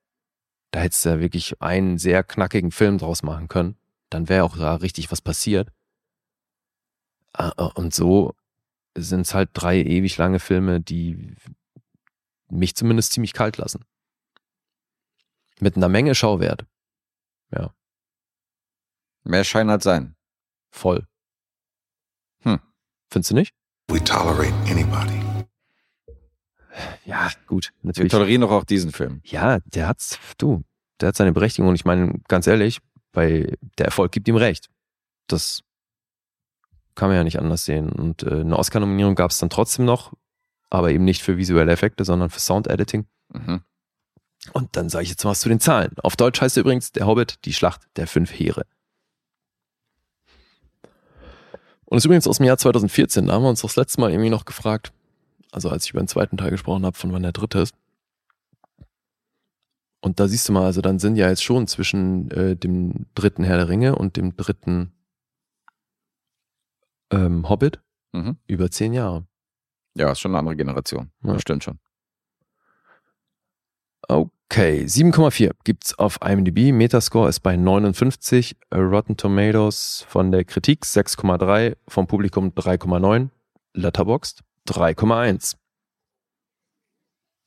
Da 0.72 0.82
hättest 0.82 1.06
du 1.06 1.10
ja 1.10 1.20
wirklich 1.22 1.62
einen 1.62 1.98
sehr 1.98 2.22
knackigen 2.22 2.72
Film 2.72 2.98
draus 2.98 3.24
machen 3.24 3.48
können. 3.48 3.78
Dann 4.10 4.28
wäre 4.28 4.44
auch 4.44 4.58
da 4.58 4.76
richtig 4.76 5.10
was 5.10 5.22
passiert. 5.22 5.72
Ah, 7.32 7.54
ah, 7.56 7.72
Und 7.76 7.96
so 7.96 8.36
sind 8.98 9.22
es 9.22 9.34
halt 9.34 9.52
drei 9.54 9.78
ewig 9.82 10.18
lange 10.18 10.40
Filme, 10.40 10.82
die 10.82 11.34
mich 12.50 12.76
zumindest 12.76 13.14
ziemlich 13.14 13.32
kalt 13.32 13.56
lassen. 13.56 13.86
Mit 15.62 15.78
einer 15.78 15.88
Menge 15.88 16.14
Schauwert. 16.14 16.66
Ja, 17.52 17.74
Mehr 19.24 19.46
Schein 19.46 19.70
als 19.70 19.86
sein. 19.86 20.16
voll. 20.72 21.08
Hm. 22.42 22.60
Findest 23.10 23.32
du 23.32 23.36
nicht? 23.36 23.54
We 23.88 24.04
tolerate 24.04 24.54
anybody. 24.70 25.21
Ja, 27.06 27.30
gut, 27.48 27.72
Wir 27.82 27.88
natürlich. 27.88 28.12
tolerieren 28.12 28.42
doch 28.42 28.52
auch 28.52 28.64
diesen 28.64 28.92
Film. 28.92 29.22
Ja, 29.24 29.60
der 29.66 29.88
hat's, 29.88 30.20
du, 30.38 30.64
der 31.00 31.10
hat 31.10 31.16
seine 31.16 31.32
Berechtigung. 31.32 31.70
Und 31.70 31.76
ich 31.76 31.86
meine, 31.86 32.20
ganz 32.28 32.48
ehrlich, 32.48 32.80
bei 33.12 33.58
der 33.78 33.88
Erfolg 33.88 34.12
gibt 34.12 34.28
ihm 34.28 34.36
recht. 34.36 34.70
Das 35.28 35.64
kann 36.96 37.10
man 37.10 37.18
ja 37.18 37.24
nicht 37.24 37.40
anders 37.40 37.66
sehen. 37.66 37.90
Und 37.90 38.24
äh, 38.24 38.42
eine 38.42 38.58
Oscar-Nominierung 38.58 39.16
gab 39.16 39.32
es 39.32 39.38
dann 39.40 39.50
trotzdem 39.50 39.86
noch, 39.86 40.14
aber 40.70 40.92
eben 40.92 41.04
nicht 41.06 41.22
für 41.22 41.38
visuelle 41.38 41.72
Effekte, 41.72 42.06
sondern 42.06 42.30
für 42.30 42.40
Sound-Editing. 42.40 43.06
Mhm. 43.34 43.62
Und 44.54 44.76
dann 44.76 44.90
sage 44.90 45.04
ich 45.04 45.10
jetzt 45.10 45.24
mal 45.24 45.32
was 45.32 45.40
zu 45.40 45.50
den 45.50 45.60
Zahlen. 45.60 45.94
Auf 46.02 46.16
Deutsch 46.16 46.42
heißt 46.42 46.58
übrigens 46.58 46.92
Der 46.92 47.06
Hobbit, 47.06 47.46
die 47.46 47.54
Schlacht 47.54 47.88
der 47.96 48.08
fünf 48.08 48.32
Heere. 48.32 48.66
Und 51.86 51.98
ist 51.98 52.06
übrigens 52.06 52.28
aus 52.28 52.38
dem 52.38 52.46
Jahr 52.46 52.58
2014. 52.58 53.28
Da 53.28 53.34
haben 53.34 53.44
wir 53.44 53.50
uns 53.50 53.62
das 53.62 53.76
letzte 53.76 54.00
Mal 54.00 54.12
irgendwie 54.12 54.30
noch 54.30 54.46
gefragt, 54.46 54.94
also 55.52 55.70
als 55.70 55.86
ich 55.86 55.92
über 55.92 56.02
den 56.02 56.08
zweiten 56.08 56.38
Teil 56.38 56.52
gesprochen 56.52 56.86
habe, 56.86 56.98
von 56.98 57.12
wann 57.14 57.24
der 57.24 57.32
dritte 57.32 57.60
ist. 57.60 57.76
Und 60.04 60.20
da 60.20 60.28
siehst 60.28 60.50
du 60.50 60.54
mal, 60.54 60.66
also 60.66 60.82
dann 60.82 60.98
sind 60.98 61.16
ja 61.16 61.30
jetzt 61.30 61.44
schon 61.44 61.68
zwischen 61.68 62.32
äh, 62.32 62.56
dem 62.56 63.06
dritten 63.14 63.44
Herr 63.44 63.58
der 63.58 63.70
Ringe 63.70 63.96
und 63.96 64.18
dem 64.18 64.36
dritten 64.36 64.94
ähm, 67.12 67.48
Hobbit 67.50 67.80
Mhm. 68.14 68.38
über 68.46 68.70
zehn 68.70 68.92
Jahre. 68.92 69.26
Ja, 69.96 70.12
ist 70.12 70.20
schon 70.20 70.32
eine 70.32 70.40
andere 70.40 70.58
Generation. 70.58 71.12
Ja. 71.24 71.34
Das 71.34 71.42
stimmt 71.44 71.64
schon. 71.64 71.80
Okay, 74.08 74.84
7,4 74.84 75.52
gibt's 75.64 75.98
auf 75.98 76.20
IMDb. 76.22 76.74
Metascore 76.74 77.30
ist 77.30 77.40
bei 77.40 77.56
59. 77.56 78.58
Rotten 78.74 79.16
Tomatoes 79.16 80.06
von 80.10 80.32
der 80.32 80.44
Kritik 80.44 80.84
6,3, 80.84 81.78
vom 81.88 82.08
Publikum 82.08 82.50
3,9. 82.50 83.30
Letterboxd 83.74 84.44
3,1. 84.68 85.56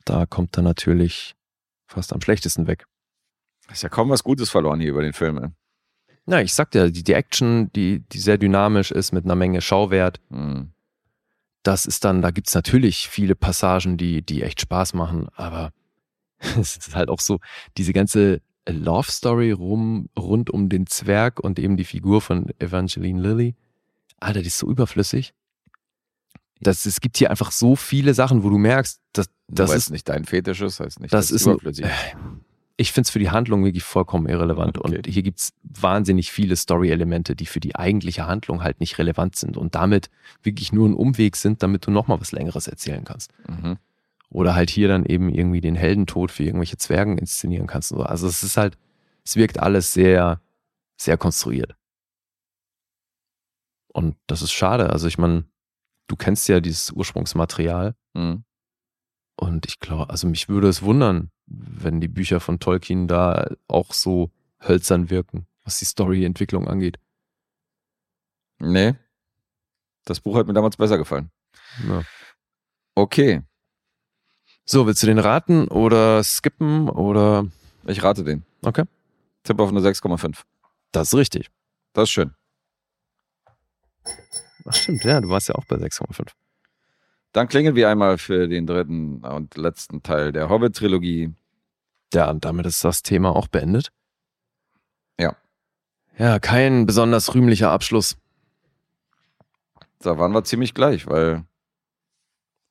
Da 0.05 0.27
kommt 0.27 0.57
dann 0.57 0.65
natürlich 0.65 1.35
fast 1.87 2.13
am 2.13 2.21
schlechtesten 2.21 2.67
weg. 2.67 2.87
Ist 3.71 3.83
ja 3.83 3.89
kaum 3.89 4.11
was 4.11 4.25
Gutes 4.25 4.51
verloren 4.51 4.81
hier 4.81 4.91
über 4.91 5.03
den 5.03 5.13
Film. 5.15 5.55
Na, 6.27 6.43
ich 6.43 6.53
sag 6.55 6.71
dir, 6.71 6.91
die, 6.91 7.03
die 7.03 7.13
Action, 7.13 7.71
die, 7.73 8.01
die 8.01 8.19
sehr 8.19 8.39
dynamisch 8.39 8.91
ist 8.91 9.13
mit 9.13 9.25
einer 9.25 9.35
Menge 9.37 9.61
Schauwert, 9.61 10.21
Hm. 10.31 10.73
das 11.63 11.87
ist 11.87 12.05
dann, 12.05 12.23
da 12.23 12.31
gibt's 12.31 12.55
natürlich 12.55 13.09
viele 13.09 13.35
Passagen, 13.35 13.97
die, 13.97 14.23
die 14.23 14.43
echt 14.43 14.61
Spaß 14.61 14.95
machen, 14.95 15.29
aber 15.35 15.73
es 16.39 16.77
ist 16.77 16.95
halt 16.95 17.09
auch 17.09 17.21
so, 17.21 17.41
diese 17.77 17.93
ganze 17.93 18.43
Love 18.67 19.11
Story 19.11 19.51
rum, 19.51 20.09
rund 20.19 20.51
um 20.51 20.69
den 20.69 20.87
Zwerg 20.87 21.41
und 21.41 21.59
eben 21.59 21.77
die 21.77 21.85
Figur 21.85 22.21
von 22.21 22.49
Evangeline 22.59 23.21
Lilly. 23.21 23.55
Alter, 24.21 24.41
die 24.41 24.47
ist 24.47 24.59
so 24.59 24.71
überflüssig. 24.71 25.35
Das, 26.67 26.87
es 26.87 27.01
gibt 27.01 27.17
hier 27.17 27.31
einfach 27.31 27.53
so 27.53 27.77
viele 27.77 28.15
Sachen, 28.15 28.43
wo 28.43 28.51
du 28.51 28.59
merkst, 28.59 29.01
dass, 29.13 29.29
das 29.49 29.71
Weil 29.71 29.77
ist 29.77 29.85
es 29.85 29.91
nicht 29.91 30.09
dein 30.09 30.25
Fetisch 30.25 30.61
ist, 30.61 30.81
heißt 30.81 31.01
nicht, 31.01 31.13
das 31.13 31.27
es 31.27 31.43
ist 31.43 31.47
überflüssig 31.47 31.85
ist. 31.85 31.93
ich 32.77 32.93
finde 32.93 33.07
es 33.07 33.11
für 33.11 33.19
die 33.19 33.31
Handlung 33.31 33.65
wirklich 33.65 33.85
vollkommen 33.85 34.27
irrelevant. 34.27 34.79
Okay. 34.79 34.97
Und 34.97 35.07
hier 35.07 35.23
gibt's 35.23 35.53
wahnsinnig 35.63 36.33
viele 36.33 36.57
Story-Elemente, 36.57 37.37
die 37.37 37.47
für 37.47 37.61
die 37.61 37.77
eigentliche 37.77 38.27
Handlung 38.27 38.63
halt 38.63 38.81
nicht 38.81 38.99
relevant 38.99 39.37
sind 39.37 39.57
und 39.57 39.75
damit 39.75 40.11
wirklich 40.43 40.73
nur 40.73 40.89
ein 40.89 40.95
Umweg 40.95 41.37
sind, 41.37 41.63
damit 41.63 41.87
du 41.87 41.91
nochmal 41.91 42.21
was 42.21 42.33
Längeres 42.33 42.67
erzählen 42.67 43.05
kannst. 43.05 43.33
Mhm. 43.49 43.77
Oder 44.31 44.55
halt 44.55 44.71
hier 44.71 44.89
dann 44.89 45.05
eben 45.05 45.29
irgendwie 45.29 45.61
den 45.61 45.77
Heldentod 45.77 46.33
für 46.33 46.43
irgendwelche 46.43 46.77
Zwergen 46.77 47.19
inszenieren 47.19 47.67
kannst. 47.67 47.93
und 47.93 47.99
so. 47.99 48.05
Also 48.05 48.27
es 48.27 48.43
ist 48.43 48.57
halt, 48.57 48.77
es 49.25 49.37
wirkt 49.37 49.61
alles 49.61 49.93
sehr, 49.93 50.41
sehr 50.97 51.17
konstruiert. 51.17 51.77
Und 53.93 54.17
das 54.27 54.43
ist 54.43 54.51
schade. 54.51 54.91
Also 54.91 55.07
ich 55.07 55.19
meine, 55.19 55.45
du 56.09 56.17
kennst 56.17 56.49
ja 56.49 56.61
dieses 56.61 56.91
Ursprungsmaterial. 56.91 57.95
Mhm. 58.15 58.45
Und 59.37 59.67
ich 59.67 59.81
glaube, 59.81 60.11
also 60.11 60.27
mich 60.29 60.49
würde 60.49 60.69
es 60.69 60.83
wundern, 60.83 61.31
wenn 61.47 62.01
die 62.01 62.09
Bücher 62.09 62.41
von 62.41 62.61
Tolkien 62.61 63.09
da 63.09 63.51
auch 63.69 63.93
so 63.93 64.31
hölzern 64.61 65.11
wirken, 65.11 65.47
was 65.65 65.79
die 65.79 65.85
Storyentwicklung 65.85 66.69
angeht. 66.69 66.99
Nee. 68.61 68.95
Das 70.05 70.21
Buch 70.21 70.37
hat 70.37 70.47
mir 70.47 70.53
damals 70.53 70.77
besser 70.77 70.99
gefallen. 70.99 71.31
Ja. 71.89 72.03
Okay, 72.95 73.43
So, 74.65 74.87
willst 74.87 75.03
du 75.03 75.07
den 75.09 75.19
raten 75.19 75.67
oder 75.69 76.23
skippen 76.23 76.89
oder? 76.89 77.47
ich 77.87 78.03
rate 78.03 78.23
den. 78.25 78.45
Okay. 78.63 78.85
Tipp 79.43 79.59
auf 79.61 79.69
eine 79.71 79.81
6,5. 79.81 80.45
Das 80.93 81.09
ist 81.09 81.15
richtig. 81.15 81.51
Das 81.93 82.05
ist 82.05 82.11
schön. 82.13 82.35
Ach 84.65 84.75
stimmt, 84.75 85.05
ja, 85.05 85.21
du 85.21 85.29
warst 85.29 85.49
ja 85.49 85.55
auch 85.57 85.65
bei 85.65 85.77
6,5. 85.77 86.29
Dann 87.33 87.49
klingeln 87.49 87.75
wir 87.75 87.89
einmal 87.89 88.17
für 88.19 88.49
den 88.49 88.67
dritten 88.67 89.25
und 89.25 89.57
letzten 89.57 90.03
Teil 90.03 90.33
der 90.33 90.49
Hobbit-Trilogie. 90.49 91.35
Ja, 92.13 92.31
und 92.31 92.45
damit 92.45 92.65
ist 92.67 92.85
das 92.85 93.03
Thema 93.03 93.35
auch 93.35 93.49
beendet. 93.49 93.91
Ja. 95.19 95.35
Ja, 96.17 96.39
kein 96.39 96.87
besonders 96.87 97.35
rühmlicher 97.35 97.71
Abschluss. 97.71 98.17
Da 99.99 100.17
waren 100.19 100.33
wir 100.33 100.45
ziemlich 100.45 100.75
gleich, 100.75 101.07
weil 101.07 101.45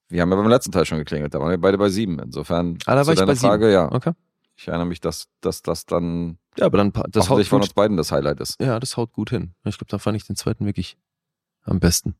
wir 0.09 0.21
haben 0.21 0.29
ja 0.29 0.35
beim 0.37 0.47
letzten 0.47 0.71
Teil 0.71 0.85
schon 0.85 0.99
geklingelt. 0.99 1.33
Da 1.33 1.39
waren 1.39 1.49
wir 1.49 1.57
beide 1.57 1.77
bei 1.77 1.89
sieben. 1.89 2.19
Insofern 2.19 2.77
Ah, 2.85 2.95
da 2.95 3.01
zu 3.01 3.07
war 3.07 3.13
ich 3.13 3.19
deiner 3.19 3.31
bei 3.31 3.35
sieben. 3.35 3.47
Frage, 3.49 3.71
ja. 3.71 3.91
Okay. 3.91 4.13
Ich 4.55 4.67
erinnere 4.67 4.85
mich, 4.87 5.01
dass, 5.01 5.27
dass 5.41 5.61
das 5.63 5.85
dann 5.85 6.37
Ja, 6.57 6.67
aber 6.67 6.77
dann 6.77 6.93
das 7.09 7.29
haut 7.29 7.43
von 7.47 7.59
gut, 7.59 7.67
uns 7.69 7.73
beiden 7.73 7.97
das 7.97 8.11
Highlight 8.11 8.39
ist. 8.39 8.61
Ja, 8.61 8.79
das 8.79 8.95
haut 8.97 9.11
gut 9.11 9.31
hin. 9.31 9.55
Ich 9.65 9.77
glaube, 9.77 9.89
da 9.89 9.97
fand 9.97 10.15
ich 10.15 10.25
den 10.25 10.35
zweiten 10.35 10.65
wirklich 10.65 10.95
am 11.63 11.79
besten. 11.79 12.15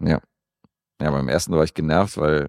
Ja. 0.00 0.20
Ja, 1.00 1.10
beim 1.10 1.28
ersten 1.28 1.52
war 1.54 1.64
ich 1.64 1.74
genervt, 1.74 2.16
weil, 2.16 2.48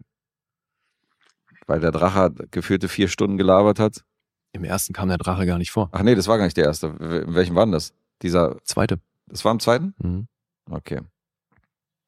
weil 1.68 1.80
der 1.80 1.92
Drache 1.92 2.32
gefühlte 2.52 2.88
vier 2.88 3.08
Stunden 3.08 3.38
gelabert 3.38 3.80
hat. 3.80 4.04
Im 4.52 4.64
ersten 4.64 4.94
kam 4.94 5.10
der 5.10 5.18
Drache 5.18 5.46
gar 5.46 5.58
nicht 5.58 5.72
vor. 5.72 5.90
Ach 5.92 6.02
nee, 6.02 6.16
das 6.16 6.28
war 6.28 6.38
gar 6.38 6.46
nicht 6.46 6.58
der 6.58 6.66
erste. 6.66 6.88
In 6.88 7.36
welchem 7.36 7.56
war 7.56 7.66
denn 7.66 7.74
das? 7.74 7.94
Dieser, 8.22 8.58
Zweite. 8.64 9.00
das 9.28 9.44
war 9.44 9.52
im 9.52 9.60
zweiten? 9.60 9.94
Mhm. 9.98 10.28
Okay. 10.70 11.02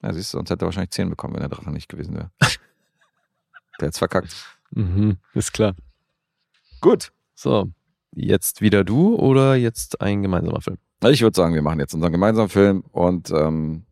Ja, 0.01 0.13
siehst 0.13 0.33
du, 0.33 0.37
sonst 0.37 0.49
hätte 0.49 0.63
er 0.63 0.67
wahrscheinlich 0.67 0.91
zehn 0.91 1.09
bekommen, 1.09 1.33
wenn 1.33 1.41
der 1.41 1.49
Drache 1.49 1.71
nicht 1.71 1.89
gewesen 1.89 2.15
wäre. 2.15 2.31
der 3.81 3.87
hat's 3.87 3.97
verkackt. 3.97 4.33
Mhm, 4.71 5.17
ist 5.33 5.53
klar. 5.53 5.75
Gut. 6.81 7.11
So, 7.35 7.71
jetzt 8.13 8.61
wieder 8.61 8.83
du 8.83 9.15
oder 9.15 9.55
jetzt 9.55 10.01
ein 10.01 10.21
gemeinsamer 10.21 10.61
Film? 10.61 10.77
Ich 11.03 11.21
würde 11.21 11.35
sagen, 11.35 11.53
wir 11.53 11.61
machen 11.61 11.79
jetzt 11.79 11.93
unseren 11.93 12.11
gemeinsamen 12.11 12.49
Film 12.49 12.81
und 12.91 13.29
ähm, 13.31 13.85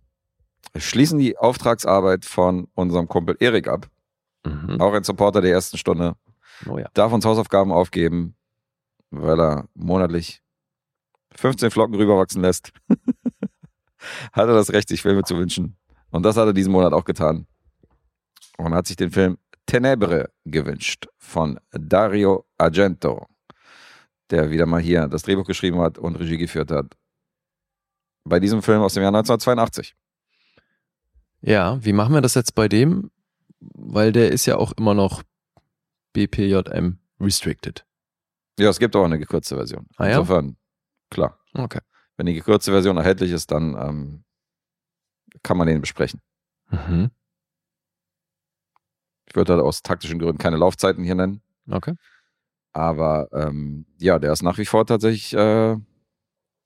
schließen 0.76 1.20
die 1.20 1.38
Auftragsarbeit 1.38 2.26
von 2.26 2.68
unserem 2.74 3.08
Kumpel 3.08 3.38
Erik 3.40 3.68
ab. 3.68 3.88
Mhm. 4.46 4.80
Auch 4.82 4.94
ein 4.94 5.04
Supporter 5.04 5.42
der 5.42 5.52
ersten 5.52 5.78
Stunde. 5.78 6.16
Oh 6.68 6.78
ja. 6.78 6.90
Darf 6.94 7.12
uns 7.14 7.26
Hausaufgaben 7.26 7.72
aufgeben, 7.72 8.36
weil 9.12 9.40
er 9.40 9.68
monatlich 9.74 10.42
15 11.36 11.72
Flocken 11.72 11.96
rüberwachsen 11.96 12.42
lässt. 12.42 12.72
hat 14.34 14.48
er 14.48 14.54
das 14.54 14.72
Recht, 14.72 14.90
sich 14.90 15.02
Filme 15.02 15.24
zu 15.24 15.38
wünschen. 15.38 15.78
Und 16.12 16.24
das 16.24 16.38
hat 16.38 16.48
er 16.48 16.54
diesen 16.54 16.72
Monat 16.72 16.94
auch 16.94 17.06
getan. 17.06 17.48
Und 18.58 18.74
hat 18.74 18.88
sich 18.88 18.96
den 18.96 19.12
Film 19.12 19.38
Tenebre 19.66 20.30
gewünscht 20.46 21.08
von 21.18 21.60
Dario 21.72 22.46
Argento, 22.58 23.28
der 24.32 24.52
wieder 24.52 24.66
mal 24.66 24.82
hier 24.82 25.08
das 25.08 25.24
Drehbuch 25.24 25.46
geschrieben 25.46 25.80
hat 25.80 25.98
und 25.98 26.16
Regie 26.16 26.38
geführt 26.38 26.72
hat. 26.72 26.96
Bei 28.24 28.40
diesem 28.40 28.62
Film 28.62 28.82
aus 28.82 28.94
dem 28.94 29.04
Jahr 29.04 29.14
1982. 29.14 29.96
Ja, 31.42 31.84
wie 31.84 31.94
machen 31.94 32.14
wir 32.14 32.22
das 32.22 32.34
jetzt 32.34 32.56
bei 32.56 32.68
dem? 32.68 33.12
Weil 33.60 34.12
der 34.12 34.32
ist 34.32 34.46
ja 34.46 34.58
auch 34.58 34.72
immer 34.74 34.94
noch 34.94 35.24
BPJM 36.14 36.98
restricted. 37.20 37.86
Ja, 38.58 38.70
es 38.70 38.80
gibt 38.80 38.96
auch 38.96 39.06
eine 39.06 39.20
gekürzte 39.20 39.56
Version. 39.56 39.86
Ah 39.98 40.06
ja? 40.06 40.20
Insofern, 40.20 40.58
klar. 41.10 41.40
Okay. 41.54 41.82
Wenn 42.18 42.26
die 42.26 42.34
gekürzte 42.34 42.72
Version 42.72 42.98
erhältlich 42.98 43.32
ist, 43.32 43.52
dann 43.52 43.76
ähm, 43.76 44.24
kann 45.44 45.58
man 45.58 45.68
den 45.68 45.82
besprechen. 45.82 46.22
Mhm. 46.70 47.12
Ich 49.28 49.36
würde 49.36 49.54
halt 49.54 49.64
aus 49.64 49.82
taktischen 49.82 50.20
Gründen 50.20 50.38
keine 50.38 50.58
Laufzeiten 50.58 51.04
hier 51.04 51.16
nennen. 51.16 51.42
Okay. 51.70 51.96
Aber 52.76 53.30
ähm, 53.32 53.86
ja, 54.00 54.20
der 54.20 54.34
ist 54.34 54.44
nach 54.44 54.58
wie 54.58 54.66
vor 54.66 54.86
tatsächlich 54.86 55.34
äh, 55.34 55.78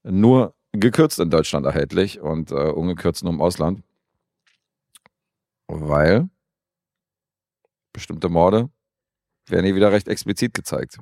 nur 0.01 0.55
gekürzt 0.71 1.19
in 1.19 1.29
Deutschland 1.29 1.67
erhältlich 1.67 2.19
und 2.19 2.49
äh, 2.49 2.55
ungekürzt 2.55 3.23
nur 3.23 3.31
im 3.31 3.39
Ausland. 3.39 3.83
Weil 5.67 6.27
bestimmte 7.93 8.27
Morde 8.27 8.71
werden 9.45 9.65
hier 9.65 9.75
wieder 9.75 9.91
recht 9.91 10.07
explizit 10.07 10.55
gezeigt. 10.55 10.97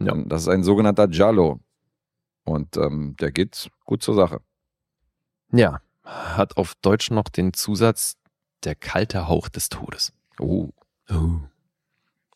Ja. 0.00 0.12
Und 0.12 0.28
Das 0.28 0.42
ist 0.42 0.48
ein 0.48 0.64
sogenannter 0.64 1.08
Giallo. 1.08 1.60
Und 2.44 2.76
ähm, 2.76 3.16
der 3.20 3.32
geht 3.32 3.70
gut 3.86 4.02
zur 4.02 4.16
Sache. 4.16 4.42
Ja, 5.50 5.80
hat 6.02 6.58
auf 6.58 6.74
Deutsch 6.82 7.10
noch 7.10 7.30
den 7.30 7.54
Zusatz 7.54 8.18
der 8.64 8.74
kalte 8.74 9.28
Hauch 9.28 9.48
des 9.48 9.70
Todes. 9.70 10.12
Oh. 10.38 10.68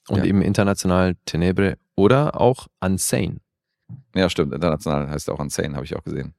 Und 0.09 0.19
Ja. 0.19 0.25
eben 0.25 0.43
international 0.43 1.17
Tenebre 1.25 1.77
oder 1.95 2.41
auch 2.41 2.67
Unsane. 2.81 3.39
Ja, 4.15 4.29
stimmt. 4.31 4.53
International 4.55 5.09
heißt 5.11 5.29
er 5.29 5.35
auch 5.35 5.41
Insane, 5.41 5.75
habe 5.75 5.85
ich 5.85 5.97
auch 5.97 6.05
gesehen. 6.05 6.35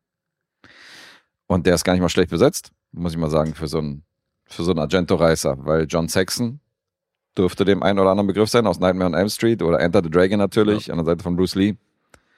Und 1.47 1.65
der 1.65 1.75
ist 1.75 1.83
gar 1.83 1.93
nicht 1.93 2.01
mal 2.01 2.09
schlecht 2.09 2.29
besetzt, 2.29 2.71
muss 2.91 3.11
ich 3.13 3.17
mal 3.17 3.29
sagen, 3.29 3.55
für 3.55 3.67
so 3.67 3.79
einen, 3.79 4.03
für 4.45 4.63
so 4.63 4.71
einen 4.71 4.79
Argento-Reißer, 4.79 5.57
weil 5.65 5.85
John 5.89 6.07
Saxon 6.07 6.59
dürfte 7.37 7.65
dem 7.65 7.81
einen 7.83 7.99
oder 7.99 8.11
anderen 8.11 8.27
Begriff 8.27 8.49
sein, 8.49 8.67
aus 8.67 8.79
Nightmare 8.79 9.07
on 9.07 9.13
Elm 9.15 9.29
Street 9.29 9.61
oder 9.61 9.79
Enter 9.79 10.01
the 10.03 10.09
Dragon 10.09 10.37
natürlich, 10.39 10.91
an 10.91 10.97
der 10.97 11.05
Seite 11.05 11.23
von 11.23 11.35
Bruce 11.35 11.55
Lee. 11.55 11.75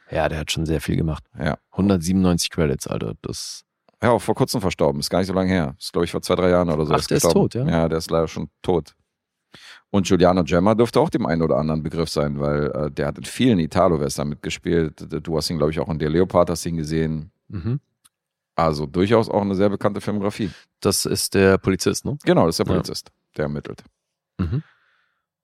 Ja, 0.09 0.27
der 0.29 0.39
hat 0.39 0.51
schon 0.51 0.65
sehr 0.65 0.81
viel 0.81 0.95
gemacht. 0.97 1.23
Ja. 1.37 1.57
197 1.71 2.49
Credits, 2.51 2.87
Alter. 2.87 3.13
Das 3.21 3.63
Ja, 4.03 4.11
auch 4.11 4.21
vor 4.21 4.35
kurzem 4.35 4.61
verstorben, 4.61 4.99
ist 4.99 5.09
gar 5.09 5.19
nicht 5.19 5.27
so 5.27 5.33
lange 5.33 5.49
her. 5.49 5.75
Ist, 5.79 5.93
glaube 5.93 6.05
ich, 6.05 6.11
vor 6.11 6.21
zwei, 6.21 6.35
drei 6.35 6.49
Jahren 6.49 6.69
oder 6.69 6.85
so. 6.85 6.93
Ach, 6.93 7.05
der 7.05 7.17
ist 7.17 7.23
gestorben. 7.23 7.49
tot, 7.49 7.55
ja? 7.55 7.67
Ja, 7.67 7.89
der 7.89 7.97
ist 7.97 8.11
leider 8.11 8.27
schon 8.27 8.49
tot. 8.61 8.95
Und 9.89 10.07
Giuliano 10.07 10.43
Gemma 10.43 10.75
dürfte 10.75 10.99
auch 10.99 11.09
dem 11.09 11.25
einen 11.25 11.41
oder 11.41 11.57
anderen 11.57 11.83
Begriff 11.83 12.09
sein, 12.09 12.39
weil 12.39 12.71
äh, 12.71 12.91
der 12.91 13.07
hat 13.07 13.17
in 13.17 13.25
vielen 13.25 13.59
Italo-Western 13.59 14.29
mitgespielt. 14.29 15.05
Du 15.25 15.37
hast 15.37 15.49
ihn, 15.49 15.57
glaube 15.57 15.71
ich, 15.71 15.79
auch 15.79 15.89
in 15.89 15.99
Der 15.99 16.09
Leopard 16.09 16.49
hast 16.49 16.65
ihn 16.65 16.77
gesehen. 16.77 17.31
Mhm. 17.49 17.79
Also 18.55 18.85
durchaus 18.85 19.29
auch 19.29 19.41
eine 19.41 19.55
sehr 19.55 19.69
bekannte 19.69 20.01
Filmografie. 20.01 20.51
Das 20.79 21.05
ist 21.05 21.33
der 21.33 21.57
Polizist, 21.57 22.05
ne? 22.05 22.17
Genau, 22.23 22.45
das 22.45 22.53
ist 22.59 22.59
der 22.59 22.65
Ja. 22.67 22.73
Polizist, 22.79 23.11
der 23.35 23.43
ermittelt. 23.43 23.83
Mhm. 24.37 24.63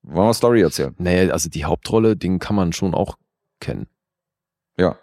Wollen 0.03 0.27
wir 0.29 0.33
Story 0.33 0.61
erzählen? 0.61 0.95
Naja, 0.97 1.31
also 1.33 1.49
die 1.49 1.65
Hauptrolle, 1.65 2.15
den 2.15 2.39
kann 2.39 2.55
man 2.55 2.71
schon 2.73 2.93
auch 2.93 3.17
kennen. 3.59 3.87
Ja, 4.77 4.97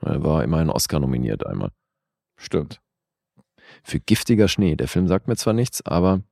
Er 0.00 0.24
war 0.24 0.42
immerhin 0.42 0.70
Oscar 0.70 0.98
nominiert 0.98 1.46
einmal. 1.46 1.70
stimmt. 2.36 2.80
Für 3.84 4.00
Giftiger 4.00 4.48
Schnee. 4.48 4.74
Der 4.76 4.88
Film 4.88 5.06
sagt 5.06 5.28
mir 5.28 5.36
zwar 5.36 5.52
nichts, 5.54 5.84
aber 5.84 6.22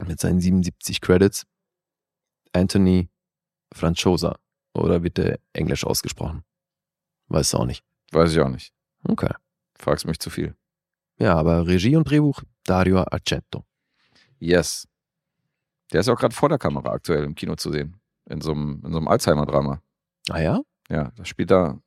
mit 0.00 0.20
seinen 0.20 0.40
77 0.40 1.00
Credits 1.00 1.46
Anthony 2.52 3.10
Franchosa. 3.72 4.38
Oder 4.74 5.02
wird 5.02 5.18
der 5.18 5.38
englisch 5.52 5.84
ausgesprochen? 5.84 6.44
Weiß 7.28 7.54
auch 7.54 7.64
nicht. 7.64 7.84
Weiß 8.12 8.32
ich 8.32 8.40
auch 8.40 8.48
nicht. 8.48 8.72
Okay. 9.04 9.32
Fragst 9.78 10.06
mich 10.06 10.18
zu 10.18 10.30
viel. 10.30 10.54
Ja, 11.18 11.36
aber 11.36 11.66
Regie 11.66 11.96
und 11.96 12.08
Drehbuch 12.08 12.42
Dario 12.64 13.04
Argento. 13.04 13.64
Yes. 14.38 14.88
Der 15.92 16.00
ist 16.00 16.06
ja 16.06 16.14
auch 16.14 16.18
gerade 16.18 16.34
vor 16.34 16.48
der 16.48 16.58
Kamera 16.58 16.90
aktuell 16.90 17.24
im 17.24 17.34
Kino 17.34 17.54
zu 17.54 17.70
sehen. 17.70 18.00
In 18.26 18.40
so 18.40 18.52
einem, 18.52 18.82
in 18.84 18.92
so 18.92 18.98
einem 18.98 19.08
Alzheimer-Drama. 19.08 19.80
Ah 20.30 20.40
ja? 20.40 20.60
Ja, 20.88 21.12
da 21.16 21.24
spielt 21.24 21.52
er, 21.52 21.80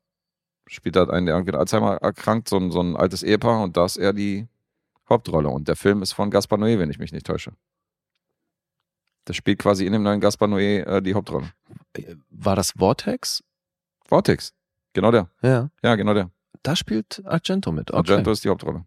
spielt 0.67 0.95
er 0.95 1.09
einen, 1.09 1.25
der 1.25 1.35
irgendwie 1.35 1.53
an 1.53 1.59
Alzheimer 1.59 1.95
erkrankt, 1.97 2.47
so 2.47 2.57
ein, 2.57 2.71
so 2.71 2.81
ein 2.81 2.95
altes 2.95 3.23
Ehepaar 3.23 3.63
und 3.63 3.75
da 3.75 3.85
ist 3.85 3.97
er 3.97 4.13
die 4.13 4.47
Hauptrolle. 5.09 5.49
Und 5.49 5.67
der 5.67 5.75
Film 5.75 6.01
ist 6.01 6.13
von 6.13 6.29
Gaspar 6.29 6.59
Noé, 6.59 6.79
wenn 6.79 6.89
ich 6.89 6.99
mich 6.99 7.11
nicht 7.11 7.25
täusche. 7.25 7.53
Der 9.27 9.33
spielt 9.33 9.59
quasi 9.59 9.85
in 9.85 9.93
dem 9.93 10.03
neuen 10.03 10.19
Gaspar 10.21 10.47
Noé 10.47 10.83
äh, 10.83 11.01
die 11.01 11.13
Hauptrolle. 11.13 11.51
War 12.29 12.55
das 12.55 12.71
Vortex? 12.71 13.43
Vortex. 14.05 14.53
Genau 14.93 15.11
der. 15.11 15.29
Ja. 15.41 15.69
Ja, 15.83 15.95
genau 15.95 16.13
der. 16.13 16.31
Da 16.63 16.75
spielt 16.75 17.21
Argento 17.25 17.71
mit. 17.71 17.91
Okay. 17.91 17.97
Argento 17.97 18.31
ist 18.31 18.43
die 18.43 18.49
Hauptrolle. 18.49 18.85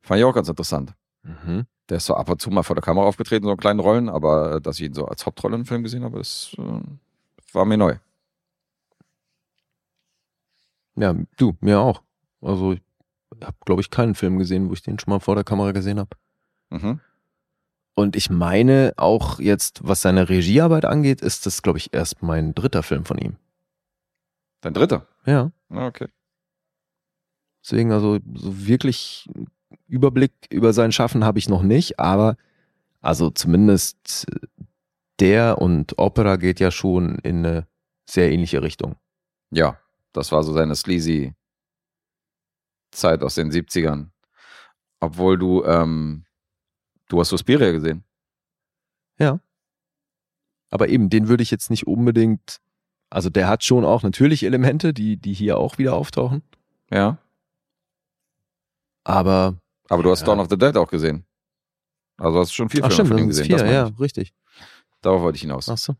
Fand 0.00 0.18
ich 0.18 0.24
auch 0.24 0.34
ganz 0.34 0.48
interessant. 0.48 0.94
Mhm. 1.22 1.66
Der 1.88 1.96
ist 1.96 2.06
so 2.06 2.14
ab 2.14 2.28
und 2.28 2.40
zu 2.40 2.50
mal 2.50 2.62
vor 2.62 2.76
der 2.76 2.82
Kamera 2.82 3.06
aufgetreten, 3.06 3.46
so 3.46 3.50
in 3.50 3.56
kleinen 3.56 3.80
Rollen, 3.80 4.08
aber 4.08 4.56
äh, 4.56 4.60
dass 4.60 4.78
ich 4.78 4.86
ihn 4.86 4.94
so 4.94 5.06
als 5.06 5.24
Hauptrolle 5.24 5.56
im 5.56 5.64
Film 5.64 5.82
gesehen 5.82 6.04
habe, 6.04 6.18
das 6.18 6.54
äh, 6.58 6.80
war 7.52 7.64
mir 7.64 7.78
neu. 7.78 7.96
Ja, 10.96 11.14
du, 11.36 11.56
mir 11.60 11.80
auch. 11.80 12.02
Also 12.40 12.72
ich 12.72 12.82
habe, 13.42 13.56
glaube 13.64 13.80
ich, 13.80 13.90
keinen 13.90 14.14
Film 14.14 14.38
gesehen, 14.38 14.68
wo 14.68 14.74
ich 14.74 14.82
den 14.82 14.98
schon 14.98 15.12
mal 15.12 15.20
vor 15.20 15.34
der 15.34 15.44
Kamera 15.44 15.72
gesehen 15.72 15.98
habe. 15.98 16.10
Mhm. 16.70 17.00
Und 17.98 18.14
ich 18.14 18.30
meine 18.30 18.92
auch 18.96 19.40
jetzt, 19.40 19.80
was 19.82 20.02
seine 20.02 20.28
Regiearbeit 20.28 20.84
angeht, 20.84 21.20
ist 21.20 21.46
das, 21.46 21.62
glaube 21.62 21.78
ich, 21.78 21.92
erst 21.92 22.22
mein 22.22 22.54
dritter 22.54 22.84
Film 22.84 23.04
von 23.04 23.18
ihm. 23.18 23.38
Dein 24.60 24.72
dritter? 24.72 25.08
Ja. 25.26 25.50
Ah, 25.68 25.88
okay. 25.88 26.06
Deswegen, 27.60 27.90
also 27.90 28.20
so 28.34 28.66
wirklich 28.68 29.28
Überblick 29.88 30.30
über 30.48 30.72
sein 30.72 30.92
Schaffen 30.92 31.24
habe 31.24 31.40
ich 31.40 31.48
noch 31.48 31.64
nicht, 31.64 31.98
aber 31.98 32.36
also 33.00 33.30
zumindest 33.30 34.28
der 35.18 35.58
und 35.58 35.98
Opera 35.98 36.36
geht 36.36 36.60
ja 36.60 36.70
schon 36.70 37.18
in 37.24 37.44
eine 37.44 37.66
sehr 38.08 38.30
ähnliche 38.30 38.62
Richtung. 38.62 38.94
Ja, 39.50 39.76
das 40.12 40.30
war 40.30 40.44
so 40.44 40.52
seine 40.52 40.76
sleazy 40.76 41.34
Zeit 42.92 43.24
aus 43.24 43.34
den 43.34 43.50
70ern. 43.50 44.10
Obwohl 45.00 45.36
du, 45.36 45.64
ähm, 45.64 46.26
du 47.08 47.20
hast 47.20 47.30
Suspiria 47.30 47.72
gesehen. 47.72 48.04
Ja. 49.18 49.40
Aber 50.70 50.88
eben, 50.88 51.10
den 51.10 51.28
würde 51.28 51.42
ich 51.42 51.50
jetzt 51.50 51.70
nicht 51.70 51.86
unbedingt, 51.86 52.60
also 53.10 53.30
der 53.30 53.48
hat 53.48 53.64
schon 53.64 53.84
auch 53.84 54.02
natürlich 54.02 54.42
Elemente, 54.44 54.92
die, 54.92 55.16
die 55.16 55.32
hier 55.32 55.58
auch 55.58 55.78
wieder 55.78 55.94
auftauchen. 55.94 56.42
Ja. 56.90 57.18
Aber. 59.04 59.56
Aber 59.88 60.02
du 60.02 60.10
hast 60.10 60.20
ja. 60.20 60.26
Dawn 60.26 60.40
of 60.40 60.48
the 60.50 60.58
Dead 60.58 60.76
auch 60.76 60.90
gesehen. 60.90 61.24
Also 62.18 62.38
hast 62.38 62.50
du 62.50 62.54
schon 62.54 62.68
vier 62.68 62.84
Ach 62.84 62.92
Filme 62.92 62.94
stimmt, 62.94 63.08
von 63.08 63.18
ihm 63.18 63.28
das 63.28 63.38
gesehen. 63.38 63.46
vier, 63.46 63.64
meine 63.64 63.72
ja, 63.72 63.88
ich. 63.88 64.00
richtig. 64.00 64.34
Darauf 65.00 65.22
wollte 65.22 65.36
ich 65.36 65.42
hinaus. 65.42 65.68
Ach 65.68 65.78
so. 65.78 65.94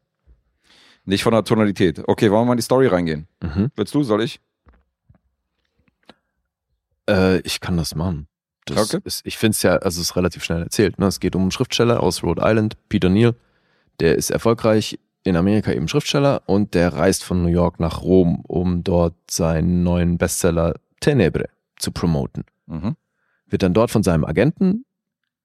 Nicht 1.04 1.22
von 1.22 1.32
der 1.32 1.44
Tonalität. 1.44 2.06
Okay, 2.06 2.30
wollen 2.30 2.42
wir 2.42 2.46
mal 2.46 2.52
in 2.52 2.58
die 2.58 2.62
Story 2.62 2.86
reingehen? 2.86 3.26
Mhm. 3.40 3.70
Willst 3.76 3.94
du, 3.94 4.02
soll 4.02 4.22
ich? 4.22 4.40
Äh, 7.08 7.38
ich 7.40 7.60
kann 7.60 7.78
das 7.78 7.94
machen. 7.94 8.28
Das 8.70 8.94
Okay. 8.94 9.02
ist, 9.04 9.24
ich 9.24 9.38
finde 9.38 9.52
es 9.52 9.62
ja, 9.62 9.76
also 9.76 10.00
es 10.00 10.10
ist 10.10 10.16
relativ 10.16 10.44
schnell 10.44 10.62
erzählt. 10.62 10.98
Ne? 10.98 11.06
Es 11.06 11.20
geht 11.20 11.34
um 11.36 11.42
einen 11.42 11.50
Schriftsteller 11.50 12.02
aus 12.02 12.22
Rhode 12.22 12.42
Island, 12.44 12.76
Peter 12.88 13.08
Neal. 13.08 13.34
Der 14.00 14.16
ist 14.16 14.30
erfolgreich 14.30 14.98
in 15.24 15.36
Amerika 15.36 15.72
eben 15.72 15.88
Schriftsteller 15.88 16.42
und 16.46 16.74
der 16.74 16.92
reist 16.94 17.24
von 17.24 17.42
New 17.42 17.48
York 17.48 17.80
nach 17.80 18.02
Rom, 18.02 18.40
um 18.46 18.84
dort 18.84 19.14
seinen 19.30 19.82
neuen 19.82 20.16
Bestseller 20.18 20.74
Tenebre 21.00 21.48
zu 21.76 21.90
promoten. 21.92 22.44
Mhm. 22.66 22.96
Wird 23.46 23.62
dann 23.62 23.74
dort 23.74 23.90
von 23.90 24.02
seinem 24.02 24.24
Agenten, 24.24 24.84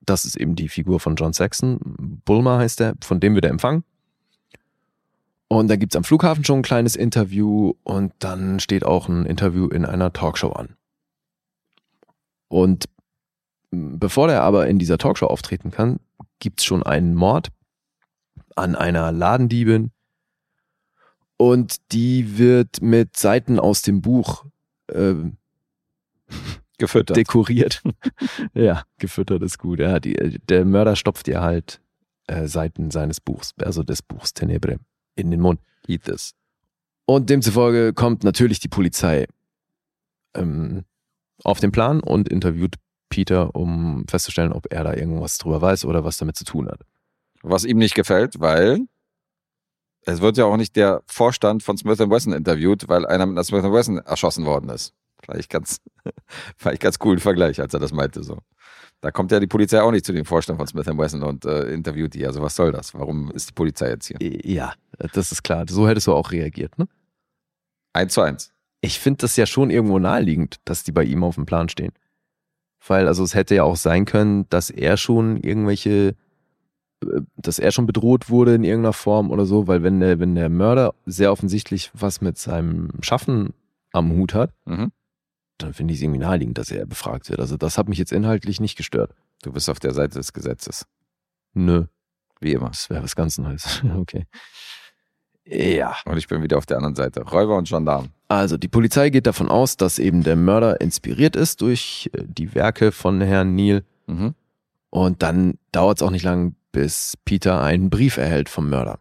das 0.01 0.25
ist 0.25 0.35
eben 0.35 0.55
die 0.55 0.69
Figur 0.69 0.99
von 0.99 1.15
John 1.15 1.33
Saxon, 1.33 1.79
Bulmer 2.25 2.59
heißt 2.59 2.81
er, 2.81 2.93
von 3.01 3.19
dem 3.19 3.35
wird 3.35 3.45
er 3.45 3.51
empfangen. 3.51 3.83
Und 5.47 5.67
dann 5.67 5.79
gibt's 5.79 5.95
am 5.95 6.03
Flughafen 6.03 6.43
schon 6.43 6.59
ein 6.59 6.63
kleines 6.63 6.95
Interview 6.95 7.73
und 7.83 8.11
dann 8.19 8.59
steht 8.59 8.83
auch 8.85 9.07
ein 9.07 9.25
Interview 9.25 9.67
in 9.67 9.85
einer 9.85 10.11
Talkshow 10.11 10.51
an. 10.51 10.75
Und 12.47 12.85
bevor 13.73 14.31
er 14.31 14.43
aber 14.43 14.67
in 14.67 14.79
dieser 14.79 14.97
Talkshow 14.97 15.27
auftreten 15.27 15.71
kann, 15.71 15.99
gibt's 16.39 16.63
schon 16.63 16.83
einen 16.83 17.15
Mord 17.15 17.49
an 18.55 18.75
einer 18.75 19.11
Ladendiebin 19.11 19.91
und 21.37 21.91
die 21.91 22.37
wird 22.37 22.81
mit 22.81 23.17
Seiten 23.17 23.59
aus 23.59 23.81
dem 23.81 24.01
Buch 24.01 24.45
äh, 24.87 25.15
Gefüttert. 26.77 27.17
dekoriert. 27.17 27.81
ja, 28.53 28.83
gefüttert 28.97 29.41
ist 29.41 29.57
gut. 29.57 29.79
Ja, 29.79 29.99
die, 29.99 30.39
der 30.49 30.65
Mörder 30.65 30.95
stopft 30.95 31.27
ihr 31.27 31.41
halt 31.41 31.81
äh, 32.27 32.47
Seiten 32.47 32.91
seines 32.91 33.19
Buchs, 33.19 33.53
also 33.59 33.83
des 33.83 34.01
Buchs 34.01 34.33
Tenebre, 34.33 34.79
in 35.15 35.31
den 35.31 35.39
Mund. 35.39 35.59
Eat 35.87 36.03
this. 36.03 36.33
Und 37.05 37.29
demzufolge 37.29 37.93
kommt 37.93 38.23
natürlich 38.23 38.59
die 38.59 38.69
Polizei 38.69 39.27
ähm, 40.33 40.85
auf 41.43 41.59
den 41.59 41.71
Plan 41.71 41.99
und 41.99 42.29
interviewt 42.29 42.75
Peter, 43.14 43.56
um 43.56 44.06
festzustellen, 44.10 44.52
ob 44.52 44.73
er 44.73 44.84
da 44.84 44.95
irgendwas 44.95 45.38
drüber 45.38 45.61
weiß 45.61 45.85
oder 45.85 46.03
was 46.03 46.18
damit 46.18 46.35
zu 46.35 46.45
tun 46.45 46.68
hat. 46.68 46.81
Was 47.44 47.64
ihm 47.64 47.77
nicht 47.77 47.94
gefällt, 47.94 48.40
weil 48.40 48.88
es 50.02 50.19
wird 50.19 50.35
ja 50.35 50.45
auch 50.45 50.57
nicht 50.57 50.76
der 50.76 51.03
Vorstand 51.06 51.61
von 51.61 51.77
Smith 51.77 51.99
Wesson 51.99 52.34
interviewt, 52.34 52.88
weil 52.88 53.06
einer 53.06 53.27
mit 53.27 53.38
einer 53.38 53.44
Smith 53.44 53.65
Wesson 53.65 53.99
erschossen 53.99 54.45
worden 54.45 54.69
ist. 54.69 54.95
Vielleicht 55.22 55.52
ganz, 55.52 55.80
vielleicht 56.57 56.81
ganz 56.81 56.98
coolen 56.98 57.19
Vergleich, 57.19 57.61
als 57.61 57.76
er 57.76 57.80
das 57.80 57.94
meinte 57.94 58.23
so. 58.23 58.40
Da 58.99 59.11
kommt 59.11 59.31
ja 59.31 59.40
die 59.40 59.45
Polizei 59.45 59.80
auch 59.80 59.91
nicht 59.91 60.07
zu 60.07 60.14
dem 60.14 60.26
Vorstand 60.26 60.57
von 60.57 60.65
Smith 60.65 60.88
Wesson 60.88 61.22
und 61.22 61.45
äh, 61.45 61.72
interviewt 61.72 62.15
die. 62.15 62.26
Also 62.26 62.41
was 62.41 62.56
soll 62.56 62.72
das? 62.72 62.95
Warum 62.95 63.30
ist 63.30 63.49
die 63.49 63.53
Polizei 63.53 63.90
jetzt 63.90 64.07
hier? 64.07 64.18
Ja, 64.19 64.73
das 65.14 65.31
ist 65.31 65.44
klar. 65.44 65.65
So 65.69 65.88
hättest 65.88 66.07
du 66.07 66.14
auch 66.14 66.31
reagiert, 66.31 66.80
ne? 66.80 66.88
Eins 67.94 68.14
zu 68.14 68.22
eins. 68.22 68.52
Ich 68.81 68.99
finde 68.99 69.19
das 69.19 69.35
ja 69.35 69.45
schon 69.45 69.69
irgendwo 69.69 69.99
naheliegend, 69.99 70.56
dass 70.65 70.84
die 70.84 70.91
bei 70.91 71.03
ihm 71.03 71.23
auf 71.23 71.35
dem 71.35 71.45
Plan 71.45 71.69
stehen. 71.69 71.94
Weil, 72.88 73.07
also 73.07 73.23
es 73.23 73.34
hätte 73.35 73.55
ja 73.55 73.64
auch 73.64 73.76
sein 73.77 74.05
können, 74.05 74.45
dass 74.49 74.69
er 74.69 74.97
schon 74.97 75.38
irgendwelche, 75.38 76.15
äh, 77.03 77.22
dass 77.38 77.60
er 77.60 77.72
schon 77.72 77.85
bedroht 77.85 78.30
wurde 78.30 78.55
in 78.55 78.64
irgendeiner 78.64 78.93
Form 78.93 79.31
oder 79.31 79.45
so, 79.45 79.68
weil 79.68 79.84
wenn 79.84 79.99
der, 79.99 80.19
wenn 80.19 80.35
der 80.35 80.49
Mörder 80.49 80.93
sehr 81.05 81.31
offensichtlich 81.31 81.91
was 81.93 82.19
mit 82.22 82.38
seinem 82.38 82.89
Schaffen 83.01 83.53
am 83.93 84.11
Hut 84.11 84.34
hat, 84.34 84.51
Mhm. 84.65 84.91
dann 85.60 85.73
finde 85.73 85.93
ich 85.93 85.99
es 85.99 86.03
irgendwie 86.03 86.19
naheliegend, 86.19 86.57
dass 86.57 86.72
er 86.72 86.85
befragt 86.85 87.30
wird. 87.30 87.39
Also 87.39 87.55
das 87.57 87.77
hat 87.77 87.88
mich 87.88 87.99
jetzt 87.99 88.11
inhaltlich 88.11 88.60
nicht 88.60 88.76
gestört. 88.76 89.14
Du 89.43 89.51
bist 89.53 89.69
auf 89.69 89.80
der 89.80 89.93
Seite 89.93 90.18
des 90.19 90.34
Gesetzes. 90.34 90.85
Nö, 91.53 91.85
Wie 92.41 92.53
immer. 92.53 92.68
das 92.69 92.89
wäre 92.89 93.03
was 93.03 93.15
ganz 93.15 93.38
Neues. 93.38 93.81
okay. 93.97 94.26
Ja. 95.45 95.95
Und 96.06 96.18
ich 96.18 96.28
bin 96.28 96.41
wieder 96.41 96.57
auf 96.57 96.65
der 96.65 96.78
anderen 96.78 96.95
Seite. 96.95 97.22
Räuber 97.22 97.57
und 97.57 97.68
Gendarm. 97.68 98.10
Also 98.28 98.57
die 98.57 98.68
Polizei 98.68 99.10
geht 99.10 99.28
davon 99.28 99.49
aus, 99.49 99.78
dass 99.78 99.99
eben 99.99 100.24
der 100.24 100.36
Mörder 100.36 100.80
inspiriert 100.82 101.36
ist 101.36 101.61
durch 101.61 102.10
äh, 102.14 102.24
die 102.26 102.56
Werke 102.56 102.91
von 102.91 103.22
Herrn 103.22 103.56
Neal. 103.56 103.84
Mhm. 104.07 104.34
Und 104.90 105.22
dann 105.22 105.57
dauert 105.72 105.98
es 105.98 106.03
auch 106.03 106.11
nicht 106.11 106.24
lang, 106.24 106.56
bis 106.72 107.15
Peter 107.26 107.61
einen 107.61 107.90
Brief 107.90 108.18
erhält 108.18 108.49
vom 108.49 108.70
Mörder. 108.70 108.99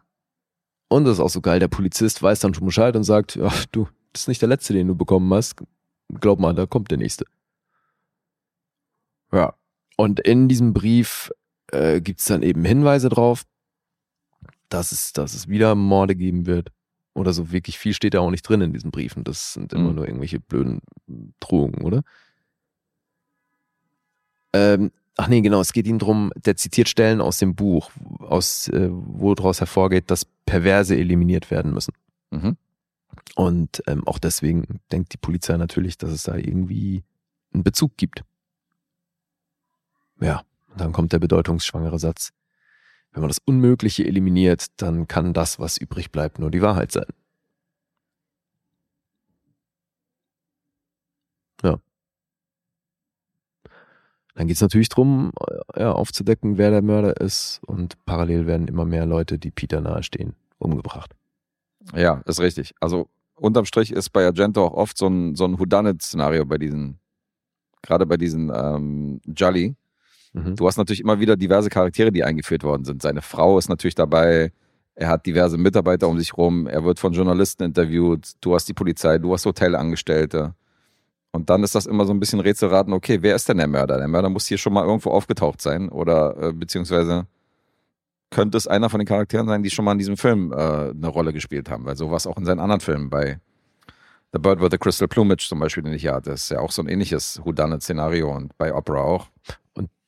Und 0.89 1.05
das 1.05 1.13
ist 1.13 1.19
auch 1.19 1.29
so 1.29 1.41
geil, 1.41 1.59
der 1.59 1.69
Polizist 1.69 2.21
weiß 2.21 2.39
dann 2.41 2.53
schon 2.53 2.65
Bescheid 2.65 2.95
und 2.95 3.03
sagt, 3.03 3.35
ja, 3.35 3.51
du, 3.71 3.87
das 4.11 4.23
ist 4.23 4.27
nicht 4.27 4.41
der 4.41 4.49
letzte, 4.49 4.73
den 4.73 4.87
du 4.87 4.95
bekommen 4.95 5.33
hast. 5.33 5.55
Glaub 6.19 6.39
mal, 6.39 6.53
da 6.53 6.65
kommt 6.65 6.91
der 6.91 6.99
nächste. 6.99 7.25
Ja. 9.31 9.55
Und 9.97 10.19
in 10.19 10.47
diesem 10.47 10.73
Brief 10.73 11.31
äh, 11.71 12.01
gibt 12.01 12.19
es 12.19 12.25
dann 12.25 12.43
eben 12.43 12.63
Hinweise 12.63 13.09
drauf, 13.09 13.43
dass 14.73 14.91
es, 14.91 15.13
dass 15.13 15.33
es 15.33 15.47
wieder 15.47 15.75
Morde 15.75 16.15
geben 16.15 16.45
wird. 16.45 16.69
Oder 17.15 17.31
so 17.31 17.51
wirklich 17.51 17.77
viel 17.77 17.93
steht 17.93 18.15
da 18.15 18.19
auch 18.21 18.31
nicht 18.31 18.41
drin 18.41 18.61
in 18.61 18.73
diesen 18.73 18.89
Briefen. 18.91 19.23
Das 19.23 19.53
sind 19.53 19.71
immer 19.73 19.89
Mhm. 19.89 19.95
nur 19.95 20.07
irgendwelche 20.07 20.39
blöden 20.39 20.79
Drohungen, 21.39 21.81
oder? 21.83 22.01
Ähm, 24.53 24.91
ach 25.17 25.27
nee, 25.27 25.41
genau, 25.41 25.61
es 25.61 25.73
geht 25.73 25.87
ihm 25.87 25.99
drum. 25.99 26.31
der 26.35 26.55
zitiert 26.55 26.89
Stellen 26.89 27.21
aus 27.21 27.37
dem 27.37 27.55
Buch, 27.55 27.91
aus, 28.19 28.67
äh, 28.69 28.89
wo 28.91 29.33
daraus 29.35 29.59
hervorgeht, 29.59 30.09
dass 30.11 30.25
Perverse 30.45 30.95
eliminiert 30.97 31.51
werden 31.51 31.73
müssen. 31.73 31.93
Mhm. 32.31 32.57
Und 33.35 33.83
ähm, 33.87 34.07
auch 34.07 34.17
deswegen 34.19 34.79
denkt 34.91 35.13
die 35.13 35.17
Polizei 35.17 35.55
natürlich, 35.57 35.97
dass 35.97 36.11
es 36.11 36.23
da 36.23 36.35
irgendwie 36.35 37.03
einen 37.53 37.63
Bezug 37.63 37.95
gibt. 37.97 38.23
Ja, 40.19 40.43
und 40.71 40.81
dann 40.81 40.91
kommt 40.93 41.13
der 41.13 41.19
bedeutungsschwangere 41.19 41.99
Satz. 41.99 42.31
Wenn 43.13 43.21
man 43.21 43.29
das 43.29 43.39
Unmögliche 43.45 44.05
eliminiert, 44.05 44.67
dann 44.77 45.07
kann 45.07 45.33
das, 45.33 45.59
was 45.59 45.77
übrig 45.77 46.11
bleibt, 46.11 46.39
nur 46.39 46.49
die 46.49 46.63
Wahrheit 46.63 46.91
sein. 46.91 47.05
Ja. 51.61 51.79
Dann 54.33 54.47
geht 54.47 54.55
es 54.55 54.61
natürlich 54.61 54.89
drum, 54.89 55.31
äh, 55.75 55.81
ja, 55.81 55.91
aufzudecken, 55.91 56.57
wer 56.57 56.71
der 56.71 56.81
Mörder 56.81 57.21
ist. 57.21 57.61
Und 57.67 58.03
parallel 58.05 58.47
werden 58.47 58.67
immer 58.67 58.85
mehr 58.85 59.05
Leute, 59.05 59.37
die 59.37 59.51
Peter 59.51 59.79
nahestehen, 59.79 60.35
umgebracht. 60.57 61.15
Ja, 61.93 62.23
ist 62.25 62.39
richtig. 62.39 62.73
Also 62.79 63.09
unterm 63.35 63.65
Strich 63.65 63.91
ist 63.91 64.09
bei 64.09 64.25
Argento 64.25 64.65
auch 64.65 64.73
oft 64.73 64.97
so 64.97 65.07
ein, 65.07 65.35
so 65.35 65.45
ein 65.45 65.59
Whodunit-Szenario 65.59 66.45
bei 66.45 66.57
diesen, 66.57 66.99
gerade 67.83 68.07
bei 68.07 68.17
diesen 68.17 68.51
ähm, 68.55 69.21
Jolly, 69.25 69.75
Mhm. 70.33 70.55
Du 70.55 70.67
hast 70.67 70.77
natürlich 70.77 71.01
immer 71.01 71.19
wieder 71.19 71.35
diverse 71.35 71.69
Charaktere, 71.69 72.11
die 72.11 72.23
eingeführt 72.23 72.63
worden 72.63 72.85
sind. 72.85 73.01
Seine 73.01 73.21
Frau 73.21 73.57
ist 73.57 73.69
natürlich 73.69 73.95
dabei. 73.95 74.51
Er 74.95 75.07
hat 75.07 75.25
diverse 75.25 75.57
Mitarbeiter 75.57 76.07
um 76.07 76.19
sich 76.19 76.37
rum. 76.37 76.67
Er 76.67 76.83
wird 76.83 76.99
von 76.99 77.13
Journalisten 77.13 77.63
interviewt. 77.63 78.33
Du 78.41 78.53
hast 78.53 78.67
die 78.67 78.73
Polizei, 78.73 79.17
du 79.17 79.33
hast 79.33 79.45
Hotelangestellte. 79.45 80.53
Und 81.31 81.49
dann 81.49 81.63
ist 81.63 81.73
das 81.73 81.87
immer 81.87 82.05
so 82.05 82.13
ein 82.13 82.19
bisschen 82.19 82.39
Rätselraten, 82.39 82.93
okay, 82.93 83.19
wer 83.21 83.35
ist 83.35 83.49
denn 83.49 83.57
der 83.57 83.67
Mörder? 83.67 83.97
Der 83.97 84.07
Mörder 84.07 84.29
muss 84.29 84.45
hier 84.45 84.59
schon 84.59 84.71
mal 84.71 84.85
irgendwo 84.85 85.09
aufgetaucht 85.09 85.61
sein 85.61 85.89
oder 85.89 86.37
äh, 86.37 86.53
beziehungsweise 86.53 87.25
könnte 88.29 88.57
es 88.57 88.67
einer 88.67 88.89
von 88.89 88.99
den 88.99 89.07
Charakteren 89.07 89.47
sein, 89.47 89.63
die 89.63 89.71
schon 89.71 89.83
mal 89.85 89.93
in 89.93 89.97
diesem 89.97 90.15
Film 90.15 90.51
äh, 90.51 90.55
eine 90.55 91.07
Rolle 91.07 91.33
gespielt 91.33 91.71
haben, 91.71 91.85
weil 91.85 91.95
sowas 91.95 92.27
auch 92.27 92.37
in 92.37 92.45
seinen 92.45 92.59
anderen 92.59 92.81
Filmen 92.81 93.09
bei 93.09 93.39
The 94.31 94.39
Bird 94.39 94.61
with 94.61 94.69
the 94.71 94.77
Crystal 94.77 95.07
Plumage 95.07 95.47
zum 95.47 95.59
Beispiel, 95.59 95.83
den 95.83 95.93
ich 95.93 96.07
hatte, 96.07 96.31
ist 96.31 96.49
ja 96.49 96.59
auch 96.59 96.71
so 96.71 96.83
ein 96.83 96.87
ähnliches 96.87 97.41
Whodunit-Szenario 97.43 98.31
und 98.35 98.55
bei 98.57 98.73
Opera 98.73 99.01
auch. 99.01 99.27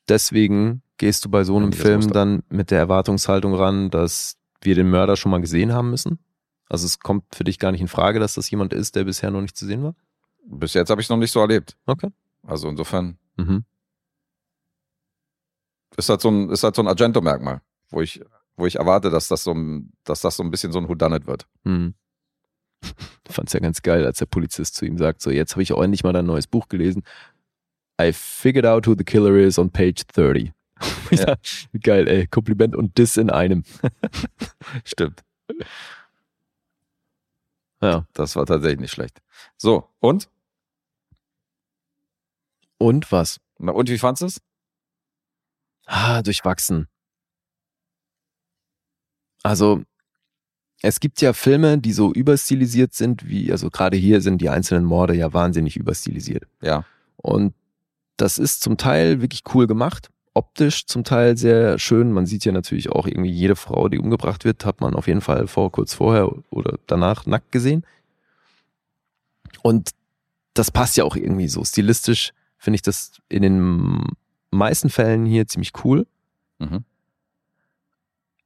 Deswegen 0.09 0.81
gehst 0.97 1.25
du 1.25 1.29
bei 1.29 1.43
so 1.43 1.57
einem 1.57 1.71
das 1.71 1.79
Film 1.81 2.11
dann 2.11 2.43
mit 2.49 2.71
der 2.71 2.79
Erwartungshaltung 2.79 3.53
ran, 3.55 3.89
dass 3.89 4.37
wir 4.61 4.75
den 4.75 4.89
Mörder 4.89 5.15
schon 5.15 5.31
mal 5.31 5.41
gesehen 5.41 5.73
haben 5.73 5.89
müssen? 5.89 6.19
Also 6.69 6.85
es 6.85 6.99
kommt 6.99 7.23
für 7.35 7.43
dich 7.43 7.59
gar 7.59 7.71
nicht 7.71 7.81
in 7.81 7.87
Frage, 7.87 8.19
dass 8.19 8.33
das 8.35 8.49
jemand 8.49 8.73
ist, 8.73 8.95
der 8.95 9.03
bisher 9.03 9.29
noch 9.31 9.41
nicht 9.41 9.57
zu 9.57 9.65
sehen 9.65 9.83
war? 9.83 9.95
Bis 10.47 10.73
jetzt 10.73 10.89
habe 10.89 11.01
ich 11.01 11.05
es 11.05 11.09
noch 11.09 11.17
nicht 11.17 11.31
so 11.31 11.39
erlebt. 11.39 11.75
Okay. 11.85 12.09
Also 12.43 12.69
insofern 12.69 13.17
Mhm. 13.37 13.65
ist 15.97 16.07
das 16.09 16.21
so 16.21 16.29
ein, 16.29 16.49
ist 16.49 16.63
das 16.63 16.75
so 16.75 16.81
ein 16.81 16.87
Argento-Merkmal, 16.87 17.61
wo 17.89 18.01
ich, 18.01 18.21
wo 18.55 18.65
ich 18.65 18.75
erwarte, 18.77 19.09
dass 19.09 19.27
das 19.27 19.43
so 19.43 19.51
ein, 19.53 19.91
dass 20.03 20.21
das 20.21 20.37
so 20.37 20.43
ein 20.43 20.51
bisschen 20.51 20.71
so 20.71 20.79
ein 20.79 20.87
Whodunit 20.87 21.27
wird. 21.27 21.47
Hm. 21.63 21.93
Fand's 23.29 23.53
ja 23.53 23.59
ganz 23.59 23.81
geil, 23.81 24.05
als 24.05 24.19
der 24.19 24.25
Polizist 24.27 24.75
zu 24.75 24.85
ihm 24.85 24.97
sagt, 24.97 25.21
so 25.21 25.31
jetzt 25.31 25.51
habe 25.53 25.63
ich 25.63 25.73
auch 25.73 25.81
endlich 25.83 26.03
mal 26.03 26.13
dein 26.13 26.25
neues 26.25 26.47
Buch 26.47 26.67
gelesen. 26.69 27.03
I 27.99 28.11
figured 28.11 28.65
out 28.65 28.85
who 28.85 28.95
the 28.97 29.03
killer 29.03 29.37
is 29.37 29.57
on 29.57 29.69
page 29.69 30.05
30. 30.13 30.51
Ich 31.11 31.19
Ja. 31.19 31.35
geil, 31.81 32.07
ey. 32.07 32.27
Kompliment 32.27 32.75
und 32.75 32.97
Diss 32.97 33.17
in 33.17 33.29
einem. 33.29 33.63
Stimmt. 34.83 35.23
Ja. 37.81 38.05
Das 38.13 38.35
war 38.35 38.45
tatsächlich 38.45 38.79
nicht 38.79 38.91
schlecht. 38.91 39.21
So, 39.57 39.89
und? 39.99 40.29
Und 42.77 43.11
was? 43.11 43.39
Na, 43.57 43.71
und 43.71 43.89
wie 43.89 43.97
fandest 43.97 44.21
du 44.21 44.25
es? 44.25 44.41
Ah, 45.85 46.21
durchwachsen. 46.21 46.87
Also, 49.43 49.83
es 50.81 50.99
gibt 50.99 51.21
ja 51.21 51.33
Filme, 51.33 51.77
die 51.77 51.93
so 51.93 52.11
überstilisiert 52.11 52.93
sind, 52.93 53.27
wie, 53.27 53.51
also 53.51 53.69
gerade 53.69 53.95
hier 53.95 54.19
sind 54.21 54.39
die 54.39 54.49
einzelnen 54.49 54.83
Morde 54.83 55.15
ja 55.15 55.31
wahnsinnig 55.33 55.77
überstilisiert. 55.77 56.47
Ja. 56.61 56.85
Und 57.17 57.53
das 58.17 58.37
ist 58.37 58.61
zum 58.61 58.77
Teil 58.77 59.21
wirklich 59.21 59.43
cool 59.53 59.67
gemacht, 59.67 60.09
optisch 60.33 60.85
zum 60.85 61.03
Teil 61.03 61.37
sehr 61.37 61.79
schön. 61.79 62.11
Man 62.11 62.25
sieht 62.25 62.45
ja 62.45 62.51
natürlich 62.51 62.89
auch 62.89 63.07
irgendwie 63.07 63.31
jede 63.31 63.55
Frau, 63.55 63.89
die 63.89 63.99
umgebracht 63.99 64.45
wird, 64.45 64.65
hat 64.65 64.81
man 64.81 64.93
auf 64.93 65.07
jeden 65.07 65.21
Fall 65.21 65.47
vor, 65.47 65.71
kurz 65.71 65.93
vorher 65.93 66.31
oder 66.49 66.77
danach 66.87 67.25
nackt 67.25 67.51
gesehen. 67.51 67.85
Und 69.63 69.91
das 70.53 70.71
passt 70.71 70.97
ja 70.97 71.03
auch 71.03 71.15
irgendwie 71.15 71.47
so. 71.47 71.63
Stilistisch 71.63 72.31
finde 72.57 72.75
ich 72.75 72.81
das 72.81 73.13
in 73.29 73.41
den 73.41 74.03
meisten 74.51 74.89
Fällen 74.89 75.25
hier 75.25 75.47
ziemlich 75.47 75.71
cool. 75.83 76.05
Mhm. 76.59 76.83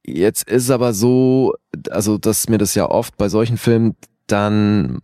Jetzt 0.04 0.48
ist 0.48 0.70
aber 0.70 0.92
so, 0.92 1.54
also 1.90 2.18
dass 2.18 2.48
mir 2.48 2.58
das 2.58 2.74
ja 2.74 2.88
oft 2.88 3.16
bei 3.16 3.28
solchen 3.28 3.58
Filmen 3.58 3.96
dann 4.26 5.00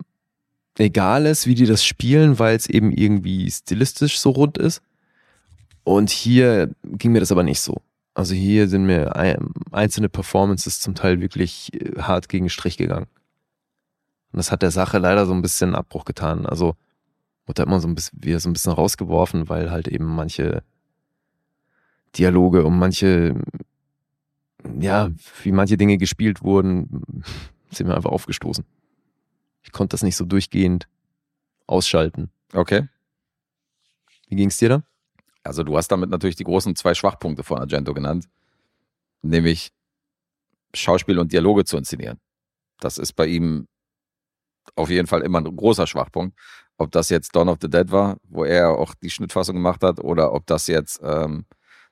egal 0.79 1.27
ist, 1.27 1.47
wie 1.47 1.55
die 1.55 1.67
das 1.67 1.85
spielen, 1.85 2.39
weil 2.39 2.57
es 2.57 2.69
eben 2.69 2.93
irgendwie 2.93 3.51
stilistisch 3.51 4.19
so 4.19 4.31
rund 4.31 4.59
ist. 4.59 4.83
Und 5.85 6.11
hier 6.11 6.71
ging 6.85 7.13
mir 7.13 7.21
das 7.21 7.33
aber 7.33 7.43
nicht 7.43 7.61
so. 7.61 7.77
Also 8.15 8.35
hier 8.35 8.69
sind 8.69 8.87
mir 8.87 9.15
ein- 9.17 9.53
einzelne 9.73 10.09
Performances 10.09 10.81
zum 10.81 10.95
Teil 10.95 11.21
wirklich 11.21 11.73
äh, 11.75 12.01
hart 12.01 12.29
gegen 12.29 12.49
Strich 12.49 12.77
gegangen. 12.77 13.07
Und 14.33 14.39
das 14.39 14.51
hat 14.51 14.63
der 14.63 14.71
Sache 14.71 14.99
leider 14.99 15.27
so 15.27 15.33
ein 15.33 15.43
bisschen 15.43 15.75
Abbruch 15.75 16.05
getan. 16.05 16.47
Also 16.47 16.77
wurde 17.47 17.63
immer 17.63 17.81
so 17.81 17.89
ein 17.89 17.95
bisschen, 17.95 18.23
wieder 18.23 18.41
so 18.41 18.49
ein 18.49 18.53
bisschen 18.53 18.73
rausgeworfen, 18.73 19.49
weil 19.49 19.71
halt 19.71 19.87
eben 19.89 20.07
manche 20.07 20.63
Dialoge 22.17 22.65
und 22.65 22.79
manche, 22.79 23.35
ja, 24.81 25.11
wie 25.43 25.53
manche 25.53 25.77
Dinge 25.77 25.99
gespielt 25.99 26.43
wurden, 26.43 27.03
sind 27.71 27.87
mir 27.87 27.95
einfach 27.95 28.11
aufgestoßen. 28.11 28.65
Ich 29.67 29.73
konnte 29.73 29.95
das 29.95 30.03
nicht 30.03 30.17
so 30.17 30.25
durchgehend 30.25 30.89
ausschalten. 31.67 32.31
Okay. 32.55 32.89
Wie 34.29 34.37
ging's 34.37 34.57
dir 34.57 34.69
da? 34.69 34.83
Also 35.43 35.63
du 35.63 35.77
hast 35.77 35.89
damit 35.89 36.09
natürlich 36.09 36.37
die 36.37 36.45
großen 36.45 36.75
zwei 36.77 36.95
Schwachpunkte 36.95 37.43
von 37.43 37.59
Argento 37.59 37.93
genannt, 37.93 38.29
nämlich 39.23 39.73
Schauspiel 40.75 41.19
und 41.19 41.33
Dialoge 41.33 41.65
zu 41.65 41.77
inszenieren. 41.77 42.19
Das 42.81 42.99
ist 42.99 43.13
bei 43.13 43.27
ihm 43.27 43.69
auf 44.75 44.91
jeden 44.91 45.07
Fall 45.07 45.23
immer 45.23 45.39
ein 45.39 45.57
großer 45.57 45.87
Schwachpunkt. 45.87 46.37
Ob 46.79 46.91
das 46.93 47.09
jetzt 47.09 47.35
Dawn 47.35 47.49
of 47.49 47.59
the 47.61 47.71
Dead 47.71 47.91
war, 47.91 48.19
wo 48.25 48.45
er 48.45 48.71
auch 48.71 48.95
die 48.95 49.11
Schnittfassung 49.11 49.57
gemacht 49.57 49.83
hat, 49.83 50.01
oder 50.01 50.33
ob 50.33 50.47
das 50.47 50.67
jetzt 50.67 51.01
ähm, 51.03 51.47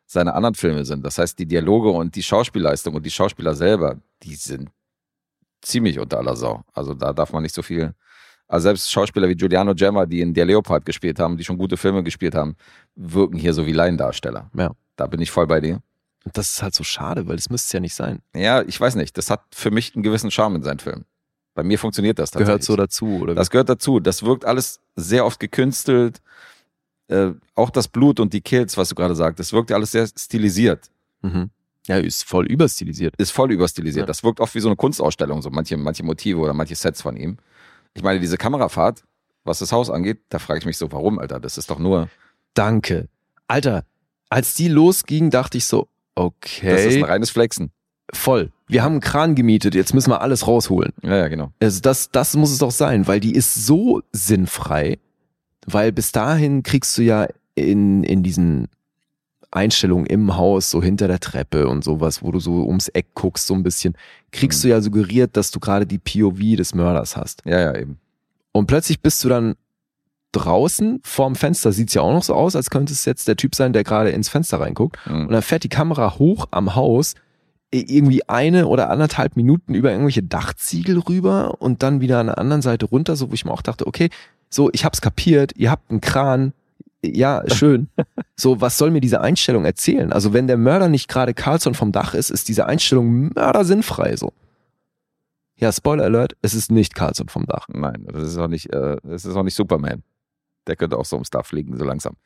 seine 0.07 0.35
anderen 0.35 0.55
Filme 0.55 0.85
sind. 0.85 1.05
Das 1.05 1.19
heißt, 1.19 1.39
die 1.39 1.47
Dialoge 1.47 1.91
und 1.91 2.15
die 2.17 2.23
Schauspielleistung 2.23 2.95
und 2.95 3.07
die 3.07 3.11
Schauspieler 3.11 3.55
selber, 3.55 4.01
die 4.23 4.35
sind 4.35 4.71
ziemlich 5.67 5.99
unter 5.99 6.19
aller 6.19 6.37
Sau. 6.37 6.63
Also 6.73 6.95
da 6.95 7.13
darf 7.13 7.33
man 7.33 7.43
nicht 7.43 7.55
so 7.55 7.63
viel. 7.63 7.95
Also 8.47 8.65
selbst 8.65 8.91
Schauspieler 8.93 9.29
wie 9.29 9.35
Giuliano 9.35 9.75
Gemma, 9.75 10.07
die 10.07 10.21
in 10.21 10.35
Der 10.35 10.45
Leopard 10.45 10.85
gespielt 10.85 11.19
haben, 11.19 11.37
die 11.37 11.45
schon 11.45 11.59
gute 11.59 11.77
Filme 11.77 12.03
gespielt 12.03 12.35
haben, 12.35 12.57
wirken 12.95 13.39
hier 13.39 13.55
so 13.55 13.67
wie 13.67 13.73
Laiendarsteller. 13.73 14.51
Ja. 14.55 14.73
Da 14.97 15.07
bin 15.07 15.21
ich 15.21 15.31
voll 15.31 15.47
bei 15.47 15.61
dir. 15.61 15.81
Und 16.25 16.37
das 16.39 16.53
ist 16.53 16.63
halt 16.63 16.75
so 16.75 16.85
schade, 16.85 17.27
weil 17.27 17.37
das 17.37 17.51
müsste 17.51 17.67
es 17.67 17.73
ja 17.73 17.81
nicht 17.81 17.95
sein. 17.95 18.21
Ja, 18.35 18.63
ich 18.63 18.81
weiß 18.81 18.95
nicht. 18.95 19.17
Das 19.19 19.31
hat 19.31 19.43
für 19.53 19.71
mich 19.71 19.95
einen 19.95 20.03
gewissen 20.03 20.31
Charme 20.31 20.57
in 20.57 20.63
seinen 20.63 20.79
Filmen. 20.79 21.05
Bei 21.55 21.63
mir 21.63 21.79
funktioniert 21.79 22.19
das 22.19 22.31
tatsächlich. 22.31 22.47
Gehört 22.47 22.63
so 22.65 22.77
dazu, 22.77 23.07
oder? 23.23 23.35
Das 23.35 23.51
gehört 23.51 23.69
dazu. 23.69 24.01
Das 24.01 24.23
wirkt 24.23 24.45
alles 24.45 24.81
sehr 24.97 25.25
oft 25.25 25.39
gekünstelt. 25.39 26.21
Äh, 27.09 27.33
auch 27.55 27.71
das 27.71 27.89
Blut 27.89 28.21
und 28.21 28.33
die 28.33 28.41
Kills, 28.41 28.77
was 28.77 28.89
du 28.89 28.95
gerade 28.95 29.15
sagst, 29.15 29.39
das 29.39 29.53
wirkt 29.53 29.71
ja 29.71 29.77
alles 29.77 29.93
sehr 29.93 30.07
stilisiert. 30.07 30.91
mhm. 31.23 31.51
Ja, 31.87 31.97
ist 31.99 32.25
voll 32.25 32.47
überstilisiert. 32.47 33.15
Ist 33.19 33.31
voll 33.31 33.53
überstilisiert. 33.53 34.05
Ja. 34.05 34.07
Das 34.07 34.25
wirkt 34.25 34.41
oft 34.41 34.55
wie 34.55 34.61
so 34.61 34.69
eine 34.69 34.77
Kunstausstellung, 34.77 35.43
so 35.43 35.51
manche, 35.51 35.77
manche 35.77 36.03
Motive 36.03 36.39
oder 36.39 36.55
manche 36.55 36.75
Sets 36.75 37.03
von 37.03 37.17
ihm. 37.17 37.37
Ich 37.93 38.03
meine, 38.03 38.21
diese 38.21 38.39
Kamerafahrt, 38.39 39.03
was 39.45 39.59
das 39.59 39.71
Haus 39.73 39.91
angeht, 39.91 40.21
da 40.31 40.39
frage 40.39 40.59
ich 40.61 40.67
mich 40.67 40.79
so, 40.79 40.91
warum, 40.93 41.19
Alter? 41.19 41.41
Das 41.41 41.59
ist 41.59 41.71
doch 41.71 41.79
nur, 41.79 42.09
Danke. 42.55 43.09
Alter, 43.49 43.85
als 44.31 44.55
die 44.55 44.69
losging, 44.69 45.31
dachte 45.31 45.59
ich 45.59 45.67
so, 45.67 45.89
okay, 46.15 46.71
das 46.71 46.85
ist 46.87 46.97
ein 46.97 47.05
reines 47.05 47.31
Flexen. 47.31 47.71
voll. 48.13 48.51
Wir 48.67 48.83
haben 48.83 48.93
einen 48.93 49.01
Kran 49.03 49.35
gemietet, 49.35 49.75
jetzt 49.75 49.93
müssen 49.93 50.11
wir 50.11 50.23
alles 50.23 50.47
rausholen. 50.47 50.93
Ja, 51.03 51.17
ja, 51.17 51.29
genau. 51.29 51.53
Also 51.61 51.81
das, 51.83 52.11
das 52.11 52.35
muss 52.35 52.51
es 52.51 52.59
doch 52.59 52.71
sein, 52.71 53.07
weil 53.07 53.21
die 53.21 53.35
ist 53.35 53.67
so 53.67 54.01
sinnfrei, 54.13 54.99
weil 55.67 55.93
bis 55.93 56.13
dahin 56.13 56.63
kriegst 56.63 56.97
du 56.97 57.03
ja 57.03 57.27
in, 57.55 58.03
in 58.05 58.23
diesen 58.23 58.69
Einstellungen 59.55 60.07
im 60.07 60.37
Haus, 60.37 60.71
so 60.71 60.83
hinter 60.83 61.09
der 61.09 61.21
Treppe 61.21 61.69
und 61.69 61.85
sowas, 61.85 62.23
wo 62.23 62.33
du 62.33 62.41
so 62.41 62.65
ums 62.67 62.89
Eck 62.89 63.15
guckst, 63.15 63.47
so 63.47 63.55
ein 63.55 63.63
bisschen, 63.63 63.97
kriegst 64.33 64.61
Mhm. 64.61 64.69
du 64.69 64.69
ja 64.75 64.81
suggeriert, 64.81 65.37
dass 65.37 65.51
du 65.51 65.61
gerade 65.61 65.87
die 65.87 65.99
POV 65.99 66.57
des 66.57 66.75
Mörders 66.75 67.17
hast. 67.17 67.43
Ja, 67.45 67.61
ja, 67.61 67.77
eben. 67.77 67.99
Und 68.53 68.67
plötzlich 68.67 69.01
bist 69.01 69.23
du 69.25 69.29
dann 69.29 69.55
draußen 70.33 71.01
vorm 71.05 71.37
Fenster, 71.37 71.73
sieht's 71.73 71.95
ja 71.95 72.03
auch 72.03 72.13
noch 72.13 72.25
so 72.25 72.35
aus, 72.35 72.57
als 72.57 72.71
könnte 72.71 72.93
es 72.93 73.05
jetzt 73.05 73.29
der 73.29 73.37
Typ 73.37 73.55
sein, 73.55 73.73
der 73.73 73.85
gerade 73.85 74.11
ins 74.11 74.29
Fenster 74.29 74.61
reinguckt. 74.61 74.99
Mhm. 75.07 75.27
Und 75.27 75.33
dann 75.33 75.43
fährt 75.43 75.63
die 75.65 75.69
Kamera 75.69 76.19
hoch 76.19 76.47
am 76.51 76.75
Haus, 76.75 77.15
irgendwie 77.73 78.29
eine 78.29 78.67
oder 78.69 78.89
anderthalb 78.91 79.35
Minuten 79.37 79.75
über 79.75 79.91
irgendwelche 79.91 80.23
Dachziegel 80.23 80.99
rüber 81.01 81.61
und 81.61 81.83
dann 81.83 82.01
wieder 82.01 82.21
an 82.21 82.27
der 82.27 82.39
anderen 82.39 82.63
Seite 82.63 82.87
runter, 82.87 83.17
so 83.17 83.31
wo 83.31 83.35
ich 83.35 83.45
mir 83.45 83.51
auch 83.53 83.63
dachte, 83.63 83.87
okay, 83.87 84.11
so, 84.49 84.71
ich 84.73 84.85
hab's 84.85 85.01
kapiert, 85.01 85.53
ihr 85.57 85.73
habt 85.73 85.91
einen 85.91 86.01
Kran, 86.01 86.53
ja, 87.05 87.43
schön. 87.49 87.89
So, 88.37 88.61
was 88.61 88.79
soll 88.79 88.91
mir 88.91 89.01
diese 89.01 89.21
Einstellung 89.21 89.65
erzählen? 89.65 90.13
Also, 90.13 90.33
wenn 90.33 90.47
der 90.47 90.57
Mörder 90.57 90.89
nicht 90.89 91.09
gerade 91.09 91.35
Carlson 91.35 91.75
vom 91.75 91.93
Dach 91.93 92.15
ist, 92.15 92.31
ist 92.31 92.49
diese 92.49 92.67
Einstellung 92.67 93.31
mördersinnfrei, 93.35 94.17
so. 94.17 94.33
Ja, 95.57 95.73
Spoiler 95.73 96.05
Alert, 96.05 96.37
es 96.43 96.55
ist 96.55 96.71
nicht 96.71 96.95
Carlson 96.95 97.29
vom 97.29 97.47
Dach. 97.47 97.67
Nein, 97.69 98.07
das 98.11 98.25
ist 98.25 98.39
auch 98.39 98.49
nicht, 98.49 98.73
äh, 98.73 98.97
das 99.05 99.25
ist 99.25 99.37
auch 99.37 99.45
nicht 99.45 99.55
Superman. 99.55 100.03
Der 100.67 100.77
könnte 100.77 100.99
auch 100.99 101.05
so 101.05 101.17
ums 101.17 101.31
Dach 101.31 101.47
fliegen, 101.47 101.77
so 101.79 101.85
langsam. 101.85 102.17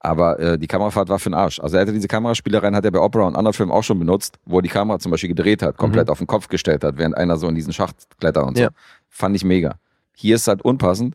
Aber 0.00 0.38
äh, 0.38 0.58
die 0.58 0.66
Kamerafahrt 0.66 1.08
war 1.08 1.18
für 1.18 1.30
den 1.30 1.34
Arsch. 1.34 1.58
Also 1.60 1.76
er 1.76 1.82
hatte 1.82 1.92
diese 1.92 2.08
Kameraspielereien, 2.08 2.76
hat 2.76 2.84
er 2.84 2.90
bei 2.90 3.00
Opera 3.00 3.24
und 3.26 3.36
anderen 3.36 3.54
Filmen 3.54 3.72
auch 3.72 3.82
schon 3.82 3.98
benutzt, 3.98 4.38
wo 4.44 4.58
er 4.58 4.62
die 4.62 4.68
Kamera 4.68 4.98
zum 4.98 5.10
Beispiel 5.10 5.28
gedreht 5.28 5.62
hat, 5.62 5.76
komplett 5.76 6.08
auf 6.10 6.18
den 6.18 6.26
Kopf 6.26 6.48
gestellt 6.48 6.84
hat, 6.84 6.98
während 6.98 7.16
einer 7.16 7.36
so 7.36 7.48
in 7.48 7.54
diesen 7.54 7.72
Schacht 7.72 7.96
klettert 8.20 8.46
und 8.46 8.56
so. 8.56 8.64
Ja. 8.64 8.70
Fand 9.08 9.34
ich 9.34 9.44
mega. 9.44 9.78
Hier 10.14 10.36
ist 10.36 10.46
halt 10.46 10.62
unpassend. 10.62 11.14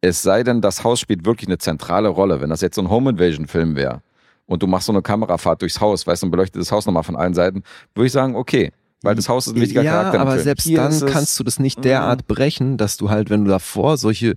Es 0.00 0.22
sei 0.22 0.42
denn, 0.44 0.60
das 0.60 0.84
Haus 0.84 1.00
spielt 1.00 1.24
wirklich 1.24 1.48
eine 1.48 1.58
zentrale 1.58 2.08
Rolle. 2.08 2.40
Wenn 2.40 2.50
das 2.50 2.60
jetzt 2.60 2.76
so 2.76 2.82
ein 2.82 2.90
Home 2.90 3.10
Invasion 3.10 3.46
Film 3.46 3.74
wäre 3.74 4.02
und 4.46 4.62
du 4.62 4.66
machst 4.66 4.86
so 4.86 4.92
eine 4.92 5.02
Kamerafahrt 5.02 5.62
durchs 5.62 5.80
Haus, 5.80 6.06
weißt 6.06 6.22
du, 6.22 6.26
und 6.26 6.30
beleuchtet 6.30 6.60
das 6.60 6.70
Haus 6.70 6.86
nochmal 6.86 7.02
von 7.02 7.16
allen 7.16 7.34
Seiten, 7.34 7.62
würde 7.94 8.06
ich 8.06 8.12
sagen, 8.12 8.36
okay. 8.36 8.72
Weil 9.02 9.14
das 9.14 9.28
Haus 9.28 9.46
ist 9.46 9.54
ein 9.54 9.60
wichtiger 9.60 9.82
ja, 9.82 9.92
Charakter 9.92 10.16
im 10.16 10.22
aber 10.22 10.32
Film. 10.32 10.44
selbst 10.44 10.64
Hier 10.64 10.78
dann 10.78 11.06
kannst 11.06 11.38
du 11.38 11.44
das 11.44 11.60
nicht 11.60 11.84
derart 11.84 12.26
brechen, 12.26 12.76
dass 12.76 12.96
du 12.96 13.10
halt, 13.10 13.30
wenn 13.30 13.44
du 13.44 13.50
davor 13.50 13.96
solche 13.96 14.34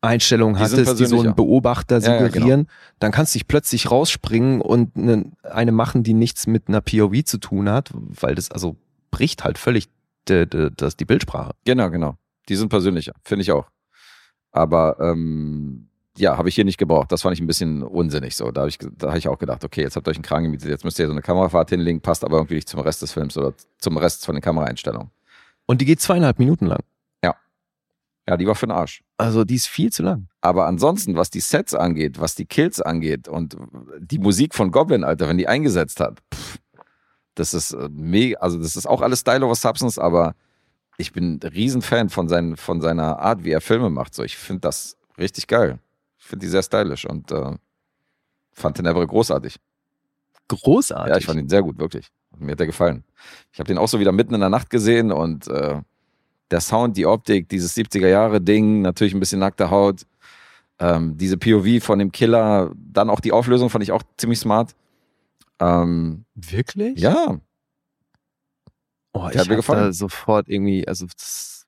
Einstellung 0.00 0.54
Die 0.54 0.60
hattest, 0.60 0.98
die 0.98 1.06
so 1.06 1.20
einen 1.20 1.34
Beobachter 1.34 2.00
Ja, 2.00 2.14
ja, 2.14 2.26
suggerieren, 2.26 2.68
dann 2.98 3.12
kannst 3.12 3.34
du 3.34 3.38
dich 3.38 3.48
plötzlich 3.48 3.90
rausspringen 3.90 4.60
und 4.60 4.96
eine, 4.96 5.30
eine 5.42 5.72
machen, 5.72 6.02
die 6.02 6.14
nichts 6.14 6.46
mit 6.46 6.68
einer 6.68 6.80
POV 6.80 7.24
zu 7.24 7.38
tun 7.38 7.68
hat, 7.68 7.90
weil 7.94 8.34
das 8.34 8.50
also 8.50 8.76
bricht 9.10 9.44
halt 9.44 9.58
völlig 9.58 9.88
de, 10.28 10.46
de, 10.46 10.70
das, 10.76 10.96
die 10.96 11.04
Bildsprache. 11.04 11.52
Genau, 11.64 11.90
genau. 11.90 12.16
Die 12.48 12.56
sind 12.56 12.68
persönlicher, 12.68 13.12
finde 13.24 13.42
ich 13.42 13.52
auch. 13.52 13.66
Aber 14.56 14.96
ähm, 15.00 15.88
ja, 16.16 16.38
habe 16.38 16.48
ich 16.48 16.54
hier 16.54 16.64
nicht 16.64 16.78
gebraucht. 16.78 17.12
Das 17.12 17.22
fand 17.22 17.34
ich 17.34 17.40
ein 17.40 17.46
bisschen 17.46 17.82
unsinnig 17.82 18.36
so. 18.36 18.50
Da 18.50 18.62
habe 18.62 18.70
ich, 18.70 18.78
da 18.78 19.10
hab 19.10 19.16
ich 19.16 19.28
auch 19.28 19.38
gedacht, 19.38 19.64
okay, 19.64 19.82
jetzt 19.82 19.96
habt 19.96 20.08
ihr 20.08 20.10
euch 20.10 20.16
einen 20.16 20.24
Kran 20.24 20.44
gemietet, 20.44 20.68
jetzt 20.68 20.84
müsst 20.84 20.98
ihr 20.98 21.06
so 21.06 21.12
eine 21.12 21.22
Kamerafahrt 21.22 21.70
hinlegen, 21.70 22.00
passt 22.00 22.24
aber 22.24 22.38
irgendwie 22.38 22.54
nicht 22.54 22.68
zum 22.68 22.80
Rest 22.80 23.02
des 23.02 23.12
Films 23.12 23.36
oder 23.36 23.52
zum 23.78 23.96
Rest 23.96 24.24
von 24.24 24.34
den 24.34 24.42
Kameraeinstellungen. 24.42 25.10
Und 25.66 25.80
die 25.80 25.84
geht 25.84 26.00
zweieinhalb 26.00 26.38
Minuten 26.38 26.66
lang. 26.66 26.80
Ja, 28.28 28.36
die 28.36 28.46
war 28.46 28.56
für 28.56 28.66
den 28.66 28.72
Arsch. 28.72 29.04
Also 29.18 29.44
die 29.44 29.54
ist 29.54 29.68
viel 29.68 29.92
zu 29.92 30.02
lang. 30.02 30.28
Aber 30.40 30.66
ansonsten, 30.66 31.16
was 31.16 31.30
die 31.30 31.40
Sets 31.40 31.74
angeht, 31.74 32.20
was 32.20 32.34
die 32.34 32.44
Kills 32.44 32.80
angeht 32.80 33.28
und 33.28 33.56
die 33.98 34.18
Musik 34.18 34.54
von 34.54 34.72
Goblin, 34.72 35.04
Alter, 35.04 35.28
wenn 35.28 35.38
die 35.38 35.46
eingesetzt 35.46 36.00
hat, 36.00 36.20
pff, 36.34 36.58
das 37.36 37.54
ist 37.54 37.72
äh, 37.72 37.88
mega, 37.92 38.38
also 38.40 38.58
das 38.58 38.74
ist 38.74 38.86
auch 38.86 39.00
alles 39.00 39.20
Style 39.20 39.44
over 39.44 39.54
Substance, 39.54 39.98
aber 39.98 40.34
ich 40.96 41.12
bin 41.12 41.40
ein 41.42 41.48
Riesenfan 41.48 42.08
von, 42.08 42.28
seinen, 42.28 42.56
von 42.56 42.80
seiner 42.80 43.18
Art, 43.18 43.44
wie 43.44 43.50
er 43.50 43.60
Filme 43.60 43.90
macht. 43.90 44.14
So, 44.14 44.22
ich 44.22 44.36
finde 44.36 44.60
das 44.60 44.96
richtig 45.18 45.46
geil. 45.46 45.78
Ich 46.18 46.26
finde 46.26 46.46
die 46.46 46.50
sehr 46.50 46.62
stylisch 46.62 47.04
und 47.06 47.30
äh, 47.30 47.52
fand 48.52 48.78
den 48.78 48.86
Everett 48.86 49.08
großartig. 49.08 49.56
Großartig. 50.48 51.10
Ja, 51.10 51.18
ich 51.18 51.26
fand 51.26 51.40
ihn 51.40 51.48
sehr 51.48 51.62
gut, 51.62 51.78
wirklich. 51.78 52.08
Mir 52.38 52.52
hat 52.52 52.60
er 52.60 52.66
gefallen. 52.66 53.04
Ich 53.52 53.58
habe 53.58 53.68
den 53.68 53.78
auch 53.78 53.88
so 53.88 54.00
wieder 54.00 54.12
mitten 54.12 54.34
in 54.34 54.40
der 54.40 54.48
Nacht 54.48 54.70
gesehen 54.70 55.12
und 55.12 55.48
äh, 55.48 55.80
der 56.50 56.60
Sound, 56.60 56.96
die 56.96 57.06
Optik, 57.06 57.48
dieses 57.48 57.76
70er-Jahre-Ding, 57.76 58.82
natürlich 58.82 59.14
ein 59.14 59.20
bisschen 59.20 59.40
nackte 59.40 59.70
Haut, 59.70 60.06
ähm, 60.78 61.16
diese 61.16 61.36
POV 61.36 61.82
von 61.82 61.98
dem 61.98 62.12
Killer, 62.12 62.70
dann 62.76 63.10
auch 63.10 63.20
die 63.20 63.32
Auflösung 63.32 63.70
fand 63.70 63.82
ich 63.82 63.92
auch 63.92 64.02
ziemlich 64.16 64.38
smart. 64.38 64.74
Ähm, 65.58 66.24
Wirklich? 66.34 66.98
ja, 66.98 67.38
Oh, 69.16 69.28
ich 69.30 69.38
hat 69.38 69.46
mir 69.46 69.52
hab 69.52 69.56
gefallen. 69.56 69.84
da 69.84 69.92
sofort 69.92 70.48
irgendwie, 70.48 70.86
also 70.86 71.06
das, 71.06 71.66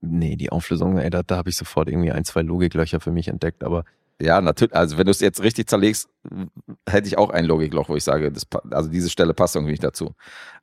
nee, 0.00 0.36
die 0.36 0.50
Auflösung, 0.50 0.98
ey, 0.98 1.10
da, 1.10 1.22
da 1.22 1.36
habe 1.36 1.48
ich 1.48 1.56
sofort 1.56 1.88
irgendwie 1.88 2.10
ein, 2.10 2.24
zwei 2.24 2.42
Logiklöcher 2.42 3.00
für 3.00 3.12
mich 3.12 3.28
entdeckt, 3.28 3.62
aber 3.62 3.84
ja, 4.20 4.40
natürlich. 4.40 4.74
Also 4.74 4.96
wenn 4.96 5.04
du 5.04 5.10
es 5.10 5.20
jetzt 5.20 5.42
richtig 5.42 5.68
zerlegst, 5.68 6.08
hätte 6.88 7.06
ich 7.06 7.18
auch 7.18 7.30
ein 7.30 7.44
Logikloch, 7.44 7.88
wo 7.88 7.96
ich 7.96 8.04
sage, 8.04 8.32
das, 8.32 8.46
also 8.70 8.88
diese 8.88 9.10
Stelle 9.10 9.34
passt 9.34 9.56
irgendwie 9.56 9.72
nicht 9.72 9.84
dazu. 9.84 10.14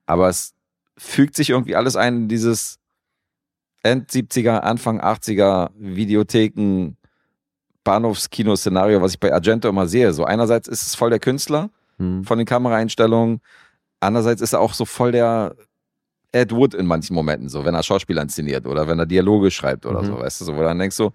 Aber 0.05 0.27
es 0.27 0.53
fügt 0.97 1.35
sich 1.35 1.51
irgendwie 1.51 1.75
alles 1.75 1.95
ein 1.95 2.15
in 2.23 2.27
dieses 2.27 2.79
End 3.83 4.09
70er, 4.09 4.59
Anfang 4.59 4.99
80er 4.99 5.69
Videotheken, 5.77 6.97
Bahnhofskino-Szenario, 7.83 9.01
was 9.01 9.13
ich 9.13 9.19
bei 9.19 9.33
Argento 9.33 9.69
immer 9.69 9.87
sehe. 9.87 10.13
So 10.13 10.23
einerseits 10.23 10.67
ist 10.67 10.87
es 10.87 10.95
voll 10.95 11.11
der 11.11 11.19
Künstler 11.19 11.69
hm. 11.97 12.23
von 12.23 12.37
den 12.37 12.47
Kameraeinstellungen, 12.47 13.41
andererseits 13.99 14.41
ist 14.41 14.53
er 14.53 14.61
auch 14.61 14.73
so 14.73 14.85
voll 14.85 15.11
der 15.11 15.55
Ed 16.33 16.51
Wood 16.51 16.73
in 16.73 16.85
manchen 16.85 17.13
Momenten, 17.15 17.47
so 17.47 17.63
wenn 17.63 17.75
er 17.75 17.83
Schauspieler 17.83 18.21
inszeniert 18.23 18.65
oder 18.65 18.87
wenn 18.87 18.99
er 18.99 19.05
Dialoge 19.05 19.51
schreibt 19.51 19.85
oder 19.85 20.01
Mhm. 20.01 20.07
so, 20.07 20.19
weißt 20.19 20.41
du, 20.41 20.45
so, 20.45 20.53
wo 20.55 20.57
du 20.59 20.63
dann 20.65 20.79
denkst 20.79 20.95
so, 20.95 21.13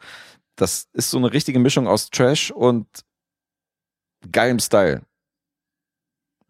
das 0.56 0.88
ist 0.92 1.10
so 1.10 1.18
eine 1.18 1.32
richtige 1.32 1.58
Mischung 1.58 1.86
aus 1.86 2.08
Trash 2.10 2.50
und 2.50 2.86
geilem 4.32 4.58
Style. 4.58 5.02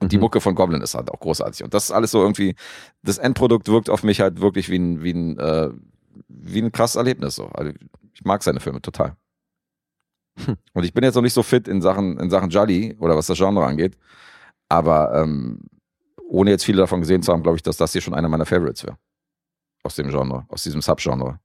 Und 0.00 0.12
die 0.12 0.16
Mhm. 0.16 0.22
Mucke 0.22 0.40
von 0.40 0.54
Goblin 0.54 0.80
ist 0.80 0.94
halt 0.94 1.10
auch 1.10 1.18
großartig. 1.18 1.64
Und 1.64 1.74
das 1.74 1.84
ist 1.86 1.90
alles 1.90 2.12
so 2.12 2.20
irgendwie, 2.22 2.54
das 3.02 3.18
Endprodukt 3.18 3.68
wirkt 3.68 3.90
auf 3.90 4.04
mich 4.04 4.20
halt 4.20 4.40
wirklich 4.40 4.68
wie 4.70 4.78
ein, 4.78 5.02
wie 5.02 5.12
ein, 5.12 5.38
äh, 5.38 5.70
wie 6.28 6.62
ein 6.62 6.70
krasses 6.72 6.96
Erlebnis. 6.96 7.34
So. 7.34 7.46
Also 7.48 7.72
ich 8.14 8.24
mag 8.24 8.42
seine 8.42 8.60
Filme 8.60 8.80
total. 8.80 9.16
Hm. 10.38 10.56
Und 10.72 10.84
ich 10.84 10.94
bin 10.94 11.02
jetzt 11.02 11.16
noch 11.16 11.22
nicht 11.22 11.32
so 11.34 11.42
fit 11.42 11.66
in 11.66 11.82
Sachen, 11.82 12.18
in 12.20 12.30
Sachen 12.30 12.50
Jolly 12.50 12.96
oder 13.00 13.16
was 13.16 13.26
das 13.26 13.38
Genre 13.38 13.64
angeht. 13.66 13.98
Aber 14.68 15.12
ähm, 15.20 15.60
ohne 16.28 16.50
jetzt 16.50 16.64
viele 16.64 16.78
davon 16.78 17.00
gesehen 17.00 17.22
zu 17.22 17.32
haben, 17.32 17.42
glaube 17.42 17.56
ich, 17.56 17.62
dass 17.62 17.76
das 17.76 17.92
hier 17.92 18.00
schon 18.00 18.14
einer 18.14 18.28
meiner 18.28 18.46
Favorites 18.46 18.84
wäre. 18.84 18.98
Aus 19.82 19.94
dem 19.94 20.08
Genre, 20.08 20.44
aus 20.48 20.62
diesem 20.62 20.80
Subgenre. 20.82 21.40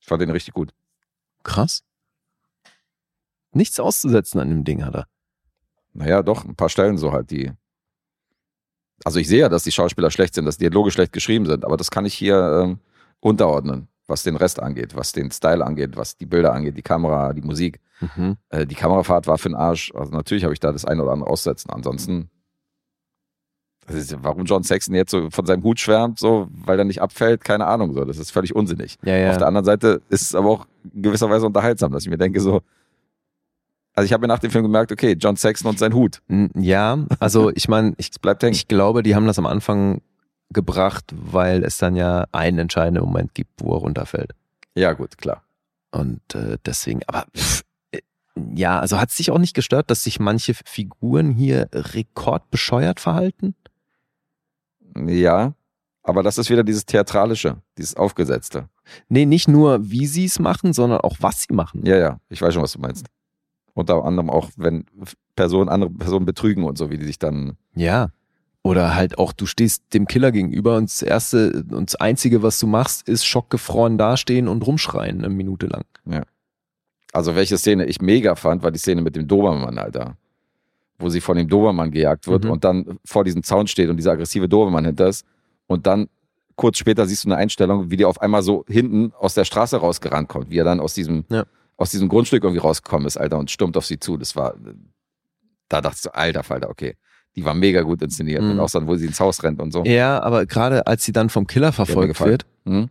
Ich 0.00 0.06
fand 0.06 0.22
den 0.22 0.30
richtig 0.30 0.54
gut. 0.54 0.72
krass. 1.44 1.82
Nichts 3.54 3.78
auszusetzen 3.78 4.40
an 4.40 4.48
dem 4.48 4.64
Ding 4.64 4.82
hat 4.82 4.94
er. 4.94 5.06
Naja, 5.92 6.22
doch, 6.22 6.44
ein 6.46 6.56
paar 6.56 6.70
Stellen 6.70 6.96
so 6.96 7.12
halt, 7.12 7.30
die. 7.30 7.52
Also 9.04 9.18
ich 9.18 9.28
sehe 9.28 9.40
ja, 9.40 9.48
dass 9.50 9.64
die 9.64 9.72
Schauspieler 9.72 10.10
schlecht 10.10 10.34
sind, 10.34 10.46
dass 10.46 10.56
die 10.56 10.64
Dialoge 10.70 10.90
schlecht 10.90 11.12
geschrieben 11.12 11.44
sind, 11.44 11.64
aber 11.66 11.76
das 11.76 11.90
kann 11.90 12.06
ich 12.06 12.14
hier 12.14 12.62
ähm, 12.64 12.78
unterordnen, 13.20 13.88
was 14.06 14.22
den 14.22 14.36
Rest 14.36 14.58
angeht, 14.58 14.96
was 14.96 15.12
den 15.12 15.30
Style 15.30 15.62
angeht, 15.66 15.96
was 15.96 16.16
die 16.16 16.24
Bilder 16.24 16.54
angeht, 16.54 16.78
die 16.78 16.82
Kamera, 16.82 17.34
die 17.34 17.42
Musik. 17.42 17.78
Mhm. 18.00 18.38
Äh, 18.48 18.64
die 18.66 18.74
Kamerafahrt 18.74 19.26
war 19.26 19.36
für 19.36 19.50
den 19.50 19.56
Arsch. 19.56 19.92
Also 19.94 20.12
natürlich 20.12 20.44
habe 20.44 20.54
ich 20.54 20.60
da 20.60 20.72
das 20.72 20.86
eine 20.86 21.02
oder 21.02 21.12
andere 21.12 21.28
aussetzen. 21.28 21.70
Ansonsten, 21.70 22.30
ist, 23.90 24.16
warum 24.22 24.44
John 24.44 24.62
Saxon 24.62 24.94
jetzt 24.94 25.10
so 25.10 25.28
von 25.30 25.44
seinem 25.46 25.62
Hut 25.64 25.80
schwärmt, 25.80 26.18
so, 26.18 26.48
weil 26.52 26.78
er 26.78 26.84
nicht 26.84 27.02
abfällt, 27.02 27.44
keine 27.44 27.66
Ahnung. 27.66 27.92
So, 27.94 28.04
das 28.04 28.18
ist 28.18 28.30
völlig 28.30 28.54
unsinnig. 28.54 28.96
Ja, 29.04 29.16
ja. 29.16 29.30
Auf 29.30 29.38
der 29.38 29.46
anderen 29.48 29.64
Seite 29.64 30.00
ist 30.08 30.22
es 30.22 30.34
aber 30.34 30.48
auch 30.50 30.66
in 30.94 31.02
gewisser 31.02 31.28
Weise 31.28 31.46
unterhaltsam, 31.46 31.92
dass 31.92 32.04
ich 32.04 32.10
mir 32.10 32.18
denke, 32.18 32.40
so, 32.40 32.60
also 33.94 34.06
ich 34.06 34.12
habe 34.12 34.22
mir 34.22 34.28
nach 34.28 34.38
dem 34.38 34.50
Film 34.50 34.64
gemerkt, 34.64 34.90
okay, 34.92 35.16
John 35.18 35.36
Saxon 35.36 35.68
und 35.70 35.78
sein 35.78 35.92
Hut, 35.94 36.22
N- 36.28 36.50
Ja, 36.56 36.98
also 37.20 37.50
ich 37.54 37.68
meine, 37.68 37.94
ich, 37.98 38.10
es 38.10 38.18
bleibt 38.18 38.42
hängen. 38.42 38.54
ich 38.54 38.68
glaube, 38.68 39.02
die 39.02 39.14
haben 39.14 39.26
das 39.26 39.38
am 39.38 39.46
Anfang 39.46 40.00
gebracht, 40.50 41.04
weil 41.14 41.64
es 41.64 41.78
dann 41.78 41.96
ja 41.96 42.26
einen 42.32 42.58
entscheidenden 42.58 43.04
Moment 43.04 43.34
gibt, 43.34 43.50
wo 43.58 43.74
er 43.74 43.78
runterfällt. 43.80 44.32
Ja, 44.74 44.92
gut, 44.92 45.18
klar. 45.18 45.42
Und 45.90 46.20
äh, 46.34 46.56
deswegen, 46.64 47.00
aber 47.06 47.26
pff, 47.36 47.62
äh, 47.90 48.00
ja, 48.54 48.78
also 48.80 48.98
hat 48.98 49.10
es 49.10 49.16
dich 49.16 49.30
auch 49.30 49.38
nicht 49.38 49.54
gestört, 49.54 49.90
dass 49.90 50.04
sich 50.04 50.20
manche 50.20 50.54
Figuren 50.54 51.32
hier 51.32 51.68
rekordbescheuert 51.72 53.00
verhalten? 53.00 53.54
Ja, 54.96 55.54
aber 56.02 56.22
das 56.22 56.38
ist 56.38 56.50
wieder 56.50 56.64
dieses 56.64 56.84
Theatralische, 56.84 57.58
dieses 57.78 57.96
Aufgesetzte. 57.96 58.68
Nee, 59.08 59.26
nicht 59.26 59.48
nur, 59.48 59.90
wie 59.90 60.06
sie 60.06 60.24
es 60.24 60.38
machen, 60.38 60.72
sondern 60.72 61.00
auch, 61.00 61.16
was 61.20 61.42
sie 61.42 61.54
machen. 61.54 61.86
Ja, 61.86 61.96
ja, 61.96 62.20
ich 62.28 62.42
weiß 62.42 62.54
schon, 62.54 62.62
was 62.62 62.72
du 62.72 62.80
meinst. 62.80 63.06
Unter 63.74 64.04
anderem 64.04 64.28
auch, 64.28 64.50
wenn 64.56 64.84
Personen 65.36 65.68
andere 65.68 65.90
Personen 65.90 66.26
betrügen 66.26 66.64
und 66.64 66.76
so, 66.76 66.90
wie 66.90 66.98
die 66.98 67.06
sich 67.06 67.18
dann. 67.18 67.56
Ja. 67.74 68.08
Oder 68.64 68.94
halt 68.94 69.18
auch, 69.18 69.32
du 69.32 69.46
stehst 69.46 69.94
dem 69.94 70.06
Killer 70.06 70.30
gegenüber 70.30 70.76
und 70.76 70.88
das 70.88 71.02
erste 71.02 71.64
und 71.70 71.90
das 71.90 71.96
einzige, 71.96 72.42
was 72.42 72.60
du 72.60 72.66
machst, 72.66 73.08
ist 73.08 73.24
schockgefroren 73.24 73.98
dastehen 73.98 74.46
und 74.46 74.66
rumschreien 74.66 75.18
eine 75.18 75.34
Minute 75.34 75.66
lang. 75.66 75.84
Also, 77.12 77.34
welche 77.34 77.58
Szene 77.58 77.86
ich 77.86 78.00
mega 78.00 78.36
fand, 78.36 78.62
war 78.62 78.70
die 78.70 78.78
Szene 78.78 79.02
mit 79.02 79.16
dem 79.16 79.26
Dobermann, 79.26 79.78
Alter. 79.78 80.16
Wo 80.98 81.08
sie 81.08 81.20
von 81.20 81.36
dem 81.36 81.48
Dobermann 81.48 81.90
gejagt 81.90 82.26
wird 82.28 82.44
Mhm. 82.44 82.50
und 82.50 82.64
dann 82.64 82.98
vor 83.04 83.24
diesem 83.24 83.42
Zaun 83.42 83.66
steht 83.66 83.88
und 83.90 83.96
dieser 83.96 84.12
aggressive 84.12 84.48
Dobermann 84.48 84.84
hinter 84.84 85.08
ist. 85.08 85.26
Und 85.66 85.86
dann 85.86 86.08
kurz 86.54 86.78
später 86.78 87.06
siehst 87.06 87.24
du 87.24 87.28
eine 87.28 87.36
Einstellung, 87.36 87.90
wie 87.90 87.96
die 87.96 88.04
auf 88.04 88.20
einmal 88.20 88.42
so 88.42 88.64
hinten 88.68 89.12
aus 89.18 89.34
der 89.34 89.44
Straße 89.44 89.76
rausgerannt 89.78 90.28
kommt, 90.28 90.50
wie 90.50 90.58
er 90.58 90.64
dann 90.64 90.80
aus 90.80 90.94
diesem, 90.94 91.24
Ja. 91.30 91.44
aus 91.76 91.90
diesem 91.90 92.08
Grundstück 92.08 92.44
irgendwie 92.44 92.60
rausgekommen 92.60 93.06
ist, 93.06 93.16
Alter, 93.16 93.38
und 93.38 93.50
stürmt 93.50 93.76
auf 93.76 93.86
sie 93.86 93.98
zu. 93.98 94.16
Das 94.16 94.36
war, 94.36 94.54
da 95.68 95.80
dachte 95.80 95.96
ich 95.96 96.02
so, 96.02 96.12
alter 96.12 96.42
Falter, 96.42 96.68
okay. 96.70 96.94
Die 97.34 97.44
war 97.44 97.54
mega 97.54 97.80
gut 97.80 98.02
inszeniert. 98.02 98.42
Mhm. 98.42 98.50
Und 98.52 98.60
auch 98.60 98.70
dann, 98.70 98.86
wo 98.86 98.94
sie 98.96 99.06
ins 99.06 99.18
Haus 99.18 99.42
rennt 99.42 99.60
und 99.60 99.72
so. 99.72 99.82
Ja, 99.84 100.22
aber 100.22 100.44
gerade 100.44 100.86
als 100.86 101.04
sie 101.04 101.12
dann 101.12 101.30
vom 101.30 101.46
Killer 101.46 101.72
verfolgt 101.72 102.20
wird, 102.20 102.44
Hm? 102.66 102.88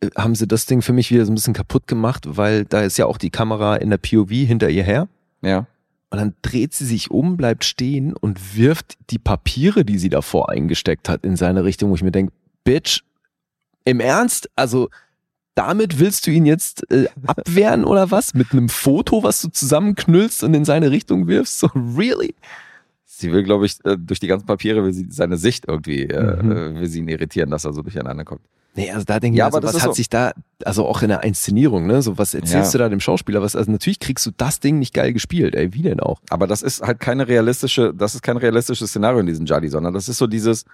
äh, 0.00 0.10
haben 0.16 0.34
sie 0.34 0.46
das 0.46 0.66
Ding 0.66 0.82
für 0.82 0.92
mich 0.92 1.10
wieder 1.10 1.24
so 1.24 1.32
ein 1.32 1.34
bisschen 1.34 1.54
kaputt 1.54 1.86
gemacht, 1.86 2.24
weil 2.36 2.66
da 2.66 2.82
ist 2.82 2.98
ja 2.98 3.06
auch 3.06 3.16
die 3.16 3.30
Kamera 3.30 3.76
in 3.76 3.88
der 3.88 3.96
POV 3.96 4.28
hinter 4.30 4.68
ihr 4.68 4.82
her. 4.84 5.08
Ja. 5.40 5.66
Und 6.10 6.18
dann 6.18 6.34
dreht 6.42 6.74
sie 6.74 6.84
sich 6.84 7.10
um, 7.10 7.36
bleibt 7.36 7.64
stehen 7.64 8.14
und 8.14 8.56
wirft 8.56 8.96
die 9.10 9.18
Papiere, 9.18 9.84
die 9.84 9.98
sie 9.98 10.10
davor 10.10 10.50
eingesteckt 10.50 11.08
hat, 11.08 11.24
in 11.24 11.36
seine 11.36 11.64
Richtung, 11.64 11.90
wo 11.90 11.94
ich 11.96 12.02
mir 12.02 12.12
denke, 12.12 12.32
Bitch, 12.62 13.02
im 13.84 14.00
Ernst? 14.00 14.48
Also 14.56 14.90
damit 15.54 15.98
willst 15.98 16.26
du 16.26 16.30
ihn 16.30 16.46
jetzt 16.46 16.90
äh, 16.90 17.08
abwehren 17.26 17.84
oder 17.84 18.10
was? 18.10 18.34
Mit 18.34 18.52
einem 18.52 18.68
Foto, 18.68 19.22
was 19.22 19.40
du 19.42 19.48
zusammenknüllst 19.48 20.42
und 20.44 20.54
in 20.54 20.64
seine 20.64 20.90
Richtung 20.90 21.26
wirfst? 21.26 21.58
So, 21.58 21.68
really? 21.74 22.34
Sie 23.16 23.32
will, 23.32 23.42
glaube 23.42 23.66
ich, 23.66 23.76
äh, 23.84 23.96
durch 23.98 24.20
die 24.20 24.26
ganzen 24.26 24.46
Papiere 24.46 24.82
will 24.84 24.92
sie 24.92 25.06
seine 25.10 25.36
Sicht 25.36 25.64
irgendwie, 25.68 26.02
äh, 26.04 26.42
Mhm. 26.42 26.52
äh, 26.52 26.80
will 26.80 26.86
sie 26.88 26.98
ihn 26.98 27.08
irritieren, 27.08 27.50
dass 27.50 27.64
er 27.64 27.72
so 27.72 27.82
durcheinander 27.82 28.24
kommt. 28.24 28.40
Nee, 28.76 28.90
also 28.90 29.04
da 29.04 29.20
denke 29.20 29.36
ich, 29.36 29.38
Ja, 29.38 29.46
also, 29.46 29.58
aber 29.58 29.66
das 29.66 29.74
was 29.76 29.82
hat 29.82 29.90
so- 29.90 29.94
sich 29.94 30.08
da, 30.08 30.32
also 30.64 30.84
auch 30.84 31.00
in 31.02 31.08
der 31.08 31.22
Inszenierung, 31.22 31.86
ne? 31.86 32.02
So, 32.02 32.18
was 32.18 32.34
erzählst 32.34 32.72
Ja. 32.74 32.78
du 32.78 32.84
da 32.84 32.88
dem 32.88 32.98
Schauspieler? 32.98 33.40
Was, 33.40 33.54
also 33.54 33.70
natürlich 33.70 34.00
kriegst 34.00 34.26
du 34.26 34.32
das 34.36 34.58
Ding 34.58 34.80
nicht 34.80 34.92
geil 34.92 35.12
gespielt, 35.12 35.54
ey, 35.54 35.72
wie 35.74 35.82
denn 35.82 36.00
auch? 36.00 36.20
Aber 36.28 36.48
das 36.48 36.60
ist 36.62 36.82
halt 36.82 36.98
keine 36.98 37.28
realistische, 37.28 37.94
das 37.94 38.16
ist 38.16 38.22
kein 38.22 38.36
realistisches 38.36 38.90
Szenario 38.90 39.20
in 39.20 39.26
diesem 39.26 39.46
Jolly, 39.46 39.68
sondern 39.68 39.94
das 39.94 40.08
ist 40.08 40.18
so 40.18 40.26
dieses, 40.26 40.64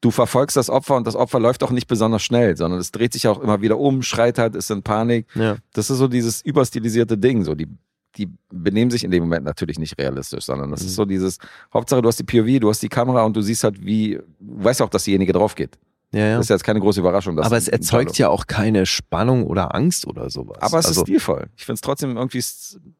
du 0.00 0.10
verfolgst 0.10 0.56
das 0.56 0.70
Opfer 0.70 0.96
und 0.96 1.06
das 1.06 1.14
Opfer 1.14 1.40
läuft 1.40 1.62
auch 1.62 1.70
nicht 1.72 1.88
besonders 1.88 2.22
schnell, 2.22 2.56
sondern 2.56 2.80
es 2.80 2.90
dreht 2.90 3.12
sich 3.12 3.28
auch 3.28 3.38
immer 3.42 3.60
wieder 3.60 3.78
um, 3.78 4.00
schreit 4.02 4.38
halt, 4.38 4.56
ist 4.56 4.70
in 4.70 4.82
Panik. 4.82 5.26
Ja. 5.34 5.56
Das 5.74 5.90
ist 5.90 5.98
so 5.98 6.08
dieses 6.08 6.40
überstilisierte 6.40 7.18
Ding, 7.18 7.44
so 7.44 7.54
die, 7.54 7.68
die 8.16 8.28
benehmen 8.50 8.90
sich 8.90 9.04
in 9.04 9.10
dem 9.10 9.22
Moment 9.22 9.44
natürlich 9.44 9.78
nicht 9.78 9.98
realistisch, 9.98 10.44
sondern 10.44 10.70
das 10.70 10.82
Mhm. 10.82 10.86
ist 10.88 10.94
so 10.96 11.04
dieses, 11.04 11.38
Hauptsache 11.72 12.02
du 12.02 12.08
hast 12.08 12.18
die 12.18 12.24
POV, 12.24 12.60
du 12.60 12.68
hast 12.68 12.82
die 12.82 12.88
Kamera 12.88 13.24
und 13.24 13.36
du 13.36 13.40
siehst 13.42 13.64
halt 13.64 13.84
wie, 13.84 14.20
du 14.40 14.64
weißt 14.64 14.80
ja 14.80 14.86
auch, 14.86 14.90
dass 14.90 15.04
diejenige 15.04 15.32
drauf 15.32 15.54
geht. 15.54 15.78
Ja, 16.14 16.26
ja. 16.26 16.36
Das 16.36 16.44
ist 16.44 16.50
jetzt 16.50 16.64
keine 16.64 16.78
große 16.80 17.00
Überraschung. 17.00 17.36
dass 17.36 17.46
Aber 17.46 17.56
es 17.56 17.68
erzeugt 17.68 18.18
ja 18.18 18.28
auch 18.28 18.46
keine 18.46 18.84
Spannung 18.84 19.46
oder 19.46 19.74
Angst 19.74 20.06
oder 20.06 20.28
sowas. 20.28 20.58
Aber 20.60 20.78
es 20.78 20.84
also, 20.84 21.00
ist 21.00 21.06
stilvoll. 21.08 21.48
Ich 21.56 21.64
finde 21.64 21.76
es 21.76 21.80
trotzdem 21.80 22.18
irgendwie. 22.18 22.42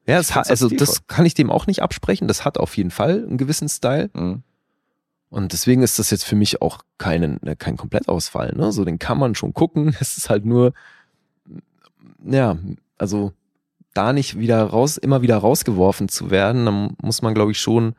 Ja, 0.06 0.18
es 0.18 0.34
hat, 0.34 0.48
also 0.48 0.68
stilvoll. 0.68 0.86
das 0.86 1.06
kann 1.08 1.26
ich 1.26 1.34
dem 1.34 1.50
auch 1.50 1.66
nicht 1.66 1.82
absprechen. 1.82 2.26
Das 2.26 2.46
hat 2.46 2.56
auf 2.56 2.74
jeden 2.78 2.90
Fall 2.90 3.22
einen 3.28 3.36
gewissen 3.36 3.68
Style. 3.68 4.08
Mhm. 4.14 4.42
Und 5.28 5.52
deswegen 5.52 5.82
ist 5.82 5.98
das 5.98 6.10
jetzt 6.10 6.24
für 6.24 6.36
mich 6.36 6.62
auch 6.62 6.80
kein, 6.96 7.38
kein 7.58 7.76
Komplettausfall. 7.76 8.54
Ne? 8.56 8.72
So, 8.72 8.82
den 8.86 8.98
kann 8.98 9.18
man 9.18 9.34
schon 9.34 9.52
gucken. 9.52 9.94
Es 10.00 10.16
ist 10.16 10.30
halt 10.30 10.46
nur, 10.46 10.72
ja, 12.24 12.56
also 12.96 13.32
da 13.94 14.12
nicht 14.12 14.38
wieder 14.38 14.62
raus, 14.62 14.96
immer 14.96 15.22
wieder 15.22 15.36
rausgeworfen 15.36 16.08
zu 16.08 16.30
werden, 16.30 16.66
dann 16.66 16.96
muss 17.02 17.22
man, 17.22 17.34
glaube 17.34 17.52
ich, 17.52 17.60
schon 17.60 17.94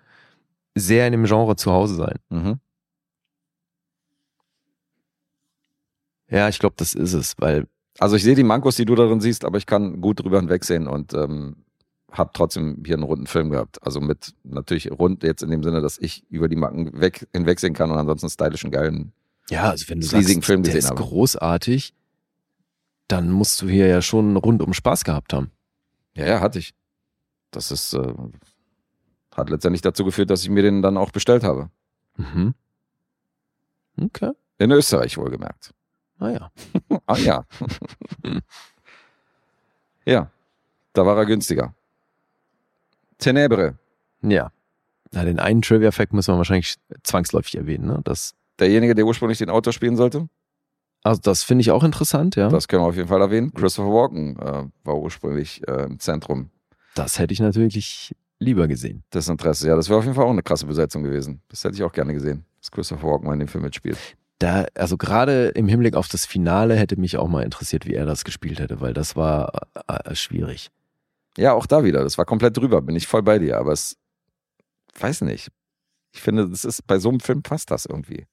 sehr 0.75 1.05
in 1.07 1.11
dem 1.11 1.25
Genre 1.25 1.55
zu 1.55 1.71
Hause 1.71 1.95
sein. 1.95 2.15
Mhm. 2.29 2.59
Ja, 6.29 6.49
ich 6.49 6.59
glaube, 6.59 6.75
das 6.77 6.93
ist 6.95 7.13
es, 7.13 7.35
weil 7.37 7.67
Also 7.99 8.15
ich 8.15 8.23
sehe 8.23 8.35
die 8.35 8.43
Mankos, 8.43 8.75
die 8.75 8.85
du 8.85 8.95
darin 8.95 9.21
siehst, 9.21 9.45
aber 9.45 9.57
ich 9.57 9.67
kann 9.67 10.01
gut 10.01 10.23
drüber 10.23 10.39
hinwegsehen 10.39 10.87
und 10.87 11.13
ähm, 11.13 11.57
habe 12.11 12.31
trotzdem 12.33 12.81
hier 12.85 12.95
einen 12.95 13.03
runden 13.03 13.27
Film 13.27 13.51
gehabt. 13.51 13.85
Also 13.85 14.01
mit 14.01 14.33
natürlich 14.43 14.91
rund 14.91 15.23
jetzt 15.23 15.43
in 15.43 15.51
dem 15.51 15.63
Sinne, 15.63 15.81
dass 15.81 15.99
ich 15.99 16.23
über 16.29 16.47
die 16.47 16.55
Macken 16.55 16.99
weg, 16.99 17.27
hinwegsehen 17.33 17.73
kann 17.73 17.91
und 17.91 17.97
ansonsten 17.97 18.29
stylischen, 18.29 18.71
geilen. 18.71 19.11
Ja, 19.49 19.69
also 19.69 19.87
wenn 19.89 19.99
du 19.99 20.07
sagst, 20.07 20.27
Film 20.43 20.63
der 20.63 20.73
gesehen 20.73 20.79
ist 20.79 20.89
habe. 20.89 21.03
großartig, 21.03 21.93
dann 23.07 23.29
musst 23.29 23.61
du 23.61 23.67
hier 23.67 23.87
ja 23.87 24.01
schon 24.01 24.37
rundum 24.37 24.73
Spaß 24.73 25.03
gehabt 25.03 25.33
haben. 25.33 25.51
Ja, 26.15 26.25
ja, 26.25 26.39
hatte 26.41 26.59
ich. 26.59 26.73
Das 27.51 27.71
ist, 27.71 27.93
äh, 27.93 28.13
hat 29.35 29.49
letztendlich 29.49 29.81
dazu 29.81 30.05
geführt, 30.05 30.29
dass 30.29 30.43
ich 30.43 30.49
mir 30.49 30.63
den 30.63 30.81
dann 30.81 30.97
auch 30.97 31.11
bestellt 31.11 31.43
habe. 31.43 31.69
Mhm. 32.17 32.53
Okay. 33.99 34.31
In 34.57 34.71
Österreich 34.71 35.17
wohlgemerkt. 35.17 35.73
Ah 36.19 36.29
ja. 36.29 36.51
ah 37.05 37.17
ja. 37.17 37.45
ja, 40.05 40.31
da 40.93 41.05
war 41.05 41.17
er 41.17 41.25
günstiger. 41.25 41.73
Tenebre, 43.17 43.77
Ja. 44.21 44.51
Na, 45.11 45.23
den 45.23 45.39
einen 45.39 45.61
Trivia-Fact 45.61 46.11
müssen 46.13 46.33
wir 46.33 46.37
wahrscheinlich 46.37 46.75
zwangsläufig 47.03 47.55
erwähnen. 47.55 47.85
Ne? 47.85 48.01
Das, 48.03 48.33
derjenige, 48.59 48.95
der 48.95 49.05
ursprünglich 49.05 49.37
den 49.37 49.51
Autor 49.51 49.71
spielen 49.71 49.95
sollte. 49.95 50.27
Also 51.03 51.21
das 51.21 51.43
finde 51.43 51.61
ich 51.61 51.71
auch 51.71 51.83
interessant, 51.83 52.35
ja. 52.35 52.45
Das, 52.45 52.53
Das 52.53 52.67
können 52.67 52.83
wir 52.83 52.87
auf 52.87 52.95
jeden 52.95 53.09
Fall 53.09 53.21
erwähnen. 53.21 53.53
Christopher 53.53 53.89
Walken 53.89 54.37
äh, 54.39 54.63
war 54.83 54.97
ursprünglich 54.97 55.61
äh, 55.67 55.83
im 55.85 55.99
Zentrum 55.99 56.49
hätte 57.19 57.33
ich 57.33 57.39
natürlich 57.39 58.15
lieber 58.39 58.67
gesehen. 58.67 59.03
des 59.13 59.27
Interesses. 59.27 59.65
Ja, 59.67 59.75
das 59.75 59.89
wäre 59.89 59.99
auf 59.99 60.05
jeden 60.05 60.15
Fall 60.15 60.25
auch 60.25 60.31
eine 60.31 60.43
krasse 60.43 60.65
Besetzung 60.65 61.03
gewesen. 61.03 61.41
Das 61.49 61.63
hätte 61.63 61.75
ich 61.75 61.83
auch 61.83 61.93
gerne 61.93 62.13
gesehen, 62.13 62.45
dass 62.59 62.71
Christopher 62.71 63.07
Walken 63.07 63.27
mal 63.27 63.33
in 63.33 63.39
dem 63.39 63.47
Film 63.47 63.63
mitspielt. 63.63 63.97
Da, 64.39 64.65
also 64.75 64.97
gerade 64.97 65.49
im 65.49 65.67
Hinblick 65.67 65.95
auf 65.95 66.07
das 66.07 66.25
Finale 66.25 66.75
hätte 66.75 66.99
mich 66.99 67.17
auch 67.17 67.27
mal 67.29 67.43
interessiert, 67.43 67.85
wie 67.85 67.93
er 67.93 68.05
das 68.05 68.23
gespielt 68.23 68.59
hätte, 68.59 68.81
weil 68.81 68.93
das 68.93 69.15
war 69.15 69.67
äh, 69.87 70.11
äh, 70.11 70.15
schwierig. 70.15 70.69
Ja, 71.37 71.53
auch 71.53 71.65
da 71.65 71.83
wieder. 71.83 72.03
Das 72.03 72.17
war 72.17 72.25
komplett 72.25 72.57
drüber. 72.57 72.81
Bin 72.81 72.95
ich 72.95 73.07
voll 73.07 73.23
bei 73.23 73.39
dir. 73.39 73.57
Aber 73.57 73.71
es, 73.71 73.97
weiß 74.99 75.21
nicht. 75.21 75.49
Ich 76.11 76.21
finde, 76.21 76.49
das 76.49 76.65
ist, 76.65 76.85
bei 76.85 76.99
so 76.99 77.09
einem 77.09 77.21
Film 77.21 77.41
passt 77.41 77.71
das 77.71 77.85
irgendwie. 77.85 78.27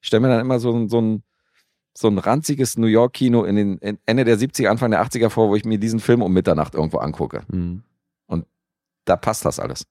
Ich 0.00 0.06
stelle 0.06 0.20
mir 0.20 0.28
dann 0.28 0.40
immer 0.40 0.58
so, 0.58 0.88
so 0.88 1.00
ein, 1.00 1.22
so 1.96 2.08
ein 2.08 2.18
ranziges 2.18 2.76
New 2.78 2.86
York 2.86 3.14
Kino 3.14 3.44
in 3.44 3.56
den 3.56 3.78
in 3.78 3.98
Ende 4.06 4.24
der 4.24 4.38
70er, 4.38 4.68
Anfang 4.68 4.90
der 4.90 5.04
80er 5.04 5.28
vor, 5.30 5.48
wo 5.48 5.56
ich 5.56 5.64
mir 5.64 5.78
diesen 5.78 6.00
Film 6.00 6.22
um 6.22 6.32
Mitternacht 6.32 6.74
irgendwo 6.74 6.98
angucke. 6.98 7.42
Mhm. 7.48 7.82
Da 9.06 9.16
passt 9.16 9.44
das 9.46 9.58
alles. 9.58 9.86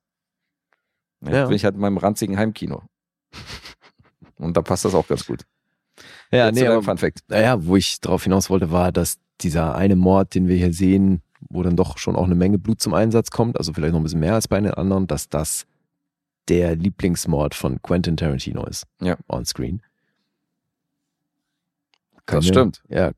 Jetzt 1.22 1.34
Ja. 1.34 1.46
bin 1.48 1.56
ich 1.56 1.66
halt 1.66 1.74
in 1.76 1.82
meinem 1.82 1.98
ranzigen 1.98 2.38
Heimkino. 2.38 2.84
Und 4.38 4.56
da 4.56 4.62
passt 4.62 4.86
das 4.86 4.94
auch 4.94 5.08
ganz 5.08 5.26
gut. 5.26 5.42
Ja, 6.32 6.46
Jetzt 6.46 6.56
nee, 6.56 6.68
aber, 6.68 6.84
Fun 6.84 6.98
Fact. 7.00 7.22
naja, 7.28 7.66
wo 7.66 7.76
ich 7.76 8.00
darauf 8.00 8.24
hinaus 8.24 8.50
wollte, 8.50 8.72
war, 8.72 8.92
dass 8.92 9.18
dieser 9.42 9.76
eine 9.76 9.96
Mord, 9.96 10.36
den 10.36 10.48
wir 10.48 10.56
hier 10.56 10.72
sehen, 10.72 11.22
wo 11.50 11.64
dann 11.64 11.76
doch 11.76 11.98
schon 11.98 12.16
auch 12.16 12.24
eine 12.26 12.36
Menge 12.36 12.60
Blut 12.60 12.80
zum 12.80 12.94
Einsatz 12.94 13.32
kommt, 13.32 13.58
also 13.58 13.74
vielleicht 13.74 13.94
noch 13.94 14.00
ein 14.00 14.04
bisschen 14.04 14.20
mehr 14.22 14.36
als 14.36 14.48
bei 14.48 14.62
den 14.62 14.74
anderen, 14.76 15.08
dass 15.08 15.28
das 15.28 15.66
der 16.48 16.76
Lieblingsmord 16.76 17.56
von 17.56 17.82
Quentin 17.82 18.16
Tarantino 18.16 18.64
ist. 18.66 18.86
Ja. 19.02 19.18
On 19.28 19.44
screen. 19.44 19.82
Das 22.38 22.46
mir- 22.46 22.52
stimmt. 22.54 22.82
Ja, 22.90 23.12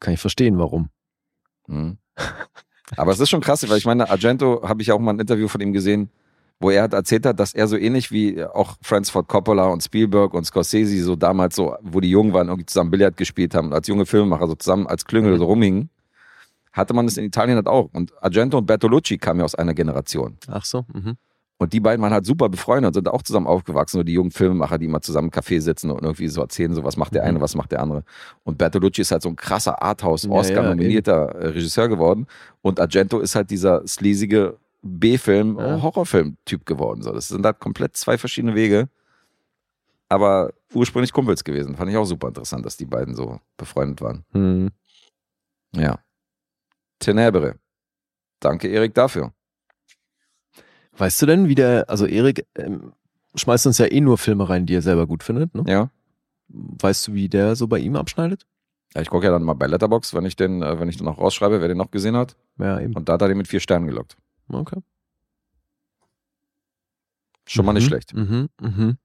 kann 0.00 0.14
ich 0.14 0.20
verstehen, 0.20 0.58
warum. 0.58 0.90
Mhm. 1.66 1.98
Aber 2.96 3.12
es 3.12 3.20
ist 3.20 3.28
schon 3.30 3.40
krass, 3.40 3.68
weil 3.68 3.78
ich 3.78 3.84
meine, 3.86 4.08
Argento 4.10 4.62
habe 4.66 4.82
ich 4.82 4.92
auch 4.92 4.98
mal 4.98 5.12
ein 5.12 5.20
Interview 5.20 5.48
von 5.48 5.60
ihm 5.60 5.72
gesehen, 5.72 6.10
wo 6.60 6.70
er 6.70 6.82
hat 6.82 6.92
erzählt 6.94 7.26
hat, 7.26 7.38
dass 7.38 7.54
er 7.54 7.68
so 7.68 7.76
ähnlich 7.76 8.10
wie 8.10 8.42
auch 8.44 8.76
Francis 8.82 9.12
Ford 9.12 9.28
Coppola 9.28 9.66
und 9.66 9.82
Spielberg 9.82 10.34
und 10.34 10.44
Scorsese 10.44 11.04
so 11.04 11.14
damals 11.14 11.54
so, 11.54 11.76
wo 11.82 12.00
die 12.00 12.10
jung 12.10 12.32
waren, 12.32 12.48
irgendwie 12.48 12.66
zusammen 12.66 12.90
Billard 12.90 13.16
gespielt 13.16 13.54
haben 13.54 13.72
als 13.72 13.86
junge 13.86 14.06
Filmemacher 14.06 14.46
so 14.48 14.54
zusammen 14.54 14.86
als 14.86 15.04
Klüngel 15.04 15.38
so 15.38 15.44
rumhingen, 15.44 15.90
hatte 16.72 16.94
man 16.94 17.06
das 17.06 17.16
in 17.16 17.24
Italien 17.24 17.56
halt 17.56 17.68
auch. 17.68 17.90
Und 17.92 18.12
Argento 18.22 18.58
und 18.58 18.66
Bertolucci 18.66 19.18
kamen 19.18 19.40
ja 19.40 19.44
aus 19.44 19.54
einer 19.54 19.74
Generation. 19.74 20.36
Ach 20.48 20.64
so. 20.64 20.84
Mhm. 20.92 21.16
Und 21.60 21.72
die 21.72 21.80
beiden 21.80 22.00
waren 22.00 22.12
halt 22.12 22.24
super 22.24 22.48
befreundet 22.48 22.88
und 22.90 22.94
sind 22.94 23.08
auch 23.08 23.22
zusammen 23.22 23.48
aufgewachsen, 23.48 23.98
so 23.98 24.02
die 24.04 24.12
jungen 24.12 24.30
Filmemacher, 24.30 24.78
die 24.78 24.86
mal 24.86 25.00
zusammen 25.00 25.28
im 25.28 25.32
Café 25.32 25.60
sitzen 25.60 25.90
und 25.90 26.04
irgendwie 26.04 26.28
so 26.28 26.40
erzählen, 26.40 26.72
so 26.72 26.84
was 26.84 26.96
macht 26.96 27.14
der 27.14 27.24
eine, 27.24 27.40
was 27.40 27.56
macht 27.56 27.72
der 27.72 27.82
andere. 27.82 28.04
Und 28.44 28.58
Bertolucci 28.58 29.00
ist 29.02 29.10
halt 29.10 29.22
so 29.22 29.28
ein 29.28 29.34
krasser 29.34 29.82
Arthouse, 29.82 30.22
Ja, 30.22 30.30
ja, 30.30 31.24
Regisseur 31.24 31.88
geworden. 31.88 32.28
Und 32.62 32.78
Argento 32.78 33.18
ist 33.18 33.34
halt 33.34 33.50
dieser 33.50 33.84
sleasige 33.88 34.56
B-Film, 34.82 35.58
Ja. 35.58 35.82
Horrorfilm-Typ 35.82 36.64
geworden. 36.64 37.02
So, 37.02 37.12
das 37.12 37.26
sind 37.26 37.44
halt 37.44 37.58
komplett 37.58 37.96
zwei 37.96 38.16
verschiedene 38.18 38.54
Wege. 38.54 38.88
Aber 40.08 40.52
ursprünglich 40.72 41.12
Kumpels 41.12 41.42
gewesen. 41.42 41.74
Fand 41.76 41.90
ich 41.90 41.96
auch 41.96 42.04
super 42.04 42.28
interessant, 42.28 42.64
dass 42.64 42.76
die 42.76 42.86
beiden 42.86 43.16
so 43.16 43.40
befreundet 43.56 44.00
waren. 44.00 44.24
Mhm. 44.32 44.70
Ja. 45.74 45.98
Tenebre. 47.00 47.56
Danke, 48.40 48.68
Erik, 48.68 48.94
dafür. 48.94 49.32
Weißt 50.98 51.20
du 51.22 51.26
denn, 51.26 51.48
wie 51.48 51.54
der, 51.54 51.88
also 51.88 52.06
Erik 52.06 52.46
ähm, 52.56 52.92
schmeißt 53.34 53.66
uns 53.66 53.78
ja 53.78 53.86
eh 53.86 54.00
nur 54.00 54.18
Filme 54.18 54.48
rein, 54.48 54.66
die 54.66 54.74
er 54.74 54.82
selber 54.82 55.06
gut 55.06 55.22
findet. 55.22 55.54
Ne? 55.54 55.64
Ja. 55.66 55.90
Weißt 56.48 57.08
du, 57.08 57.14
wie 57.14 57.28
der 57.28 57.56
so 57.56 57.66
bei 57.68 57.78
ihm 57.78 57.96
abschneidet? 57.96 58.46
Ja, 58.94 59.02
ich 59.02 59.08
gucke 59.10 59.26
ja 59.26 59.32
dann 59.32 59.42
mal 59.42 59.54
bei 59.54 59.66
Letterbox, 59.66 60.14
wenn 60.14 60.24
ich 60.24 60.34
den, 60.34 60.62
äh, 60.62 60.80
wenn 60.80 60.88
ich 60.88 60.96
den 60.96 61.04
noch 61.04 61.18
rausschreibe, 61.18 61.60
wer 61.60 61.68
den 61.68 61.76
noch 61.76 61.90
gesehen 61.90 62.16
hat. 62.16 62.36
Ja, 62.58 62.80
eben. 62.80 62.94
Und 62.94 63.08
da 63.08 63.14
hat 63.14 63.22
er 63.22 63.28
den 63.28 63.36
mit 63.38 63.48
vier 63.48 63.60
Sternen 63.60 63.86
gelockt. 63.86 64.16
Okay. 64.50 64.80
Schon 67.46 67.64
mal 67.64 67.72
nicht 67.74 67.84
Mhm, 67.84 67.88
schlecht. 67.88 68.14
Mhm, 68.14 68.48
mhm. 68.60 68.98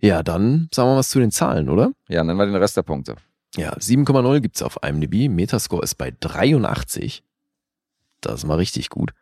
Ja, 0.00 0.22
dann 0.22 0.68
sagen 0.72 0.90
wir 0.90 0.96
was 0.96 1.08
zu 1.08 1.18
den 1.18 1.30
Zahlen, 1.32 1.68
oder? 1.68 1.92
Ja, 2.08 2.22
nennen 2.22 2.38
wir 2.38 2.46
den 2.46 2.54
Rest 2.56 2.76
der 2.76 2.82
Punkte. 2.82 3.16
Ja, 3.56 3.72
7,0 3.74 4.40
gibt's 4.40 4.62
auf 4.62 4.78
IMDb. 4.82 5.28
Metascore 5.28 5.82
ist 5.82 5.96
bei 5.96 6.12
83. 6.20 7.24
Das 8.20 8.34
ist 8.34 8.44
mal 8.44 8.56
richtig 8.56 8.90
gut. 8.90 9.12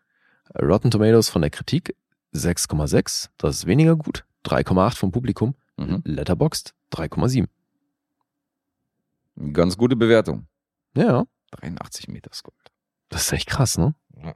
Rotten 0.55 0.91
Tomatoes 0.91 1.29
von 1.29 1.43
der 1.43 1.51
Kritik 1.51 1.95
6,6. 2.35 3.29
Das 3.39 3.57
ist 3.57 3.67
weniger 3.67 3.97
gut. 3.97 4.25
3,8 4.45 4.97
vom 4.97 5.11
Publikum. 5.13 5.55
Mhm. 5.77 6.03
Letterboxd 6.05 6.75
3,7. 6.93 7.49
Ganz 9.53 9.77
gute 9.77 9.97
Bewertung. 9.97 10.47
Ja, 10.97 11.27
83 11.53 12.09
Meter 12.09 12.31
Score. 12.33 12.57
das 13.11 13.23
ist 13.23 13.33
echt 13.33 13.49
krass, 13.49 13.77
ne? 13.77 13.95
Ja. 14.23 14.35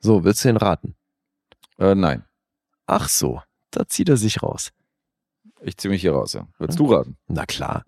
So, 0.00 0.22
willst 0.24 0.44
du 0.44 0.48
den 0.48 0.56
raten? 0.58 0.94
Äh, 1.78 1.94
nein. 1.94 2.24
Ach 2.86 3.08
so, 3.08 3.42
da 3.70 3.86
zieht 3.86 4.08
er 4.08 4.16
sich 4.16 4.42
raus. 4.42 4.70
Ich 5.62 5.76
ziehe 5.76 5.90
mich 5.90 6.02
hier 6.02 6.12
raus, 6.12 6.34
ja. 6.34 6.46
Würdest 6.58 6.78
du 6.78 6.92
raten? 6.92 7.16
Na 7.26 7.46
klar. 7.46 7.84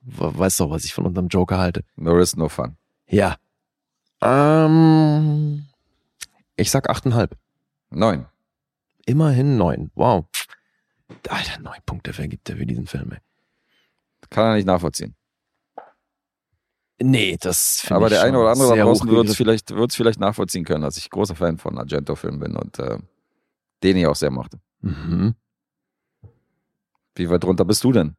We- 0.00 0.38
Weißt 0.38 0.60
doch, 0.60 0.70
was 0.70 0.84
ich 0.84 0.94
von 0.94 1.06
unserem 1.06 1.28
Joker 1.28 1.58
halte. 1.58 1.84
No 1.96 2.12
risk, 2.12 2.36
no 2.36 2.48
fun. 2.48 2.76
Ja. 3.08 3.36
Ähm, 4.20 5.66
ich 6.58 6.70
sag 6.70 6.90
8,5. 6.90 7.30
Neun. 7.90 8.26
Immerhin 9.06 9.56
9. 9.56 9.90
Wow. 9.94 10.26
Alter, 11.28 11.60
9 11.60 11.80
Punkte 11.86 12.12
vergibt 12.12 12.50
er 12.50 12.56
für 12.56 12.66
diesen 12.66 12.86
Film, 12.86 13.12
ey. 13.12 13.18
Kann 14.28 14.46
er 14.46 14.54
nicht 14.56 14.66
nachvollziehen. 14.66 15.14
Nee, 17.00 17.36
das 17.40 17.80
finde 17.80 17.94
Aber 17.94 18.06
ich 18.06 18.12
der 18.12 18.22
eine 18.22 18.38
oder 18.38 18.50
andere 18.50 18.76
da 18.76 18.82
draußen 18.82 19.08
wird 19.08 19.28
es 19.28 19.36
vielleicht, 19.36 19.70
wird's 19.70 19.94
vielleicht 19.94 20.18
nachvollziehen 20.18 20.64
können, 20.64 20.82
dass 20.82 20.96
ich 20.96 21.08
großer 21.10 21.36
Fan 21.36 21.56
von 21.56 21.78
Argento-Filmen 21.78 22.40
bin 22.40 22.56
und 22.56 22.78
äh, 22.80 22.98
den 23.84 23.96
ich 23.96 24.06
auch 24.06 24.16
sehr 24.16 24.32
mochte. 24.32 24.58
Mhm. 24.80 25.36
Wie 27.14 27.30
weit 27.30 27.44
drunter 27.44 27.64
bist 27.64 27.84
du 27.84 27.92
denn? 27.92 28.16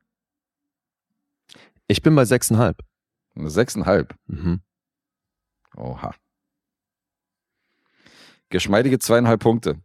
Ich 1.88 2.02
bin 2.02 2.16
bei 2.16 2.24
6,5. 2.24 2.76
Eine 3.36 3.50
Sechseinhalb. 3.50 4.16
Mhm. 4.28 4.62
Oha. 5.76 6.16
Geschmeidige 8.50 9.00
zweieinhalb 9.00 9.40
Punkte. 9.42 9.80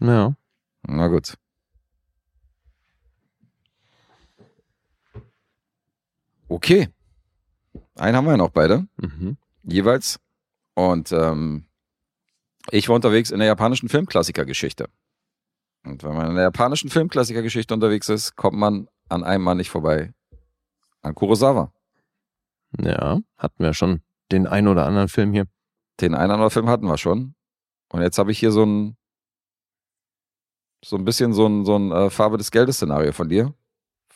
Ja. 0.00 0.34
Na 0.82 1.08
gut. 1.08 1.34
Okay. 6.48 6.88
Einen 7.96 8.16
haben 8.16 8.24
wir 8.24 8.32
ja 8.32 8.36
noch 8.36 8.50
beide, 8.50 8.86
Mhm. 8.96 9.36
jeweils. 9.62 10.18
Und 10.74 11.12
ähm, 11.12 11.66
ich 12.70 12.88
war 12.88 12.96
unterwegs 12.96 13.30
in 13.30 13.38
der 13.38 13.48
japanischen 13.48 13.88
Filmklassikergeschichte. 13.88 14.88
Und 15.84 16.02
wenn 16.02 16.14
man 16.14 16.28
in 16.28 16.34
der 16.34 16.44
japanischen 16.44 16.90
Filmklassikergeschichte 16.90 17.72
unterwegs 17.72 18.08
ist, 18.08 18.36
kommt 18.36 18.56
man 18.56 18.88
an 19.08 19.24
einem 19.24 19.44
Mann 19.44 19.56
nicht 19.56 19.70
vorbei. 19.70 20.12
An 21.02 21.14
Kurosawa. 21.14 21.72
Ja, 22.78 23.20
hatten 23.36 23.62
wir 23.64 23.72
schon 23.74 24.02
den 24.30 24.46
einen 24.46 24.68
oder 24.68 24.86
anderen 24.86 25.08
Film 25.08 25.32
hier. 25.32 25.46
Den 26.00 26.14
einen 26.14 26.26
oder 26.26 26.34
anderen 26.34 26.50
Film 26.50 26.68
hatten 26.68 26.86
wir 26.86 26.98
schon. 26.98 27.34
Und 27.92 28.02
jetzt 28.02 28.18
habe 28.18 28.30
ich 28.30 28.38
hier 28.38 28.52
so 28.52 28.64
ein, 28.64 28.96
so 30.84 30.96
ein 30.96 31.04
bisschen 31.04 31.32
so 31.32 31.46
ein, 31.46 31.64
so 31.64 31.76
ein 31.76 31.92
äh, 31.92 32.10
Farbe 32.10 32.38
des 32.38 32.50
Geldes-Szenario 32.50 33.12
von 33.12 33.28
dir, 33.28 33.54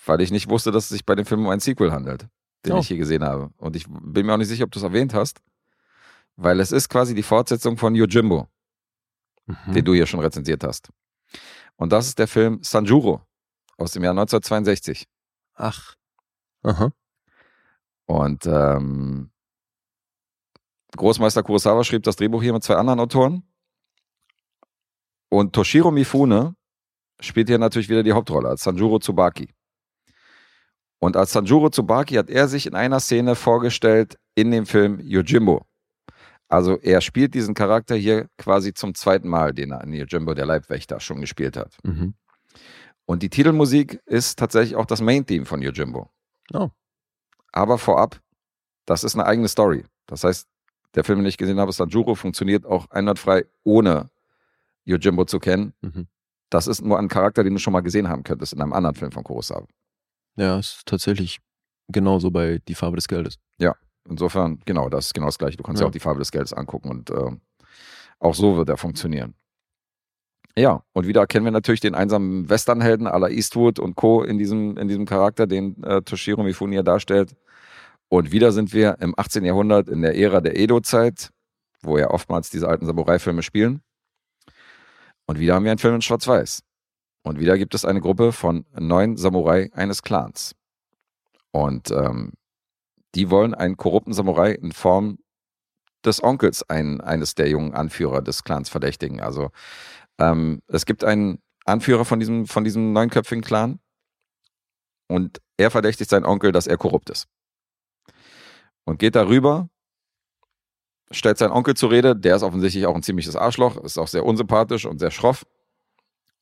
weil 0.07 0.21
ich 0.21 0.31
nicht 0.31 0.49
wusste, 0.49 0.71
dass 0.71 0.85
es 0.85 0.91
sich 0.91 1.05
bei 1.05 1.15
dem 1.15 1.27
Film 1.27 1.41
um 1.45 1.49
ein 1.51 1.61
Sequel 1.61 1.93
handelt, 1.93 2.27
den 2.65 2.73
Oh. 2.73 2.79
ich 2.79 2.89
hier 2.89 2.97
gesehen 2.97 3.25
habe. 3.25 3.51
Und 3.59 3.77
ich 3.77 3.87
bin 3.89 4.27
mir 4.27 4.33
auch 4.35 4.39
nicht 4.39 4.49
sicher, 4.49 4.65
ob 4.65 4.71
du 4.71 4.79
es 4.79 4.83
erwähnt 4.85 5.13
hast, 5.15 5.41
weil 6.37 6.61
es 6.61 6.73
ist 6.73 6.89
quasi 6.89 7.15
die 7.15 7.23
Fortsetzung 7.23 7.77
von 7.77 7.95
Yojimbo, 7.95 8.49
Mhm. 9.47 9.73
den 9.75 9.85
du 9.85 9.93
hier 9.93 10.07
schon 10.07 10.21
rezensiert 10.21 10.65
hast. 10.65 10.89
Und 11.77 11.93
das 11.93 12.07
ist 12.07 12.19
der 12.19 12.29
Film 12.29 12.63
Sanjuro 12.63 13.21
aus 13.77 13.93
dem 13.93 14.03
Jahr 14.05 14.13
1962. 14.15 15.07
Ach. 15.55 15.97
Aha. 16.63 16.93
Und 18.07 18.47
ähm, 18.47 19.31
Großmeister 20.97 21.43
Kurosawa 21.43 21.85
schrieb 21.85 22.03
das 22.03 22.17
Drehbuch 22.17 22.43
hier 22.43 22.53
mit 22.53 22.63
zwei 22.63 22.77
anderen 22.77 23.01
Autoren. 23.01 23.43
Und 25.29 25.53
Toshiro 25.53 25.91
Mifune 25.91 26.55
spielt 27.21 27.49
hier 27.49 27.59
natürlich 27.59 27.89
wieder 27.89 28.03
die 28.03 28.13
Hauptrolle 28.13 28.49
als 28.49 28.63
Sanjuro 28.63 28.99
Tsubaki. 28.99 29.49
Und 31.01 31.17
als 31.17 31.33
Sanjuro 31.33 31.71
Tsubaki 31.71 32.15
hat 32.15 32.31
er 32.31 32.49
sich 32.49 32.67
in 32.67 32.75
einer 32.75 33.01
Szene 33.01 33.35
vorgestellt 33.35 34.19
in 34.35 34.51
dem 34.51 34.67
Film 34.67 35.01
Yojimbo. 35.01 35.67
Also 36.49 36.79
er 36.79 37.01
spielt 37.01 37.35
diesen 37.35 37.55
Charakter 37.55 37.97
hier 37.97 38.29
quasi 38.39 38.75
zum 38.75 38.95
zweiten 38.95 39.29
Mal, 39.29 39.53
den 39.53 39.73
er 39.73 39.83
in 39.83 39.93
Yojimbo, 39.93 40.35
der 40.35 40.47
Leibwächter, 40.47 41.01
schon 41.01 41.21
gespielt 41.21 41.57
hat. 41.57 41.77
Mhm. 41.83 42.15
Und 43.07 43.23
die 43.23 43.29
Titelmusik 43.29 44.01
ist 44.07 44.39
tatsächlich 44.39 44.77
auch 44.77 44.87
das 44.87 45.01
Main-Theme 45.01 45.47
von 45.47 45.61
Yojimbo. 45.61 46.11
Oh. 46.53 46.71
Aber 47.53 47.79
vorab, 47.79 48.21
das 48.87 49.05
ist 49.05 49.15
eine 49.15 49.27
eigene 49.27 49.49
Story. 49.49 49.85
Das 50.07 50.25
heißt, 50.25 50.49
der 50.95 51.05
Film, 51.05 51.19
den 51.21 51.27
ich 51.27 51.37
gesehen 51.37 51.59
habe, 51.61 51.73
Sanjuro, 51.73 52.15
funktioniert 52.15 52.65
auch 52.67 52.91
einwandfrei, 52.91 53.45
ohne 53.65 54.11
Yojimbo 54.85 55.25
zu 55.25 55.39
kennen. 55.41 55.73
Mhm. 55.83 56.07
Das 56.51 56.67
ist 56.67 56.83
nur 56.83 56.99
ein 56.99 57.09
Charakter, 57.09 57.43
den 57.43 57.55
du 57.55 57.59
schon 57.59 57.73
mal 57.73 57.81
gesehen 57.81 58.09
haben 58.09 58.23
könntest 58.23 58.53
in 58.53 58.61
einem 58.61 58.73
anderen 58.73 58.95
Film 58.95 59.11
von 59.13 59.25
Kurosawa. 59.25 59.67
Ja, 60.37 60.59
ist 60.59 60.83
tatsächlich 60.87 61.41
genauso 61.89 62.31
bei 62.31 62.61
Die 62.69 62.75
Farbe 62.75 62.97
des 62.97 63.09
Geldes. 63.09 63.39
Insofern, 64.07 64.61
genau, 64.67 64.91
das 64.91 65.07
ist 65.07 65.15
genau 65.15 65.29
das 65.29 65.39
Gleiche. 65.39 65.57
Du 65.57 65.63
kannst 65.63 65.81
ja, 65.81 65.87
Ja. 65.87 65.89
auch 65.89 65.93
die 65.93 65.99
Farbe 65.99 66.19
des 66.19 66.31
Geldes 66.31 66.53
angucken 66.53 66.91
und 66.91 67.09
äh, 67.09 67.31
auch 68.19 68.35
so 68.35 68.59
wird 68.59 68.69
er 68.69 68.77
funktionieren. 68.77 69.33
Ja, 70.59 70.83
und 70.93 71.07
wieder 71.07 71.23
erkennen 71.23 71.47
wir 71.47 71.51
natürlich 71.53 71.81
den 71.81 71.95
einsamen 71.95 72.51
Westernhelden 72.51 73.07
la 73.07 73.29
Eastwood 73.31 73.79
und 73.79 73.97
Co. 73.97 74.23
in 74.23 74.37
diesem, 74.37 74.77
in 74.77 74.89
diesem 74.89 75.07
Charakter, 75.07 75.47
den 75.47 75.83
äh, 75.85 76.03
Toshiro 76.03 76.43
Mifune 76.43 76.85
darstellt. 76.85 77.35
Und 78.09 78.33
wieder 78.33 78.53
sind 78.53 78.73
wir 78.73 78.99
im 79.01 79.15
18. 79.17 79.45
Jahrhundert 79.45 79.89
in 79.89 80.03
der 80.03 80.17
Ära 80.17 80.41
der 80.41 80.59
Edo-Zeit, 80.59 81.31
wo 81.81 81.99
ja 81.99 82.11
oftmals 82.11 82.51
diese 82.51 82.69
alten 82.69 82.87
Samurai-Filme 82.87 83.43
spielen. 83.43 83.83
Und 85.27 85.39
wieder 85.39 85.55
haben 85.55 85.65
wir 85.65 85.73
einen 85.73 85.79
Film 85.79 85.95
in 85.95 86.03
Schwarz-Weiß. 86.03 86.63
Und 87.23 87.41
wieder 87.41 87.57
gibt 87.57 87.75
es 87.75 87.85
eine 87.85 88.01
Gruppe 88.01 88.33
von 88.33 88.67
neun 88.79 89.17
Samurai 89.17 89.71
eines 89.73 90.03
Clans. 90.03 90.55
Und 91.51 91.91
ähm, 91.91 92.33
die 93.15 93.31
wollen 93.31 93.55
einen 93.55 93.77
korrupten 93.77 94.13
Samurai 94.13 94.53
in 94.53 94.73
Form 94.73 95.19
des 96.05 96.23
Onkels 96.23 96.69
ein, 96.69 97.01
eines 97.01 97.35
der 97.35 97.49
jungen 97.49 97.73
Anführer 97.73 98.21
des 98.21 98.45
Clans 98.45 98.69
verdächtigen. 98.69 99.21
Also 99.21 99.51
ähm, 100.19 100.61
es 100.67 100.85
gibt 100.85 101.05
einen 101.05 101.39
Anführer 101.65 102.05
von 102.05 102.21
diesem, 102.21 102.47
von 102.47 102.65
diesem 102.65 102.93
neunköpfigen 102.93 103.43
Clan 103.43 103.81
und 105.09 105.41
er 105.57 105.71
verdächtigt 105.71 106.11
seinen 106.11 106.27
Onkel, 106.27 106.53
dass 106.53 106.67
er 106.67 106.77
korrupt 106.77 107.09
ist. 107.11 107.27
Und 108.85 108.99
geht 108.99 109.17
darüber, 109.17 109.69
stellt 111.11 111.39
seinen 111.39 111.53
Onkel 111.53 111.75
zur 111.75 111.91
Rede, 111.91 112.15
der 112.15 112.37
ist 112.37 112.43
offensichtlich 112.43 112.87
auch 112.87 112.95
ein 112.95 113.03
ziemliches 113.03 113.37
Arschloch, 113.37 113.77
ist 113.79 113.99
auch 113.99 114.09
sehr 114.09 114.25
unsympathisch 114.25 114.85
und 114.87 114.99
sehr 114.99 115.11
schroff. 115.11 115.47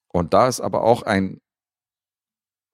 Und 0.08 0.34
da 0.34 0.48
ist 0.48 0.60
aber 0.60 0.82
auch 0.82 1.02
ein, 1.02 1.40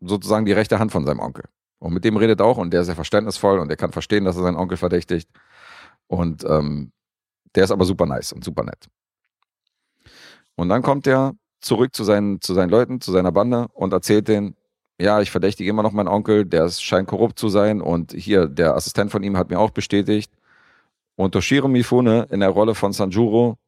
sozusagen 0.01 0.47
die 0.47 0.53
rechte 0.53 0.79
Hand 0.79 0.93
von 0.93 1.05
seinem 1.05 1.21
Onkel. 1.21 1.45
Und 1.79 1.93
mit 1.93 2.05
dem 2.05 2.17
redet 2.17 2.41
er 2.41 2.47
auch 2.47 2.59
und 2.59 2.73
der 2.73 2.81
ist 2.81 2.87
sehr 2.87 2.97
verständnisvoll 2.97 3.59
und 3.59 3.69
der 3.69 3.77
kann 3.77 3.93
verstehen, 3.93 4.25
dass 4.25 4.37
er 4.37 4.43
seinen 4.43 4.57
Onkel 4.57 4.77
verdächtigt. 4.77 5.29
Und 6.09 6.45
ähm, 6.45 6.93
der 7.55 7.65
ist 7.65 7.71
aber 7.71 7.85
super 7.85 8.07
nice 8.07 8.33
und 8.33 8.45
super 8.45 8.65
nett. 8.65 8.89
Und 10.57 10.69
dann 10.69 10.83
kommt 10.83 11.07
er 11.07 11.35
zurück 11.61 11.95
zu 11.95 12.05
seinen, 12.05 12.41
zu 12.41 12.55
seinen 12.55 12.71
Leuten, 12.71 13.01
zu 13.01 13.13
seiner 13.13 13.33
Bande 13.33 13.69
und 13.75 13.93
erzählt 13.93 14.29
denen, 14.29 14.57
ja, 15.01 15.21
ich 15.21 15.31
verdächtige 15.31 15.71
immer 15.71 15.83
noch 15.83 15.93
meinen 15.93 16.09
Onkel, 16.09 16.45
der 16.45 16.69
scheint 16.71 17.09
korrupt 17.09 17.39
zu 17.39 17.49
sein 17.49 17.81
und 17.81 18.13
hier, 18.13 18.47
der 18.49 18.75
Assistent 18.75 19.13
von 19.13 19.23
ihm 19.23 19.37
hat 19.37 19.51
mir 19.51 19.59
auch 19.59 19.71
bestätigt. 19.71 20.33
Und 21.15 21.33
Toshiro 21.33 21.69
Mifune 21.69 22.27
in 22.31 22.41
der 22.41 22.51
Rolle 22.51 22.75
von 22.75 22.93
Sanjuro, 22.93 23.59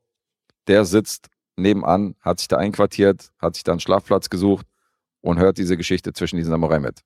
der 0.67 0.85
sitzt 0.85 1.29
nebenan, 1.57 2.17
hat 2.21 2.41
sich 2.41 2.49
da 2.49 2.57
einquartiert, 2.57 3.33
hat 3.39 3.55
sich 3.55 3.65
da 3.65 3.73
einen 3.73 3.81
Schlafplatz 3.81 4.29
gesucht 4.29 4.67
und 5.21 5.39
hört 5.39 5.59
diese 5.59 5.77
Geschichte 5.77 6.13
zwischen 6.13 6.37
diesen 6.37 6.51
Samurai 6.51 6.81
mit. 6.81 7.01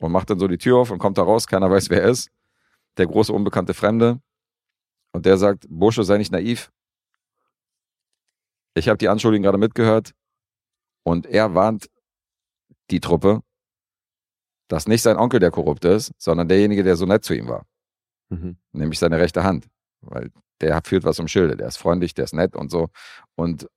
Und 0.00 0.12
macht 0.12 0.30
dann 0.30 0.38
so 0.38 0.48
die 0.48 0.58
Tür 0.58 0.78
auf 0.78 0.90
und 0.90 0.98
kommt 0.98 1.16
da 1.16 1.22
raus, 1.22 1.46
keiner 1.46 1.70
weiß, 1.70 1.88
wer 1.90 2.02
er 2.02 2.10
ist. 2.10 2.30
Der 2.98 3.06
große 3.06 3.32
unbekannte 3.32 3.72
Fremde. 3.72 4.20
Und 5.12 5.24
der 5.26 5.38
sagt, 5.38 5.66
Bursche, 5.68 6.04
sei 6.04 6.18
nicht 6.18 6.32
naiv. 6.32 6.70
Ich 8.74 8.88
habe 8.88 8.98
die 8.98 9.08
Anschuldigung 9.08 9.44
gerade 9.44 9.58
mitgehört. 9.58 10.12
Und 11.04 11.26
er 11.26 11.54
warnt 11.54 11.88
die 12.92 13.00
Truppe, 13.00 13.42
dass 14.68 14.86
nicht 14.86 15.02
sein 15.02 15.16
Onkel 15.16 15.40
der 15.40 15.50
korrupt 15.50 15.84
ist, 15.84 16.12
sondern 16.18 16.48
derjenige, 16.48 16.82
der 16.82 16.96
so 16.96 17.04
nett 17.04 17.24
zu 17.24 17.34
ihm 17.34 17.48
war. 17.48 17.66
Mhm. 18.28 18.56
Nämlich 18.72 18.98
seine 18.98 19.18
rechte 19.18 19.42
Hand. 19.42 19.66
Weil 20.00 20.30
der 20.60 20.80
führt 20.84 21.04
was 21.04 21.18
im 21.18 21.28
Schilde. 21.28 21.56
Der 21.56 21.68
ist 21.68 21.76
freundlich, 21.76 22.14
der 22.14 22.24
ist 22.24 22.34
nett 22.34 22.56
und 22.56 22.70
so. 22.70 22.88
Und 23.34 23.68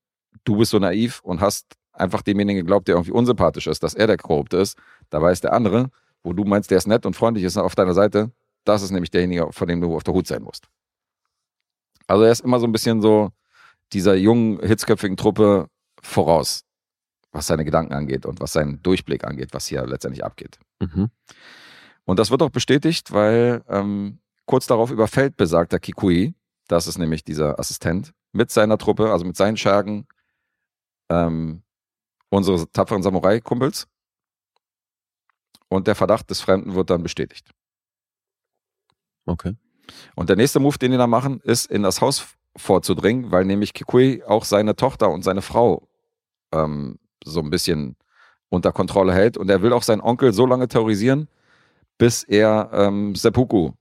du 0.44 0.58
bist 0.58 0.72
so 0.72 0.80
naiv 0.80 1.20
und 1.22 1.42
hast 1.42 1.66
einfach 1.92 2.22
demjenigen 2.22 2.62
geglaubt, 2.62 2.88
der 2.88 2.96
irgendwie 2.96 3.12
unsympathisch 3.12 3.68
ist, 3.68 3.84
dass 3.84 3.94
er 3.94 4.08
der 4.08 4.18
korrupt 4.18 4.54
ist. 4.54 4.78
Dabei 5.10 5.32
ist 5.32 5.44
der 5.44 5.54
andere, 5.54 5.90
wo 6.24 6.34
du 6.34 6.44
meinst, 6.44 6.72
der 6.72 6.78
ist 6.78 6.88
nett 6.88 7.06
und 7.06 7.16
freundlich 7.16 7.46
ist 7.46 7.58
auf 7.58 7.76
deiner 7.76 7.94
Seite. 7.94 8.32
Das 8.64 8.82
ist 8.82 8.92
nämlich 8.92 9.12
derjenige, 9.12 9.52
vor 9.52 9.68
dem 9.68 9.82
du 9.82 9.96
auf 9.96 10.04
der 10.04 10.14
Hut 10.14 10.28
sein 10.28 10.44
musst. 10.44 10.68
Also 12.08 12.24
er 12.24 12.32
ist 12.32 12.42
immer 12.42 12.60
so 12.60 12.68
ein 12.68 12.72
bisschen 12.72 13.02
so 13.02 13.30
dieser 13.94 14.16
jungen, 14.16 14.60
hitzköpfigen 14.60 15.18
Truppe 15.18 15.68
voraus, 16.02 16.65
was 17.36 17.48
seine 17.48 17.66
Gedanken 17.66 17.94
angeht 17.94 18.26
und 18.26 18.40
was 18.40 18.54
seinen 18.54 18.82
Durchblick 18.82 19.26
angeht, 19.26 19.50
was 19.52 19.68
hier 19.68 19.86
letztendlich 19.86 20.24
abgeht. 20.24 20.58
Mhm. 20.80 21.10
Und 22.06 22.18
das 22.18 22.32
wird 22.32 22.42
auch 22.42 22.50
bestätigt, 22.50 23.12
weil 23.12 23.64
ähm, 23.68 24.20
kurz 24.46 24.68
darauf 24.68 24.90
überfällt 24.90 25.36
besagter 25.36 25.80
Kikui, 25.80 26.34
das 26.68 26.88
ist 26.88 26.98
nämlich 26.98 27.24
dieser 27.24 27.60
Assistent, 27.60 28.14
mit 28.32 28.52
seiner 28.52 28.78
Truppe, 28.78 29.12
also 29.12 29.26
mit 29.26 29.36
seinen 29.36 29.58
Schergen, 29.58 30.08
ähm, 31.10 31.62
unsere 32.30 32.72
tapferen 32.72 33.04
Samurai-Kumpels. 33.04 33.88
Und 35.68 35.88
der 35.88 35.96
Verdacht 35.96 36.30
des 36.30 36.42
Fremden 36.42 36.74
wird 36.74 36.90
dann 36.90 37.04
bestätigt. 37.04 37.50
Okay. 39.26 39.56
Und 40.16 40.30
der 40.30 40.36
nächste 40.38 40.60
Move, 40.60 40.78
den 40.78 40.92
die 40.92 40.98
da 40.98 41.08
machen, 41.08 41.42
ist 41.42 41.70
in 41.70 41.84
das 41.84 42.02
Haus 42.02 42.36
vorzudringen, 42.56 43.32
weil 43.32 43.44
nämlich 43.46 43.74
Kikui 43.74 44.24
auch 44.24 44.46
seine 44.46 44.76
Tochter 44.76 45.10
und 45.10 45.24
seine 45.24 45.42
Frau 45.42 45.90
ähm, 46.54 46.98
so 47.26 47.42
ein 47.42 47.50
bisschen 47.50 47.96
unter 48.50 48.72
Kontrolle 48.72 49.14
hält. 49.14 49.38
Und 49.38 49.50
er 49.50 49.62
will 49.62 49.74
auch 49.74 49.84
seinen 49.84 50.02
Onkel 50.02 50.32
so 50.34 50.46
lange 50.46 50.68
terrorisieren, 50.68 51.28
bis 51.98 52.24
er 52.24 52.70
ähm, 52.74 53.16
Seppuku 53.16 53.72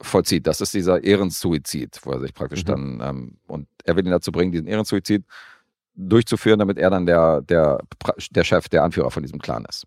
vollzieht. 0.00 0.46
Das 0.46 0.60
ist 0.60 0.74
dieser 0.74 1.02
Ehrensuizid, 1.04 2.00
wo 2.04 2.12
er 2.12 2.20
sich 2.20 2.34
praktisch 2.34 2.62
Mhm. 2.64 2.66
dann, 2.66 3.00
ähm, 3.02 3.38
und 3.46 3.68
er 3.84 3.96
will 3.96 4.04
ihn 4.04 4.10
dazu 4.10 4.32
bringen, 4.32 4.52
diesen 4.52 4.66
Ehrensuizid 4.66 5.24
durchzuführen, 5.94 6.58
damit 6.58 6.78
er 6.78 6.90
dann 6.90 7.06
der, 7.06 7.42
der, 7.42 7.78
der 8.30 8.44
Chef, 8.44 8.68
der 8.68 8.82
Anführer 8.84 9.10
von 9.10 9.22
diesem 9.22 9.40
Clan 9.40 9.64
ist. 9.68 9.86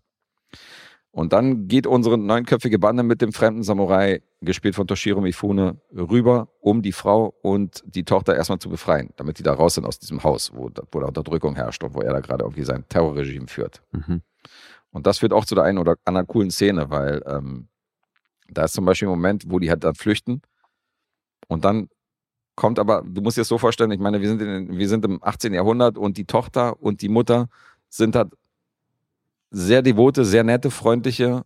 Und 1.16 1.32
dann 1.32 1.66
geht 1.66 1.86
unsere 1.86 2.18
neunköpfige 2.18 2.78
Bande 2.78 3.02
mit 3.02 3.22
dem 3.22 3.32
fremden 3.32 3.62
Samurai, 3.62 4.20
gespielt 4.42 4.74
von 4.74 4.86
Toshiro 4.86 5.22
Mifune, 5.22 5.80
rüber, 5.90 6.48
um 6.60 6.82
die 6.82 6.92
Frau 6.92 7.34
und 7.40 7.82
die 7.86 8.04
Tochter 8.04 8.36
erstmal 8.36 8.58
zu 8.58 8.68
befreien, 8.68 9.14
damit 9.16 9.38
die 9.38 9.42
da 9.42 9.54
raus 9.54 9.76
sind 9.76 9.86
aus 9.86 9.98
diesem 9.98 10.22
Haus, 10.24 10.52
wo, 10.54 10.68
da- 10.68 10.82
wo 10.92 11.00
da 11.00 11.06
Unterdrückung 11.06 11.54
herrscht 11.54 11.82
und 11.82 11.94
wo 11.94 12.02
er 12.02 12.12
da 12.12 12.20
gerade 12.20 12.44
irgendwie 12.44 12.64
sein 12.64 12.84
Terrorregime 12.90 13.46
führt. 13.46 13.80
Mhm. 13.92 14.20
Und 14.90 15.06
das 15.06 15.20
führt 15.20 15.32
auch 15.32 15.46
zu 15.46 15.54
der 15.54 15.64
einen 15.64 15.78
oder 15.78 15.96
anderen 16.04 16.26
coolen 16.26 16.50
Szene, 16.50 16.90
weil 16.90 17.22
ähm, 17.26 17.68
da 18.50 18.64
ist 18.64 18.74
zum 18.74 18.84
Beispiel 18.84 19.08
ein 19.08 19.12
Moment, 19.12 19.44
wo 19.48 19.58
die 19.58 19.70
halt 19.70 19.84
dann 19.84 19.94
flüchten 19.94 20.42
und 21.48 21.64
dann 21.64 21.88
kommt 22.56 22.78
aber, 22.78 23.02
du 23.06 23.22
musst 23.22 23.38
dir 23.38 23.40
das 23.40 23.48
so 23.48 23.56
vorstellen, 23.56 23.90
ich 23.90 24.00
meine, 24.00 24.20
wir 24.20 24.28
sind, 24.28 24.42
in, 24.42 24.76
wir 24.76 24.88
sind 24.90 25.02
im 25.06 25.18
18. 25.24 25.54
Jahrhundert 25.54 25.96
und 25.96 26.18
die 26.18 26.26
Tochter 26.26 26.78
und 26.82 27.00
die 27.00 27.08
Mutter 27.08 27.48
sind 27.88 28.14
halt 28.16 28.34
sehr 29.56 29.82
devote, 29.82 30.24
sehr 30.24 30.44
nette, 30.44 30.70
freundliche 30.70 31.44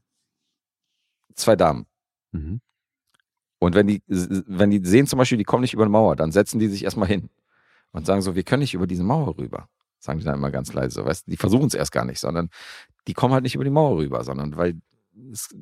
zwei 1.34 1.56
Damen. 1.56 1.86
Mhm. 2.32 2.60
Und 3.60 3.74
wenn 3.74 3.86
die, 3.86 4.02
wenn 4.06 4.70
die 4.70 4.84
sehen 4.84 5.06
zum 5.06 5.18
Beispiel, 5.18 5.38
die 5.38 5.44
kommen 5.44 5.60
nicht 5.60 5.74
über 5.74 5.84
eine 5.84 5.90
Mauer, 5.90 6.16
dann 6.16 6.32
setzen 6.32 6.58
die 6.58 6.68
sich 6.68 6.82
erstmal 6.82 7.08
hin 7.08 7.30
und 7.92 8.06
sagen 8.06 8.22
so, 8.22 8.34
wir 8.34 8.42
können 8.42 8.60
nicht 8.60 8.74
über 8.74 8.86
diese 8.86 9.04
Mauer 9.04 9.38
rüber. 9.38 9.68
sagen 9.98 10.18
die 10.18 10.24
dann 10.24 10.36
immer 10.36 10.50
ganz 10.50 10.72
leise. 10.72 11.04
Weißt 11.04 11.26
die 11.26 11.36
versuchen 11.36 11.66
es 11.66 11.74
erst 11.74 11.92
gar 11.92 12.04
nicht, 12.04 12.18
sondern 12.18 12.48
die 13.06 13.14
kommen 13.14 13.34
halt 13.34 13.44
nicht 13.44 13.54
über 13.54 13.64
die 13.64 13.70
Mauer 13.70 13.98
rüber, 13.98 14.24
sondern 14.24 14.56
weil 14.56 14.80
es, 15.30 15.54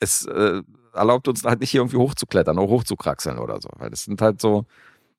es 0.00 0.26
äh, 0.26 0.62
erlaubt 0.92 1.28
uns 1.28 1.44
halt 1.44 1.60
nicht 1.60 1.70
hier 1.70 1.80
irgendwie 1.80 1.96
hochzuklettern 1.96 2.58
oder 2.58 2.68
hochzukraxeln 2.68 3.38
oder 3.38 3.60
so. 3.60 3.70
Weil 3.76 3.90
das 3.90 4.04
sind 4.04 4.20
halt 4.20 4.40
so, 4.40 4.66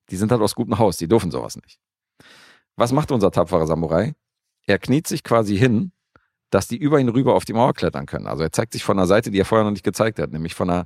die 0.10 0.16
sind 0.16 0.32
halt 0.32 0.42
aus 0.42 0.56
gutem 0.56 0.78
Haus, 0.78 0.98
die 0.98 1.08
dürfen 1.08 1.32
sowas 1.32 1.58
nicht. 1.58 1.80
Was 2.76 2.92
macht 2.92 3.12
unser 3.12 3.32
tapferer 3.32 3.68
Samurai? 3.68 4.14
Er 4.66 4.80
kniet 4.80 5.08
sich 5.08 5.24
quasi 5.24 5.58
hin, 5.58 5.92
dass 6.50 6.68
die 6.68 6.78
über 6.78 7.00
ihn 7.00 7.10
rüber 7.10 7.36
auf 7.36 7.46
die 7.46 7.54
Mauer 7.54 7.74
klettern 7.74 8.06
können. 8.06 8.28
Also 8.28 8.44
er 8.44 8.52
zeigt 8.52 8.74
sich 8.74 8.84
von 8.84 8.98
einer 8.98 9.08
Seite, 9.08 9.32
die 9.32 9.40
er 9.40 9.46
vorher 9.46 9.66
noch 9.66 9.72
nicht 9.72 9.84
gezeigt 9.84 10.20
hat, 10.20 10.32
nämlich 10.32 10.54
von 10.54 10.70
einer 10.70 10.86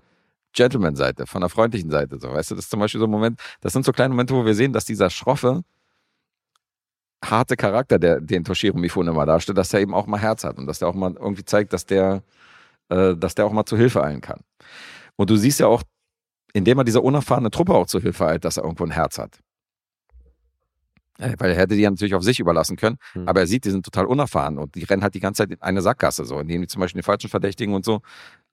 Gentleman-Seite, 0.53 1.27
von 1.27 1.43
einer 1.43 1.49
freundlichen 1.49 1.91
Seite. 1.91 2.19
So, 2.19 2.31
weißt 2.31 2.51
du, 2.51 2.55
das 2.55 2.65
ist 2.65 2.71
zum 2.71 2.79
Beispiel 2.79 2.99
so 2.99 3.05
ein 3.05 3.11
Moment, 3.11 3.39
das 3.61 3.73
sind 3.73 3.85
so 3.85 3.91
kleine 3.91 4.09
Momente, 4.09 4.33
wo 4.33 4.45
wir 4.45 4.55
sehen, 4.55 4.73
dass 4.73 4.85
dieser 4.85 5.09
schroffe, 5.09 5.63
harte 7.23 7.55
Charakter, 7.55 7.99
der, 7.99 8.21
den 8.21 8.43
Toshiro 8.43 8.77
Mifune 8.77 9.11
mal 9.11 9.25
darstellt, 9.25 9.57
dass 9.57 9.73
er 9.73 9.81
eben 9.81 9.93
auch 9.93 10.07
mal 10.07 10.19
Herz 10.19 10.43
hat 10.43 10.57
und 10.57 10.67
dass 10.67 10.79
der 10.79 10.87
auch 10.87 10.93
mal 10.93 11.13
irgendwie 11.13 11.45
zeigt, 11.45 11.73
dass 11.73 11.85
der, 11.85 12.23
äh, 12.89 13.15
dass 13.15 13.35
der 13.35 13.45
auch 13.45 13.51
mal 13.51 13.65
zu 13.65 13.77
Hilfe 13.77 14.03
eilen 14.03 14.21
kann. 14.21 14.41
Und 15.15 15.29
du 15.29 15.35
siehst 15.35 15.59
ja 15.59 15.67
auch, 15.67 15.83
indem 16.53 16.77
er 16.77 16.83
dieser 16.83 17.03
unerfahrene 17.03 17.51
Truppe 17.51 17.73
auch 17.73 17.87
zu 17.87 17.99
Hilfe 17.99 18.25
eilt, 18.27 18.45
dass 18.45 18.57
er 18.57 18.63
irgendwo 18.63 18.85
ein 18.85 18.91
Herz 18.91 19.17
hat. 19.17 19.39
Äh, 21.19 21.33
Weil 21.37 21.51
er 21.51 21.57
hätte 21.57 21.75
die 21.75 21.81
ja 21.81 21.89
natürlich 21.89 22.13
auf 22.15 22.23
sich 22.23 22.39
überlassen 22.39 22.77
können, 22.77 22.97
Hm. 23.13 23.27
aber 23.27 23.41
er 23.41 23.47
sieht, 23.47 23.65
die 23.65 23.71
sind 23.71 23.83
total 23.83 24.05
unerfahren 24.05 24.57
und 24.57 24.75
die 24.75 24.83
rennen 24.83 25.01
halt 25.03 25.15
die 25.15 25.19
ganze 25.19 25.43
Zeit 25.43 25.51
in 25.51 25.61
eine 25.61 25.81
Sackgasse, 25.81 26.25
so, 26.25 26.39
indem 26.39 26.61
die 26.61 26.67
zum 26.67 26.79
Beispiel 26.79 27.01
den 27.01 27.05
falschen 27.05 27.29
Verdächtigen 27.29 27.73
und 27.73 27.85
so. 27.85 28.01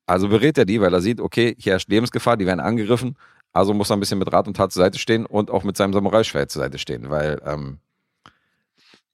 Also 0.06 0.28
berät 0.28 0.56
er 0.58 0.64
die, 0.64 0.80
weil 0.80 0.92
er 0.92 1.00
sieht, 1.00 1.20
okay, 1.20 1.54
hier 1.58 1.72
herrscht 1.72 1.88
Lebensgefahr, 1.88 2.36
die 2.36 2.46
werden 2.46 2.60
angegriffen, 2.60 3.16
also 3.52 3.72
muss 3.74 3.90
er 3.90 3.96
ein 3.96 4.00
bisschen 4.00 4.18
mit 4.18 4.32
Rat 4.32 4.46
und 4.48 4.56
Tat 4.56 4.72
zur 4.72 4.82
Seite 4.82 4.98
stehen 4.98 5.26
und 5.26 5.50
auch 5.50 5.64
mit 5.64 5.76
seinem 5.76 5.92
Samurai-Schwert 5.92 6.50
zur 6.50 6.62
Seite 6.62 6.78
stehen, 6.78 7.08
weil 7.10 7.40
ähm, 7.44 7.78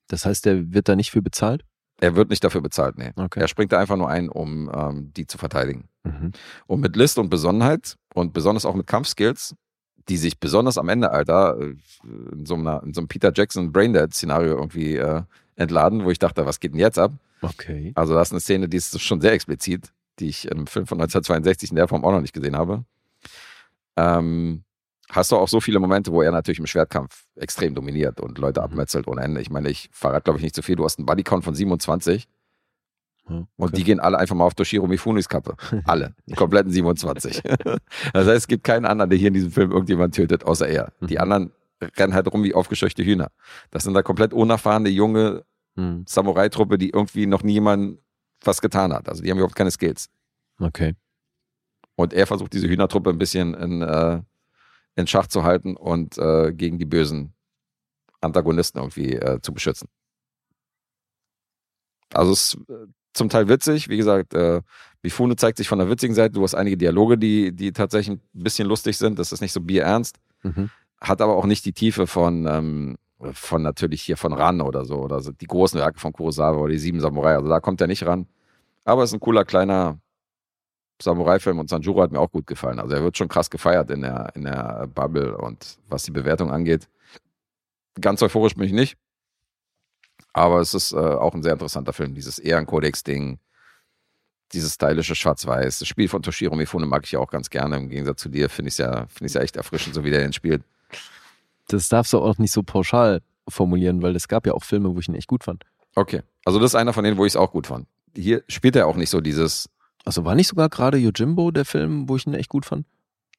Das 0.08 0.24
heißt, 0.26 0.44
der 0.46 0.72
wird 0.72 0.88
da 0.88 0.96
nicht 0.96 1.10
für 1.10 1.22
bezahlt? 1.22 1.64
er 2.02 2.16
wird 2.16 2.30
nicht 2.30 2.42
dafür 2.42 2.62
bezahlt, 2.62 2.96
nee. 2.96 3.10
Okay. 3.14 3.40
Er 3.40 3.46
springt 3.48 3.72
da 3.72 3.78
einfach 3.78 3.96
nur 3.96 4.08
ein, 4.08 4.30
um 4.30 4.70
ähm, 4.74 5.12
die 5.14 5.26
zu 5.26 5.36
verteidigen. 5.36 5.90
Mhm. 6.02 6.32
Und 6.66 6.80
mit 6.80 6.96
List 6.96 7.18
und 7.18 7.28
Besonnenheit 7.28 7.96
und 8.14 8.32
besonders 8.32 8.64
auch 8.64 8.74
mit 8.74 8.86
Kampfskills, 8.86 9.54
die 10.10 10.16
sich 10.16 10.40
besonders 10.40 10.76
am 10.76 10.88
Ende, 10.88 11.12
Alter, 11.12 11.56
äh, 11.58 11.76
in 12.32 12.44
so, 12.44 12.56
einer, 12.56 12.82
in 12.82 12.92
so 12.92 13.00
einem 13.00 13.08
Peter 13.08 13.32
Jackson 13.32 13.72
Braindead-Szenario 13.72 14.56
irgendwie 14.56 14.96
äh, 14.96 15.22
entladen, 15.54 16.04
wo 16.04 16.10
ich 16.10 16.18
dachte, 16.18 16.44
was 16.44 16.58
geht 16.58 16.72
denn 16.72 16.80
jetzt 16.80 16.98
ab? 16.98 17.12
Okay. 17.42 17.92
Also 17.94 18.14
das 18.14 18.28
ist 18.28 18.32
eine 18.32 18.40
Szene, 18.40 18.68
die 18.68 18.76
ist 18.76 19.00
schon 19.00 19.20
sehr 19.20 19.32
explizit, 19.32 19.92
die 20.18 20.28
ich 20.28 20.48
im 20.48 20.66
Film 20.66 20.86
von 20.86 20.98
1962 21.00 21.70
in 21.70 21.76
der 21.76 21.86
Form 21.86 22.04
auch 22.04 22.10
noch 22.10 22.20
nicht 22.20 22.34
gesehen 22.34 22.56
habe. 22.56 22.84
Ähm, 23.96 24.64
hast 25.10 25.30
du 25.30 25.36
auch 25.36 25.48
so 25.48 25.60
viele 25.60 25.78
Momente, 25.78 26.10
wo 26.10 26.22
er 26.22 26.32
natürlich 26.32 26.58
im 26.58 26.66
Schwertkampf 26.66 27.26
extrem 27.36 27.76
dominiert 27.76 28.20
und 28.20 28.36
Leute 28.38 28.62
abmetzelt 28.62 29.06
ohne 29.06 29.22
Ende. 29.22 29.40
Ich 29.40 29.50
meine, 29.50 29.70
ich 29.70 29.90
verrate, 29.92 30.24
glaube 30.24 30.38
ich, 30.38 30.42
nicht 30.42 30.56
zu 30.56 30.62
viel. 30.62 30.74
Du 30.74 30.84
hast 30.84 30.98
einen 30.98 31.06
Bodycount 31.06 31.44
von 31.44 31.54
27 31.54 32.26
Ja, 33.30 33.46
und 33.56 33.76
die 33.76 33.84
gehen 33.84 34.00
alle 34.00 34.18
einfach 34.18 34.34
mal 34.34 34.44
auf 34.44 34.54
Toshiro 34.54 34.86
Mifunis 34.86 35.28
Kappe. 35.28 35.54
Alle. 35.84 36.14
Die 36.26 36.34
kompletten 36.34 36.70
27. 36.72 37.42
das 38.12 38.26
heißt, 38.26 38.28
es 38.28 38.48
gibt 38.48 38.64
keinen 38.64 38.84
anderen, 38.86 39.08
der 39.10 39.18
hier 39.18 39.28
in 39.28 39.34
diesem 39.34 39.50
Film 39.52 39.70
irgendjemand 39.70 40.14
tötet, 40.14 40.44
außer 40.44 40.68
er. 40.68 40.92
Die 41.00 41.14
Mhm. 41.14 41.20
anderen 41.20 41.52
rennen 41.96 42.12
halt 42.14 42.32
rum 42.32 42.42
wie 42.44 42.54
aufgescheuchte 42.54 43.04
Hühner. 43.04 43.30
Das 43.70 43.84
sind 43.84 43.94
da 43.94 44.02
komplett 44.02 44.32
unerfahrene 44.34 44.88
junge 44.88 45.44
Hm. 45.76 46.04
Samurai-Truppe, 46.06 46.76
die 46.78 46.90
irgendwie 46.90 47.26
noch 47.26 47.42
niemand 47.44 48.00
was 48.42 48.60
getan 48.60 48.92
hat. 48.92 49.08
Also 49.08 49.22
die 49.22 49.30
haben 49.30 49.38
überhaupt 49.38 49.54
keine 49.54 49.70
Skills. 49.70 50.08
Okay. 50.58 50.94
Und 51.94 52.12
er 52.12 52.26
versucht 52.26 52.52
diese 52.52 52.68
Hühnertruppe 52.68 53.10
ein 53.10 53.18
bisschen 53.18 53.54
in, 53.54 53.80
äh, 53.82 54.20
in 54.96 55.06
Schach 55.06 55.28
zu 55.28 55.44
halten 55.44 55.76
und 55.76 56.18
äh, 56.18 56.52
gegen 56.52 56.78
die 56.78 56.86
bösen 56.86 57.34
Antagonisten 58.20 58.78
irgendwie 58.78 59.14
äh, 59.14 59.40
zu 59.40 59.54
beschützen. 59.54 59.88
Also 62.12 62.32
es 62.32 62.54
ist 62.54 62.68
äh, 62.68 62.86
zum 63.12 63.28
Teil 63.28 63.48
witzig, 63.48 63.88
wie 63.88 63.96
gesagt, 63.96 64.34
äh, 64.34 64.62
Mifune 65.02 65.36
zeigt 65.36 65.58
sich 65.58 65.68
von 65.68 65.78
der 65.78 65.88
witzigen 65.88 66.14
Seite. 66.14 66.34
Du 66.34 66.42
hast 66.42 66.54
einige 66.54 66.76
Dialoge, 66.76 67.16
die, 67.16 67.52
die 67.52 67.72
tatsächlich 67.72 68.18
ein 68.18 68.20
bisschen 68.32 68.68
lustig 68.68 68.98
sind. 68.98 69.18
Das 69.18 69.32
ist 69.32 69.40
nicht 69.40 69.52
so 69.52 69.60
bierernst. 69.60 70.16
Mhm. 70.42 70.70
Hat 71.00 71.20
aber 71.20 71.36
auch 71.36 71.46
nicht 71.46 71.64
die 71.64 71.72
Tiefe 71.72 72.06
von, 72.06 72.46
ähm, 72.46 72.96
von 73.32 73.62
natürlich 73.62 74.02
hier 74.02 74.16
von 74.16 74.32
Ran 74.32 74.60
oder 74.60 74.84
so. 74.84 74.96
Oder 74.96 75.20
so 75.20 75.32
die 75.32 75.46
großen 75.46 75.80
Werke 75.80 75.98
von 75.98 76.12
Kurosawa 76.12 76.58
oder 76.58 76.72
die 76.72 76.78
Sieben 76.78 77.00
Samurai. 77.00 77.34
Also 77.34 77.48
da 77.48 77.60
kommt 77.60 77.80
er 77.80 77.86
nicht 77.86 78.04
ran. 78.04 78.26
Aber 78.84 79.02
es 79.02 79.10
ist 79.10 79.14
ein 79.14 79.20
cooler 79.20 79.44
kleiner 79.44 79.98
Samurai-Film 81.02 81.58
und 81.58 81.70
Sanjuro 81.70 82.02
hat 82.02 82.12
mir 82.12 82.20
auch 82.20 82.30
gut 82.30 82.46
gefallen. 82.46 82.78
Also 82.78 82.94
er 82.94 83.02
wird 83.02 83.16
schon 83.16 83.28
krass 83.28 83.48
gefeiert 83.48 83.90
in 83.90 84.02
der, 84.02 84.32
in 84.34 84.44
der 84.44 84.86
Bubble 84.94 85.36
und 85.36 85.78
was 85.88 86.02
die 86.02 86.10
Bewertung 86.10 86.50
angeht. 86.50 86.88
Ganz 88.00 88.22
euphorisch 88.22 88.54
bin 88.54 88.66
ich 88.66 88.72
nicht. 88.72 88.96
Aber 90.32 90.60
es 90.60 90.74
ist 90.74 90.92
äh, 90.92 90.96
auch 90.96 91.34
ein 91.34 91.42
sehr 91.42 91.52
interessanter 91.52 91.92
Film. 91.92 92.14
Dieses 92.14 92.38
Ehrenkodex-Ding, 92.38 93.38
dieses 94.52 94.74
stylische 94.74 95.14
Schwarz-Weiß. 95.14 95.80
Das 95.80 95.88
Spiel 95.88 96.08
von 96.08 96.22
Toshiro 96.22 96.56
Mifune 96.56 96.86
mag 96.86 97.04
ich 97.04 97.12
ja 97.12 97.18
auch 97.18 97.30
ganz 97.30 97.50
gerne. 97.50 97.76
Im 97.76 97.88
Gegensatz 97.88 98.20
zu 98.20 98.28
dir 98.28 98.48
finde 98.48 98.68
ich 98.68 98.74
es 98.74 98.78
ja, 98.78 99.06
finde 99.08 99.26
ich 99.26 99.34
ja 99.34 99.40
echt 99.40 99.56
erfrischend, 99.56 99.94
so 99.94 100.04
wie 100.04 100.10
der 100.10 100.20
den 100.20 100.32
spielt. 100.32 100.62
Das 101.68 101.88
darfst 101.88 102.12
du 102.12 102.18
auch 102.18 102.38
nicht 102.38 102.52
so 102.52 102.62
pauschal 102.62 103.20
formulieren, 103.48 104.02
weil 104.02 104.16
es 104.16 104.28
gab 104.28 104.46
ja 104.46 104.54
auch 104.54 104.64
Filme, 104.64 104.94
wo 104.94 104.98
ich 104.98 105.08
ihn 105.08 105.14
echt 105.14 105.28
gut 105.28 105.44
fand. 105.44 105.64
Okay. 105.94 106.22
Also 106.44 106.58
das 106.58 106.72
ist 106.72 106.74
einer 106.74 106.92
von 106.92 107.04
denen, 107.04 107.16
wo 107.16 107.24
ich 107.24 107.32
es 107.32 107.36
auch 107.36 107.52
gut 107.52 107.66
fand. 107.66 107.86
Hier 108.16 108.42
spielt 108.48 108.76
er 108.76 108.86
auch 108.86 108.96
nicht 108.96 109.10
so 109.10 109.20
dieses. 109.20 109.68
Also 110.04 110.24
war 110.24 110.34
nicht 110.34 110.48
sogar 110.48 110.68
gerade 110.68 110.98
Yojimbo 110.98 111.50
der 111.50 111.64
Film, 111.64 112.08
wo 112.08 112.16
ich 112.16 112.26
ihn 112.26 112.34
echt 112.34 112.48
gut 112.48 112.66
fand? 112.66 112.86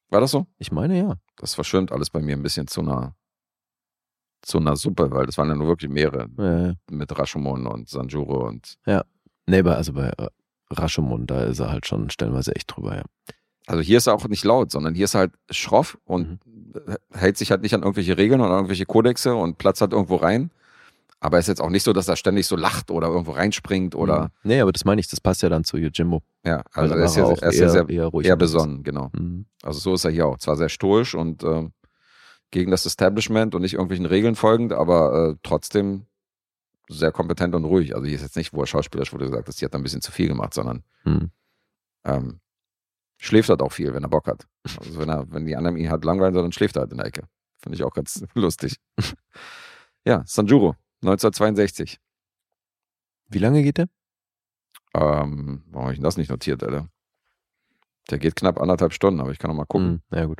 War 0.09 0.21
das 0.21 0.31
so? 0.31 0.45
Ich 0.59 0.71
meine 0.71 0.97
ja. 0.97 1.15
Das 1.37 1.55
verschwimmt 1.55 1.91
alles 1.91 2.09
bei 2.09 2.21
mir 2.21 2.35
ein 2.35 2.43
bisschen 2.43 2.67
zu 2.67 2.81
einer, 2.81 3.15
zu 4.41 4.57
einer 4.57 4.75
Suppe, 4.75 5.11
weil 5.11 5.25
das 5.25 5.37
waren 5.37 5.49
ja 5.49 5.55
nur 5.55 5.67
wirklich 5.67 5.89
mehrere. 5.91 6.27
Ja, 6.37 6.67
ja. 6.67 6.73
Mit 6.89 7.17
Rashomon 7.17 7.67
und 7.67 7.89
Sanjuro 7.89 8.47
und. 8.47 8.75
Nee, 9.47 9.61
bei, 9.63 9.75
also 9.75 9.93
bei 9.93 10.09
äh, 10.17 10.27
Rashomon, 10.71 11.27
da 11.27 11.43
ist 11.43 11.59
er 11.59 11.71
halt 11.71 11.85
schon 11.85 12.09
stellenweise 12.09 12.55
echt 12.55 12.75
drüber, 12.75 12.95
ja. 12.95 13.03
Also 13.67 13.81
hier 13.81 13.97
ist 13.97 14.07
er 14.07 14.13
auch 14.15 14.27
nicht 14.27 14.43
laut, 14.43 14.71
sondern 14.71 14.95
hier 14.95 15.05
ist 15.05 15.13
er 15.15 15.19
halt 15.19 15.33
schroff 15.49 15.97
und 16.05 16.39
hält 17.11 17.37
sich 17.37 17.51
halt 17.51 17.61
nicht 17.61 17.73
an 17.75 17.81
irgendwelche 17.81 18.17
Regeln 18.17 18.41
oder 18.41 18.51
irgendwelche 18.55 18.85
Kodexe 18.85 19.35
und 19.35 19.57
platzt 19.57 19.81
halt 19.81 19.93
irgendwo 19.93 20.15
rein. 20.15 20.51
Aber 21.19 21.37
es 21.37 21.43
ist 21.45 21.49
jetzt 21.49 21.61
auch 21.61 21.69
nicht 21.69 21.83
so, 21.83 21.93
dass 21.93 22.07
er 22.07 22.15
ständig 22.15 22.47
so 22.47 22.55
lacht 22.55 22.89
oder 22.89 23.07
irgendwo 23.07 23.31
reinspringt 23.31 23.93
oder. 23.93 24.23
Mhm. 24.23 24.27
Nee, 24.43 24.61
aber 24.61 24.71
das 24.71 24.85
meine 24.85 24.99
ich, 24.99 25.07
das 25.07 25.21
passt 25.21 25.43
ja 25.43 25.49
dann 25.49 25.63
zu 25.63 25.77
Yojimbo. 25.77 26.23
Ja, 26.43 26.63
also 26.73 26.95
er 26.95 27.05
ist 27.05 27.15
ja, 27.15 27.21
er 27.23 27.27
auch 27.27 27.41
ist 27.41 27.41
ja 27.59 27.65
eher- 27.65 27.69
sehr 27.69 27.89
eher 27.89 28.11
eher 28.23 28.35
besonnen, 28.35 28.81
genau. 28.83 29.11
Mhm. 29.13 29.45
Also 29.61 29.79
so 29.79 29.93
ist 29.93 30.03
er 30.05 30.11
hier 30.11 30.25
auch. 30.25 30.39
Zwar 30.39 30.55
sehr 30.57 30.69
stoisch 30.69 31.13
und 31.13 31.43
äh, 31.43 31.69
gegen 32.51 32.71
das 32.71 32.85
Establishment 32.85 33.55
und 33.55 33.61
nicht 33.61 33.73
irgendwelchen 33.73 34.05
Regeln 34.05 34.35
folgend, 34.35 34.73
aber 34.73 35.31
äh, 35.31 35.35
trotzdem 35.43 36.05
sehr 36.89 37.11
kompetent 37.11 37.55
und 37.55 37.63
ruhig. 37.65 37.95
Also 37.95 38.05
hier 38.05 38.15
ist 38.15 38.21
jetzt 38.21 38.35
nicht, 38.35 38.53
wo 38.53 38.61
er 38.61 38.67
schauspielerisch 38.67 39.13
wurde 39.13 39.25
gesagt, 39.25 39.47
dass 39.47 39.55
die 39.55 39.65
hat 39.65 39.73
ein 39.75 39.83
bisschen 39.83 40.01
zu 40.01 40.11
viel 40.11 40.27
gemacht, 40.27 40.53
sondern 40.53 40.83
Mhm. 41.05 41.31
ähm, 42.03 42.39
schläft 43.17 43.49
halt 43.49 43.61
auch 43.61 43.71
viel, 43.71 43.93
wenn 43.93 44.03
er 44.03 44.09
Bock 44.09 44.27
hat. 44.27 44.47
Also 44.79 44.99
wenn 44.99 45.09
er, 45.09 45.31
wenn 45.31 45.45
die 45.45 45.55
anderen 45.55 45.77
ihn 45.77 45.89
halt 45.89 46.03
langweilen, 46.03 46.33
dann 46.33 46.51
schläft 46.51 46.75
er 46.75 46.81
halt 46.81 46.91
in 46.91 46.97
der 46.97 47.07
Ecke. 47.07 47.23
Finde 47.61 47.75
ich 47.77 47.83
auch 47.83 47.93
ganz 47.93 48.23
lustig. 48.33 48.77
ja, 50.05 50.23
Sanjuro, 50.25 50.75
1962. 51.03 51.99
Wie 53.29 53.39
lange 53.39 53.63
geht 53.63 53.77
der? 53.77 53.87
Ähm, 54.93 55.63
warum 55.67 55.83
habe 55.85 55.93
ich 55.93 55.99
denn 55.99 56.03
das 56.03 56.17
nicht 56.17 56.29
notiert, 56.29 56.63
Alter? 56.63 56.89
Der 58.09 58.17
geht 58.19 58.35
knapp 58.35 58.59
anderthalb 58.59 58.91
Stunden, 58.93 59.21
aber 59.21 59.31
ich 59.31 59.37
kann 59.39 59.49
noch 59.49 59.55
mal 59.55 59.65
gucken. 59.65 60.01
Mhm. 60.09 60.17
Ja, 60.17 60.25
gut. 60.25 60.39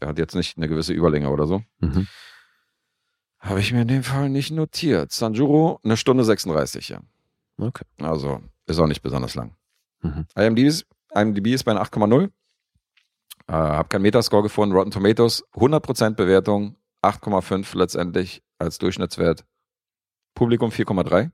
Der 0.00 0.08
hat 0.08 0.18
jetzt 0.18 0.34
nicht 0.34 0.56
eine 0.56 0.68
gewisse 0.68 0.92
Überlänge 0.92 1.30
oder 1.30 1.46
so. 1.46 1.62
Mhm. 1.80 2.06
Habe 3.38 3.60
ich 3.60 3.72
mir 3.72 3.82
in 3.82 3.88
dem 3.88 4.02
Fall 4.02 4.30
nicht 4.30 4.50
notiert. 4.50 5.12
Sanjuro, 5.12 5.78
eine 5.84 5.96
Stunde 5.96 6.24
36, 6.24 6.88
ja. 6.88 7.00
Okay. 7.58 7.84
Also 7.98 8.40
ist 8.66 8.78
auch 8.78 8.86
nicht 8.86 9.02
besonders 9.02 9.34
lang. 9.34 9.54
Mhm. 10.02 10.26
IMDb 10.34 10.66
ist, 10.66 10.86
IMDb 11.14 11.48
ist 11.48 11.64
bei 11.64 11.72
einer 11.72 11.82
8,0. 11.82 12.30
Äh, 13.46 13.52
hab 13.52 13.90
keinen 13.90 14.02
Metascore 14.02 14.42
gefunden. 14.42 14.74
Rotten 14.74 14.90
Tomatoes, 14.90 15.44
100% 15.52 16.14
Bewertung, 16.14 16.76
8,5 17.02 17.76
letztendlich 17.76 18.42
als 18.58 18.78
Durchschnittswert. 18.78 19.44
Publikum 20.34 20.70
4,3. 20.70 21.30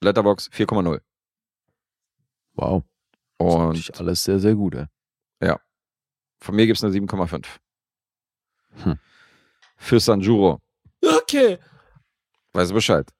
Letterbox 0.00 0.50
4,0. 0.50 1.00
Wow. 2.54 2.84
Das 3.38 3.54
Und 3.54 4.00
alles 4.00 4.24
sehr, 4.24 4.38
sehr 4.38 4.54
gut, 4.54 4.74
ey. 4.76 4.86
Von 6.44 6.54
mir 6.54 6.66
gibt 6.66 6.76
es 6.76 6.84
eine 6.84 6.92
7,5. 6.92 7.46
Hm. 8.82 8.98
Für 9.76 9.98
Sanjuro. 9.98 10.60
Okay. 11.02 11.58
Weißt 12.52 12.70
du 12.70 12.74
Bescheid. 12.74 13.10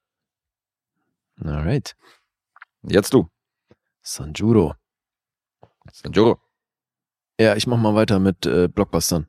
Alright. 1.43 1.95
Jetzt 2.83 3.13
du. 3.13 3.27
Sanjuro. 4.01 4.75
Sanjuro. 5.91 6.39
Ja, 7.39 7.55
ich 7.55 7.65
mach 7.65 7.77
mal 7.77 7.95
weiter 7.95 8.19
mit 8.19 8.45
äh, 8.45 8.67
Blockbustern. 8.67 9.25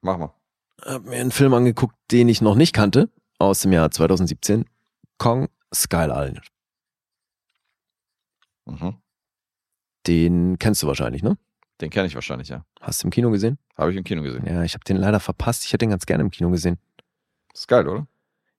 Mach 0.00 0.16
mal. 0.16 0.34
Hab 0.80 1.04
mir 1.04 1.16
einen 1.16 1.30
Film 1.30 1.52
angeguckt, 1.52 1.96
den 2.10 2.28
ich 2.28 2.40
noch 2.40 2.56
nicht 2.56 2.72
kannte, 2.72 3.10
aus 3.38 3.60
dem 3.60 3.72
Jahr 3.72 3.90
2017. 3.90 4.64
Kong 5.18 5.48
Skull 5.72 6.10
Island. 6.10 6.48
Mhm. 8.64 8.96
Den 10.06 10.58
kennst 10.58 10.82
du 10.82 10.86
wahrscheinlich, 10.86 11.22
ne? 11.22 11.36
Den 11.80 11.90
kenne 11.90 12.06
ich 12.06 12.14
wahrscheinlich, 12.14 12.48
ja. 12.48 12.64
Hast 12.80 13.02
du 13.02 13.08
im 13.08 13.10
Kino 13.10 13.30
gesehen? 13.30 13.58
Habe 13.76 13.90
ich 13.90 13.96
im 13.96 14.04
Kino 14.04 14.22
gesehen. 14.22 14.46
Ja, 14.46 14.62
ich 14.62 14.74
habe 14.74 14.84
den 14.84 14.96
leider 14.96 15.20
verpasst. 15.20 15.64
Ich 15.64 15.72
hätte 15.72 15.84
den 15.84 15.90
ganz 15.90 16.06
gerne 16.06 16.22
im 16.22 16.30
Kino 16.30 16.50
gesehen. 16.50 16.78
ist 17.52 17.66
geil, 17.68 17.88
oder? 17.88 18.06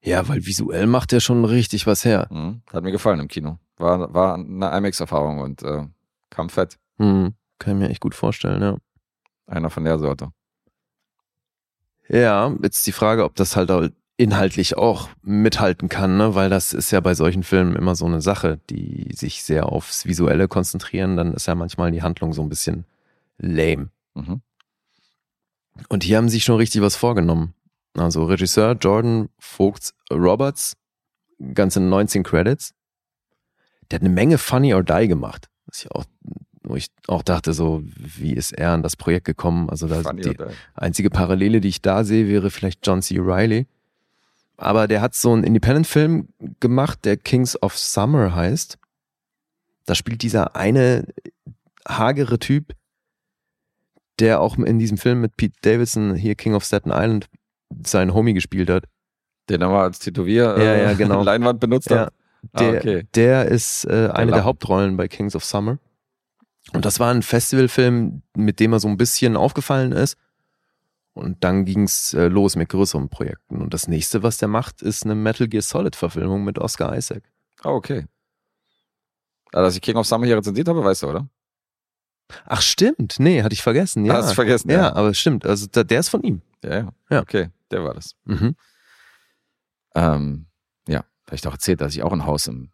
Ja, 0.02 0.28
weil 0.28 0.44
visuell 0.44 0.86
macht 0.86 1.12
er 1.12 1.20
schon 1.20 1.44
richtig 1.44 1.86
was 1.86 2.04
her. 2.04 2.28
Mhm. 2.30 2.62
Hat 2.72 2.84
mir 2.84 2.92
gefallen 2.92 3.20
im 3.20 3.28
Kino. 3.28 3.58
War, 3.78 4.12
war 4.12 4.34
eine 4.34 4.70
IMAX-Erfahrung 4.76 5.40
und 5.40 5.62
äh, 5.62 5.84
kam 6.30 6.48
fett. 6.48 6.78
Hm, 6.98 7.34
kann 7.58 7.74
ich 7.74 7.78
mir 7.80 7.90
echt 7.90 8.00
gut 8.00 8.14
vorstellen, 8.14 8.62
ja. 8.62 8.76
Einer 9.46 9.70
von 9.70 9.84
der 9.84 9.98
Sorte. 9.98 10.30
Ja, 12.08 12.54
jetzt 12.62 12.86
die 12.86 12.92
Frage, 12.92 13.24
ob 13.24 13.34
das 13.34 13.56
halt 13.56 13.70
auch 13.70 13.88
inhaltlich 14.16 14.76
auch 14.76 15.08
mithalten 15.22 15.88
kann, 15.88 16.16
ne? 16.16 16.34
weil 16.34 16.48
das 16.48 16.72
ist 16.72 16.90
ja 16.90 17.00
bei 17.00 17.14
solchen 17.14 17.42
Filmen 17.42 17.76
immer 17.76 17.94
so 17.94 18.06
eine 18.06 18.22
Sache, 18.22 18.58
die 18.70 19.08
sich 19.12 19.42
sehr 19.42 19.66
aufs 19.70 20.06
Visuelle 20.06 20.48
konzentrieren, 20.48 21.16
dann 21.16 21.34
ist 21.34 21.46
ja 21.46 21.54
manchmal 21.54 21.90
die 21.90 22.02
Handlung 22.02 22.32
so 22.32 22.42
ein 22.42 22.48
bisschen 22.48 22.84
lame. 23.38 23.90
Mhm. 24.14 24.40
Und 25.88 26.04
hier 26.04 26.16
haben 26.16 26.28
sie 26.28 26.36
sich 26.36 26.44
schon 26.44 26.56
richtig 26.56 26.80
was 26.80 26.96
vorgenommen. 26.96 27.54
Also 27.94 28.24
Regisseur 28.24 28.72
Jordan 28.72 29.28
Vogts 29.38 29.94
Roberts, 30.10 30.76
ganze 31.54 31.80
19 31.80 32.22
Credits. 32.22 32.74
Der 33.90 33.98
hat 33.98 34.04
eine 34.04 34.14
Menge 34.14 34.38
Funny 34.38 34.74
or 34.74 34.82
Die 34.82 35.08
gemacht. 35.08 35.48
Was 35.66 35.82
ich 35.82 35.90
auch, 35.90 36.04
wo 36.62 36.76
ich 36.76 36.88
auch 37.06 37.22
dachte, 37.22 37.52
so, 37.52 37.82
wie 37.84 38.32
ist 38.32 38.52
er 38.52 38.72
an 38.72 38.82
das 38.82 38.96
Projekt 38.96 39.26
gekommen? 39.26 39.70
Also 39.70 39.86
da 39.86 40.12
die 40.12 40.36
einzige 40.74 41.10
Parallele, 41.10 41.60
die 41.60 41.68
ich 41.68 41.82
da 41.82 42.04
sehe, 42.04 42.28
wäre 42.28 42.50
vielleicht 42.50 42.86
John 42.86 43.02
C. 43.02 43.16
Reilly. 43.18 43.66
Aber 44.56 44.88
der 44.88 45.02
hat 45.02 45.14
so 45.14 45.32
einen 45.32 45.44
Independent-Film 45.44 46.28
gemacht, 46.60 47.04
der 47.04 47.16
Kings 47.16 47.60
of 47.62 47.76
Summer 47.78 48.34
heißt. 48.34 48.78
Da 49.84 49.94
spielt 49.94 50.22
dieser 50.22 50.56
eine 50.56 51.06
hagere 51.86 52.38
Typ, 52.38 52.72
der 54.18 54.40
auch 54.40 54.56
in 54.58 54.78
diesem 54.78 54.98
Film 54.98 55.20
mit 55.20 55.36
Pete 55.36 55.56
Davidson 55.62 56.14
hier 56.14 56.34
King 56.34 56.54
of 56.54 56.64
Staten 56.64 56.90
Island 56.90 57.26
seinen 57.84 58.14
Homie 58.14 58.34
gespielt 58.34 58.70
hat. 58.70 58.84
Den 59.48 59.62
er 59.62 59.68
mal 59.68 59.82
als 59.84 59.98
Tätowier 59.98 60.56
Ja, 60.58 60.72
äh, 60.74 60.82
ja, 60.84 60.92
genau. 60.94 61.22
Leinwand 61.24 61.60
benutzt 61.60 61.90
Ja, 61.90 62.06
hat. 62.06 62.12
der, 62.58 62.68
ah, 62.68 62.76
okay. 62.76 63.06
der 63.14 63.46
ist 63.46 63.84
äh, 63.84 63.90
eine 63.90 64.08
der 64.08 64.26
Lappen. 64.26 64.44
Hauptrollen 64.44 64.96
bei 64.96 65.08
Kings 65.08 65.36
of 65.36 65.44
Summer. 65.44 65.78
Und 66.72 66.84
das 66.84 66.98
war 66.98 67.12
ein 67.12 67.22
Festivalfilm, 67.22 68.22
mit 68.36 68.58
dem 68.58 68.72
er 68.72 68.80
so 68.80 68.88
ein 68.88 68.96
bisschen 68.96 69.36
aufgefallen 69.36 69.92
ist. 69.92 70.16
Und 71.14 71.44
dann 71.44 71.64
ging's 71.64 72.12
äh, 72.12 72.26
los 72.28 72.56
mit 72.56 72.68
größeren 72.68 73.08
Projekten. 73.08 73.62
Und 73.62 73.72
das 73.72 73.88
nächste, 73.88 74.22
was 74.22 74.38
der 74.38 74.48
macht, 74.48 74.82
ist 74.82 75.04
eine 75.04 75.14
Metal 75.14 75.48
Gear 75.48 75.62
Solid-Verfilmung 75.62 76.44
mit 76.44 76.58
Oscar 76.58 76.94
Isaac. 76.96 77.22
Ah, 77.62 77.70
okay. 77.70 78.06
Ah, 79.52 79.62
dass 79.62 79.76
ich 79.76 79.80
King 79.80 79.96
of 79.96 80.06
Summer 80.06 80.26
hier 80.26 80.36
rezensiert 80.36 80.68
habe, 80.68 80.84
weißt 80.84 81.04
du, 81.04 81.08
oder? 81.08 81.28
Ach, 82.44 82.60
stimmt. 82.60 83.16
Nee, 83.18 83.42
hatte 83.42 83.52
ich 83.52 83.62
vergessen. 83.62 84.04
Ja, 84.04 84.14
Hast 84.14 84.30
du 84.30 84.34
vergessen, 84.34 84.70
ja. 84.70 84.78
ja. 84.78 84.94
aber 84.94 85.14
stimmt. 85.14 85.46
Also 85.46 85.66
da, 85.70 85.84
der 85.84 86.00
ist 86.00 86.08
von 86.08 86.22
ihm. 86.22 86.42
Ja, 86.64 86.76
ja. 86.76 86.92
Ja. 87.10 87.20
Okay, 87.22 87.50
der 87.70 87.84
war 87.84 87.94
das. 87.94 88.14
Mhm. 88.24 88.56
Ähm, 89.94 90.46
ja, 90.88 90.98
habe 91.26 91.34
ich 91.34 91.40
doch 91.40 91.52
erzählt, 91.52 91.80
dass 91.80 91.94
ich 91.94 92.02
auch 92.02 92.12
ein 92.12 92.26
Haus 92.26 92.46
im, 92.48 92.70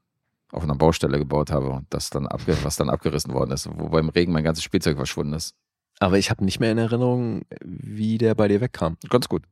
auf 0.51 0.63
einer 0.63 0.75
Baustelle 0.75 1.19
gebaut 1.19 1.51
habe 1.51 1.71
und 1.71 1.87
das 1.91 2.11
dann 2.11 2.27
abge 2.27 2.57
was 2.63 2.77
dann 2.77 2.91
abgerissen 2.91 3.33
worden 3.33 3.53
ist, 3.53 3.69
wo 3.71 3.89
beim 3.89 4.09
Regen 4.09 4.33
mein 4.33 4.45
ganzes 4.45 4.65
Spielzeug 4.65 4.97
verschwunden 4.97 5.35
ist. 5.35 5.55
Aber 5.99 6.19
ich 6.19 6.31
habe 6.31 6.45
nicht 6.45 6.59
mehr 6.59 6.73
in 6.73 6.79
Erinnerung, 6.79 7.43
wie 7.61 8.19
der 8.19 8.35
bei 8.35 8.49
dir 8.49 8.61
wegkam. 8.61 8.97
Ganz 9.09 9.29
gut. 9.29 9.45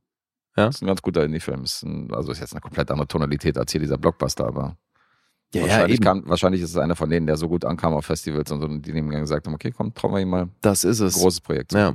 Ja? 0.57 0.69
Ist 0.69 0.83
ein 0.83 0.87
ganz 0.87 1.01
guter 1.03 1.25
Indie-Film. 1.25 1.61
Also 2.13 2.33
ist 2.33 2.41
jetzt 2.41 2.53
eine 2.55 2.61
komplett 2.61 2.91
andere 2.91 3.07
Tonalität 3.07 3.57
als 3.57 3.71
hier 3.71 3.81
dieser 3.81 3.99
Blockbuster, 3.99 4.47
aber 4.47 4.77
Ja, 5.53 5.63
ja, 5.63 5.67
wahrscheinlich, 5.69 5.97
eben. 5.97 6.05
kam, 6.05 6.29
wahrscheinlich 6.29 6.63
ist 6.63 6.71
es 6.71 6.77
einer 6.77 6.95
von 6.95 7.11
denen, 7.11 7.27
der 7.27 7.37
so 7.37 7.49
gut 7.49 7.65
ankam 7.65 7.93
auf 7.95 8.07
Festivals 8.07 8.51
und 8.53 8.61
so, 8.61 8.67
und 8.67 8.87
die 8.87 8.93
dem 8.93 9.09
gesagt 9.11 9.47
haben, 9.47 9.55
okay, 9.55 9.73
komm, 9.73 9.93
trauen 9.95 10.15
wir 10.15 10.21
ihm 10.21 10.29
mal 10.29 10.49
Das 10.61 10.85
ist 10.85 11.01
es. 11.01 11.15
großes 11.15 11.41
Projekt. 11.41 11.73
Ja. 11.73 11.95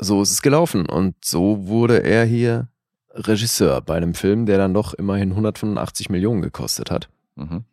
So 0.00 0.22
ist 0.22 0.32
es 0.32 0.42
gelaufen. 0.42 0.86
Und 0.86 1.14
so 1.24 1.66
wurde 1.66 2.02
er 2.02 2.24
hier 2.24 2.68
Regisseur 3.12 3.80
bei 3.80 3.96
einem 3.96 4.14
Film, 4.14 4.46
der 4.46 4.58
dann 4.58 4.74
doch 4.74 4.94
immerhin 4.94 5.30
185 5.30 6.10
Millionen 6.10 6.42
gekostet 6.42 6.90
hat. 6.90 7.08
Mhm. 7.36 7.64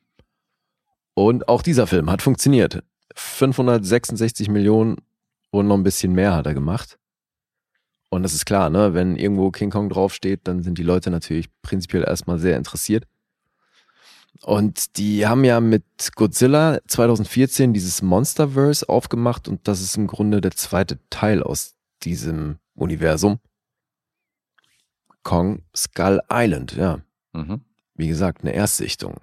Und 1.14 1.50
auch 1.50 1.62
dieser 1.62 1.88
Film 1.88 2.12
hat 2.12 2.22
funktioniert. 2.22 2.84
566 3.16 4.50
Millionen 4.50 4.98
und 5.50 5.68
noch 5.68 5.76
ein 5.76 5.84
bisschen 5.84 6.14
mehr 6.14 6.36
hat 6.36 6.46
er 6.46 6.54
gemacht. 6.54 7.00
Und 8.10 8.24
das 8.24 8.34
ist 8.34 8.46
klar, 8.46 8.70
ne? 8.70 8.94
Wenn 8.94 9.16
irgendwo 9.16 9.52
King 9.52 9.72
Kong 9.72 9.90
draufsteht, 9.90 10.42
dann 10.44 10.64
sind 10.64 10.78
die 10.78 10.84
Leute 10.84 11.10
natürlich 11.10 11.50
prinzipiell 11.62 12.04
erstmal 12.04 12.40
sehr 12.40 12.56
interessiert. 12.58 13.06
Und 14.44 14.98
die 14.98 15.26
haben 15.28 15.44
ja 15.44 15.60
mit 15.60 15.84
Godzilla 16.16 16.80
2014 16.88 17.74
dieses 17.74 18.02
Monsterverse 18.02 18.88
aufgemacht 18.88 19.48
und 19.48 19.68
das 19.68 19.82
ist 19.82 19.98
im 19.98 20.08
Grunde 20.08 20.42
der 20.42 20.52
zweite 20.52 21.00
Teil 21.10 21.42
aus 21.42 21.76
diesem 22.04 22.58
Universum. 22.76 23.40
Kong 25.24 25.64
Skull 25.76 26.22
Island, 26.32 26.76
ja. 26.76 27.02
Mhm. 27.34 27.62
Wie 27.96 28.08
gesagt, 28.08 28.44
eine 28.44 28.54
Erstsichtung. 28.54 29.16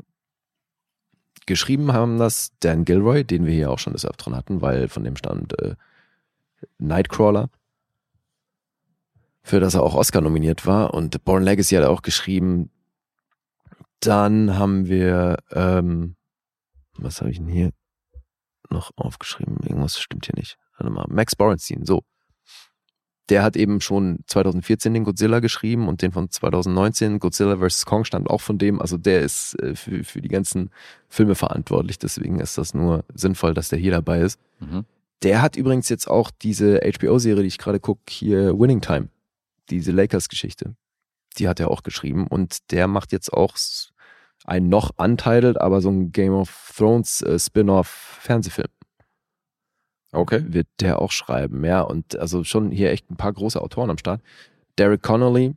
Geschrieben 1.47 1.93
haben 1.93 2.19
das 2.19 2.53
Dan 2.61 2.85
Gilroy, 2.85 3.25
den 3.25 3.47
wir 3.47 3.53
hier 3.53 3.71
auch 3.71 3.79
schon 3.79 3.93
des 3.93 4.05
Öfteren 4.05 4.35
hatten, 4.35 4.61
weil 4.61 4.89
von 4.89 5.05
dem 5.05 5.17
stand 5.17 5.59
äh, 5.61 5.77
Nightcrawler, 6.79 7.51
für 9.43 9.61
das 9.61 9.75
er 9.75 9.83
auch 9.83 9.95
Oscar 9.95 10.21
nominiert 10.21 10.67
war. 10.67 10.95
Und 10.95 11.25
Born 11.25 11.43
Legacy 11.43 11.75
hat 11.75 11.85
er 11.85 11.91
auch 11.91 12.03
geschrieben. 12.03 12.71
Dann 14.01 14.59
haben 14.59 14.87
wir, 14.87 15.39
ähm, 15.51 16.17
was 16.97 17.21
habe 17.21 17.31
ich 17.31 17.39
denn 17.39 17.49
hier 17.49 17.71
noch 18.71 18.91
aufgeschrieben? 18.97 19.59
Irgendwas 19.63 19.99
stimmt 19.99 20.27
hier 20.27 20.35
nicht. 20.37 20.59
Warte 20.77 20.93
mal, 20.93 21.07
Max 21.09 21.37
Borenstein, 21.37 21.85
so. 21.85 22.03
Der 23.31 23.43
hat 23.43 23.57
eben 23.57 23.81
schon 23.81 24.19
2014 24.27 24.93
den 24.93 25.05
Godzilla 25.05 25.41
geschrieben 25.41 25.89
und 25.89 26.03
den 26.03 26.13
von 26.13 26.31
2019, 26.31 27.21
Godzilla 27.21 27.57
vs. 27.57 27.87
Kong, 27.87 28.05
stand 28.05 28.29
auch 28.29 28.43
von 28.43 28.59
dem. 28.59 28.83
Also 28.83 28.99
der 28.99 29.23
ist 29.23 29.59
äh, 29.63 29.75
für, 29.75 30.05
für 30.05 30.21
die 30.21 30.29
ganzen 30.29 30.71
Filme 31.09 31.35
verantwortlich. 31.35 31.99
Deswegen 31.99 32.39
ist 32.41 32.59
das 32.59 32.75
nur 32.75 33.05
sinnvoll, 33.15 33.55
dass 33.55 33.71
der 33.71 33.79
hier 33.79 33.93
dabei 33.93 34.21
ist. 34.21 34.39
Mhm. 34.61 34.85
Der 35.23 35.41
hat 35.41 35.57
übrigens 35.57 35.89
jetzt 35.89 36.07
auch 36.07 36.31
diese 36.31 36.81
HBO-Serie, 36.81 37.43
die 37.43 37.49
ich 37.49 37.57
gerade 37.57 37.81
gucke, 37.81 38.03
hier 38.11 38.59
Winning 38.59 38.83
Time. 38.83 39.09
Diese 39.71 39.91
Lakers-Geschichte. 39.93 40.77
Die 41.39 41.49
hat 41.49 41.61
er 41.61 41.71
auch 41.71 41.83
geschrieben 41.83 42.27
und 42.27 42.71
der 42.71 42.87
macht 42.89 43.13
jetzt 43.13 43.33
auch 43.33 43.57
ein 44.45 44.69
noch 44.69 44.91
untitled, 44.97 45.61
aber 45.61 45.81
so 45.81 45.91
ein 45.91 46.13
Game 46.13 46.35
of 46.35 46.73
Thrones 46.77 47.23
äh, 47.23 47.39
Spin-off-Fernsehfilm 47.39 48.69
Okay. 50.13 50.45
wird 50.47 50.69
der 50.81 51.01
auch 51.01 51.11
schreiben, 51.11 51.65
ja. 51.65 51.81
Und 51.81 52.17
also 52.17 52.45
schon 52.45 52.71
hier 52.71 52.91
echt 52.91 53.11
ein 53.11 53.17
paar 53.17 53.33
große 53.33 53.61
Autoren 53.61 53.91
am 53.91 53.99
Start. 53.99 54.23
Derek 54.79 55.03
Connolly, 55.03 55.55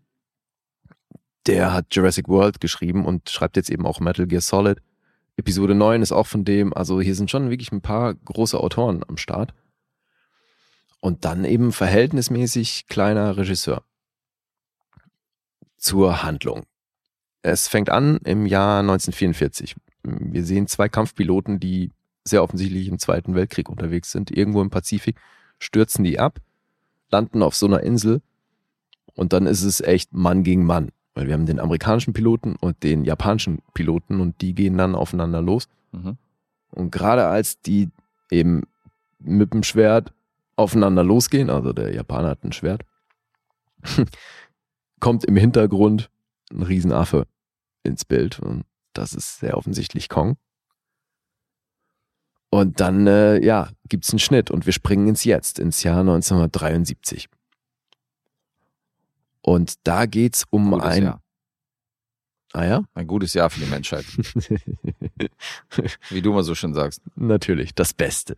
der 1.45 1.73
hat 1.73 1.87
Jurassic 1.91 2.27
World 2.27 2.59
geschrieben 2.59 3.05
und 3.05 3.29
schreibt 3.29 3.55
jetzt 3.55 3.69
eben 3.69 3.85
auch 3.85 3.99
Metal 3.99 4.25
Gear 4.27 4.41
Solid. 4.41 4.79
Episode 5.37 5.75
9 5.75 6.01
ist 6.01 6.11
auch 6.11 6.27
von 6.27 6.43
dem. 6.43 6.73
Also 6.73 6.99
hier 6.99 7.13
sind 7.13 7.29
schon 7.29 7.49
wirklich 7.49 7.71
ein 7.71 7.81
paar 7.81 8.15
große 8.15 8.59
Autoren 8.59 9.03
am 9.07 9.17
Start. 9.17 9.53
Und 10.99 11.25
dann 11.25 11.45
eben 11.45 11.71
verhältnismäßig 11.71 12.87
kleiner 12.87 13.37
Regisseur. 13.37 13.83
Zur 15.77 16.23
Handlung. 16.23 16.63
Es 17.41 17.67
fängt 17.67 17.89
an 17.89 18.17
im 18.25 18.45
Jahr 18.45 18.79
1944. 18.79 19.75
Wir 20.03 20.43
sehen 20.43 20.67
zwei 20.67 20.89
Kampfpiloten, 20.89 21.59
die 21.59 21.91
sehr 22.23 22.43
offensichtlich 22.43 22.87
im 22.87 22.99
Zweiten 22.99 23.35
Weltkrieg 23.35 23.69
unterwegs 23.69 24.11
sind, 24.11 24.31
irgendwo 24.31 24.61
im 24.61 24.69
Pazifik, 24.69 25.17
stürzen 25.59 26.03
die 26.03 26.19
ab, 26.19 26.39
landen 27.09 27.41
auf 27.41 27.55
so 27.55 27.65
einer 27.65 27.81
Insel 27.81 28.21
und 29.15 29.33
dann 29.33 29.47
ist 29.47 29.63
es 29.63 29.81
echt 29.81 30.13
Mann 30.13 30.43
gegen 30.43 30.65
Mann, 30.65 30.89
weil 31.13 31.27
wir 31.27 31.33
haben 31.33 31.45
den 31.45 31.59
amerikanischen 31.59 32.13
Piloten 32.13 32.55
und 32.55 32.83
den 32.83 33.05
japanischen 33.05 33.61
Piloten 33.73 34.21
und 34.21 34.41
die 34.41 34.53
gehen 34.53 34.77
dann 34.77 34.95
aufeinander 34.95 35.41
los. 35.41 35.67
Mhm. 35.91 36.17
Und 36.71 36.91
gerade 36.91 37.25
als 37.25 37.59
die 37.61 37.89
eben 38.29 38.63
mit 39.19 39.53
dem 39.53 39.63
Schwert 39.63 40.13
aufeinander 40.55 41.03
losgehen, 41.03 41.49
also 41.49 41.73
der 41.73 41.93
Japaner 41.93 42.29
hat 42.29 42.43
ein 42.43 42.51
Schwert, 42.51 42.83
kommt 44.99 45.25
im 45.25 45.35
Hintergrund 45.35 46.09
ein 46.51 46.63
Riesenaffe 46.63 47.27
ins 47.83 48.05
Bild 48.05 48.39
und 48.39 48.63
das 48.93 49.13
ist 49.13 49.39
sehr 49.39 49.57
offensichtlich 49.57 50.09
Kong. 50.09 50.37
Und 52.49 52.79
dann, 52.79 53.07
äh, 53.07 53.43
ja, 53.43 53.69
gibt's 53.89 54.11
einen 54.11 54.19
Schnitt 54.19 54.49
und 54.49 54.65
wir 54.65 54.73
springen 54.73 55.07
ins 55.07 55.25
Jetzt, 55.25 55.59
ins 55.59 55.83
Jahr 55.83 55.99
1973. 55.99 57.27
Und 59.41 59.75
da 59.83 60.05
geht's 60.05 60.45
um 60.49 60.71
Gutes 60.71 60.87
ein. 60.87 61.03
Jahr. 61.03 61.21
Ah 62.53 62.65
ja? 62.65 62.83
Ein 62.93 63.07
gutes 63.07 63.33
Jahr 63.33 63.49
für 63.49 63.59
die 63.59 63.69
Menschheit. 63.69 64.05
Wie 66.09 66.21
du 66.21 66.33
mal 66.33 66.43
so 66.43 66.55
schön 66.55 66.73
sagst. 66.73 67.01
Natürlich, 67.15 67.75
das 67.75 67.93
Beste. 67.93 68.37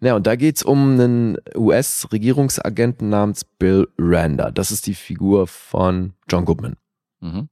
Ja, 0.00 0.16
und 0.16 0.26
da 0.26 0.36
geht's 0.36 0.62
um 0.62 0.92
einen 0.92 1.38
US-Regierungsagenten 1.56 3.08
namens 3.08 3.44
Bill 3.44 3.88
Randa. 3.96 4.50
Das 4.50 4.70
ist 4.70 4.86
die 4.86 4.94
Figur 4.94 5.46
von 5.46 6.12
John 6.28 6.44
Goodman. 6.44 6.76
Mhm. 7.20 7.48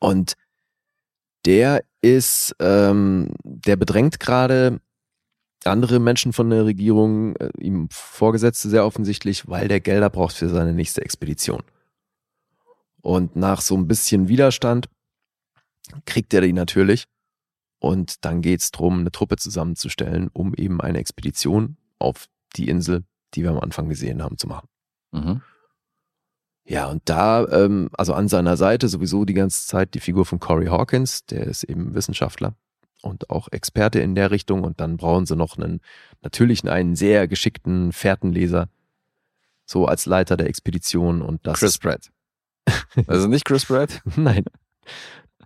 Und 0.00 0.34
der 1.46 1.84
ist, 2.02 2.56
ähm, 2.58 3.32
der 3.44 3.76
bedrängt 3.76 4.20
gerade 4.20 4.80
andere 5.64 5.98
Menschen 5.98 6.32
von 6.32 6.50
der 6.50 6.64
Regierung, 6.64 7.36
äh, 7.36 7.50
ihm 7.58 7.88
Vorgesetzte 7.90 8.68
sehr 8.68 8.86
offensichtlich, 8.86 9.46
weil 9.48 9.68
der 9.68 9.80
Gelder 9.80 10.10
braucht 10.10 10.36
für 10.36 10.48
seine 10.48 10.72
nächste 10.72 11.02
Expedition. 11.02 11.62
Und 13.02 13.36
nach 13.36 13.60
so 13.60 13.76
ein 13.76 13.86
bisschen 13.86 14.28
Widerstand 14.28 14.88
kriegt 16.06 16.32
er 16.34 16.40
die 16.40 16.52
natürlich. 16.52 17.06
Und 17.80 18.24
dann 18.24 18.42
geht's 18.42 18.70
drum, 18.70 19.00
eine 19.00 19.10
Truppe 19.10 19.36
zusammenzustellen, 19.36 20.28
um 20.32 20.54
eben 20.54 20.80
eine 20.80 20.98
Expedition 20.98 21.76
auf 21.98 22.26
die 22.54 22.68
Insel, 22.68 23.04
die 23.34 23.42
wir 23.42 23.50
am 23.50 23.58
Anfang 23.58 23.88
gesehen 23.88 24.22
haben, 24.22 24.38
zu 24.38 24.46
machen. 24.46 24.68
Mhm. 25.12 25.42
Ja, 26.64 26.86
und 26.86 27.02
da, 27.06 27.48
ähm, 27.48 27.88
also 27.94 28.12
an 28.14 28.28
seiner 28.28 28.56
Seite 28.56 28.88
sowieso 28.88 29.24
die 29.24 29.34
ganze 29.34 29.66
Zeit 29.66 29.94
die 29.94 30.00
Figur 30.00 30.24
von 30.26 30.38
Corey 30.38 30.66
Hawkins, 30.66 31.24
der 31.24 31.46
ist 31.46 31.64
eben 31.64 31.94
Wissenschaftler 31.94 32.54
und 33.02 33.30
auch 33.30 33.48
Experte 33.50 34.00
in 34.00 34.14
der 34.14 34.30
Richtung. 34.30 34.62
Und 34.62 34.78
dann 34.78 34.96
brauchen 34.96 35.26
sie 35.26 35.36
noch 35.36 35.56
einen, 35.56 35.80
natürlich 36.22 36.68
einen 36.70 36.96
sehr 36.96 37.28
geschickten 37.28 37.92
Fährtenleser, 37.92 38.68
so 39.64 39.86
als 39.86 40.06
Leiter 40.06 40.36
der 40.36 40.48
Expedition. 40.48 41.22
Und 41.22 41.46
das 41.46 41.60
Chris 41.60 41.78
Pratt. 41.78 42.10
Also 43.06 43.26
nicht 43.26 43.44
Chris 43.44 43.66
Pratt? 43.66 44.02
Nein, 44.16 44.44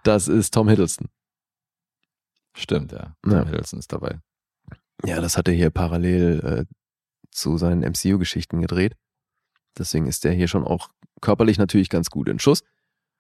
das 0.03 0.29
ist 0.29 0.53
Tom 0.53 0.69
Hiddleston. 0.69 1.09
Stimmt, 2.55 2.93
ja. 2.93 3.17
Tom 3.23 3.33
Ja. 3.33 3.45
Hiddleston 3.45 3.79
ist 3.79 3.93
dabei. 3.93 4.21
Ja, 5.05 5.21
das 5.21 5.37
hat 5.37 5.49
er 5.49 5.55
hier 5.55 5.71
parallel 5.71 6.41
äh, 6.41 6.75
zu 7.31 7.59
seinen 7.59 7.81
MCU-Geschichten 7.81 8.61
gedreht. 8.61 8.97
Deswegen 9.77 10.07
ist 10.07 10.25
der 10.25 10.33
hier 10.33 10.49
schon 10.49 10.65
auch 10.65 10.89
körperlich 11.21 11.59
natürlich 11.59 11.91
ganz 11.91 12.11
gut 12.11 12.29
in 12.29 12.39
Schuss. 12.39 12.63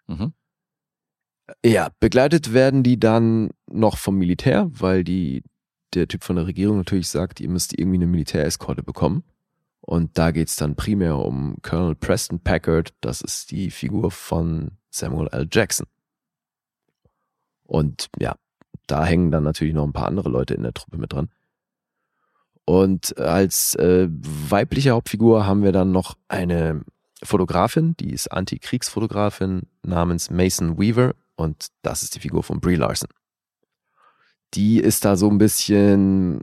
Mhm. 0.06 0.32
Ja, 1.65 1.90
begleitet 2.01 2.55
werden 2.55 2.82
die 2.82 2.98
dann 2.98 3.51
noch 3.70 3.98
vom 3.98 4.16
Militär, 4.16 4.70
weil 4.73 5.05
die, 5.05 5.43
der 5.94 6.09
Typ 6.09 6.24
von 6.24 6.36
der 6.36 6.47
Regierung 6.47 6.78
natürlich 6.78 7.09
sagt, 7.09 7.40
ihr 7.40 7.51
müsst 7.51 7.78
irgendwie 7.78 7.97
eine 7.97 8.06
Militäreskorte 8.06 8.82
bekommen. 8.82 9.24
Und 9.81 10.16
da 10.16 10.31
geht's 10.31 10.56
dann 10.56 10.77
primär 10.77 11.19
um 11.19 11.56
Colonel 11.61 11.94
Preston 11.94 12.40
Packard, 12.40 12.94
das 13.02 13.20
ist 13.20 13.51
die 13.51 13.70
Figur 13.70 14.11
von 14.11 14.70
Samuel 14.90 15.28
L. 15.32 15.47
Jackson. 15.52 15.86
Und 17.65 18.09
ja, 18.19 18.36
da 18.86 19.05
hängen 19.05 19.31
dann 19.31 19.43
natürlich 19.44 19.74
noch 19.74 19.85
ein 19.85 19.93
paar 19.93 20.06
andere 20.09 20.28
Leute 20.28 20.55
in 20.55 20.62
der 20.62 20.74
Truppe 20.74 20.98
mit 20.98 21.12
dran. 21.12 21.28
Und 22.66 23.19
als 23.19 23.74
äh, 23.74 24.09
weibliche 24.11 24.90
Hauptfigur 24.93 25.47
haben 25.47 25.62
wir 25.62 25.73
dann 25.73 25.93
noch 25.93 26.16
eine 26.28 26.82
Fotografin, 27.23 27.94
die 27.98 28.11
ist 28.12 28.28
Antikriegsfotografin 28.28 29.62
namens 29.82 30.31
Mason 30.31 30.78
Weaver 30.78 31.15
und 31.36 31.69
das 31.82 32.02
ist 32.02 32.15
die 32.15 32.20
Figur 32.20 32.43
von 32.43 32.61
Brie 32.61 32.77
Larson. 32.77 33.09
Die 34.55 34.78
ist 34.78 35.05
da 35.05 35.16
so 35.16 35.28
ein 35.28 35.39
bisschen 35.39 36.40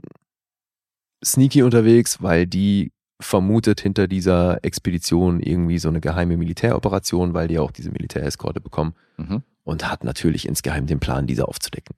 sneaky 1.24 1.62
unterwegs, 1.62 2.22
weil 2.22 2.46
die 2.46 2.92
vermutet 3.20 3.80
hinter 3.80 4.08
dieser 4.08 4.64
Expedition 4.64 5.40
irgendwie 5.40 5.78
so 5.78 5.88
eine 5.88 6.00
geheime 6.00 6.36
Militäroperation, 6.36 7.34
weil 7.34 7.48
die 7.48 7.58
auch 7.58 7.70
diese 7.70 7.90
Militäreskorte 7.90 8.60
bekommen 8.60 8.94
Mhm. 9.16 9.42
und 9.64 9.88
hat 9.90 10.04
natürlich 10.04 10.46
insgeheim 10.48 10.86
den 10.86 10.98
Plan, 10.98 11.26
diese 11.26 11.46
aufzudecken. 11.46 11.94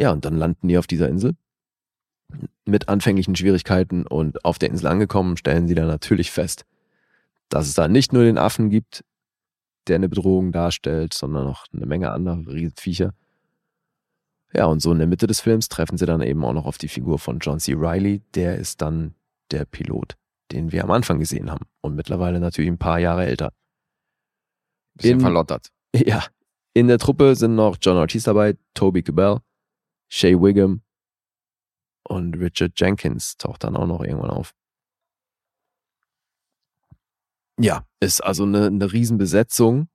Ja, 0.00 0.12
und 0.12 0.24
dann 0.24 0.38
landen 0.38 0.66
die 0.66 0.78
auf 0.78 0.86
dieser 0.86 1.10
Insel 1.10 1.36
mit 2.64 2.88
anfänglichen 2.88 3.36
Schwierigkeiten 3.36 4.06
und 4.06 4.46
auf 4.46 4.58
der 4.58 4.70
Insel 4.70 4.86
angekommen 4.86 5.36
stellen 5.36 5.68
sie 5.68 5.74
dann 5.74 5.88
natürlich 5.88 6.30
fest, 6.30 6.64
dass 7.50 7.68
es 7.68 7.74
da 7.74 7.86
nicht 7.86 8.14
nur 8.14 8.22
den 8.22 8.38
Affen 8.38 8.70
gibt, 8.70 9.04
der 9.88 9.96
eine 9.96 10.08
Bedrohung 10.08 10.52
darstellt, 10.52 11.12
sondern 11.12 11.44
noch 11.44 11.66
eine 11.74 11.84
Menge 11.84 12.12
anderer 12.12 12.38
Riesenviecher. 12.46 13.12
Ja, 14.54 14.64
und 14.64 14.80
so 14.80 14.90
in 14.90 14.98
der 14.98 15.06
Mitte 15.06 15.26
des 15.26 15.40
Films 15.42 15.68
treffen 15.68 15.98
sie 15.98 16.06
dann 16.06 16.22
eben 16.22 16.42
auch 16.46 16.54
noch 16.54 16.64
auf 16.64 16.78
die 16.78 16.88
Figur 16.88 17.18
von 17.18 17.38
John 17.38 17.60
C. 17.60 17.74
Reilly, 17.76 18.22
der 18.34 18.56
ist 18.56 18.80
dann 18.80 19.14
der 19.50 19.66
Pilot, 19.66 20.16
den 20.50 20.72
wir 20.72 20.82
am 20.82 20.92
Anfang 20.92 21.18
gesehen 21.18 21.50
haben 21.50 21.66
und 21.82 21.94
mittlerweile 21.94 22.40
natürlich 22.40 22.70
ein 22.70 22.78
paar 22.78 23.00
Jahre 23.00 23.26
älter. 23.26 23.52
Bisschen 24.94 25.18
In- 25.18 25.20
verlottert. 25.20 25.68
Ja, 25.94 26.24
in 26.72 26.88
der 26.88 26.98
Truppe 26.98 27.36
sind 27.36 27.54
noch 27.54 27.76
John 27.82 27.98
Ortiz 27.98 28.22
dabei, 28.22 28.56
Toby 28.72 29.02
Cabell, 29.02 29.40
Shay 30.10 30.34
Wiggum 30.34 30.82
und 32.02 32.34
Richard 32.34 32.72
Jenkins 32.76 33.36
taucht 33.36 33.64
dann 33.64 33.76
auch 33.76 33.86
noch 33.86 34.02
irgendwann 34.02 34.30
auf. 34.30 34.54
Ja, 37.58 37.86
ist 38.00 38.20
also 38.22 38.42
eine, 38.44 38.66
eine 38.66 38.92
Riesenbesetzung, 38.92 39.88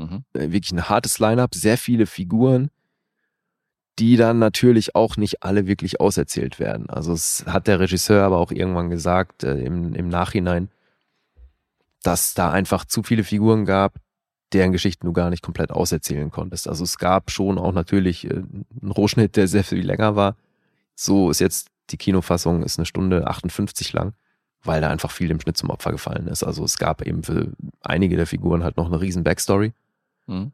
Mhm. 0.00 0.24
äh, 0.32 0.52
wirklich 0.52 0.70
ein 0.70 0.88
hartes 0.88 1.18
Line-up, 1.18 1.56
sehr 1.56 1.76
viele 1.76 2.06
Figuren, 2.06 2.70
die 3.98 4.16
dann 4.16 4.38
natürlich 4.38 4.94
auch 4.94 5.16
nicht 5.16 5.42
alle 5.42 5.66
wirklich 5.66 6.00
auserzählt 6.00 6.60
werden. 6.60 6.88
Also 6.88 7.12
es 7.12 7.44
hat 7.46 7.66
der 7.66 7.80
Regisseur 7.80 8.24
aber 8.24 8.38
auch 8.38 8.52
irgendwann 8.52 8.90
gesagt 8.90 9.42
äh, 9.42 9.58
im, 9.58 9.94
im 9.94 10.08
Nachhinein, 10.08 10.70
dass 12.04 12.32
da 12.34 12.52
einfach 12.52 12.84
zu 12.84 13.02
viele 13.02 13.24
Figuren 13.24 13.64
gab, 13.64 13.98
deren 14.52 14.72
Geschichten 14.72 15.06
du 15.06 15.12
gar 15.12 15.30
nicht 15.30 15.42
komplett 15.42 15.70
auserzählen 15.70 16.30
konntest. 16.30 16.68
Also 16.68 16.84
es 16.84 16.98
gab 16.98 17.30
schon 17.30 17.58
auch 17.58 17.72
natürlich 17.72 18.24
äh, 18.24 18.30
einen 18.82 18.90
Rohschnitt, 18.90 19.36
der 19.36 19.48
sehr 19.48 19.64
viel 19.64 19.84
länger 19.84 20.16
war. 20.16 20.36
So 20.94 21.30
ist 21.30 21.40
jetzt 21.40 21.68
die 21.90 21.96
Kinofassung, 21.96 22.62
ist 22.62 22.78
eine 22.78 22.86
Stunde 22.86 23.26
58 23.26 23.92
lang, 23.92 24.14
weil 24.62 24.80
da 24.80 24.88
einfach 24.90 25.10
viel 25.10 25.30
im 25.30 25.40
Schnitt 25.40 25.56
zum 25.56 25.70
Opfer 25.70 25.92
gefallen 25.92 26.26
ist. 26.28 26.42
Also 26.42 26.64
es 26.64 26.78
gab 26.78 27.02
eben 27.02 27.22
für 27.22 27.52
einige 27.82 28.16
der 28.16 28.26
Figuren 28.26 28.62
halt 28.64 28.76
noch 28.76 28.86
eine 28.86 29.00
riesen 29.00 29.24
Backstory 29.24 29.72
Mhm. 30.26 30.52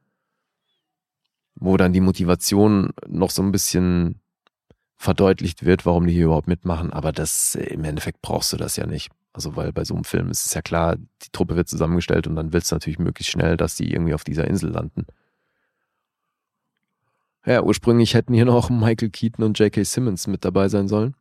wo 1.56 1.76
dann 1.76 1.92
die 1.92 2.00
Motivation 2.00 2.90
noch 3.08 3.30
so 3.30 3.42
ein 3.42 3.52
bisschen 3.52 4.20
verdeutlicht 4.96 5.64
wird, 5.64 5.84
warum 5.86 6.06
die 6.06 6.12
hier 6.12 6.26
überhaupt 6.26 6.46
mitmachen. 6.48 6.92
Aber 6.92 7.10
das 7.12 7.54
im 7.56 7.84
Endeffekt 7.84 8.22
brauchst 8.22 8.52
du 8.52 8.56
das 8.56 8.76
ja 8.76 8.86
nicht. 8.86 9.10
Also 9.34 9.56
weil 9.56 9.72
bei 9.72 9.84
so 9.84 9.94
einem 9.94 10.04
Film 10.04 10.30
ist 10.30 10.46
es 10.46 10.54
ja 10.54 10.62
klar, 10.62 10.96
die 10.96 11.30
Truppe 11.32 11.56
wird 11.56 11.68
zusammengestellt 11.68 12.28
und 12.28 12.36
dann 12.36 12.52
willst 12.52 12.70
du 12.70 12.76
natürlich 12.76 13.00
möglichst 13.00 13.32
schnell, 13.32 13.56
dass 13.56 13.74
die 13.74 13.92
irgendwie 13.92 14.14
auf 14.14 14.22
dieser 14.22 14.46
Insel 14.46 14.70
landen. 14.70 15.06
Ja, 17.44 17.62
ursprünglich 17.62 18.14
hätten 18.14 18.32
hier 18.32 18.44
noch 18.44 18.70
Michael 18.70 19.10
Keaton 19.10 19.44
und 19.44 19.58
J.K. 19.58 19.82
Simmons 19.84 20.28
mit 20.28 20.44
dabei 20.44 20.68
sein 20.68 20.86
sollen. 20.86 21.14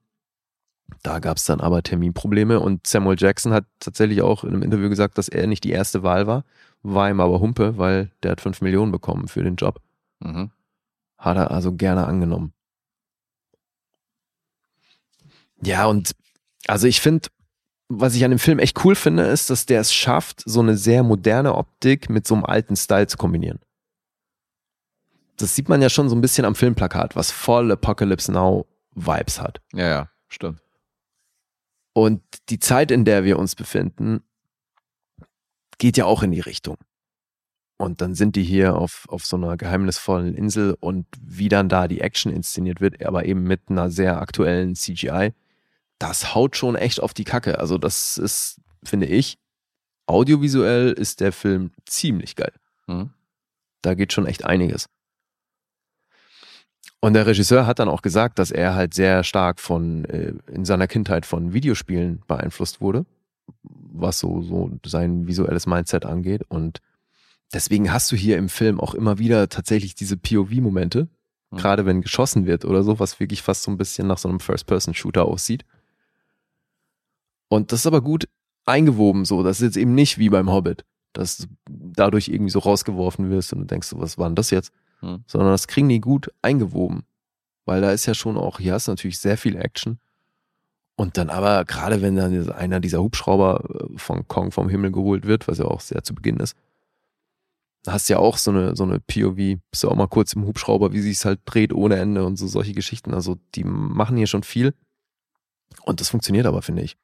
Da 1.02 1.18
gab 1.20 1.38
es 1.38 1.46
dann 1.46 1.60
aber 1.60 1.82
Terminprobleme 1.82 2.60
und 2.60 2.86
Samuel 2.86 3.18
Jackson 3.20 3.52
hat 3.52 3.66
tatsächlich 3.80 4.22
auch 4.22 4.44
in 4.44 4.52
einem 4.52 4.62
Interview 4.62 4.90
gesagt, 4.90 5.18
dass 5.18 5.28
er 5.28 5.48
nicht 5.48 5.64
die 5.64 5.72
erste 5.72 6.04
Wahl 6.04 6.28
war, 6.28 6.44
war 6.84 7.10
ihm 7.10 7.20
aber 7.20 7.40
Humpe, 7.40 7.80
weil 7.80 8.12
der 8.22 8.34
hat 8.34 8.42
fünf 8.42 8.62
Millionen 8.62 8.92
bekommen 8.92 9.28
für 9.28 9.44
den 9.44 9.56
Job. 9.56 9.82
Mhm. 10.20 10.52
Hat 11.18 11.38
er 11.38 11.50
also 11.50 11.74
gerne 11.74 12.06
angenommen. 12.06 12.54
Ja, 15.64 15.88
und 15.88 16.12
also 16.68 16.86
ich 16.86 17.02
finde, 17.02 17.30
was 17.90 18.16
ich 18.16 18.24
an 18.24 18.32
dem 18.32 18.40
Film 18.40 18.60
echt 18.60 18.84
cool 18.86 18.96
finde, 18.96 19.24
ist, 19.24 19.50
dass 19.50 19.66
der 19.66 19.82
es 19.82 19.94
schafft, 19.94 20.44
so 20.46 20.62
eine 20.62 20.78
sehr 20.78 21.04
moderne 21.04 21.56
Optik 21.56 22.10
mit 22.10 22.26
so 22.26 22.36
einem 22.36 22.46
alten 22.46 22.76
Style 22.76 23.08
zu 23.08 23.18
kombinieren. 23.18 23.60
Das 25.38 25.56
sieht 25.56 25.70
man 25.70 25.82
ja 25.82 25.90
schon 25.90 26.10
so 26.10 26.16
ein 26.16 26.22
bisschen 26.22 26.46
am 26.46 26.56
Filmplakat, 26.56 27.16
was 27.16 27.32
voll 27.32 27.72
Apocalypse 27.72 28.32
Now 28.32 28.68
Vibes 28.96 29.42
hat. 29.42 29.62
Ja, 29.74 29.88
ja, 29.88 30.10
stimmt. 30.30 30.62
Und 31.94 32.22
die 32.50 32.60
Zeit, 32.60 32.92
in 32.92 33.06
der 33.06 33.24
wir 33.24 33.38
uns 33.38 33.56
befinden, 33.56 34.24
geht 35.78 35.98
ja 35.98 36.06
auch 36.06 36.24
in 36.24 36.32
die 36.32 36.40
Richtung. 36.40 36.78
Und 37.78 38.02
dann 38.02 38.16
sind 38.16 38.36
die 38.36 38.44
hier 38.44 38.76
auf, 38.76 39.06
auf 39.10 39.26
so 39.26 39.36
einer 39.36 39.58
geheimnisvollen 39.58 40.36
Insel 40.36 40.78
und 40.80 41.06
wie 41.20 41.50
dann 41.50 41.70
da 41.70 41.88
die 41.88 42.02
Action 42.02 42.32
inszeniert 42.32 42.82
wird, 42.82 43.04
aber 43.04 43.26
eben 43.26 43.44
mit 43.44 43.62
einer 43.70 43.90
sehr 43.90 44.22
aktuellen 44.22 44.76
CGI, 44.76 45.34
das 46.00 46.36
haut 46.36 46.56
schon 46.58 46.76
echt 46.76 47.00
auf 47.02 47.14
die 47.14 47.24
Kacke. 47.24 47.60
Also 47.60 47.78
das 47.78 48.18
ist, 48.18 48.60
finde 48.84 49.06
ich, 49.08 49.38
audiovisuell 50.06 50.92
ist 50.92 51.22
der 51.22 51.32
Film 51.32 51.72
ziemlich 51.86 52.36
geil. 52.36 52.54
Mhm. 52.88 53.12
Da 53.82 53.94
geht 53.94 54.14
schon 54.14 54.26
echt 54.26 54.46
einiges. 54.46 54.88
Und 57.00 57.14
der 57.14 57.26
Regisseur 57.26 57.66
hat 57.66 57.80
dann 57.80 57.90
auch 57.90 58.02
gesagt, 58.02 58.40
dass 58.40 58.50
er 58.52 58.76
halt 58.76 58.94
sehr 58.94 59.24
stark 59.24 59.60
von 59.60 60.06
äh, 60.06 60.34
in 60.52 60.64
seiner 60.64 60.88
Kindheit 60.88 61.26
von 61.26 61.52
Videospielen 61.54 62.22
beeinflusst 62.28 62.80
wurde, 62.80 63.06
was 63.64 64.20
so 64.20 64.42
so 64.42 64.72
sein 64.86 65.28
visuelles 65.28 65.66
Mindset 65.68 66.06
angeht. 66.06 66.44
Und 66.48 66.80
deswegen 67.54 67.92
hast 67.92 68.10
du 68.12 68.16
hier 68.16 68.38
im 68.38 68.48
Film 68.48 68.80
auch 68.80 68.94
immer 68.94 69.18
wieder 69.20 69.50
tatsächlich 69.50 69.96
diese 69.96 70.18
POV-Momente, 70.18 71.10
Mhm. 71.52 71.58
gerade 71.58 71.86
wenn 71.86 72.02
geschossen 72.02 72.46
wird 72.46 72.66
oder 72.66 72.84
so, 72.84 73.00
was 73.00 73.20
wirklich 73.20 73.42
fast 73.42 73.64
so 73.64 73.72
ein 73.72 73.78
bisschen 73.78 74.08
nach 74.08 74.18
so 74.18 74.30
einem 74.30 74.40
First-Person-Shooter 74.40 75.26
aussieht. 75.26 75.66
Und 77.54 77.72
das 77.72 77.82
ist 77.82 77.86
aber 77.86 78.02
gut 78.02 78.28
eingewoben, 78.66 79.26
so. 79.26 79.44
Das 79.44 79.58
ist 79.58 79.64
jetzt 79.64 79.78
eben 79.78 79.94
nicht 79.94 80.18
wie 80.18 80.30
beim 80.30 80.52
Hobbit, 80.52 80.86
dass 81.14 81.38
du 81.38 81.46
dadurch 81.68 82.28
irgendwie 82.28 82.50
so 82.50 82.58
rausgeworfen 82.58 83.30
wirst 83.30 83.54
und 83.54 83.60
du 83.60 83.66
denkst, 83.66 83.90
so, 83.90 84.00
was 84.00 84.18
war 84.18 84.28
denn 84.28 84.36
das 84.36 84.50
jetzt? 84.50 84.74
Hm. 85.02 85.24
sondern 85.28 85.52
das 85.52 85.68
kriegen 85.68 85.88
die 85.88 86.02
gut 86.02 86.32
eingewoben. 86.42 87.04
Weil 87.66 87.82
da 87.82 87.92
ist 87.92 88.08
ja 88.08 88.16
schon 88.16 88.38
auch, 88.38 88.60
hier 88.60 88.74
hast 88.74 88.88
du 88.88 88.92
natürlich 88.94 89.20
sehr 89.20 89.38
viel 89.38 89.56
Action. 89.56 90.00
Und 90.96 91.18
dann 91.18 91.30
aber, 91.30 91.64
gerade 91.66 92.02
wenn 92.02 92.16
dann 92.16 92.50
einer 92.52 92.80
dieser 92.80 93.04
Hubschrauber 93.04 93.64
äh, 93.70 93.98
von 94.00 94.28
Kong 94.28 94.52
vom 94.52 94.68
Himmel 94.68 94.92
geholt 94.92 95.28
wird, 95.28 95.48
was 95.48 95.60
ja 95.60 95.66
auch 95.66 95.82
sehr 95.82 96.04
zu 96.04 96.16
Beginn 96.16 96.38
ist, 96.38 96.56
da 97.84 97.94
hast 97.94 98.10
du 98.10 98.14
ja 98.14 98.20
auch 98.20 98.38
so 98.38 98.50
eine, 98.50 98.76
so 98.76 98.84
eine 98.84 99.00
POV, 99.00 99.60
bist 99.70 99.84
du 99.84 99.90
auch 99.90 99.96
mal 99.96 100.08
kurz 100.08 100.34
im 100.34 100.46
Hubschrauber, 100.46 100.92
wie 100.92 101.02
sich 101.02 101.18
es 101.18 101.26
halt 101.26 101.42
dreht 101.46 101.72
ohne 101.72 101.98
Ende 101.98 102.26
und 102.26 102.38
so 102.38 102.48
solche 102.48 102.74
Geschichten. 102.74 103.14
Also 103.14 103.38
die 103.54 103.64
machen 103.64 104.18
hier 104.18 104.28
schon 104.28 104.44
viel. 104.44 104.74
Und 105.84 106.02
das 106.02 106.10
funktioniert 106.10 106.48
aber, 106.48 106.64
finde 106.64 106.82
ich. 106.82 106.98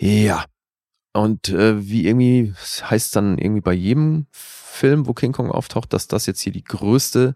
Ja. 0.00 0.46
Und 1.12 1.48
äh, 1.48 1.88
wie 1.88 2.06
irgendwie, 2.06 2.54
heißt 2.82 3.14
dann 3.16 3.36
irgendwie 3.36 3.60
bei 3.60 3.72
jedem 3.72 4.26
Film, 4.30 5.06
wo 5.06 5.12
King 5.12 5.32
Kong 5.32 5.50
auftaucht, 5.50 5.92
dass 5.92 6.06
das 6.06 6.26
jetzt 6.26 6.40
hier 6.40 6.52
die 6.52 6.64
größte 6.64 7.34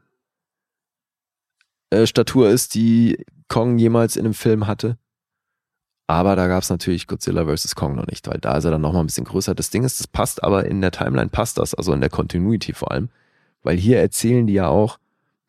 äh, 1.91 2.07
Statur 2.07 2.49
ist, 2.49 2.75
die 2.75 3.25
Kong 3.49 3.79
jemals 3.79 4.17
in 4.17 4.25
einem 4.25 4.35
Film 4.35 4.67
hatte. 4.67 4.97
Aber 6.07 6.37
da 6.37 6.49
gab 6.49 6.63
es 6.63 6.71
natürlich 6.71 7.07
Godzilla 7.07 7.45
vs. 7.45 7.75
Kong 7.75 7.97
noch 7.97 8.07
nicht, 8.07 8.29
weil 8.29 8.39
da 8.39 8.57
ist 8.57 8.65
er 8.65 8.71
dann 8.71 8.81
nochmal 8.81 9.03
ein 9.03 9.07
bisschen 9.07 9.25
größer. 9.25 9.55
Das 9.55 9.71
Ding 9.71 9.85
ist, 9.85 10.01
das 10.01 10.07
passt 10.07 10.43
aber 10.43 10.67
in 10.67 10.81
der 10.81 10.91
Timeline 10.91 11.31
passt 11.31 11.59
das, 11.59 11.75
also 11.75 11.93
in 11.93 12.01
der 12.01 12.11
Continuity 12.11 12.73
vor 12.73 12.93
allem. 12.93 13.11
Weil 13.63 13.77
hier 13.77 13.99
erzählen 13.99 14.47
die 14.47 14.55
ja 14.55 14.69
auch, 14.69 14.99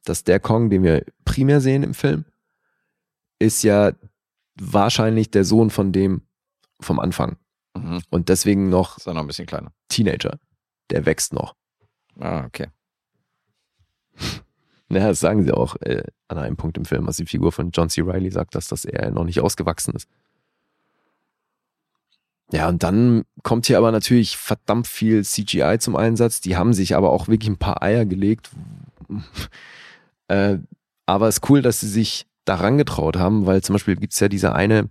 dass 0.03 0.23
der 0.23 0.39
Kong, 0.39 0.69
den 0.69 0.83
wir 0.83 1.03
primär 1.25 1.61
sehen 1.61 1.83
im 1.83 1.93
Film, 1.93 2.25
ist 3.39 3.63
ja 3.63 3.91
wahrscheinlich 4.55 5.29
der 5.29 5.43
Sohn 5.43 5.69
von 5.69 5.91
dem 5.91 6.21
vom 6.79 6.99
Anfang. 6.99 7.37
Mhm. 7.75 8.01
Und 8.09 8.29
deswegen 8.29 8.69
noch 8.69 8.97
Ist 8.97 9.07
er 9.07 9.13
noch 9.13 9.21
ein 9.21 9.27
bisschen 9.27 9.45
kleiner. 9.45 9.71
Teenager. 9.89 10.39
Der 10.89 11.05
wächst 11.05 11.33
noch. 11.33 11.55
Ah, 12.19 12.45
okay. 12.45 12.67
Naja, 14.87 15.07
das 15.07 15.19
sagen 15.19 15.43
sie 15.43 15.51
auch 15.51 15.75
äh, 15.77 16.03
an 16.27 16.37
einem 16.37 16.57
Punkt 16.57 16.77
im 16.77 16.85
Film, 16.85 17.07
als 17.07 17.17
die 17.17 17.25
Figur 17.25 17.51
von 17.51 17.71
John 17.71 17.89
C. 17.89 18.01
Reilly 18.01 18.29
sagt, 18.29 18.53
dass, 18.53 18.67
dass 18.67 18.85
er 18.85 19.09
noch 19.09 19.23
nicht 19.23 19.41
ausgewachsen 19.41 19.95
ist. 19.95 20.07
Ja, 22.51 22.69
und 22.69 22.83
dann 22.83 23.25
kommt 23.41 23.65
hier 23.65 23.79
aber 23.79 23.91
natürlich 23.91 24.37
verdammt 24.37 24.85
viel 24.87 25.25
CGI 25.25 25.77
zum 25.79 25.95
Einsatz. 25.95 26.39
Die 26.39 26.55
haben 26.55 26.73
sich 26.73 26.95
aber 26.95 27.09
auch 27.11 27.27
wirklich 27.27 27.49
ein 27.49 27.57
paar 27.57 27.81
Eier 27.81 28.05
gelegt. 28.05 28.51
äh, 30.27 30.59
aber 31.07 31.27
es 31.27 31.37
ist 31.37 31.49
cool, 31.49 31.61
dass 31.61 31.79
sie 31.79 31.89
sich 31.89 32.27
daran 32.45 32.77
getraut 32.77 33.17
haben, 33.17 33.47
weil 33.47 33.63
zum 33.63 33.73
Beispiel 33.73 33.95
gibt's 33.95 34.19
ja 34.19 34.27
diese 34.29 34.53
eine, 34.53 34.89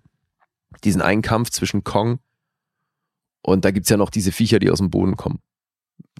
diesen 0.79 1.03
einen 1.03 1.23
Kampf 1.23 1.51
zwischen 1.51 1.85
Kong 1.85 2.19
und 3.43 3.65
da 3.65 3.71
gibt's 3.71 3.91
ja 3.91 3.97
noch 3.97 4.11
diese 4.11 4.33
Viecher, 4.33 4.59
die 4.59 4.71
aus 4.71 4.79
dem 4.79 4.91
Boden 4.91 5.17
kommen, 5.17 5.41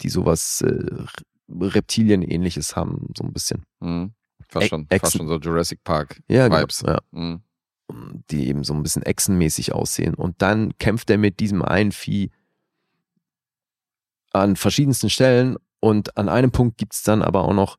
die 0.01 0.09
sowas 0.09 0.61
äh, 0.61 1.05
Reptilien-ähnliches 1.49 2.75
haben, 2.75 3.07
so 3.17 3.23
ein 3.23 3.33
bisschen. 3.33 3.65
Mhm. 3.79 4.13
Fast, 4.47 4.67
schon, 4.67 4.87
fast 4.87 5.17
schon 5.17 5.27
so 5.27 5.39
Jurassic 5.39 5.83
Park 5.83 6.21
Ja, 6.27 6.47
genau. 6.47 6.65
Ja. 6.85 6.99
Mhm. 7.11 7.41
die 8.29 8.47
eben 8.47 8.63
so 8.63 8.73
ein 8.73 8.83
bisschen 8.83 9.03
echsenmäßig 9.03 9.73
aussehen. 9.73 10.13
Und 10.13 10.41
dann 10.41 10.77
kämpft 10.77 11.09
er 11.09 11.17
mit 11.17 11.39
diesem 11.39 11.61
einen 11.61 11.91
Vieh 11.91 12.31
an 14.31 14.55
verschiedensten 14.55 15.09
Stellen 15.09 15.57
und 15.79 16.17
an 16.17 16.29
einem 16.29 16.51
Punkt 16.51 16.77
gibt's 16.77 17.03
dann 17.03 17.21
aber 17.21 17.43
auch 17.45 17.53
noch, 17.53 17.77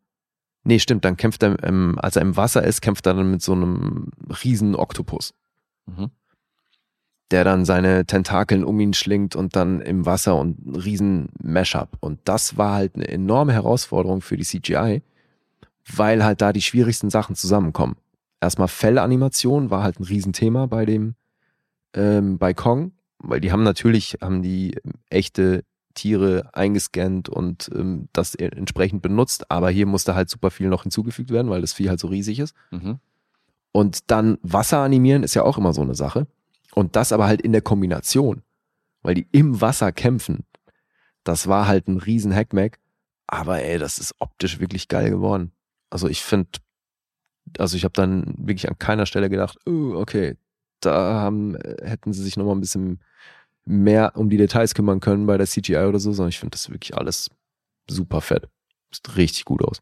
nee, 0.65 0.79
stimmt, 0.79 1.05
dann 1.05 1.17
kämpft 1.17 1.43
er, 1.43 1.63
ähm, 1.65 1.99
als 2.01 2.17
er 2.17 2.23
im 2.23 2.37
Wasser 2.37 2.63
ist, 2.65 2.81
kämpft 2.81 3.07
er 3.07 3.15
dann 3.15 3.31
mit 3.31 3.43
so 3.43 3.53
einem 3.53 4.11
riesen 4.43 4.75
Oktopus, 4.75 5.35
Mhm. 5.87 6.11
Der 7.31 7.45
dann 7.45 7.65
seine 7.65 8.07
Tentakeln 8.07 8.65
um 8.65 8.79
ihn 8.81 8.95
schlingt 8.95 9.35
und 9.35 9.57
dann 9.57 9.81
im 9.81 10.07
Wasser 10.07 10.37
und 10.37 10.65
ein 10.67 10.77
riesen 10.77 11.29
Mashup. 11.43 11.97
Und 12.01 12.21
das 12.25 12.57
war 12.57 12.75
halt 12.75 12.95
eine 12.95 13.09
enorme 13.09 13.53
Herausforderung 13.53 14.21
für 14.21 14.37
die 14.37 14.45
CGI, 14.45 15.03
weil 15.95 16.25
halt 16.25 16.41
da 16.41 16.53
die 16.53 16.63
schwierigsten 16.63 17.11
Sachen 17.11 17.35
zusammenkommen 17.37 17.97
erstmal 18.41 18.69
Fellanimation 18.69 19.71
war 19.71 19.83
halt 19.83 20.01
ein 20.01 20.05
Riesenthema 20.05 20.67
bei 20.67 20.85
dem, 20.85 21.15
ähm, 21.95 22.39
bei 22.39 22.55
Kong, 22.55 22.93
weil 23.19 23.41
die 23.41 23.53
haben 23.53 23.63
natürlich, 23.63 24.19
haben 24.21 24.43
die 24.43 24.75
ähm, 24.75 24.93
echte 25.11 25.65
Tiere 25.95 26.51
eingescannt 26.53 27.29
und 27.29 27.71
ähm, 27.75 28.09
das 28.13 28.35
e- 28.35 28.45
entsprechend 28.45 29.03
benutzt, 29.03 29.51
aber 29.51 29.71
hier 29.71 29.87
musste 29.87 30.15
halt 30.15 30.29
super 30.29 30.51
viel 30.51 30.69
noch 30.69 30.83
hinzugefügt 30.83 31.31
werden, 31.31 31.51
weil 31.51 31.63
das 31.63 31.73
Vieh 31.73 31.89
halt 31.89 32.01
so 32.01 32.09
riesig 32.09 32.39
ist. 32.39 32.55
Mhm. 32.71 32.99
Und 33.73 34.11
dann 34.11 34.39
Wasser 34.43 34.79
animieren 34.79 35.23
ist 35.23 35.35
ja 35.35 35.43
auch 35.43 35.59
immer 35.59 35.73
so 35.73 35.83
eine 35.83 35.95
Sache. 35.95 36.27
Und 36.77 36.95
das 36.95 37.11
aber 37.11 37.27
halt 37.27 37.41
in 37.41 37.53
der 37.53 37.63
Kombination, 37.63 38.43
weil 39.03 39.15
die 39.15 39.27
im 39.33 39.63
Wasser 39.63 39.93
kämpfen. 39.93 40.45
Das 41.25 41.49
war 41.49 41.67
halt 41.67 41.89
ein 41.89 41.97
riesen 41.97 42.35
Hackmack. 42.35 42.79
Aber 43.27 43.63
ey, 43.63 43.79
das 43.79 43.99
ist 43.99 44.15
optisch 44.19 44.61
wirklich 44.61 44.87
geil 44.89 45.11
geworden. 45.11 45.53
Also 45.89 46.07
ich 46.07 46.23
finde, 46.23 46.51
also 47.59 47.79
ich 47.79 47.85
habe 47.85 47.95
dann 47.95 48.35
wirklich 48.37 48.69
an 48.69 48.79
keiner 48.79 49.07
Stelle 49.07 49.31
gedacht, 49.31 49.59
oh, 49.67 49.95
okay, 49.95 50.37
da 50.81 51.15
haben, 51.15 51.57
äh, 51.57 51.89
hätten 51.89 52.13
sie 52.13 52.23
sich 52.23 52.37
nochmal 52.37 52.55
ein 52.55 52.61
bisschen 52.61 53.03
mehr 53.65 54.13
um 54.15 54.29
die 54.29 54.37
Details 54.37 54.75
kümmern 54.75 55.01
können 55.01 55.27
bei 55.27 55.39
der 55.39 55.47
CGI 55.47 55.87
oder 55.89 55.99
so, 55.99 56.13
sondern 56.13 56.29
ich 56.29 56.39
finde 56.39 56.53
das 56.53 56.71
wirklich 56.71 56.95
alles 56.97 57.31
super 57.89 58.21
fett. 58.21 58.49
Sieht 58.93 59.17
richtig 59.17 59.47
gut 59.47 59.65
aus. 59.65 59.81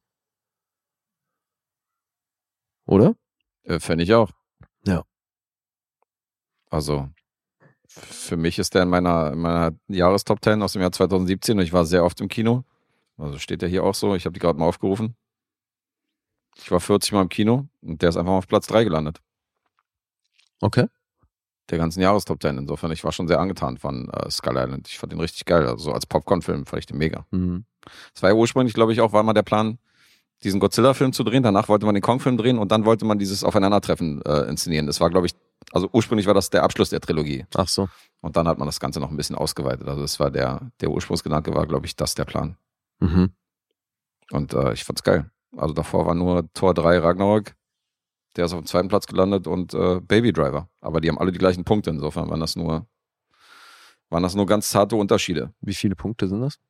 Oder? 2.87 3.17
Äh, 3.65 3.81
Fände 3.81 4.05
ich 4.05 4.15
auch. 4.15 4.31
Ja. 4.87 5.05
Also, 6.75 7.09
für 7.87 8.37
mich 8.37 8.59
ist 8.59 8.75
der 8.75 8.83
in 8.83 8.89
meiner, 8.89 9.33
in 9.33 9.39
meiner 9.39 9.77
Jahrestop 9.87 10.43
10 10.43 10.61
aus 10.61 10.73
dem 10.73 10.83
Jahr 10.83 10.91
2017 10.91 11.57
und 11.57 11.65
ich 11.65 11.73
war 11.73 11.85
sehr 11.85 12.05
oft 12.05 12.21
im 12.21 12.27
Kino. 12.27 12.65
Also 13.17 13.39
steht 13.39 13.63
der 13.63 13.69
hier 13.69 13.85
auch 13.85 13.95
so. 13.95 14.17
Ich 14.17 14.25
habe 14.25 14.33
die 14.33 14.41
gerade 14.41 14.59
mal 14.59 14.67
aufgerufen. 14.67 15.15
Ich 16.57 16.69
war 16.73 16.81
40 16.81 17.13
Mal 17.13 17.23
im 17.23 17.29
Kino 17.29 17.69
und 17.81 18.03
der 18.03 18.09
ist 18.09 18.17
einfach 18.17 18.33
mal 18.33 18.39
auf 18.39 18.49
Platz 18.49 18.67
3 18.67 18.83
gelandet. 18.83 19.21
Okay. 20.61 20.89
Der 21.71 21.79
ganzen 21.79 22.01
Jahrestop 22.01 22.43
10. 22.43 22.59
Insofern, 22.59 22.91
ich 22.91 23.05
war 23.05 23.13
schon 23.13 23.29
sehr 23.29 23.39
angetan 23.39 23.79
von 23.79 24.11
äh, 24.11 24.29
Skull 24.29 24.57
Island. 24.57 24.89
Ich 24.89 24.99
fand 24.99 25.13
den 25.13 25.21
richtig 25.21 25.45
geil. 25.45 25.69
Also 25.69 25.85
so 25.85 25.93
als 25.93 26.07
Popcorn-Film 26.07 26.67
fand 26.67 26.81
ich 26.81 26.87
den 26.87 26.99
mega. 26.99 27.25
Mhm. 27.31 27.67
Es 28.17 28.21
war 28.21 28.31
ja 28.31 28.35
ursprünglich, 28.35 28.75
glaube 28.75 28.93
ich, 28.93 29.01
auch, 29.01 29.13
war 29.13 29.23
mal 29.23 29.33
der 29.33 29.43
Plan, 29.45 29.79
diesen 30.43 30.59
Godzilla-Film 30.59 31.13
zu 31.13 31.23
drehen. 31.23 31.45
Danach 31.45 31.69
wollte 31.69 31.87
man 31.87 31.95
den 31.95 32.03
Kong-Film 32.03 32.37
drehen 32.37 32.59
und 32.59 32.73
dann 32.73 32.85
wollte 32.85 33.05
man 33.05 33.21
dieses 33.21 33.45
Aufeinandertreffen 33.45 34.23
äh, 34.23 34.49
inszenieren. 34.49 34.89
Das 34.89 35.01
war, 35.01 35.11
glaube 35.11 35.27
ich, 35.27 35.35
also 35.75 35.89
ursprünglich 35.93 36.27
war 36.27 36.35
das 36.35 36.51
der 36.51 36.63
Abschluss 36.63 36.91
der 36.91 37.01
Trilogie. 37.01 37.47
Ach 37.57 37.67
so. 37.67 37.89
Und 38.21 38.37
dann 38.37 38.47
hat 38.47 38.59
man 38.59 38.67
das 38.67 38.79
Ganze 38.79 39.01
noch 39.01 39.11
ein 39.11 39.17
bisschen 39.17 39.35
ausgeweitet. 39.35 39.89
Also 39.89 40.03
das 40.03 40.21
war 40.21 40.31
der, 40.31 40.71
der 40.81 40.91
Ursprungsgedanke 40.91 41.53
war, 41.53 41.67
glaube 41.67 41.87
ich, 41.87 41.97
das 41.97 42.15
der 42.15 42.25
Plan. 42.25 42.57
Mhm. 43.01 43.33
Und 44.31 44.55
äh, 44.55 44.73
ich 44.73 44.85
fand's 44.85 45.03
geil. 45.03 45.31
Also 45.57 45.75
davor 45.75 46.07
war 46.07 46.15
nur 46.15 46.51
Tor 46.55 46.75
3 46.75 46.99
Ragnarok. 46.99 47.55
Der 48.37 48.45
ist 48.45 48.53
auf 48.53 48.61
dem 48.61 48.67
zweiten 48.67 48.87
Platz 48.87 49.09
gelandet 49.09 49.49
und 49.49 49.75
äh, 49.75 50.01
Baby 50.01 50.33
Driver. 50.33 50.69
Aber 50.81 51.01
die 51.01 51.09
haben 51.09 51.19
alle 51.19 51.33
die 51.33 51.39
gleichen 51.39 51.65
Punkte. 51.65 51.91
Insofern 51.91 52.31
waren 52.31 52.41
das 52.41 52.55
nur, 52.55 52.87
waren 54.11 54.23
das 54.23 54.37
nur 54.37 54.47
ganz 54.47 54.71
zarte 54.71 54.95
Unterschiede. 54.95 55.53
Wie 55.61 55.75
viele 55.75 55.97
Punkte 55.97 56.29
sind 56.29 56.41
das? 56.41 56.61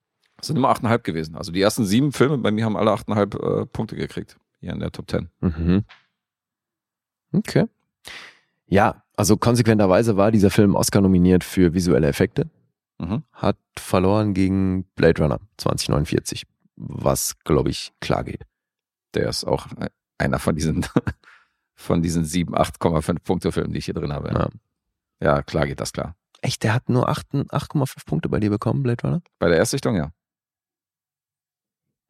Es 0.40 0.46
sind 0.46 0.56
immer 0.56 0.72
8,5 0.72 0.98
gewesen. 1.00 1.36
Also 1.36 1.52
die 1.52 1.60
ersten 1.60 1.84
sieben 1.84 2.12
Filme 2.12 2.38
bei 2.38 2.50
mir 2.50 2.64
haben 2.64 2.76
alle 2.76 2.90
8,5 2.90 3.62
äh, 3.62 3.66
Punkte 3.66 3.96
gekriegt. 3.96 4.38
Hier 4.60 4.72
in 4.72 4.80
der 4.80 4.92
Top 4.92 5.10
10. 5.10 5.28
Mhm. 5.40 5.84
Okay. 7.32 7.66
Ja, 8.66 9.02
also 9.16 9.36
konsequenterweise 9.36 10.16
war 10.16 10.30
dieser 10.30 10.50
Film 10.50 10.74
Oscar 10.74 11.00
nominiert 11.00 11.44
für 11.44 11.74
visuelle 11.74 12.08
Effekte, 12.08 12.50
Mhm. 12.98 13.24
hat 13.32 13.58
verloren 13.78 14.34
gegen 14.34 14.84
Blade 14.94 15.22
Runner 15.22 15.40
2049, 15.58 16.44
was, 16.76 17.38
glaube 17.40 17.70
ich, 17.70 17.92
klar 18.00 18.24
geht. 18.24 18.44
Der 19.14 19.28
ist 19.28 19.44
auch 19.44 19.66
äh, 19.78 19.90
einer 20.18 20.38
von 20.38 20.54
diesen, 20.56 20.86
von 21.74 22.02
diesen 22.02 22.24
7, 22.24 22.54
8,5 22.54 23.18
Punkte 23.22 23.52
Filmen, 23.52 23.72
die 23.72 23.78
ich 23.78 23.84
hier 23.86 23.94
drin 23.94 24.12
habe. 24.12 24.30
Ja. 24.32 24.48
Ja, 25.20 25.42
klar 25.42 25.66
geht 25.66 25.80
das 25.80 25.92
klar. 25.92 26.16
Echt, 26.40 26.62
der 26.62 26.74
hat 26.74 26.88
nur 26.88 27.08
8 27.08 27.32
8,5 27.34 28.04
Punkte 28.06 28.28
bei 28.28 28.38
dir 28.40 28.50
bekommen, 28.50 28.82
Blade 28.82 29.02
Runner? 29.06 29.22
Bei 29.38 29.48
der 29.48 29.58
Erstsichtung, 29.58 29.96
ja. 29.96 30.10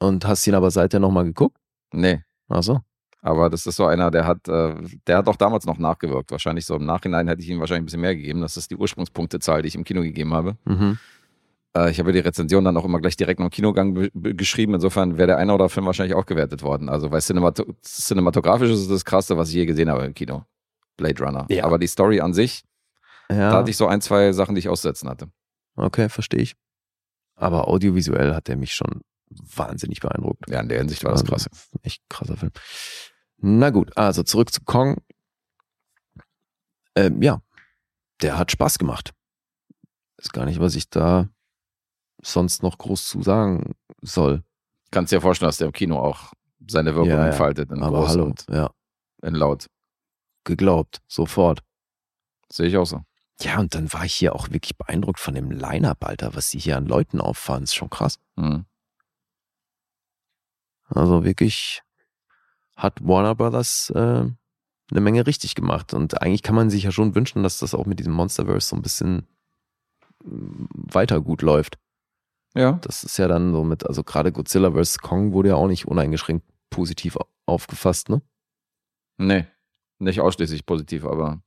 Und 0.00 0.24
hast 0.26 0.46
ihn 0.46 0.54
aber 0.54 0.70
seither 0.70 1.00
nochmal 1.00 1.24
geguckt? 1.24 1.56
Nee. 1.92 2.22
Ach 2.48 2.62
so. 2.62 2.80
Aber 3.26 3.48
das 3.48 3.64
ist 3.64 3.76
so 3.76 3.86
einer, 3.86 4.10
der 4.10 4.26
hat, 4.26 4.46
äh, 4.48 4.74
der 5.06 5.16
hat 5.16 5.28
auch 5.28 5.36
damals 5.36 5.64
noch 5.64 5.78
nachgewirkt. 5.78 6.30
Wahrscheinlich 6.30 6.66
so 6.66 6.76
im 6.76 6.84
Nachhinein 6.84 7.26
hätte 7.26 7.40
ich 7.40 7.48
ihm 7.48 7.58
wahrscheinlich 7.58 7.82
ein 7.82 7.86
bisschen 7.86 8.02
mehr 8.02 8.14
gegeben. 8.14 8.42
Das 8.42 8.58
ist 8.58 8.70
die 8.70 8.76
Ursprungspunktezahl, 8.76 9.62
die 9.62 9.68
ich 9.68 9.74
im 9.74 9.84
Kino 9.84 10.02
gegeben 10.02 10.34
habe. 10.34 10.58
Mhm. 10.66 10.98
Äh, 11.74 11.90
ich 11.90 11.98
habe 11.98 12.12
die 12.12 12.18
Rezension 12.18 12.64
dann 12.66 12.76
auch 12.76 12.84
immer 12.84 13.00
gleich 13.00 13.16
direkt 13.16 13.40
noch 13.40 13.46
im 13.46 13.50
Kinogang 13.50 13.94
be- 13.94 14.10
be- 14.12 14.34
geschrieben. 14.34 14.74
Insofern 14.74 15.16
wäre 15.16 15.28
der 15.28 15.38
eine 15.38 15.54
oder 15.54 15.70
Film 15.70 15.86
wahrscheinlich 15.86 16.14
auch 16.14 16.26
gewertet 16.26 16.62
worden. 16.62 16.90
Also, 16.90 17.10
weil 17.10 17.22
cinemato 17.22 17.64
cinematografisch 17.82 18.70
ist 18.70 18.90
das 18.90 19.06
krasseste, 19.06 19.38
was 19.38 19.48
ich 19.48 19.54
je 19.54 19.64
gesehen 19.64 19.88
habe 19.88 20.04
im 20.04 20.12
Kino. 20.12 20.44
Blade 20.98 21.24
Runner. 21.24 21.46
Ja. 21.48 21.64
Aber 21.64 21.78
die 21.78 21.86
Story 21.86 22.20
an 22.20 22.34
sich, 22.34 22.62
Ja, 23.30 23.50
da 23.52 23.56
hatte 23.60 23.70
ich 23.70 23.78
so 23.78 23.86
ein, 23.86 24.02
zwei 24.02 24.32
Sachen, 24.32 24.54
die 24.54 24.58
ich 24.58 24.68
aussetzen 24.68 25.08
hatte. 25.08 25.28
okay, 25.76 26.10
verstehe 26.10 26.42
ich. 26.42 26.54
Aber 27.36 27.68
audiovisuell 27.68 28.34
hat 28.34 28.50
er 28.50 28.56
mich 28.56 28.74
schon 28.74 29.00
wahnsinnig 29.56 29.98
beeindruckt. 30.00 30.48
Ja, 30.48 30.60
in 30.60 30.68
der 30.68 30.78
Hinsicht 30.78 31.02
war 31.02 31.10
das 31.12 31.24
krass. 31.24 31.48
Echt 31.82 32.02
krasser 32.10 32.36
Film. 32.36 32.52
Na 33.46 33.68
gut, 33.68 33.94
also 33.94 34.22
zurück 34.22 34.50
zu 34.50 34.62
Kong. 34.64 34.96
Ähm, 36.96 37.20
ja, 37.20 37.42
der 38.22 38.38
hat 38.38 38.50
Spaß 38.50 38.78
gemacht. 38.78 39.12
Ist 40.16 40.32
gar 40.32 40.46
nicht, 40.46 40.60
was 40.60 40.74
ich 40.76 40.88
da 40.88 41.28
sonst 42.22 42.62
noch 42.62 42.78
groß 42.78 43.06
zu 43.06 43.20
sagen 43.22 43.74
soll. 44.00 44.42
Kannst 44.90 45.12
dir 45.12 45.20
vorstellen, 45.20 45.48
dass 45.48 45.58
der 45.58 45.66
im 45.66 45.74
Kino 45.74 45.98
auch 45.98 46.32
seine 46.66 46.94
Wirkung 46.94 47.10
Ja, 47.10 47.18
ja. 47.18 47.26
entfaltet. 47.26 47.70
In 47.70 47.82
Aber 47.82 47.98
groß 47.98 48.08
hallo, 48.08 48.24
und 48.24 48.46
ja, 48.48 48.70
in 49.22 49.34
laut. 49.34 49.66
geglaubt, 50.44 51.02
sofort. 51.06 51.62
Sehe 52.50 52.68
ich 52.68 52.78
auch 52.78 52.86
so. 52.86 53.02
Ja, 53.42 53.58
und 53.58 53.74
dann 53.74 53.92
war 53.92 54.06
ich 54.06 54.14
hier 54.14 54.34
auch 54.34 54.48
wirklich 54.52 54.78
beeindruckt 54.78 55.20
von 55.20 55.34
dem 55.34 55.50
Line-Up, 55.50 56.02
Alter, 56.06 56.34
was 56.34 56.48
sie 56.48 56.58
hier 56.60 56.78
an 56.78 56.86
Leuten 56.86 57.20
auffahren, 57.20 57.64
ist 57.64 57.74
schon 57.74 57.90
krass. 57.90 58.18
Mhm. 58.36 58.64
Also 60.86 61.24
wirklich 61.24 61.82
hat 62.76 63.06
Warner 63.06 63.34
Brothers 63.34 63.90
äh, 63.90 63.98
eine 64.90 65.00
Menge 65.00 65.26
richtig 65.26 65.54
gemacht. 65.54 65.94
Und 65.94 66.20
eigentlich 66.22 66.42
kann 66.42 66.54
man 66.54 66.70
sich 66.70 66.84
ja 66.84 66.92
schon 66.92 67.14
wünschen, 67.14 67.42
dass 67.42 67.58
das 67.58 67.74
auch 67.74 67.86
mit 67.86 67.98
diesem 67.98 68.12
Monsterverse 68.12 68.68
so 68.68 68.76
ein 68.76 68.82
bisschen 68.82 69.26
weiter 70.20 71.20
gut 71.20 71.42
läuft. 71.42 71.78
Ja. 72.54 72.72
Das 72.82 73.04
ist 73.04 73.16
ja 73.18 73.28
dann 73.28 73.52
so 73.52 73.64
mit, 73.64 73.86
also 73.86 74.04
gerade 74.04 74.32
Godzilla 74.32 74.70
vs. 74.72 74.98
Kong 74.98 75.32
wurde 75.32 75.50
ja 75.50 75.54
auch 75.56 75.66
nicht 75.68 75.86
uneingeschränkt 75.86 76.46
positiv 76.70 77.18
aufgefasst, 77.46 78.08
ne? 78.08 78.22
Nee, 79.18 79.46
nicht 79.98 80.20
ausschließlich 80.20 80.64
positiv, 80.66 81.04
aber 81.04 81.42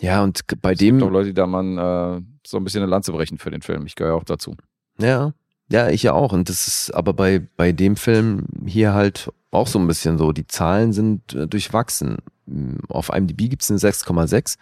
Ja, 0.00 0.22
und 0.22 0.42
bei 0.60 0.72
es 0.72 0.78
gibt 0.78 1.02
auch 1.02 1.06
dem, 1.06 1.12
Leute, 1.12 1.28
die 1.28 1.34
da 1.34 1.46
mal 1.46 2.18
äh, 2.18 2.22
so 2.46 2.56
ein 2.56 2.64
bisschen 2.64 2.82
eine 2.82 2.90
Lanze 2.90 3.12
brechen 3.12 3.38
für 3.38 3.50
den 3.50 3.62
Film. 3.62 3.86
Ich 3.86 3.94
gehöre 3.94 4.14
auch 4.14 4.24
dazu. 4.24 4.56
ja, 4.98 5.32
ja, 5.70 5.88
ich 5.88 6.02
ja 6.02 6.12
auch. 6.12 6.32
Und 6.32 6.48
das 6.48 6.66
ist 6.66 6.90
aber 6.90 7.12
bei, 7.12 7.46
bei 7.56 7.72
dem 7.72 7.96
Film 7.96 8.46
hier 8.66 8.92
halt 8.92 9.30
auch 9.50 9.66
so 9.66 9.78
ein 9.78 9.86
bisschen 9.86 10.18
so. 10.18 10.32
Die 10.32 10.46
Zahlen 10.46 10.92
sind 10.92 11.32
äh, 11.34 11.46
durchwachsen. 11.46 12.18
Mm, 12.46 12.76
Auf 12.88 13.08
IMDb 13.10 13.48
gibt 13.48 13.62
es 13.62 13.70
eine 13.70 13.78
6,6, 13.78 14.56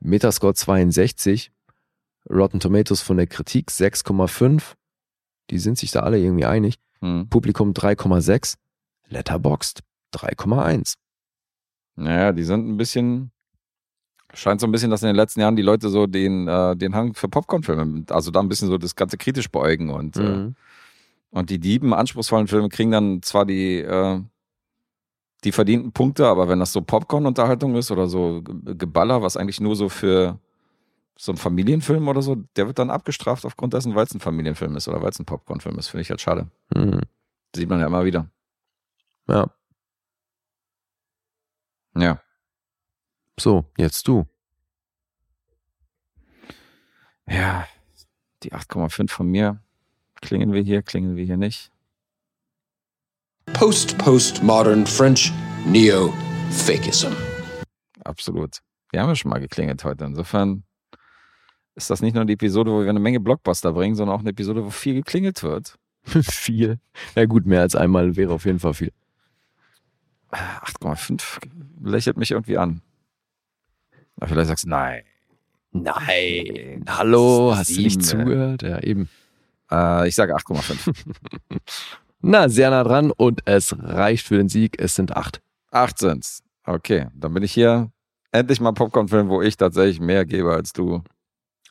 Metascore 0.00 0.54
62, 0.54 1.50
Rotten 2.30 2.60
Tomatoes 2.60 3.02
von 3.02 3.16
der 3.16 3.26
Kritik 3.26 3.70
6,5. 3.70 4.74
Die 5.50 5.58
sind 5.58 5.78
sich 5.78 5.90
da 5.90 6.00
alle 6.00 6.18
irgendwie 6.18 6.46
einig. 6.46 6.76
Hm. 7.00 7.28
Publikum 7.28 7.72
3,6, 7.72 8.54
Letterboxd 9.08 9.80
3,1. 10.14 10.94
Naja, 11.96 12.32
die 12.32 12.44
sind 12.44 12.68
ein 12.68 12.76
bisschen. 12.76 13.30
Scheint 14.36 14.60
so 14.60 14.66
ein 14.66 14.70
bisschen, 14.72 14.90
dass 14.90 15.02
in 15.02 15.06
den 15.08 15.16
letzten 15.16 15.40
Jahren 15.40 15.56
die 15.56 15.62
Leute 15.62 15.88
so 15.88 16.06
den, 16.06 16.46
äh, 16.46 16.76
den 16.76 16.94
Hang 16.94 17.14
für 17.14 17.28
Popcorn-Filme, 17.28 18.04
also 18.10 18.30
da 18.30 18.40
ein 18.40 18.48
bisschen 18.48 18.68
so 18.68 18.76
das 18.78 18.94
Ganze 18.94 19.16
kritisch 19.16 19.50
beäugen 19.50 19.88
und, 19.90 20.16
äh, 20.16 20.20
Mhm. 20.20 20.54
und 21.30 21.50
die 21.50 21.58
Dieben, 21.58 21.94
anspruchsvollen 21.94 22.46
Filme 22.46 22.68
kriegen 22.68 22.90
dann 22.90 23.22
zwar 23.22 23.46
die, 23.46 23.78
äh, 23.80 24.20
die 25.44 25.52
verdienten 25.52 25.92
Punkte, 25.92 26.26
aber 26.26 26.48
wenn 26.48 26.58
das 26.58 26.72
so 26.72 26.82
Popcorn-Unterhaltung 26.82 27.76
ist 27.76 27.90
oder 27.90 28.08
so 28.08 28.42
Ge- 28.42 28.74
Geballer, 28.76 29.22
was 29.22 29.36
eigentlich 29.36 29.60
nur 29.60 29.76
so 29.76 29.88
für 29.88 30.38
so 31.18 31.32
ein 31.32 31.38
Familienfilm 31.38 32.06
oder 32.08 32.20
so, 32.20 32.34
der 32.56 32.66
wird 32.66 32.78
dann 32.78 32.90
abgestraft 32.90 33.46
aufgrund 33.46 33.72
dessen, 33.72 33.94
weil 33.94 34.04
es 34.04 34.14
ein 34.14 34.20
Familienfilm 34.20 34.76
ist 34.76 34.86
oder 34.88 35.00
weil 35.00 35.10
es 35.10 35.18
ein 35.18 35.24
Popcorn-Film 35.24 35.78
ist. 35.78 35.88
Finde 35.88 36.02
ich 36.02 36.10
halt 36.10 36.20
schade. 36.20 36.48
Mhm. 36.74 37.00
Sieht 37.54 37.70
man 37.70 37.80
ja 37.80 37.86
immer 37.86 38.04
wieder. 38.04 38.28
Ja, 39.28 39.46
Ja. 41.94 42.20
So, 43.38 43.64
jetzt 43.76 44.08
du. 44.08 44.26
Ja, 47.28 47.66
die 48.42 48.52
8,5 48.52 49.10
von 49.10 49.28
mir. 49.28 49.60
Klingen 50.20 50.52
wir 50.52 50.62
hier, 50.62 50.82
klingen 50.82 51.16
wir 51.16 51.24
hier 51.24 51.36
nicht. 51.36 51.70
Post-postmodern 53.52 54.86
French 54.86 55.32
Neo-Fakism. 55.66 57.12
Absolut. 58.04 58.60
Wir 58.90 59.02
haben 59.02 59.08
ja 59.08 59.16
schon 59.16 59.30
mal 59.30 59.40
geklingelt 59.40 59.84
heute. 59.84 60.04
Insofern 60.04 60.64
ist 61.74 61.90
das 61.90 62.00
nicht 62.00 62.14
nur 62.14 62.24
die 62.24 62.34
Episode, 62.34 62.70
wo 62.70 62.80
wir 62.80 62.88
eine 62.88 63.00
Menge 63.00 63.20
Blockbuster 63.20 63.72
bringen, 63.72 63.94
sondern 63.94 64.16
auch 64.16 64.20
eine 64.20 64.30
Episode, 64.30 64.64
wo 64.64 64.70
viel 64.70 64.94
geklingelt 64.94 65.42
wird. 65.42 65.78
viel. 66.04 66.78
Ja 67.14 67.26
gut, 67.26 67.46
mehr 67.46 67.60
als 67.60 67.74
einmal 67.74 68.16
wäre 68.16 68.32
auf 68.32 68.46
jeden 68.46 68.60
Fall 68.60 68.74
viel. 68.74 68.92
8,5 70.30 71.38
lächelt 71.82 72.16
mich 72.16 72.30
irgendwie 72.30 72.58
an. 72.58 72.82
Aber 74.16 74.28
vielleicht 74.28 74.48
sagst 74.48 74.64
du, 74.64 74.68
nein. 74.70 75.02
Nein. 75.72 76.84
Hallo, 76.88 77.52
hast 77.54 77.76
du 77.76 77.80
nicht 77.82 78.02
zugehört? 78.02 78.62
Ja, 78.62 78.82
eben. 78.82 79.08
Äh, 79.70 80.08
ich 80.08 80.14
sage 80.14 80.34
8,5. 80.34 80.94
Na, 82.20 82.48
sehr 82.48 82.70
nah 82.70 82.82
dran 82.82 83.10
und 83.10 83.42
es 83.44 83.76
reicht 83.78 84.26
für 84.26 84.36
den 84.38 84.48
Sieg. 84.48 84.80
Es 84.80 84.94
sind 84.94 85.14
acht. 85.16 85.42
8 85.70 85.98
sind's. 85.98 86.42
Okay, 86.64 87.08
dann 87.14 87.34
bin 87.34 87.42
ich 87.42 87.52
hier. 87.52 87.90
Endlich 88.32 88.60
mal 88.60 88.72
Popcorn-Film, 88.72 89.28
wo 89.28 89.42
ich 89.42 89.56
tatsächlich 89.56 90.00
mehr 90.00 90.24
gebe 90.24 90.52
als 90.52 90.72
du. 90.72 91.02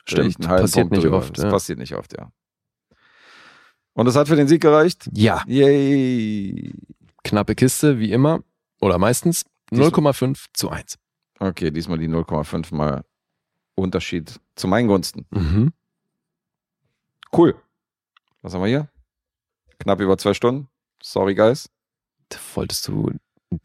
Stimmt, 0.08 0.40
passiert 0.40 0.74
Punkt 0.74 0.92
nicht 0.94 1.04
drüber. 1.04 1.18
oft, 1.18 1.36
Das 1.38 1.46
ja. 1.46 1.50
passiert 1.50 1.80
nicht 1.80 1.96
oft, 1.96 2.16
ja. 2.18 2.30
Und 3.94 4.08
es 4.08 4.16
hat 4.16 4.28
für 4.28 4.36
den 4.36 4.48
Sieg 4.48 4.62
gereicht? 4.62 5.10
Ja, 5.14 5.42
Yay. 5.48 6.74
knappe 7.24 7.56
Kiste, 7.56 7.98
wie 8.00 8.12
immer. 8.12 8.40
Oder 8.82 8.98
meistens 9.00 9.46
Diesmal- 9.72 9.90
0,5 9.90 10.46
zu 10.54 10.70
1. 10.70 10.98
Okay, 11.40 11.72
diesmal 11.72 11.98
die 11.98 12.08
0,5 12.10 12.74
mal 12.74 13.04
Unterschied 13.76 14.40
zu 14.56 14.68
meinen 14.68 14.88
Gunsten. 14.88 15.26
Mhm. 15.32 15.74
Cool. 17.36 17.56
Was 18.42 18.54
haben 18.54 18.62
wir 18.62 18.68
hier? 18.68 18.90
Knapp 19.80 20.00
über 20.00 20.18
zwei 20.18 20.34
Stunden. 20.34 20.68
Sorry, 21.02 21.36
guys. 21.36 21.70
Wolltest 22.54 22.88
du 22.88 23.12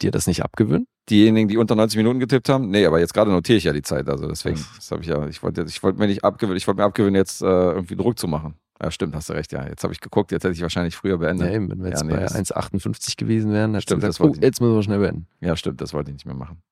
dir 0.00 0.10
das 0.10 0.26
nicht 0.26 0.42
abgewöhnen? 0.42 0.86
Diejenigen, 1.08 1.48
die 1.48 1.56
unter 1.56 1.74
90 1.74 1.96
Minuten 1.96 2.20
getippt 2.20 2.48
haben, 2.48 2.70
nee, 2.70 2.84
aber 2.86 3.00
jetzt 3.00 3.14
gerade 3.14 3.30
notiere 3.30 3.58
ich 3.58 3.64
ja 3.64 3.72
die 3.72 3.82
Zeit, 3.82 4.08
also 4.08 4.28
deswegen, 4.28 4.64
das 4.76 4.90
habe 4.92 5.02
ich 5.02 5.08
ja, 5.08 5.26
ich 5.26 5.42
wollte, 5.42 5.62
ich 5.62 5.82
wollte 5.82 5.98
mir 5.98 6.06
nicht 6.06 6.22
abgewöhnen, 6.22 6.56
ich 6.56 6.66
wollte 6.68 6.80
mir 6.80 6.84
abgewöhnen, 6.84 7.16
jetzt 7.16 7.42
äh, 7.42 7.46
irgendwie 7.46 7.96
Druck 7.96 8.18
zu 8.18 8.28
machen. 8.28 8.54
Ja, 8.80 8.90
stimmt, 8.90 9.14
hast 9.14 9.28
du 9.28 9.32
recht, 9.32 9.50
ja. 9.52 9.66
Jetzt 9.66 9.82
habe 9.82 9.92
ich 9.92 10.00
geguckt, 10.00 10.30
jetzt 10.30 10.44
hätte 10.44 10.54
ich 10.54 10.62
wahrscheinlich 10.62 10.96
früher 10.96 11.18
beendet. 11.18 11.48
Ja, 11.48 11.54
eben, 11.54 11.68
wenn 11.70 11.80
wir 11.82 11.88
jetzt 11.90 12.00
Ja, 12.02 12.06
nee, 12.06 12.14
bei 12.14 12.20
das- 12.20 12.34
1,58 12.34 13.16
gewesen 13.16 13.52
wären, 13.52 13.72
hättest 13.72 13.88
Stimmt, 13.88 14.02
du 14.02 14.06
das 14.06 14.18
gesagt, 14.18 14.36
oh, 14.38 14.40
jetzt 14.44 14.60
müssen 14.60 14.74
wir 14.74 14.82
schnell 14.82 14.98
beenden. 15.00 15.26
Ja, 15.40 15.56
stimmt, 15.56 15.80
das 15.80 15.92
wollte 15.92 16.10
ich 16.10 16.14
nicht 16.14 16.26
mehr 16.26 16.34
machen. 16.36 16.62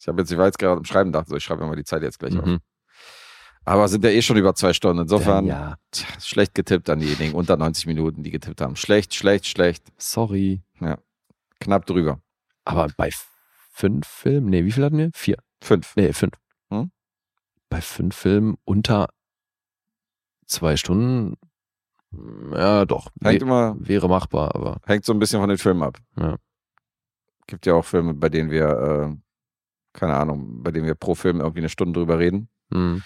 Ich 0.00 0.08
habe 0.08 0.20
jetzt, 0.20 0.30
ich 0.30 0.38
war 0.38 0.46
jetzt 0.46 0.58
gerade 0.58 0.76
am 0.78 0.84
Schreiben, 0.84 1.12
dachte 1.12 1.30
so, 1.30 1.36
ich 1.36 1.44
schreibe 1.44 1.62
mir 1.62 1.68
mal 1.68 1.76
die 1.76 1.84
Zeit 1.84 2.02
jetzt 2.02 2.18
gleich 2.18 2.36
auf. 2.38 2.44
Mhm. 2.46 2.58
Aber 3.66 3.88
sind 3.88 4.04
ja 4.04 4.10
eh 4.10 4.20
schon 4.20 4.36
über 4.36 4.54
zwei 4.54 4.74
Stunden. 4.74 5.02
Insofern 5.02 5.46
Ja, 5.46 5.76
tja, 5.90 6.06
schlecht 6.20 6.54
getippt 6.54 6.90
an 6.90 7.00
diejenigen 7.00 7.34
unter 7.34 7.56
90 7.56 7.86
Minuten, 7.86 8.22
die 8.22 8.30
getippt 8.30 8.60
haben. 8.60 8.76
Schlecht, 8.76 9.14
schlecht, 9.14 9.46
schlecht. 9.46 9.84
sorry. 9.96 10.62
Knapp 11.60 11.86
drüber. 11.86 12.20
Aber 12.64 12.88
bei 12.96 13.08
fünf 13.70 14.06
Filmen, 14.06 14.50
nee, 14.50 14.64
wie 14.64 14.72
viel 14.72 14.84
hatten 14.84 14.98
wir? 14.98 15.10
Vier. 15.14 15.36
Fünf. 15.62 15.96
Nee, 15.96 16.12
fünf. 16.12 16.34
Hm? 16.70 16.90
Bei 17.70 17.80
fünf 17.80 18.14
Filmen 18.14 18.56
unter 18.64 19.08
zwei 20.46 20.76
Stunden, 20.76 21.36
ja 22.52 22.84
doch, 22.84 23.08
Hängt 23.22 23.40
wä- 23.40 23.44
immer, 23.46 23.76
wäre 23.78 24.08
machbar, 24.08 24.54
aber 24.54 24.78
hängt 24.84 25.04
so 25.06 25.12
ein 25.14 25.18
bisschen 25.18 25.40
von 25.40 25.48
den 25.48 25.58
Filmen 25.58 25.82
ab. 25.82 25.98
Ja. 26.18 26.36
Gibt 27.46 27.64
ja 27.66 27.74
auch 27.74 27.84
Filme, 27.84 28.12
bei 28.14 28.28
denen 28.28 28.50
wir, 28.50 28.68
äh, 28.68 29.16
keine 29.94 30.14
Ahnung, 30.16 30.62
bei 30.62 30.70
denen 30.70 30.86
wir 30.86 30.94
pro 30.94 31.14
Film 31.14 31.40
irgendwie 31.40 31.60
eine 31.60 31.68
Stunde 31.70 31.98
drüber 31.98 32.18
reden. 32.18 32.48
hm, 32.70 33.02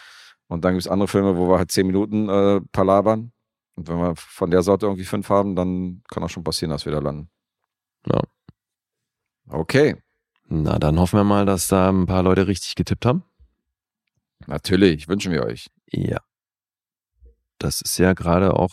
Und 0.48 0.64
dann 0.64 0.72
gibt 0.74 0.84
es 0.84 0.88
andere 0.88 1.06
Filme, 1.08 1.36
wo 1.36 1.48
wir 1.48 1.58
halt 1.58 1.70
zehn 1.70 1.86
Minuten 1.86 2.28
äh, 2.28 2.60
palabern. 2.72 3.30
Und 3.76 3.86
wenn 3.88 3.98
wir 3.98 4.16
von 4.16 4.50
der 4.50 4.62
Sorte 4.62 4.86
irgendwie 4.86 5.04
fünf 5.04 5.28
haben, 5.30 5.54
dann 5.54 6.02
kann 6.08 6.24
auch 6.24 6.28
schon 6.30 6.42
passieren, 6.42 6.70
dass 6.70 6.84
wir 6.84 6.92
da 6.92 6.98
landen. 6.98 7.30
Ja. 8.06 8.20
Okay, 9.50 9.96
na 10.50 10.78
dann 10.78 10.98
hoffen 10.98 11.18
wir 11.18 11.24
mal, 11.24 11.44
dass 11.46 11.68
da 11.68 11.90
ein 11.90 12.06
paar 12.06 12.22
Leute 12.22 12.46
richtig 12.46 12.74
getippt 12.74 13.04
haben. 13.06 13.22
natürlich, 14.46 15.08
wünschen 15.08 15.32
wir 15.32 15.44
euch. 15.44 15.68
Ja. 15.92 16.18
Das 17.58 17.80
ist 17.80 17.98
ja 17.98 18.12
gerade 18.14 18.54
auch 18.54 18.70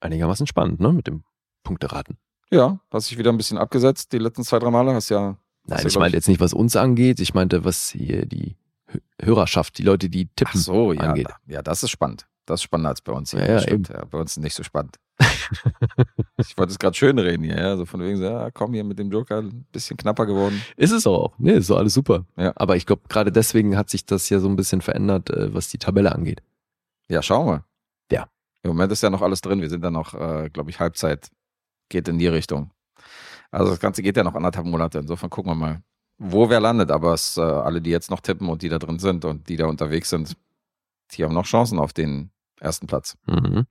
einigermaßen 0.00 0.46
spannend, 0.46 0.80
ne, 0.80 0.92
mit 0.92 1.06
dem 1.06 1.24
Punkteraten. 1.62 2.18
Ja, 2.50 2.80
hast 2.90 3.10
dich 3.10 3.18
wieder 3.18 3.30
ein 3.32 3.36
bisschen 3.36 3.58
abgesetzt 3.58 4.12
die 4.12 4.18
letzten 4.18 4.42
zwei, 4.44 4.58
drei 4.58 4.70
Male. 4.70 4.94
Hast 4.94 5.10
ja. 5.10 5.36
Nein, 5.66 5.86
ich 5.86 5.96
meinte 5.98 6.16
jetzt 6.16 6.28
nicht, 6.28 6.40
was 6.40 6.52
uns 6.52 6.74
angeht, 6.76 7.20
ich 7.20 7.34
meinte, 7.34 7.64
was 7.64 7.90
hier 7.90 8.26
die 8.26 8.56
Hö- 8.90 9.00
Hörerschaft, 9.22 9.78
die 9.78 9.82
Leute, 9.84 10.08
die 10.10 10.28
Ach 10.30 10.36
tippen, 10.36 10.60
so, 10.60 10.92
ja. 10.92 11.00
angeht. 11.00 11.28
Ja, 11.46 11.62
das 11.62 11.82
ist 11.82 11.90
spannend. 11.90 12.26
Das 12.46 12.58
ist 12.60 12.64
spannender 12.64 12.90
als 12.90 13.00
bei 13.00 13.12
uns 13.12 13.30
hier. 13.30 13.40
Ja, 13.40 13.52
ja, 13.52 13.58
stimmt, 13.60 13.88
ja, 13.88 14.04
bei 14.04 14.18
uns 14.18 14.32
ist 14.32 14.42
nicht 14.42 14.54
so 14.54 14.64
spannend. 14.64 14.96
ich 16.38 16.56
wollte 16.58 16.72
es 16.72 16.78
gerade 16.78 16.96
schön 16.96 17.18
reden 17.18 17.44
hier, 17.44 17.56
ja. 17.56 17.76
So 17.76 17.86
von 17.86 18.00
wegen 18.00 18.16
so, 18.16 18.24
ja, 18.24 18.50
komm 18.50 18.74
hier 18.74 18.82
mit 18.82 18.98
dem 18.98 19.10
Joker, 19.12 19.38
ein 19.38 19.64
bisschen 19.70 19.96
knapper 19.96 20.26
geworden. 20.26 20.60
Ist 20.76 20.90
es 20.90 21.06
auch. 21.06 21.32
Nee, 21.38 21.52
ist 21.52 21.70
doch 21.70 21.76
alles 21.78 21.94
super. 21.94 22.26
Ja. 22.36 22.52
Aber 22.56 22.76
ich 22.76 22.84
glaube, 22.86 23.02
gerade 23.08 23.30
deswegen 23.30 23.76
hat 23.76 23.90
sich 23.90 24.04
das 24.04 24.28
ja 24.28 24.40
so 24.40 24.48
ein 24.48 24.56
bisschen 24.56 24.80
verändert, 24.80 25.30
äh, 25.30 25.54
was 25.54 25.68
die 25.68 25.78
Tabelle 25.78 26.12
angeht. 26.12 26.42
Ja, 27.08 27.22
schauen 27.22 27.46
wir. 27.46 27.64
Ja. 28.10 28.26
Im 28.62 28.70
Moment 28.70 28.90
ist 28.90 29.02
ja 29.02 29.10
noch 29.10 29.22
alles 29.22 29.40
drin. 29.40 29.60
Wir 29.60 29.70
sind 29.70 29.82
dann 29.82 29.92
noch, 29.92 30.14
äh, 30.14 30.50
glaube 30.52 30.70
ich, 30.70 30.80
Halbzeit. 30.80 31.30
Geht 31.88 32.08
in 32.08 32.18
die 32.18 32.26
Richtung. 32.28 32.70
Also 33.52 33.70
das 33.70 33.80
Ganze 33.80 34.02
geht 34.02 34.16
ja 34.16 34.24
noch 34.24 34.34
anderthalb 34.34 34.66
Monate. 34.66 34.98
Insofern 34.98 35.30
gucken 35.30 35.52
wir 35.52 35.54
mal, 35.54 35.82
wo 36.18 36.48
wer 36.48 36.58
landet. 36.58 36.90
Aber 36.90 37.14
es, 37.14 37.36
äh, 37.36 37.42
alle, 37.42 37.80
die 37.80 37.90
jetzt 37.90 38.10
noch 38.10 38.20
tippen 38.20 38.48
und 38.48 38.62
die 38.62 38.68
da 38.68 38.78
drin 38.78 38.98
sind 38.98 39.24
und 39.24 39.48
die 39.48 39.56
da 39.56 39.66
unterwegs 39.66 40.10
sind, 40.10 40.36
die 41.12 41.22
haben 41.22 41.34
noch 41.34 41.44
Chancen 41.44 41.78
auf 41.78 41.92
den 41.92 42.30
ersten 42.58 42.86
Platz. 42.86 43.16
Mhm. 43.26 43.66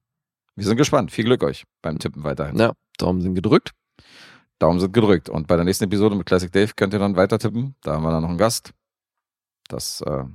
Wir 0.56 0.66
sind 0.66 0.78
gespannt. 0.78 1.12
Viel 1.12 1.26
Glück 1.26 1.44
euch 1.44 1.66
beim 1.82 1.98
Tippen 1.98 2.24
weiterhin. 2.24 2.58
Ja, 2.58 2.74
Daumen 2.98 3.22
sind 3.22 3.36
gedrückt. 3.36 3.72
Daumen 4.60 4.80
sind 4.80 4.94
gedrückt. 4.94 5.30
Und 5.30 5.48
bei 5.48 5.56
der 5.56 5.66
nächsten 5.66 5.86
Episode 5.86 6.16
mit 6.16 6.28
Classic 6.28 6.52
Dave 6.52 6.74
könnt 6.76 6.94
ihr 6.94 7.00
dann 7.00 7.16
weiter 7.16 7.40
tippen. 7.40 7.76
Da 7.82 7.94
haben 7.94 8.04
wir 8.04 8.12
dann 8.12 8.22
noch 8.22 8.30
einen 8.30 8.38
Gast. 8.38 8.74
Das 9.68 10.02
äh, 10.02 10.26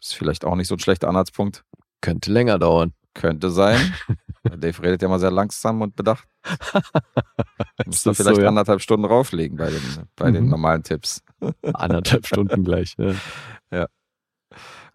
ist 0.00 0.14
vielleicht 0.14 0.44
auch 0.44 0.56
nicht 0.56 0.68
so 0.68 0.74
ein 0.74 0.80
schlechter 0.80 1.08
Anhaltspunkt. 1.08 1.64
Könnte 2.02 2.30
länger 2.30 2.58
dauern. 2.58 2.92
Könnte 3.14 3.50
sein. 3.50 3.94
Dave 4.44 4.82
redet 4.82 5.02
ja 5.02 5.08
mal 5.08 5.18
sehr 5.18 5.30
langsam 5.30 5.80
und 5.82 5.96
bedacht. 5.96 6.28
Ist 7.86 8.02
vielleicht 8.02 8.18
so, 8.18 8.40
ja. 8.40 8.48
anderthalb 8.48 8.80
Stunden 8.80 9.06
rauflegen 9.06 9.56
bei 9.56 9.70
den, 9.70 9.82
bei 10.16 10.30
den 10.30 10.44
Mhm. 10.44 10.50
normalen 10.50 10.82
Tipps. 10.82 11.22
Anderthalb 11.72 12.26
Stunden 12.26 12.64
gleich. 12.64 12.94
Ja. 12.98 13.86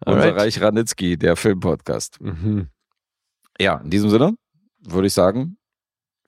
Unser 0.06 0.22
Alright. 0.22 0.36
Reich 0.36 0.60
Ranitzky, 0.62 1.18
der 1.18 1.36
Filmpodcast. 1.36 2.20
Mhm. 2.20 2.68
Ja, 3.58 3.76
in 3.78 3.90
diesem 3.90 4.08
Sinne 4.10 4.34
würde 4.80 5.08
ich 5.08 5.12
sagen, 5.12 5.58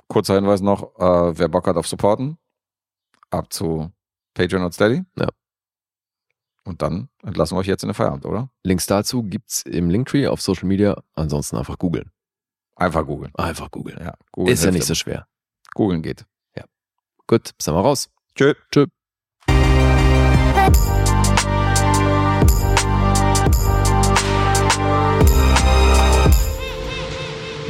kurzer 0.08 0.34
Hinweis 0.34 0.60
noch, 0.60 0.94
äh, 0.98 1.38
wer 1.38 1.48
Bock 1.48 1.66
hat 1.66 1.76
auf 1.76 1.86
Supporten, 1.88 2.36
ab 3.30 3.52
zu 3.52 3.90
Patreon 4.34 4.62
und 4.64 4.74
Steady. 4.74 5.02
Ja. 5.18 5.28
Und 6.64 6.82
dann 6.82 7.08
entlassen 7.22 7.56
wir 7.56 7.60
euch 7.60 7.66
jetzt 7.66 7.82
in 7.82 7.88
den 7.88 7.94
Feierabend, 7.94 8.26
oder? 8.26 8.50
Links 8.62 8.86
dazu 8.86 9.22
gibt's 9.22 9.62
im 9.62 9.88
Linktree 9.90 10.26
auf 10.26 10.40
Social 10.42 10.68
Media. 10.68 11.02
Ansonsten 11.14 11.56
einfach 11.56 11.78
googeln. 11.78 12.10
Einfach 12.76 13.06
googeln. 13.06 13.32
Einfach 13.36 13.70
googeln. 13.70 13.98
Ja, 14.02 14.14
googeln 14.32 14.54
Ist 14.54 14.64
ja 14.64 14.70
nicht 14.70 14.86
so 14.86 14.94
schwer. 14.94 15.26
Googeln 15.74 16.02
geht. 16.02 16.24
Gut, 17.32 17.50
sind 17.58 17.74
wir 17.74 17.80
raus. 17.80 18.10
Tschö. 18.34 18.52
Tschö. 18.70 18.86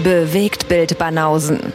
Bewegt 0.03 0.67
Bild 0.67 0.99
Banausen. 0.99 1.73